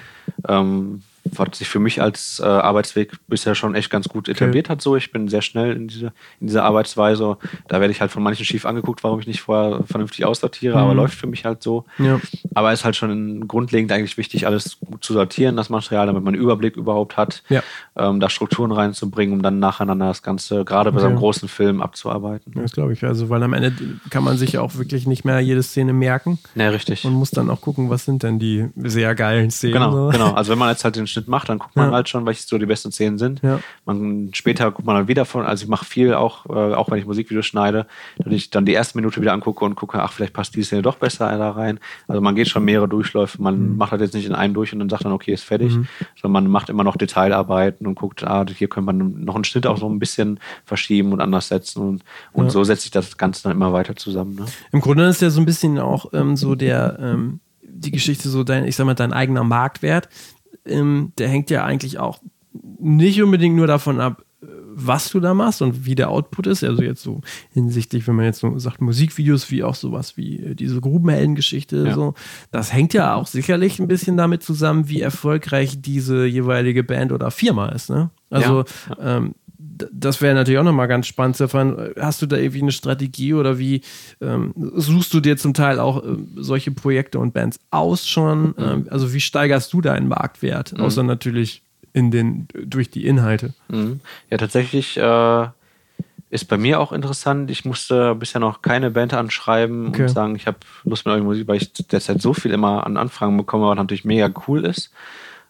Ähm, 0.48 1.04
was 1.24 1.58
sich 1.58 1.70
für 1.70 1.80
mich 1.80 2.02
als 2.02 2.40
äh, 2.40 2.46
Arbeitsweg 2.46 3.14
bisher 3.28 3.56
schon 3.56 3.76
echt 3.76 3.90
ganz 3.90 4.10
gut 4.10 4.28
etabliert 4.28 4.68
okay. 4.68 4.74
hat. 4.74 4.82
So, 4.82 4.96
ich 4.96 5.12
bin 5.12 5.28
sehr 5.28 5.42
schnell 5.42 5.76
in, 5.76 5.88
diese, 5.88 6.08
in 6.40 6.48
dieser 6.48 6.64
Arbeitsweise. 6.64 7.38
Da 7.68 7.80
werde 7.80 7.92
ich 7.92 8.02
halt 8.02 8.12
von 8.12 8.24
manchen 8.24 8.46
schief 8.46 8.66
angeguckt, 8.66 9.04
warum 9.04 9.20
ich 9.20 9.28
nicht 9.28 9.42
vorher 9.42 9.84
vernünftig 9.86 10.26
aussortiere, 10.26 10.76
mhm. 10.76 10.82
aber 10.82 10.94
läuft 10.94 11.16
für 11.16 11.28
mich 11.28 11.46
halt 11.46 11.62
so. 11.64 11.86
Ja. 11.98 12.20
Aber 12.54 12.72
es 12.72 12.80
ist 12.80 12.86
halt 12.86 12.96
schon 12.96 13.48
grundlegend 13.48 13.92
eigentlich 13.92 14.18
wichtig, 14.18 14.48
alles 14.48 14.80
gut 14.80 15.04
zu 15.04 15.14
sortieren, 15.14 15.56
das 15.56 15.70
Material, 15.70 16.08
damit 16.08 16.24
man 16.24 16.34
einen 16.34 16.44
Überblick 16.44 16.76
überhaupt 16.76 17.18
hat, 17.18 17.44
ja. 17.50 17.62
ähm, 17.96 18.20
da 18.20 18.30
Strukturen 18.30 18.72
reinzubringen, 18.72 19.36
um 19.36 19.42
dann 19.42 19.60
nacheinander 19.60 20.08
das 20.08 20.24
Ganze, 20.24 20.66
gerade 20.66 20.92
bei 20.92 20.98
okay. 20.98 21.04
so 21.04 21.08
einem 21.08 21.18
großen 21.18 21.48
Film, 21.48 21.82
abzuarbeiten. 21.82 22.54
Das 22.56 22.72
glaube 22.72 22.94
ich. 22.94 23.04
Also, 23.04 23.30
weil 23.30 23.42
am 23.44 23.54
Ende 23.54 23.74
kann 24.10 24.24
man 24.24 24.38
sich 24.38 24.54
ja 24.54 24.62
auch 24.62 24.76
wirklich 24.76 25.08
nicht 25.08 25.26
mehr 25.26 25.40
jede 25.40 25.64
Szene 25.64 25.94
merken. 25.94 26.40
Ja, 26.56 26.70
richtig. 26.70 27.06
Und 27.06 27.14
muss 27.14 27.32
dann 27.32 27.50
auch 27.50 27.62
gucken, 27.62 27.90
was 27.90 28.06
sind 28.06 28.24
denn 28.24 28.40
die 28.40 28.68
sehr 28.76 29.16
geilen 29.16 29.52
Szenen. 29.52 29.74
Genau, 29.74 30.10
genau. 30.10 30.32
Also 30.34 30.52
wenn 30.52 30.60
man 30.60 30.70
jetzt 30.70 30.84
halt 30.84 30.96
den 30.96 31.08
Schnitt 31.12 31.28
macht, 31.28 31.50
dann 31.50 31.60
guckt 31.60 31.76
man 31.76 31.90
ja. 31.90 31.96
halt 31.96 32.10
schon, 32.10 32.26
welche 32.26 32.44
so 32.44 32.58
die 32.58 32.66
besten 32.66 32.92
Szenen 32.92 33.18
sind. 33.18 33.42
Ja. 33.42 33.60
Man, 33.86 34.32
später 34.34 34.72
guckt 34.72 34.86
man 34.86 34.96
dann 34.96 35.08
wieder 35.08 35.26
von, 35.26 35.46
also 35.46 35.64
ich 35.64 35.70
mache 35.70 35.86
viel 35.86 36.14
auch, 36.14 36.46
äh, 36.48 36.74
auch 36.74 36.90
wenn 36.90 37.00
ich 37.00 37.06
Musikvideos 37.06 37.46
schneide, 37.46 37.86
dass 38.18 38.34
ich 38.34 38.50
dann 38.50 38.66
die 38.66 38.74
erste 38.74 38.98
Minute 38.98 39.22
wieder 39.22 39.34
angucke 39.34 39.64
und 39.66 39.76
gucke, 39.76 40.02
ach, 40.02 40.12
vielleicht 40.12 40.34
passt 40.34 40.56
die 40.56 40.64
Szene 40.64 40.82
doch 40.82 40.98
besser 40.98 41.38
da 41.38 41.52
rein. 41.52 41.80
Also 42.08 42.22
man 42.22 42.36
geht 42.36 42.50
schon 42.50 42.66
mehrere 42.66 42.88
Durchläufe, 42.88 43.42
man 43.42 43.72
mhm. 43.72 43.78
macht 43.78 43.94
das 43.94 44.02
jetzt 44.02 44.14
nicht 44.14 44.26
in 44.26 44.36
einen 44.36 44.54
durch 44.54 44.74
und 44.74 44.80
dann 44.80 44.90
sagt 44.90 45.06
dann, 45.06 45.12
okay, 45.12 45.34
ist 45.34 45.44
fertig, 45.44 45.76
mhm. 45.76 45.88
sondern 46.22 46.44
man 46.44 46.52
macht 46.52 46.70
immer 46.70 46.84
noch 46.84 46.96
Detailarbeiten 46.96 47.86
und 47.88 47.96
guckt, 47.96 48.24
ah, 48.24 48.46
hier 48.48 48.68
könnte 48.68 48.94
man 48.94 49.24
noch 49.24 49.36
einen 49.36 49.44
Schnitt 49.44 49.68
auch 49.68 49.78
so 49.78 49.90
ein 49.90 50.00
bisschen 50.00 50.40
verschieben 50.66 51.12
und 51.14 51.22
anders 51.22 51.48
setzen 51.48 51.82
und, 51.82 52.04
und 52.34 52.46
ja. 52.46 52.50
so 52.50 52.64
setzt 52.64 52.84
sich 52.84 52.92
das 52.92 53.18
Ganze 53.18 53.44
dann 53.44 53.54
immer 53.54 53.74
weiter 53.74 53.96
zusammen. 53.96 54.36
Ne? 54.36 54.46
Im 54.72 54.82
Grunde 54.82 55.06
ist 55.06 55.22
ja 55.22 55.30
so 55.30 55.42
ein 55.42 55.46
bisschen 55.46 55.80
auch 55.80 56.14
ähm, 56.14 56.36
so 56.36 56.56
der, 56.56 56.98
ähm, 57.00 57.40
die 57.62 57.92
Geschichte 57.92 58.30
so 58.30 58.44
dein, 58.44 58.66
ich 58.66 58.76
sag 58.76 58.86
mal, 58.86 58.94
dein 58.94 59.14
eigener 59.14 59.44
Marktwert, 59.44 60.10
ähm, 60.66 61.14
der 61.18 61.30
hängt 61.30 61.50
ja 61.50 61.64
eigentlich 61.64 62.00
auch 62.00 62.20
nicht 62.80 63.22
unbedingt 63.22 63.56
nur 63.56 63.68
davon 63.68 64.00
ab, 64.00 64.24
was 64.74 65.10
du 65.10 65.20
da 65.20 65.34
machst 65.34 65.62
und 65.62 65.86
wie 65.86 65.96
der 65.96 66.10
Output 66.10 66.48
ist. 66.48 66.64
Also 66.64 66.82
jetzt 66.82 67.04
so 67.04 67.22
hinsichtlich, 67.54 68.08
wenn 68.08 68.16
man 68.16 68.26
jetzt 68.26 68.40
so 68.40 68.58
sagt, 68.58 68.82
Musikvideos 68.82 69.52
wie 69.52 69.64
auch 69.64 69.76
sowas 69.76 70.18
wie 70.18 70.38
äh, 70.38 70.56
diese 70.56 70.82
Grubenhelden-Geschichte, 70.82 71.86
ja. 71.88 71.94
so. 71.94 72.14
Das 72.52 72.74
hängt 72.74 72.94
ja 72.94 73.16
auch 73.16 73.28
sicherlich 73.28 73.80
ein 73.80 73.88
bisschen 73.88 74.18
damit 74.18 74.44
zusammen, 74.44 74.90
wie 74.90 75.02
erfolgreich 75.02 75.82
diese 75.82 76.26
jeweilige 76.26 76.84
Band 76.84 77.12
oder 77.12 77.32
Firma 77.32 77.70
ist. 77.70 77.90
Ne? 77.90 78.10
Also 78.30 78.64
ja. 78.90 79.18
ähm, 79.18 79.36
das 79.92 80.22
wäre 80.22 80.36
natürlich 80.36 80.60
auch 80.60 80.64
nochmal 80.64 80.88
ganz 80.88 81.08
spannend 81.08 81.38
zu 81.38 81.44
erfahren. 81.44 81.94
Hast 82.00 82.22
du 82.22 82.26
da 82.26 82.38
irgendwie 82.38 82.62
eine 82.62 82.72
Strategie 82.72 83.34
oder 83.34 83.58
wie 83.58 83.82
ähm, 84.22 84.54
suchst 84.56 85.14
du 85.14 85.20
dir 85.20 85.38
zum 85.38 85.54
Teil 85.54 85.80
auch 85.80 86.04
äh, 86.04 86.18
solche 86.36 86.72
Projekte 86.72 87.20
und 87.20 87.34
Bands 87.34 87.60
aus 87.70 88.08
schon? 88.08 88.50
Mhm. 88.50 88.54
Ähm, 88.58 88.88
also 88.90 89.14
wie 89.14 89.22
steigerst 89.22 89.72
du 89.74 89.82
deinen 89.82 90.08
Marktwert? 90.08 90.74
Mhm. 90.74 90.82
Außer 90.82 91.04
natürlich 91.04 91.62
in 91.94 92.12
den, 92.12 92.48
durch 92.54 92.90
die 92.90 93.06
Inhalte. 93.06 93.54
Mhm. 93.68 94.00
Ja, 94.30 94.38
tatsächlich 94.38 94.98
äh, 94.98 95.48
ist 96.30 96.46
bei 96.46 96.58
mir 96.58 96.80
auch 96.80 96.94
interessant. 96.94 97.52
Ich 97.52 97.66
musste 97.66 98.16
bisher 98.16 98.40
noch 98.40 98.62
keine 98.62 98.90
Band 98.90 99.14
anschreiben 99.14 99.88
okay. 99.88 100.04
und 100.04 100.10
sagen, 100.10 100.36
ich 100.36 100.48
habe 100.48 100.58
Lust 100.86 101.06
mit 101.06 101.14
eurer 101.14 101.24
Musik, 101.24 101.48
weil 101.48 101.58
ich 101.58 101.74
derzeit 101.74 102.22
so 102.22 102.34
viel 102.34 102.52
immer 102.52 102.86
an 102.86 102.96
Anfragen 102.96 103.36
bekomme, 103.36 103.68
was 103.68 103.76
natürlich 103.76 104.06
mega 104.06 104.32
cool 104.48 104.66
ist. 104.66 104.92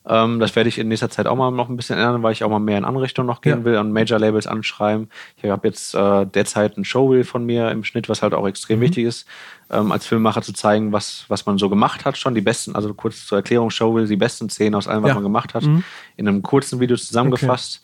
Ähm, 0.06 0.40
das 0.40 0.56
werde 0.56 0.68
ich 0.68 0.80
in 0.80 0.88
nächster 0.88 1.10
Zeit 1.10 1.28
auch 1.28 1.36
mal 1.36 1.52
noch 1.52 1.70
ein 1.70 1.78
bisschen 1.78 1.98
ändern, 1.98 2.24
weil 2.24 2.32
ich 2.32 2.44
auch 2.44 2.50
mal 2.50 2.60
mehr 2.60 2.78
in 2.78 2.86
andere 2.86 3.04
Richtungen 3.04 3.28
noch 3.28 3.42
gehen 3.42 3.60
ja. 3.60 3.66
will 3.66 3.78
und 3.78 3.92
Major-Labels 3.92 4.48
anschreiben. 4.48 5.10
Ich 5.38 5.50
habe 5.50 5.68
jetzt 5.68 5.94
äh, 5.94 6.26
derzeit 6.26 6.78
ein 6.78 6.86
Showreel 6.86 7.24
von 7.24 7.46
mir 7.46 7.70
im 7.70 7.84
Schnitt, 7.84 8.10
was 8.10 8.24
halt 8.24 8.34
auch 8.34 8.48
extrem 8.48 8.80
mhm. 8.80 8.84
wichtig 8.84 9.06
ist, 9.06 9.28
ähm, 9.70 9.92
als 9.92 10.08
Filmemacher 10.08 10.42
zu 10.42 10.54
zeigen, 10.54 10.92
was, 10.92 11.26
was 11.28 11.46
man 11.46 11.58
so 11.58 11.70
gemacht 11.70 12.06
hat 12.06 12.18
schon. 12.18 12.34
Die 12.34 12.42
besten, 12.42 12.76
also 12.76 12.94
kurz 12.94 13.28
zur 13.28 13.38
Erklärung, 13.38 13.70
Showreel, 13.70 14.08
die 14.08 14.16
besten 14.16 14.50
Szenen 14.50 14.76
aus 14.76 14.88
allem, 14.88 15.04
was 15.04 15.10
ja. 15.10 15.16
man 15.16 15.24
gemacht 15.24 15.54
hat, 15.54 15.64
mhm. 15.64 15.84
in 16.18 16.28
einem 16.28 16.42
kurzen 16.42 16.80
Video 16.80 16.98
zusammengefasst. 16.98 17.82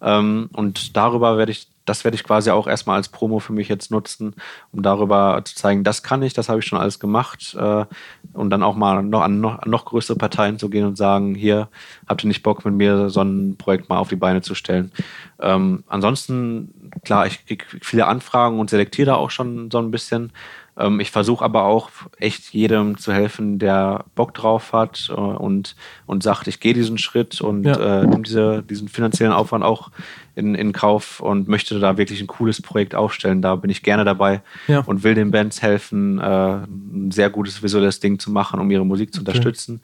Okay. 0.00 0.18
Ähm, 0.18 0.48
und 0.52 0.96
darüber 0.96 1.36
werde 1.36 1.52
ich 1.52 1.68
das 1.88 2.04
werde 2.04 2.14
ich 2.14 2.24
quasi 2.24 2.50
auch 2.50 2.66
erstmal 2.66 2.96
als 2.96 3.08
Promo 3.08 3.38
für 3.38 3.52
mich 3.52 3.68
jetzt 3.68 3.90
nutzen, 3.90 4.34
um 4.72 4.82
darüber 4.82 5.40
zu 5.44 5.54
zeigen, 5.54 5.84
das 5.84 6.02
kann 6.02 6.22
ich, 6.22 6.34
das 6.34 6.48
habe 6.48 6.60
ich 6.60 6.66
schon 6.66 6.78
alles 6.78 7.00
gemacht. 7.00 7.56
Äh, 7.58 7.84
und 8.32 8.50
dann 8.50 8.62
auch 8.62 8.76
mal 8.76 9.02
noch 9.02 9.22
an 9.22 9.40
noch, 9.40 9.64
noch, 9.64 9.84
größere 9.84 10.16
Parteien 10.16 10.58
zu 10.58 10.68
gehen 10.68 10.84
und 10.84 10.96
sagen, 10.96 11.34
hier, 11.34 11.68
habt 12.06 12.24
ihr 12.24 12.28
nicht 12.28 12.42
Bock 12.42 12.64
mit 12.64 12.74
mir 12.74 13.10
so 13.10 13.22
ein 13.22 13.56
Projekt 13.56 13.88
mal 13.88 13.98
auf 13.98 14.08
die 14.08 14.16
Beine 14.16 14.42
zu 14.42 14.54
stellen. 14.54 14.92
Ähm, 15.40 15.84
ansonsten, 15.86 16.90
klar, 17.04 17.26
ich 17.26 17.46
kriege 17.46 17.64
viele 17.80 18.06
Anfragen 18.06 18.58
und 18.58 18.70
selektiere 18.70 19.06
da 19.06 19.14
auch 19.14 19.30
schon 19.30 19.70
so 19.70 19.78
ein 19.78 19.90
bisschen. 19.90 20.32
Ähm, 20.78 21.00
ich 21.00 21.10
versuche 21.10 21.44
aber 21.44 21.64
auch 21.64 21.90
echt 22.18 22.52
jedem 22.52 22.98
zu 22.98 23.12
helfen, 23.12 23.58
der 23.58 24.04
Bock 24.14 24.34
drauf 24.34 24.72
hat 24.72 25.10
äh, 25.10 25.14
und, 25.14 25.74
und 26.06 26.22
sagt, 26.22 26.46
ich 26.46 26.60
gehe 26.60 26.74
diesen 26.74 26.98
Schritt 26.98 27.40
und 27.40 27.64
ja. 27.64 28.02
äh, 28.02 28.06
nehme 28.06 28.22
diese, 28.22 28.62
diesen 28.62 28.88
finanziellen 28.88 29.32
Aufwand 29.32 29.64
auch 29.64 29.90
in, 30.38 30.54
in 30.54 30.72
Kauf 30.72 31.20
und 31.20 31.48
möchte 31.48 31.78
da 31.80 31.98
wirklich 31.98 32.20
ein 32.20 32.26
cooles 32.28 32.62
Projekt 32.62 32.94
aufstellen. 32.94 33.42
Da 33.42 33.56
bin 33.56 33.70
ich 33.70 33.82
gerne 33.82 34.04
dabei 34.04 34.40
ja. 34.68 34.80
und 34.80 35.02
will 35.02 35.14
den 35.14 35.30
Bands 35.30 35.60
helfen, 35.60 36.18
äh, 36.18 36.22
ein 36.22 37.10
sehr 37.10 37.28
gutes 37.28 37.62
visuelles 37.62 38.00
Ding 38.00 38.18
zu 38.18 38.30
machen, 38.30 38.60
um 38.60 38.70
ihre 38.70 38.86
Musik 38.86 39.12
zu 39.12 39.20
okay. 39.20 39.30
unterstützen. 39.30 39.80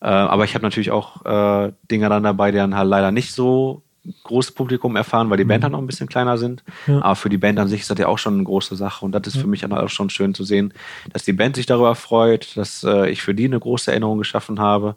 Äh, 0.00 0.06
aber 0.06 0.44
ich 0.44 0.54
habe 0.54 0.64
natürlich 0.64 0.90
auch 0.90 1.24
äh, 1.26 1.72
Dinge 1.90 2.08
dann 2.08 2.22
dabei, 2.22 2.50
die 2.50 2.58
dann 2.58 2.74
halt 2.74 2.88
leider 2.88 3.12
nicht 3.12 3.32
so 3.32 3.82
großes 4.24 4.52
Publikum 4.52 4.96
erfahren, 4.96 5.28
weil 5.28 5.36
die 5.36 5.44
Band 5.44 5.60
mhm. 5.60 5.62
dann 5.64 5.72
noch 5.72 5.78
ein 5.80 5.86
bisschen 5.86 6.08
kleiner 6.08 6.38
sind. 6.38 6.64
Ja. 6.86 7.02
Aber 7.02 7.16
für 7.16 7.28
die 7.28 7.36
Band 7.36 7.58
an 7.58 7.68
sich 7.68 7.82
ist 7.82 7.90
das 7.90 7.98
ja 7.98 8.06
auch 8.06 8.18
schon 8.18 8.34
eine 8.34 8.44
große 8.44 8.74
Sache. 8.76 9.04
Und 9.04 9.12
das 9.12 9.26
ist 9.26 9.36
ja. 9.36 9.42
für 9.42 9.46
mich 9.46 9.60
dann 9.60 9.72
auch 9.72 9.88
schon 9.88 10.10
schön 10.10 10.34
zu 10.34 10.44
sehen, 10.44 10.72
dass 11.12 11.24
die 11.24 11.34
Band 11.34 11.56
sich 11.56 11.66
darüber 11.66 11.94
freut, 11.94 12.56
dass 12.56 12.82
äh, 12.82 13.10
ich 13.10 13.20
für 13.22 13.34
die 13.34 13.44
eine 13.44 13.60
große 13.60 13.90
Erinnerung 13.90 14.18
geschaffen 14.18 14.58
habe. 14.58 14.96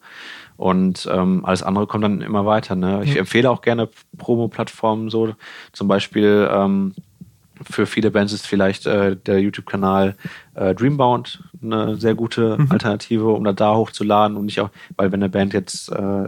Und 0.58 1.10
ähm, 1.12 1.44
alles 1.46 1.64
andere 1.64 1.88
kommt 1.88 2.04
dann 2.04 2.22
immer 2.22 2.46
weiter. 2.46 2.76
Ne? 2.76 3.02
Ich 3.04 3.14
ja. 3.16 3.20
empfehle 3.20 3.50
auch 3.50 3.62
gerne 3.62 3.90
Promo-Plattformen 4.18 5.10
so. 5.10 5.34
Zum 5.72 5.88
Beispiel 5.88 6.50
ähm, 6.52 6.94
für 7.62 7.86
viele 7.86 8.12
Bands 8.12 8.34
ist 8.34 8.48
vielleicht 8.48 8.86
äh, 8.86 9.16
der 9.16 9.40
YouTube-Kanal 9.40 10.16
äh, 10.56 10.76
Dreambound 10.76 11.44
eine 11.62 11.96
sehr 11.96 12.16
gute 12.16 12.58
mhm. 12.58 12.72
Alternative, 12.72 13.30
um 13.30 13.44
da, 13.44 13.54
da 13.54 13.76
hochzuladen 13.76 14.38
und 14.38 14.46
nicht 14.46 14.60
auch, 14.60 14.70
weil 14.96 15.12
wenn 15.12 15.22
eine 15.22 15.30
Band 15.30 15.54
jetzt 15.54 15.92
äh, 15.92 16.28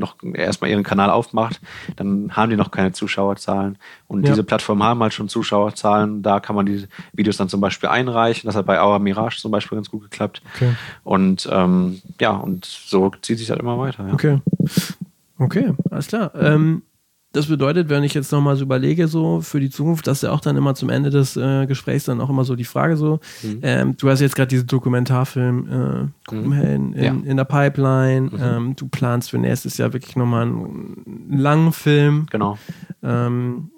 noch 0.00 0.16
erstmal 0.34 0.70
ihren 0.70 0.82
Kanal 0.82 1.10
aufmacht, 1.10 1.60
dann 1.96 2.36
haben 2.36 2.50
die 2.50 2.56
noch 2.56 2.70
keine 2.70 2.92
Zuschauerzahlen. 2.92 3.78
Und 4.08 4.24
ja. 4.24 4.30
diese 4.30 4.42
Plattformen 4.42 4.82
haben 4.82 5.00
halt 5.00 5.14
schon 5.14 5.28
Zuschauerzahlen. 5.28 6.22
Da 6.22 6.40
kann 6.40 6.56
man 6.56 6.66
die 6.66 6.86
Videos 7.12 7.36
dann 7.36 7.48
zum 7.48 7.60
Beispiel 7.60 7.88
einreichen. 7.88 8.48
Das 8.48 8.56
hat 8.56 8.66
bei 8.66 8.82
Our 8.82 8.98
Mirage 8.98 9.38
zum 9.38 9.52
Beispiel 9.52 9.76
ganz 9.76 9.90
gut 9.90 10.02
geklappt. 10.02 10.42
Okay. 10.56 10.74
Und 11.04 11.48
ähm, 11.52 12.02
ja, 12.20 12.30
und 12.30 12.64
so 12.64 13.12
zieht 13.22 13.38
sich 13.38 13.50
halt 13.50 13.60
immer 13.60 13.78
weiter. 13.78 14.06
Ja. 14.08 14.14
Okay. 14.14 14.40
Okay, 15.38 15.72
alles 15.90 16.08
klar. 16.08 16.32
Ähm, 16.34 16.82
das 17.32 17.46
bedeutet, 17.46 17.88
wenn 17.88 18.02
ich 18.02 18.14
jetzt 18.14 18.32
nochmal 18.32 18.56
so 18.56 18.64
überlege, 18.64 19.06
so 19.06 19.40
für 19.40 19.60
die 19.60 19.70
Zukunft, 19.70 20.06
das 20.06 20.18
ist 20.18 20.22
ja 20.22 20.32
auch 20.32 20.40
dann 20.40 20.56
immer 20.56 20.74
zum 20.74 20.90
Ende 20.90 21.10
des 21.10 21.36
äh, 21.36 21.66
Gesprächs 21.66 22.04
dann 22.04 22.20
auch 22.20 22.28
immer 22.28 22.44
so 22.44 22.56
die 22.56 22.64
Frage 22.64 22.96
so, 22.96 23.20
mhm. 23.42 23.60
ähm, 23.62 23.96
du 23.96 24.10
hast 24.10 24.20
jetzt 24.20 24.34
gerade 24.34 24.48
diesen 24.48 24.66
Dokumentarfilm 24.66 26.10
äh, 26.28 26.34
mhm. 26.34 26.52
in, 26.52 26.92
ja. 26.94 27.12
in, 27.12 27.36
der 27.36 27.44
Pipeline, 27.44 28.30
mhm. 28.30 28.38
ähm, 28.40 28.76
du 28.76 28.88
planst 28.88 29.30
für 29.30 29.38
nächstes 29.38 29.76
Jahr 29.76 29.92
wirklich 29.92 30.16
nochmal 30.16 30.42
einen, 30.42 31.04
einen 31.30 31.38
langen 31.38 31.72
Film. 31.72 32.26
Genau. 32.30 32.58
Ähm, 33.02 33.70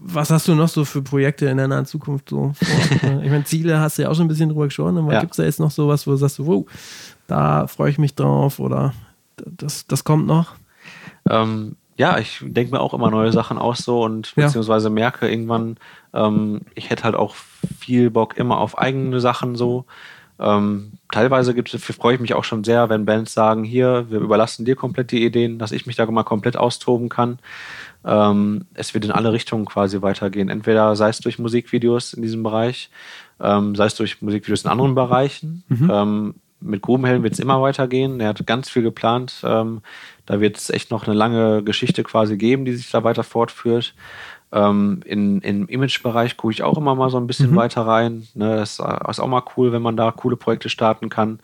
was 0.00 0.30
hast 0.30 0.48
du 0.48 0.54
noch 0.54 0.68
so 0.68 0.84
für 0.84 1.00
Projekte 1.00 1.46
in 1.46 1.56
der 1.56 1.68
nahen 1.68 1.86
Zukunft 1.86 2.28
so 2.28 2.52
vor? 2.54 3.22
ich 3.22 3.30
meine, 3.30 3.44
Ziele 3.44 3.80
hast 3.80 3.96
du 3.96 4.02
ja 4.02 4.10
auch 4.10 4.14
schon 4.14 4.26
ein 4.26 4.28
bisschen 4.28 4.50
drüber 4.50 4.66
gesprochen, 4.66 4.98
aber 4.98 5.14
ja. 5.14 5.20
gibt 5.20 5.32
es 5.32 5.38
da 5.38 5.44
jetzt 5.44 5.60
noch 5.60 5.70
so 5.70 5.88
was, 5.88 6.06
wo 6.06 6.10
du 6.10 6.18
sagst, 6.18 6.44
wow, 6.44 6.66
da 7.26 7.66
freue 7.66 7.90
ich 7.90 7.96
mich 7.96 8.14
drauf 8.14 8.58
oder 8.58 8.92
das, 9.36 9.86
das 9.86 10.04
kommt 10.04 10.26
noch? 10.26 10.52
Ähm, 11.30 11.76
ja, 12.02 12.18
ich 12.18 12.40
denke 12.42 12.72
mir 12.72 12.80
auch 12.80 12.94
immer 12.94 13.12
neue 13.12 13.30
Sachen 13.30 13.58
aus 13.58 13.78
so 13.84 14.02
und 14.02 14.34
ja. 14.34 14.46
beziehungsweise 14.46 14.90
merke 14.90 15.30
irgendwann, 15.30 15.76
ähm, 16.12 16.62
ich 16.74 16.90
hätte 16.90 17.04
halt 17.04 17.14
auch 17.14 17.36
viel 17.78 18.10
Bock 18.10 18.36
immer 18.36 18.58
auf 18.58 18.76
eigene 18.76 19.20
Sachen 19.20 19.54
so. 19.54 19.84
Ähm, 20.40 20.94
teilweise 21.12 21.54
freue 21.96 22.14
ich 22.14 22.20
mich 22.20 22.34
auch 22.34 22.42
schon 22.42 22.64
sehr, 22.64 22.88
wenn 22.88 23.04
Bands 23.04 23.34
sagen, 23.34 23.62
hier, 23.62 24.06
wir 24.08 24.18
überlassen 24.18 24.64
dir 24.64 24.74
komplett 24.74 25.12
die 25.12 25.24
Ideen, 25.24 25.60
dass 25.60 25.70
ich 25.70 25.86
mich 25.86 25.94
da 25.94 26.04
mal 26.10 26.24
komplett 26.24 26.56
austoben 26.56 27.08
kann. 27.08 27.38
Ähm, 28.04 28.64
es 28.74 28.94
wird 28.94 29.04
in 29.04 29.12
alle 29.12 29.32
Richtungen 29.32 29.64
quasi 29.64 30.02
weitergehen. 30.02 30.48
Entweder 30.48 30.96
sei 30.96 31.08
es 31.08 31.20
durch 31.20 31.38
Musikvideos 31.38 32.14
in 32.14 32.22
diesem 32.22 32.42
Bereich, 32.42 32.90
ähm, 33.38 33.76
sei 33.76 33.86
es 33.86 33.94
durch 33.94 34.20
Musikvideos 34.20 34.64
in 34.64 34.72
anderen 34.72 34.96
Bereichen. 34.96 35.62
Mhm. 35.68 35.88
Ähm, 35.88 36.34
mit 36.58 36.82
Grubenhelm 36.82 37.22
wird 37.22 37.34
es 37.34 37.38
immer 37.38 37.60
weitergehen. 37.60 38.20
Er 38.20 38.28
hat 38.28 38.46
ganz 38.46 38.70
viel 38.70 38.82
geplant. 38.82 39.42
Da 40.26 40.40
wird 40.40 40.56
es 40.56 40.70
echt 40.70 40.90
noch 40.90 41.06
eine 41.06 41.16
lange 41.16 41.62
Geschichte 41.62 42.04
quasi 42.04 42.36
geben, 42.36 42.64
die 42.64 42.74
sich 42.74 42.90
da 42.90 43.04
weiter 43.04 43.24
fortführt. 43.24 43.94
Ähm, 44.52 45.00
in, 45.04 45.40
Im 45.40 45.66
Image-Bereich 45.66 46.36
gucke 46.36 46.52
ich 46.52 46.62
auch 46.62 46.76
immer 46.76 46.94
mal 46.94 47.10
so 47.10 47.16
ein 47.16 47.26
bisschen 47.26 47.52
mhm. 47.52 47.56
weiter 47.56 47.86
rein. 47.86 48.28
Ne, 48.34 48.56
das 48.56 48.72
ist 48.72 48.80
auch 48.80 49.28
mal 49.28 49.42
cool, 49.56 49.72
wenn 49.72 49.82
man 49.82 49.96
da 49.96 50.12
coole 50.12 50.36
Projekte 50.36 50.68
starten 50.68 51.08
kann. 51.08 51.40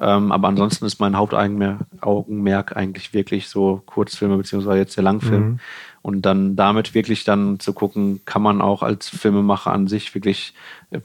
Ähm, 0.00 0.32
aber 0.32 0.48
ansonsten 0.48 0.86
ist 0.86 0.98
mein 0.98 1.16
Hauptaugenmerk 1.16 2.76
eigentlich 2.76 3.12
wirklich 3.12 3.48
so 3.48 3.82
Kurzfilme, 3.84 4.38
beziehungsweise 4.38 4.78
jetzt 4.78 4.96
der 4.96 5.04
Langfilm. 5.04 5.42
Mhm. 5.42 5.60
Und 6.02 6.22
dann 6.22 6.56
damit 6.56 6.94
wirklich 6.94 7.24
dann 7.24 7.60
zu 7.60 7.74
gucken, 7.74 8.20
kann 8.24 8.40
man 8.40 8.62
auch 8.62 8.82
als 8.82 9.10
Filmemacher 9.10 9.70
an 9.70 9.86
sich 9.86 10.14
wirklich 10.14 10.54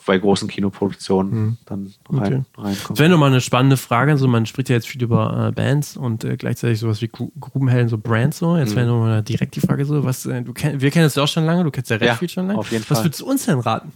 bei 0.05 0.17
großen 0.17 0.47
Kinoproduktionen 0.47 1.33
mhm. 1.33 1.57
dann 1.65 1.93
rein, 2.09 2.17
okay. 2.17 2.43
reinkommen. 2.57 2.79
Das 2.89 2.99
wäre 2.99 3.09
nochmal 3.09 3.29
eine 3.29 3.41
spannende 3.41 3.75
Frage. 3.75 4.11
Also 4.11 4.27
man 4.27 4.45
spricht 4.45 4.69
ja 4.69 4.75
jetzt 4.75 4.87
viel 4.87 5.03
über 5.03 5.49
äh, 5.49 5.51
Bands 5.51 5.97
und 5.97 6.23
äh, 6.23 6.37
gleichzeitig 6.37 6.79
sowas 6.79 7.01
wie 7.01 7.09
Grubenhelden, 7.09 7.89
so 7.89 7.97
Brands 7.97 8.37
so. 8.37 8.55
Jetzt 8.55 8.71
mhm. 8.71 8.75
wäre 8.77 8.87
nochmal 8.87 9.21
direkt 9.21 9.55
die 9.57 9.59
Frage 9.59 9.83
so, 9.83 10.03
was, 10.05 10.25
äh, 10.25 10.41
du 10.41 10.53
kenn, 10.53 10.79
wir 10.79 10.91
kennen 10.91 11.05
es 11.05 11.15
ja 11.15 11.23
auch 11.23 11.27
schon 11.27 11.45
lange, 11.45 11.65
du 11.65 11.71
kennst 11.71 11.91
ja 11.91 11.97
Redfield 11.97 12.31
ja, 12.31 12.33
schon 12.33 12.47
lange. 12.47 12.59
Auf 12.59 12.71
jeden 12.71 12.85
was 12.87 12.97
Fall. 12.97 13.05
würdest 13.05 13.21
du 13.21 13.25
uns 13.25 13.45
denn 13.45 13.59
raten? 13.59 13.91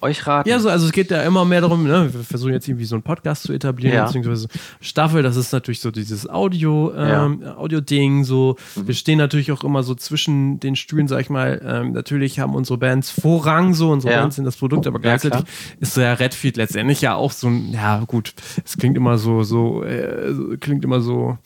Euch 0.00 0.26
raten. 0.26 0.48
Ja, 0.48 0.58
so, 0.58 0.68
also 0.68 0.86
es 0.86 0.92
geht 0.92 1.10
ja 1.10 1.22
immer 1.22 1.44
mehr 1.44 1.60
darum, 1.60 1.84
ne, 1.84 2.12
wir 2.12 2.24
versuchen 2.24 2.52
jetzt 2.52 2.68
irgendwie 2.68 2.84
so 2.84 2.94
einen 2.94 3.02
Podcast 3.02 3.44
zu 3.44 3.52
etablieren, 3.52 3.94
ja. 3.94 4.04
beziehungsweise 4.06 4.48
Staffel, 4.80 5.22
das 5.22 5.36
ist 5.36 5.52
natürlich 5.52 5.80
so 5.80 5.90
dieses 5.90 6.28
Audio, 6.28 6.92
ähm, 6.96 7.42
ja. 7.42 7.56
Audio-Ding, 7.56 8.24
so. 8.24 8.56
Mhm. 8.74 8.86
Wir 8.88 8.94
stehen 8.94 9.18
natürlich 9.18 9.52
auch 9.52 9.64
immer 9.64 9.82
so 9.82 9.94
zwischen 9.94 10.60
den 10.60 10.76
Stühlen, 10.76 11.08
sag 11.08 11.20
ich 11.20 11.30
mal. 11.30 11.60
Ähm, 11.64 11.92
natürlich 11.92 12.40
haben 12.40 12.54
unsere 12.54 12.78
Bands 12.78 13.10
Vorrang, 13.10 13.74
so, 13.74 13.90
unsere 13.90 14.14
ja. 14.14 14.20
Bands 14.20 14.36
sind 14.36 14.44
das 14.44 14.56
Produkt, 14.56 14.86
aber 14.86 14.98
gleichzeitig 14.98 15.42
ist 15.80 15.94
so 15.94 16.00
ja 16.00 16.14
Redfield 16.14 16.56
letztendlich 16.56 17.00
ja 17.00 17.14
auch 17.14 17.32
so 17.32 17.48
ein, 17.48 17.72
ja, 17.72 18.02
gut, 18.06 18.34
es 18.64 18.76
klingt 18.76 18.96
immer 18.96 19.18
so, 19.18 19.42
so, 19.42 19.84
äh, 19.84 20.56
klingt 20.60 20.84
immer 20.84 21.00
so 21.00 21.38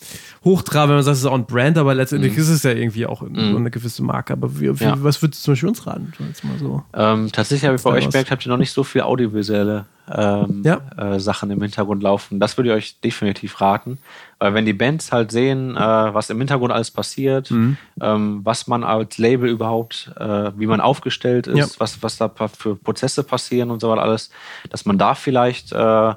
hochtrabend, 0.44 0.90
wenn 0.90 0.96
man 0.96 1.04
sagt, 1.04 1.14
es 1.14 1.20
ist 1.20 1.26
auch 1.26 1.34
ein 1.34 1.46
Brand, 1.46 1.78
aber 1.78 1.94
letztendlich 1.94 2.34
mhm. 2.34 2.42
ist 2.42 2.48
es 2.48 2.62
ja 2.62 2.70
irgendwie 2.70 3.06
auch 3.06 3.22
mhm. 3.22 3.52
so 3.52 3.56
eine 3.56 3.70
gewisse 3.70 4.02
Marke. 4.02 4.32
Aber 4.32 4.60
wie, 4.60 4.68
wie, 4.80 4.92
was 5.02 5.20
würdest 5.22 5.42
du 5.42 5.44
zum 5.44 5.52
Beispiel 5.52 5.68
uns 5.68 5.86
raten? 5.86 6.12
Jetzt 6.26 6.44
mal 6.44 6.58
so. 6.58 6.82
Ähm, 6.94 7.30
tatsächlich 7.32 7.66
habe 7.66 7.76
ich 7.76 7.82
bei 7.82 7.90
euch 7.90 8.06
gemerkt, 8.08 8.30
habt 8.36 8.46
ihr 8.46 8.50
noch 8.50 8.58
nicht 8.58 8.72
so 8.72 8.84
viel 8.84 9.02
audiovisuelle 9.02 9.86
ähm, 10.14 10.62
ja. 10.64 10.80
äh, 10.96 11.18
Sachen 11.18 11.50
im 11.50 11.60
Hintergrund 11.60 12.02
laufen. 12.02 12.38
Das 12.38 12.56
würde 12.56 12.70
ich 12.70 12.76
euch 12.76 13.00
definitiv 13.00 13.60
raten. 13.60 13.98
Weil 14.38 14.54
wenn 14.54 14.66
die 14.66 14.72
Bands 14.72 15.10
halt 15.10 15.32
sehen, 15.32 15.76
äh, 15.76 15.80
was 15.80 16.30
im 16.30 16.38
Hintergrund 16.38 16.72
alles 16.72 16.90
passiert, 16.90 17.50
mhm. 17.50 17.76
ähm, 18.00 18.40
was 18.44 18.66
man 18.66 18.84
als 18.84 19.18
Label 19.18 19.48
überhaupt, 19.48 20.12
äh, 20.18 20.52
wie 20.56 20.66
man 20.66 20.80
aufgestellt 20.80 21.46
ist, 21.46 21.58
ja. 21.58 21.66
was, 21.78 22.02
was 22.02 22.18
da 22.18 22.28
für 22.28 22.76
Prozesse 22.76 23.24
passieren 23.24 23.70
und 23.70 23.80
so 23.80 23.90
weiter 23.90 24.02
alles, 24.02 24.30
dass 24.70 24.84
man 24.84 24.98
da 24.98 25.14
vielleicht 25.14 25.72
äh, 25.72 26.14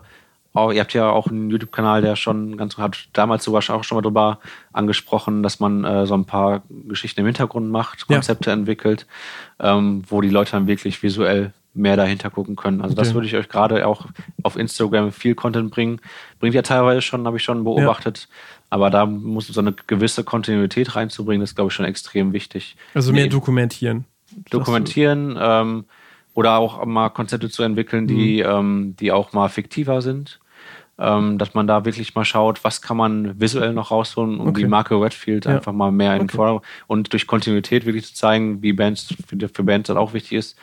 oh, 0.54 0.72
ihr 0.72 0.82
habt 0.82 0.94
ja 0.94 1.10
auch 1.10 1.28
einen 1.28 1.50
YouTube-Kanal, 1.50 2.02
der 2.02 2.16
schon 2.16 2.58
ganz, 2.58 2.78
hat 2.78 3.08
damals 3.14 3.44
sogar 3.44 3.62
auch 3.70 3.84
schon 3.84 3.96
mal 3.96 4.02
drüber 4.02 4.40
angesprochen, 4.74 5.44
dass 5.44 5.60
man 5.60 5.84
äh, 5.84 6.06
so 6.06 6.16
ein 6.16 6.26
paar 6.26 6.64
Geschichten 6.88 7.22
im 7.22 7.26
Hintergrund 7.26 7.70
macht, 7.70 8.08
Konzepte 8.08 8.50
ja. 8.50 8.56
entwickelt, 8.56 9.06
ähm, 9.60 10.04
wo 10.08 10.22
die 10.22 10.30
Leute 10.30 10.52
dann 10.52 10.68
wirklich 10.68 11.02
visuell 11.04 11.54
mehr 11.74 11.96
dahinter 11.96 12.30
gucken 12.30 12.56
können. 12.56 12.82
Also 12.82 12.94
okay. 12.94 13.04
das 13.04 13.14
würde 13.14 13.28
ich 13.28 13.36
euch 13.36 13.48
gerade 13.48 13.88
auch 13.88 14.08
auf 14.44 14.56
Instagram 14.56 15.12
viel 15.12 15.36
Content 15.36 15.72
bringen. 15.72 16.00
Bringt 16.40 16.56
ja 16.56 16.62
teilweise 16.62 17.02
schon, 17.02 17.26
habe 17.26 17.38
ich 17.38 17.44
schon 17.44 17.64
beobachtet. 17.64 18.28
Ja. 18.30 18.36
Aber 18.72 18.90
da 18.90 19.06
muss 19.06 19.48
so 19.48 19.60
eine 19.60 19.74
gewisse 19.88 20.24
Kontinuität 20.24 20.96
reinzubringen, 20.96 21.42
das 21.42 21.52
ist, 21.52 21.56
glaube 21.56 21.70
ich, 21.70 21.74
schon 21.74 21.86
extrem 21.86 22.34
wichtig. 22.34 22.76
Also 22.94 23.12
mehr 23.12 23.24
nee, 23.24 23.30
dokumentieren. 23.30 24.06
Dokumentieren 24.50 25.38
ähm, 25.40 25.86
oder 26.34 26.58
auch 26.58 26.86
mal 26.86 27.10
Konzepte 27.10 27.50
zu 27.50 27.64
entwickeln, 27.64 28.08
die, 28.08 28.44
mhm. 28.44 28.50
ähm, 28.50 28.96
die 29.00 29.12
auch 29.12 29.34
mal 29.34 29.50
fiktiver 29.50 30.02
sind. 30.02 30.40
Ähm, 31.02 31.38
dass 31.38 31.54
man 31.54 31.66
da 31.66 31.86
wirklich 31.86 32.14
mal 32.14 32.26
schaut, 32.26 32.66
was 32.66 32.82
kann 32.82 32.98
man 32.98 33.40
visuell 33.40 33.72
noch 33.72 33.90
rausholen, 33.90 34.38
um 34.38 34.50
okay. 34.50 34.64
die 34.64 34.68
Marke 34.68 35.02
Redfield 35.02 35.46
ja. 35.46 35.56
einfach 35.56 35.72
mal 35.72 35.94
mehr 35.94 36.16
in 36.18 36.24
okay. 36.24 36.36
Vordergrund 36.36 36.66
und 36.88 37.14
durch 37.14 37.26
Kontinuität 37.26 37.86
wirklich 37.86 38.08
zu 38.08 38.16
zeigen, 38.16 38.62
wie 38.62 38.74
Bands 38.74 39.16
für, 39.26 39.38
für 39.48 39.64
Bands 39.64 39.88
das 39.88 39.96
auch 39.96 40.12
wichtig 40.12 40.34
ist, 40.34 40.58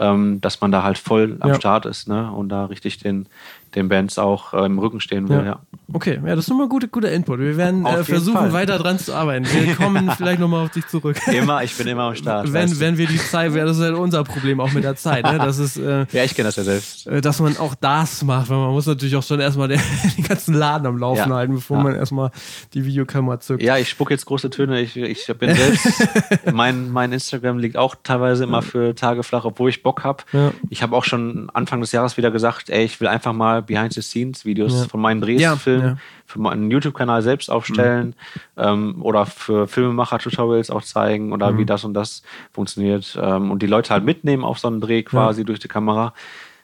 ähm, 0.00 0.40
dass 0.40 0.60
man 0.60 0.72
da 0.72 0.82
halt 0.82 0.98
voll 0.98 1.36
am 1.40 1.50
ja. 1.50 1.54
Start 1.54 1.86
ist 1.86 2.08
ne? 2.08 2.32
und 2.32 2.48
da 2.48 2.64
richtig 2.64 2.98
den, 2.98 3.26
den 3.74 3.88
Bands 3.88 4.18
auch 4.18 4.54
äh, 4.54 4.66
im 4.66 4.78
Rücken 4.78 5.00
stehen 5.00 5.28
will. 5.28 5.38
Ja. 5.38 5.44
ja. 5.44 5.60
Okay, 5.92 6.20
ja, 6.24 6.36
das 6.36 6.44
ist 6.44 6.48
nochmal 6.48 6.68
guter, 6.68 6.86
guter 6.86 7.10
Input. 7.10 7.40
Wir 7.40 7.56
werden 7.56 7.84
äh, 7.84 8.04
versuchen, 8.04 8.38
Fall. 8.38 8.52
weiter 8.52 8.78
dran 8.78 8.98
zu 8.98 9.14
arbeiten. 9.14 9.44
Wir 9.44 9.74
kommen 9.74 10.10
vielleicht 10.16 10.40
nochmal 10.40 10.64
auf 10.64 10.70
dich 10.70 10.86
zurück. 10.86 11.16
Immer, 11.26 11.64
ich 11.64 11.76
bin 11.76 11.86
immer 11.88 12.04
am 12.04 12.14
Start. 12.14 12.52
wenn, 12.52 12.78
wenn 12.78 12.96
wir 12.96 13.06
die 13.06 13.18
Zeit, 13.18 13.54
das 13.54 13.76
ist 13.76 13.82
halt 13.82 13.96
unser 13.96 14.22
Problem 14.22 14.60
auch 14.60 14.72
mit 14.72 14.84
der 14.84 14.94
Zeit. 14.96 15.24
Ne? 15.24 15.38
Das 15.38 15.58
ist, 15.58 15.76
äh, 15.76 16.06
ja, 16.12 16.24
ich 16.24 16.34
kenne 16.34 16.48
das 16.48 16.56
ja 16.56 16.62
selbst. 16.62 17.06
Äh, 17.06 17.20
dass 17.20 17.40
man 17.40 17.56
auch 17.56 17.74
das 17.74 18.22
macht, 18.22 18.50
weil 18.50 18.58
man 18.58 18.70
muss 18.70 18.86
natürlich 18.86 19.16
auch 19.16 19.22
schon 19.22 19.40
erstmal 19.40 19.68
den, 19.68 19.80
den 20.16 20.24
ganzen 20.24 20.54
Laden 20.54 20.86
am 20.86 20.96
Laufen 20.98 21.30
ja. 21.30 21.36
halten, 21.36 21.54
bevor 21.54 21.78
ja. 21.78 21.82
man 21.82 21.94
erstmal 21.96 22.30
die 22.72 22.84
Videokamera 22.84 23.40
zückt. 23.40 23.62
Ja, 23.62 23.76
ich 23.76 23.88
spucke 23.88 24.14
jetzt 24.14 24.26
große 24.26 24.50
Töne. 24.50 24.80
Ich, 24.80 24.96
ich 24.96 25.26
bin 25.38 25.54
selbst, 25.54 26.08
mein, 26.52 26.90
mein 26.90 27.12
Instagram 27.12 27.58
liegt 27.58 27.76
auch 27.76 27.96
teilweise 28.02 28.44
immer 28.44 28.62
für 28.62 28.94
Tage 28.94 29.24
flach, 29.24 29.44
obwohl 29.44 29.70
ich 29.70 29.82
Bock 29.82 29.89
habe. 29.98 30.24
Ich 30.68 30.82
habe 30.82 30.96
auch 30.96 31.04
schon 31.04 31.50
Anfang 31.50 31.80
des 31.80 31.92
Jahres 31.92 32.16
wieder 32.16 32.30
gesagt, 32.30 32.70
ey, 32.70 32.84
ich 32.84 33.00
will 33.00 33.08
einfach 33.08 33.32
mal 33.32 33.62
behind 33.62 33.92
the 33.92 34.02
scenes 34.02 34.44
Videos 34.44 34.82
ja. 34.82 34.88
von 34.88 35.00
meinen 35.00 35.20
Drehfilmen 35.20 35.86
ja, 35.86 35.96
für 36.26 36.40
meinen 36.40 36.70
YouTube-Kanal 36.70 37.22
selbst 37.22 37.50
aufstellen 37.50 38.14
mhm. 38.56 38.62
ähm, 38.62 39.02
oder 39.02 39.26
für 39.26 39.66
Filmemacher-Tutorials 39.66 40.70
auch 40.70 40.82
zeigen 40.82 41.32
oder 41.32 41.52
mhm. 41.52 41.58
wie 41.58 41.66
das 41.66 41.84
und 41.84 41.94
das 41.94 42.22
funktioniert 42.52 43.18
ähm, 43.20 43.50
und 43.50 43.62
die 43.62 43.66
Leute 43.66 43.92
halt 43.92 44.04
mitnehmen 44.04 44.44
auf 44.44 44.58
so 44.58 44.68
einen 44.68 44.80
Dreh 44.80 45.02
quasi 45.02 45.44
durch 45.44 45.58
die 45.58 45.68
Kamera. 45.68 46.14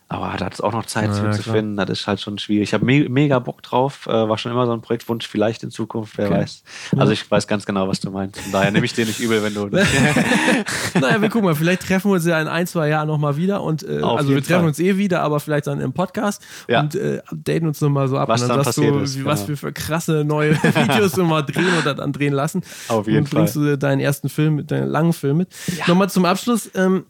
Aber 0.09 0.36
da 0.38 0.46
hat 0.46 0.54
es 0.54 0.61
auch 0.61 0.72
noch 0.72 0.86
Zeit 0.86 1.11
ja, 1.11 1.32
zu 1.32 1.42
finden. 1.42 1.76
Das 1.76 1.90
ist 1.90 2.07
halt 2.07 2.20
schon 2.20 2.38
schwierig. 2.38 2.68
Ich 2.68 2.74
habe 2.74 2.84
me 2.84 3.09
mega 3.09 3.40
Bock 3.40 3.62
drauf. 3.62 4.07
Äh, 4.07 4.12
war 4.12 4.38
schon 4.38 4.52
immer 4.52 4.64
so 4.64 4.72
ein 4.72 4.80
Projektwunsch, 4.80 5.26
vielleicht 5.26 5.64
in 5.64 5.72
Zukunft, 5.72 6.16
wer 6.16 6.28
okay. 6.28 6.42
weiß. 6.42 6.62
Also 6.96 7.12
ich 7.12 7.28
weiß 7.28 7.48
ganz 7.48 7.66
genau, 7.66 7.88
was 7.88 7.98
du 7.98 8.12
meinst. 8.12 8.40
Von 8.40 8.52
daher 8.52 8.70
nehme 8.70 8.86
ich 8.86 8.92
dir 8.92 9.04
nicht 9.04 9.18
übel, 9.18 9.42
wenn 9.42 9.54
du. 9.54 9.66
naja, 11.00 11.20
wir 11.20 11.28
gucken 11.28 11.46
mal, 11.46 11.57
vielleicht 11.57 11.82
treffen 11.82 12.11
wir 12.11 12.14
uns 12.14 12.24
ja 12.24 12.40
in 12.40 12.46
ein, 12.46 12.68
zwei 12.68 12.88
Jahren 12.88 13.09
nochmal 13.09 13.36
wieder. 13.36 13.64
Und 13.64 13.82
äh, 13.82 14.00
also 14.00 14.28
wir 14.28 14.36
treffen 14.36 14.61
Fall. 14.61 14.68
uns 14.68 14.78
eh 14.78 14.96
wieder, 14.96 15.22
aber 15.22 15.40
vielleicht 15.40 15.66
dann 15.66 15.80
im 15.80 15.92
Podcast 15.92 16.40
ja. 16.68 16.80
und 16.80 16.94
äh, 16.94 17.20
updaten 17.26 17.66
uns 17.66 17.80
nochmal 17.80 18.07
so 18.07 18.16
ab. 18.16 18.28
Was 18.28 18.42
und 18.42 18.48
dann, 18.48 18.59
dann 18.59 18.64
sagst 18.64 18.78
du, 18.78 18.98
ist, 19.00 19.24
was 19.24 19.48
wir 19.48 19.57
für 19.57 19.72
krasse 19.72 20.22
neue 20.24 20.54
Videos 20.62 21.18
immer 21.18 21.42
drehen 21.42 21.78
oder 21.80 21.94
dann 21.94 22.12
drehen 22.12 22.32
lassen. 22.32 22.62
Auf 22.86 23.09
jeden 23.09 23.18
und 23.18 23.28
Fall. 23.28 23.40
bringst 23.40 23.57
du 23.57 23.76
deinen 23.76 23.98
ersten 23.98 24.28
Film, 24.28 24.64
deinen 24.68 24.86
langen 24.86 25.12
Film 25.12 25.38
mit. 25.38 25.48
Ja. 25.76 25.88
Nochmal 25.88 26.11
zum 26.11 26.24
Abschluss, 26.26 26.70
ähm, 26.76 27.07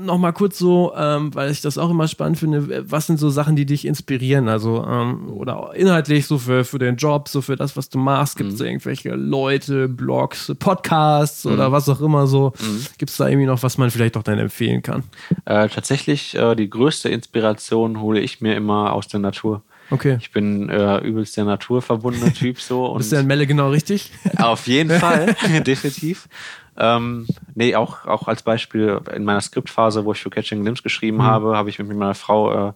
nochmal 0.00 0.32
kurz 0.32 0.58
so, 0.58 0.92
ähm, 0.96 1.34
weil 1.34 1.50
ich 1.50 1.60
das 1.60 1.78
auch 1.78 1.90
immer 1.90 2.08
spannend 2.08 2.38
finde, 2.38 2.90
was 2.90 3.06
sind 3.06 3.18
so 3.18 3.30
Sachen, 3.30 3.56
die 3.56 3.66
dich 3.66 3.86
inspirieren? 3.86 4.48
Also, 4.48 4.84
ähm, 4.86 5.30
oder 5.30 5.72
inhaltlich 5.74 6.26
so 6.26 6.38
für, 6.38 6.64
für 6.64 6.78
den 6.78 6.96
Job, 6.96 7.28
so 7.28 7.40
für 7.40 7.56
das, 7.56 7.76
was 7.76 7.88
du 7.88 7.98
machst. 7.98 8.36
Gibt 8.36 8.52
es 8.52 8.60
mhm. 8.60 8.66
irgendwelche 8.66 9.10
Leute, 9.10 9.88
Blogs, 9.88 10.52
Podcasts 10.58 11.44
mhm. 11.44 11.52
oder 11.52 11.72
was 11.72 11.88
auch 11.88 12.00
immer 12.00 12.26
so? 12.26 12.52
Mhm. 12.60 12.86
Gibt 12.98 13.10
es 13.10 13.16
da 13.16 13.28
irgendwie 13.28 13.46
noch, 13.46 13.62
was 13.62 13.78
man 13.78 13.90
vielleicht 13.90 14.16
auch 14.16 14.22
dann 14.22 14.38
empfehlen 14.38 14.82
kann? 14.82 15.04
Äh, 15.44 15.68
tatsächlich, 15.68 16.34
äh, 16.34 16.54
die 16.54 16.68
größte 16.70 17.08
Inspiration 17.08 18.00
hole 18.00 18.20
ich 18.20 18.40
mir 18.40 18.56
immer 18.56 18.92
aus 18.92 19.08
der 19.08 19.20
Natur. 19.20 19.62
Okay. 19.90 20.16
Ich 20.20 20.32
bin 20.32 20.68
äh, 20.70 20.98
übelst 20.98 21.36
der 21.36 21.44
naturverbundene 21.44 22.32
Typ 22.32 22.60
so. 22.60 22.94
Bist 22.98 23.12
du 23.12 23.16
in 23.16 23.26
Melle 23.26 23.46
genau 23.46 23.70
richtig? 23.70 24.12
Auf 24.38 24.66
jeden 24.66 24.90
Fall, 25.00 25.36
definitiv. 25.66 26.28
Ähm, 26.76 27.26
nee, 27.54 27.74
auch, 27.76 28.06
auch 28.06 28.28
als 28.28 28.42
Beispiel 28.42 29.00
in 29.14 29.24
meiner 29.24 29.40
Skriptphase, 29.40 30.04
wo 30.04 30.12
ich 30.12 30.20
für 30.20 30.30
Catching 30.30 30.62
Glimpse 30.62 30.82
geschrieben 30.82 31.18
mhm. 31.18 31.22
habe, 31.22 31.56
habe 31.56 31.70
ich 31.70 31.78
mit 31.78 31.96
meiner 31.96 32.14
Frau 32.14 32.68
äh, 32.68 32.72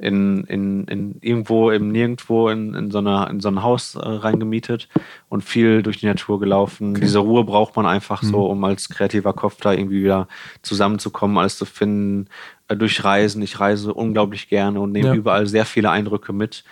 in, 0.00 0.44
in, 0.44 0.84
in 0.84 1.16
irgendwo 1.20 1.70
im 1.70 1.90
Nirgendwo 1.90 2.48
in, 2.48 2.74
in, 2.74 2.90
so, 2.90 2.98
eine, 2.98 3.26
in 3.30 3.40
so 3.40 3.48
ein 3.48 3.62
Haus 3.62 3.94
äh, 3.94 4.00
reingemietet 4.00 4.88
und 5.28 5.42
viel 5.42 5.82
durch 5.82 5.98
die 5.98 6.06
Natur 6.06 6.38
gelaufen. 6.38 6.90
Okay. 6.90 7.00
Diese 7.00 7.18
Ruhe 7.18 7.44
braucht 7.44 7.74
man 7.76 7.86
einfach 7.86 8.22
mhm. 8.22 8.28
so, 8.28 8.46
um 8.46 8.62
als 8.64 8.88
kreativer 8.88 9.32
Kopf 9.32 9.56
da 9.60 9.72
irgendwie 9.72 10.04
wieder 10.04 10.28
zusammenzukommen, 10.62 11.38
alles 11.38 11.58
zu 11.58 11.64
finden. 11.64 12.28
Äh, 12.68 12.76
durch 12.76 13.02
Reisen. 13.02 13.42
Ich 13.42 13.58
reise 13.58 13.92
unglaublich 13.92 14.48
gerne 14.48 14.80
und 14.80 14.92
nehme 14.92 15.08
ja. 15.08 15.14
überall 15.14 15.46
sehr 15.46 15.64
viele 15.64 15.90
Eindrücke 15.90 16.32
mit. 16.32 16.64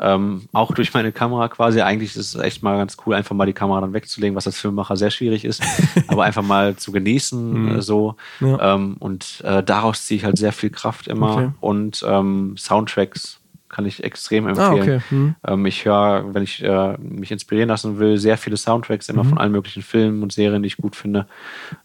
Ähm, 0.00 0.48
auch 0.52 0.72
durch 0.72 0.94
meine 0.94 1.12
Kamera 1.12 1.48
quasi. 1.48 1.82
Eigentlich 1.82 2.16
ist 2.16 2.34
es 2.34 2.42
echt 2.42 2.62
mal 2.62 2.78
ganz 2.78 2.96
cool, 3.04 3.14
einfach 3.14 3.36
mal 3.36 3.46
die 3.46 3.52
Kamera 3.52 3.80
dann 3.82 3.92
wegzulegen, 3.92 4.34
was 4.34 4.46
als 4.46 4.58
Filmemacher 4.58 4.96
sehr 4.96 5.10
schwierig 5.10 5.44
ist, 5.44 5.62
aber 6.08 6.24
einfach 6.24 6.42
mal 6.42 6.76
zu 6.76 6.90
genießen 6.90 7.52
mhm. 7.52 7.78
äh, 7.78 7.82
so. 7.82 8.16
Ja. 8.40 8.74
Ähm, 8.74 8.96
und 8.98 9.42
äh, 9.44 9.62
daraus 9.62 10.06
ziehe 10.06 10.18
ich 10.18 10.24
halt 10.24 10.38
sehr 10.38 10.52
viel 10.52 10.70
Kraft 10.70 11.06
immer 11.06 11.34
okay. 11.34 11.50
und 11.60 12.04
ähm, 12.08 12.54
Soundtracks 12.56 13.39
kann 13.70 13.86
ich 13.86 14.02
extrem 14.02 14.48
empfehlen. 14.48 14.68
Ah, 14.68 14.74
okay. 14.74 15.00
hm. 15.08 15.34
ähm, 15.46 15.66
ich 15.66 15.84
höre, 15.84 16.34
wenn 16.34 16.42
ich 16.42 16.62
äh, 16.62 16.98
mich 16.98 17.30
inspirieren 17.30 17.68
lassen 17.68 17.98
will, 17.98 18.18
sehr 18.18 18.36
viele 18.36 18.56
Soundtracks 18.56 19.08
immer 19.08 19.22
mhm. 19.24 19.28
von 19.28 19.38
allen 19.38 19.52
möglichen 19.52 19.82
Filmen 19.82 20.22
und 20.22 20.32
Serien, 20.32 20.62
die 20.62 20.66
ich 20.66 20.76
gut 20.76 20.96
finde. 20.96 21.26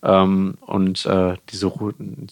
Ähm, 0.03 0.55
und 0.61 1.05
äh, 1.05 1.35
diese, 1.49 1.71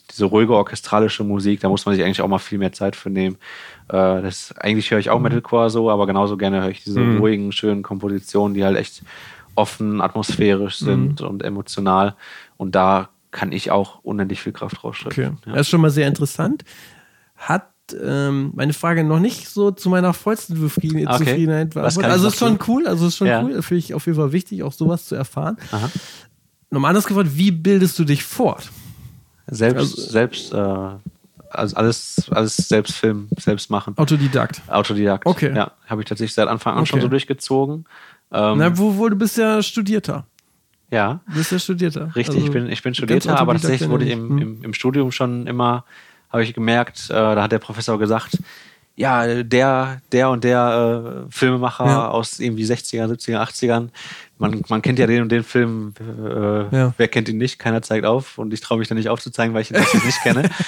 diese 0.10 0.26
ruhige 0.26 0.56
orchestralische 0.56 1.24
Musik, 1.24 1.60
da 1.62 1.70
muss 1.70 1.86
man 1.86 1.96
sich 1.96 2.04
eigentlich 2.04 2.22
auch 2.22 2.28
mal 2.28 2.40
viel 2.40 2.58
mehr 2.58 2.74
Zeit 2.74 2.96
für 2.96 3.12
nehmen. 3.12 3.38
Äh, 3.90 4.22
das, 4.22 4.56
eigentlich 4.58 4.90
höre 4.90 5.00
ich 5.00 5.12
auch 5.12 5.20
mhm. 5.20 5.24
Metalcore 5.24 5.70
so, 5.70 5.90
aber 5.92 6.08
genauso 6.08 6.36
gerne 6.36 6.62
höre 6.62 6.70
ich 6.70 6.84
diese 6.84 7.00
mhm. 7.00 7.20
ruhigen, 7.20 7.52
schönen 7.52 7.84
Kompositionen, 7.84 8.56
die 8.56 8.66
halt 8.66 8.78
echt 8.78 9.04
offen, 9.56 10.02
atmosphärisch 10.02 10.82
mhm. 10.82 10.86
sind 10.86 11.22
und 11.22 11.44
emotional. 11.44 12.16
Und 12.58 12.74
da 12.74 13.10
kann 13.30 13.52
ich 13.52 13.70
auch 13.70 14.00
unendlich 14.04 14.42
viel 14.42 14.54
Kraft 14.54 14.84
rausschöpfen. 14.84 15.26
Okay. 15.26 15.36
Ja. 15.46 15.52
Das 15.54 15.62
ist 15.62 15.70
schon 15.70 15.82
mal 15.82 15.92
sehr 15.92 16.08
interessant. 16.08 16.64
Hat 17.36 17.73
ähm, 18.02 18.52
meine 18.56 18.74
Frage 18.74 19.04
noch 19.04 19.20
nicht 19.20 19.50
so 19.50 19.72
zu 19.72 19.90
meiner 19.90 20.14
vollsten 20.14 20.60
Befrieden 20.60 21.08
okay. 21.08 21.26
Zufriedenheit 21.26 21.76
war. 21.76 21.84
Also 21.84 22.28
ist 22.28 22.38
schon 22.38 22.60
cool, 22.68 22.88
also 22.88 23.08
ist 23.08 23.18
schon 23.18 23.28
ja. 23.28 23.44
cool, 23.44 23.62
finde 23.62 23.80
ich 23.80 23.94
auf 23.94 24.06
jeden 24.06 24.18
Fall 24.18 24.32
wichtig, 24.32 24.64
auch 24.64 24.74
sowas 24.74 25.06
zu 25.06 25.16
erfahren. 25.16 25.58
Aha. 25.72 25.90
Nochmal 26.70 26.90
anders 26.90 27.06
gefragt, 27.06 27.30
wie 27.34 27.52
bildest 27.52 28.00
du 28.00 28.06
dich 28.06 28.24
fort? 28.24 28.72
Selbst, 29.48 29.80
also, 29.80 30.02
selbst, 30.02 30.54
äh, 30.54 30.58
also 31.50 31.76
alles, 31.76 32.26
alles 32.32 32.56
selbst 32.56 32.94
filmen, 32.96 33.30
selbst 33.38 33.70
machen. 33.70 33.98
Autodidakt. 33.98 34.62
Autodidakt. 34.68 35.26
Okay. 35.26 35.54
Ja, 35.56 35.72
habe 35.86 36.02
ich 36.02 36.08
tatsächlich 36.08 36.34
seit 36.34 36.48
Anfang 36.48 36.74
an 36.74 36.80
okay. 36.80 36.90
schon 36.90 37.02
so 37.02 37.08
durchgezogen. 37.08 37.86
Ähm, 38.32 38.58
Na, 38.58 38.78
wo, 38.78 38.98
wo 38.98 39.10
du 39.10 39.16
bist 39.16 39.38
ja 39.38 39.62
Studierter. 39.62 40.26
Ja. 40.90 41.22
Du 41.28 41.36
bist 41.36 41.52
ja 41.52 41.60
Studierter. 41.60 42.16
Richtig, 42.16 42.36
also, 42.36 42.48
ich 42.48 42.52
bin, 42.52 42.70
ich 42.70 42.82
bin 42.82 42.94
Studierter, 42.94 43.38
aber 43.38 43.54
tatsächlich 43.54 43.90
wurde 43.90 44.06
ich 44.06 44.12
im, 44.12 44.38
im, 44.38 44.64
im 44.64 44.74
Studium 44.74 45.12
schon 45.12 45.48
immer 45.48 45.86
habe 46.34 46.44
ich 46.44 46.54
gemerkt, 46.54 47.10
äh, 47.10 47.14
da 47.14 47.44
hat 47.44 47.52
der 47.52 47.60
Professor 47.60 47.98
gesagt, 47.98 48.40
ja, 48.96 49.44
der, 49.44 50.02
der 50.12 50.30
und 50.30 50.44
der 50.44 51.26
äh, 51.28 51.32
Filmemacher 51.32 51.86
ja. 51.86 52.08
aus 52.10 52.40
irgendwie 52.40 52.66
60er, 52.66 53.08
70er, 53.08 53.42
80ern, 53.42 53.90
man, 54.44 54.62
man 54.68 54.82
kennt 54.82 55.00
ja 55.00 55.08
den 55.08 55.22
und 55.22 55.32
den 55.32 55.44
Film, 55.44 55.94
äh, 56.02 56.76
ja. 56.76 56.94
wer 56.98 57.08
kennt 57.08 57.30
ihn 57.30 57.38
nicht, 57.38 57.60
keiner 57.60 57.82
zeigt 57.82 58.06
auf 58.06 58.38
und 58.38 58.54
ich 58.54 58.60
traue 58.60 58.78
mich 58.78 58.90
da 58.90 58.96
nicht 58.96 59.08
aufzuzeigen, 59.08 59.54
weil 59.54 59.62
ich 59.62 59.72
ihn 59.72 59.78
tatsächlich 59.78 60.06
nicht 60.06 60.22
kenne. 60.22 60.50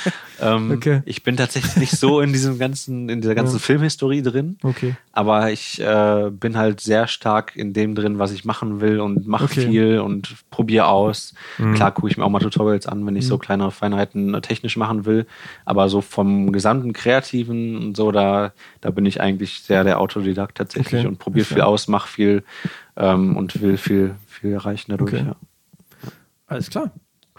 Ähm, 0.41 0.71
okay. 0.71 1.01
Ich 1.05 1.23
bin 1.23 1.37
tatsächlich 1.37 1.77
nicht 1.77 1.97
so 1.97 2.19
in 2.19 2.33
diesem 2.33 2.59
ganzen, 2.59 3.07
in 3.07 3.21
dieser 3.21 3.35
ganzen 3.35 3.55
ja. 3.55 3.59
Filmhistorie 3.59 4.21
drin, 4.21 4.57
okay. 4.63 4.97
aber 5.13 5.49
ich 5.49 5.79
äh, 5.79 6.29
bin 6.29 6.57
halt 6.57 6.81
sehr 6.81 7.07
stark 7.07 7.55
in 7.55 7.71
dem 7.71 7.95
drin, 7.95 8.19
was 8.19 8.33
ich 8.33 8.43
machen 8.43 8.81
will 8.81 8.99
und 8.99 9.27
mache 9.27 9.45
okay. 9.45 9.61
viel 9.61 9.99
und 9.99 10.35
probiere 10.49 10.87
aus. 10.87 11.35
Mhm. 11.57 11.75
Klar 11.75 11.93
gucke 11.93 12.09
ich 12.09 12.17
mir 12.17 12.25
auch 12.25 12.29
mal 12.29 12.39
Tutorials 12.39 12.85
an, 12.85 13.05
wenn 13.05 13.15
ich 13.15 13.23
mhm. 13.23 13.29
so 13.29 13.37
kleinere 13.37 13.71
Feinheiten 13.71 14.33
äh, 14.33 14.41
technisch 14.41 14.75
machen 14.75 15.05
will, 15.05 15.25
aber 15.63 15.87
so 15.87 16.01
vom 16.01 16.51
gesamten 16.51 16.91
Kreativen 16.91 17.77
und 17.77 17.95
so, 17.95 18.11
da, 18.11 18.51
da 18.81 18.89
bin 18.91 19.05
ich 19.05 19.21
eigentlich 19.21 19.61
sehr 19.61 19.85
der 19.85 20.01
Autodidakt 20.01 20.57
tatsächlich 20.57 21.07
und 21.07 21.17
probiere 21.17 21.45
viel 21.45 21.61
aus, 21.61 21.87
mache 21.87 22.09
viel 22.09 22.43
ähm, 22.95 23.37
und 23.37 23.61
will 23.61 23.77
viel, 23.77 24.15
viel 24.27 24.53
erreichen 24.53 24.91
dadurch. 24.91 25.13
Okay. 25.13 25.25
Ja. 25.27 25.35
Alles 26.47 26.69
klar. 26.69 26.91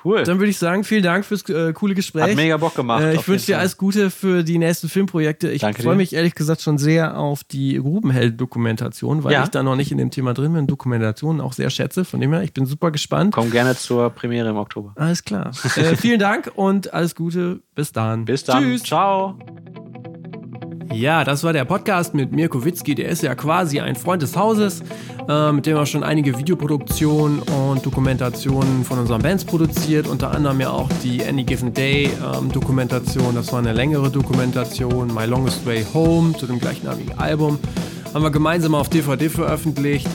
Cool. 0.06 0.22
Dann 0.22 0.38
würde 0.38 0.50
ich 0.50 0.58
sagen, 0.58 0.84
vielen 0.84 1.02
Dank 1.02 1.24
fürs 1.24 1.48
äh, 1.48 1.72
coole 1.72 1.96
Gespräch. 1.96 2.22
Hat 2.22 2.36
mega 2.36 2.56
Bock 2.58 2.76
gemacht. 2.76 3.02
Äh, 3.02 3.14
ich 3.14 3.26
wünsche 3.26 3.46
dir 3.46 3.58
alles 3.58 3.76
Gute 3.76 4.10
für 4.10 4.44
die 4.44 4.56
nächsten 4.56 4.88
Filmprojekte. 4.88 5.50
Ich 5.50 5.62
freue 5.62 5.96
mich 5.96 6.12
ehrlich 6.12 6.36
gesagt 6.36 6.60
schon 6.60 6.78
sehr 6.78 7.18
auf 7.18 7.42
die 7.42 7.74
Grubenheld-Dokumentation, 7.74 9.24
weil 9.24 9.32
ja. 9.32 9.42
ich 9.42 9.48
da 9.48 9.64
noch 9.64 9.74
nicht 9.74 9.90
in 9.90 9.98
dem 9.98 10.12
Thema 10.12 10.32
drin 10.32 10.52
bin. 10.52 10.68
Dokumentationen 10.68 11.40
auch 11.40 11.54
sehr 11.54 11.70
schätze. 11.70 12.04
Von 12.04 12.20
dem 12.20 12.32
her, 12.32 12.42
ich 12.42 12.52
bin 12.52 12.66
super 12.66 12.92
gespannt. 12.92 13.34
Komm 13.34 13.50
gerne 13.50 13.74
zur 13.74 14.10
Premiere 14.10 14.50
im 14.50 14.56
Oktober. 14.56 14.92
Alles 14.94 15.24
klar. 15.24 15.50
äh, 15.76 15.96
vielen 15.96 16.20
Dank 16.20 16.52
und 16.54 16.94
alles 16.94 17.16
Gute. 17.16 17.60
Bis 17.74 17.90
dann. 17.90 18.26
Bis 18.26 18.44
dann. 18.44 18.62
Tschüss. 18.62 18.84
Ciao. 18.84 19.36
Ja, 20.92 21.24
das 21.24 21.44
war 21.44 21.52
der 21.52 21.64
Podcast 21.64 22.14
mit 22.14 22.32
Mirko 22.32 22.64
Witzki. 22.64 22.94
Der 22.94 23.08
ist 23.08 23.22
ja 23.22 23.34
quasi 23.34 23.80
ein 23.80 23.96
Freund 23.96 24.22
des 24.22 24.36
Hauses, 24.36 24.82
äh, 25.28 25.52
mit 25.52 25.66
dem 25.66 25.76
er 25.76 25.86
schon 25.86 26.02
einige 26.02 26.38
Videoproduktionen 26.38 27.40
und 27.40 27.84
Dokumentationen 27.84 28.84
von 28.84 28.98
unseren 28.98 29.20
Bands 29.22 29.44
produziert. 29.44 30.06
Unter 30.06 30.30
anderem 30.30 30.60
ja 30.60 30.70
auch 30.70 30.88
die 31.02 31.24
Any 31.24 31.44
Given 31.44 31.74
Day 31.74 32.10
ähm, 32.38 32.50
Dokumentation. 32.52 33.34
Das 33.34 33.52
war 33.52 33.58
eine 33.58 33.72
längere 33.72 34.10
Dokumentation. 34.10 35.12
My 35.12 35.26
Longest 35.26 35.66
Way 35.66 35.84
Home 35.92 36.36
zu 36.36 36.46
dem 36.46 36.58
gleichnamigen 36.58 37.18
Album. 37.18 37.58
Haben 38.14 38.22
wir 38.22 38.30
gemeinsam 38.30 38.74
auf 38.74 38.88
DVD 38.88 39.28
veröffentlicht. 39.28 40.08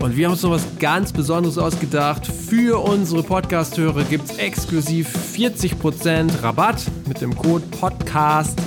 Und 0.00 0.16
wir 0.16 0.26
haben 0.26 0.32
uns 0.32 0.42
noch 0.42 0.50
was 0.50 0.66
ganz 0.80 1.12
Besonderes 1.12 1.56
ausgedacht. 1.58 2.26
Für 2.26 2.82
unsere 2.82 3.22
Podcast-Hörer 3.22 4.04
gibt 4.04 4.30
es 4.30 4.38
exklusiv 4.38 5.08
40% 5.34 6.42
Rabatt 6.42 6.82
mit 7.06 7.20
dem 7.20 7.34
Code 7.34 7.64
PODCAST 7.80 8.58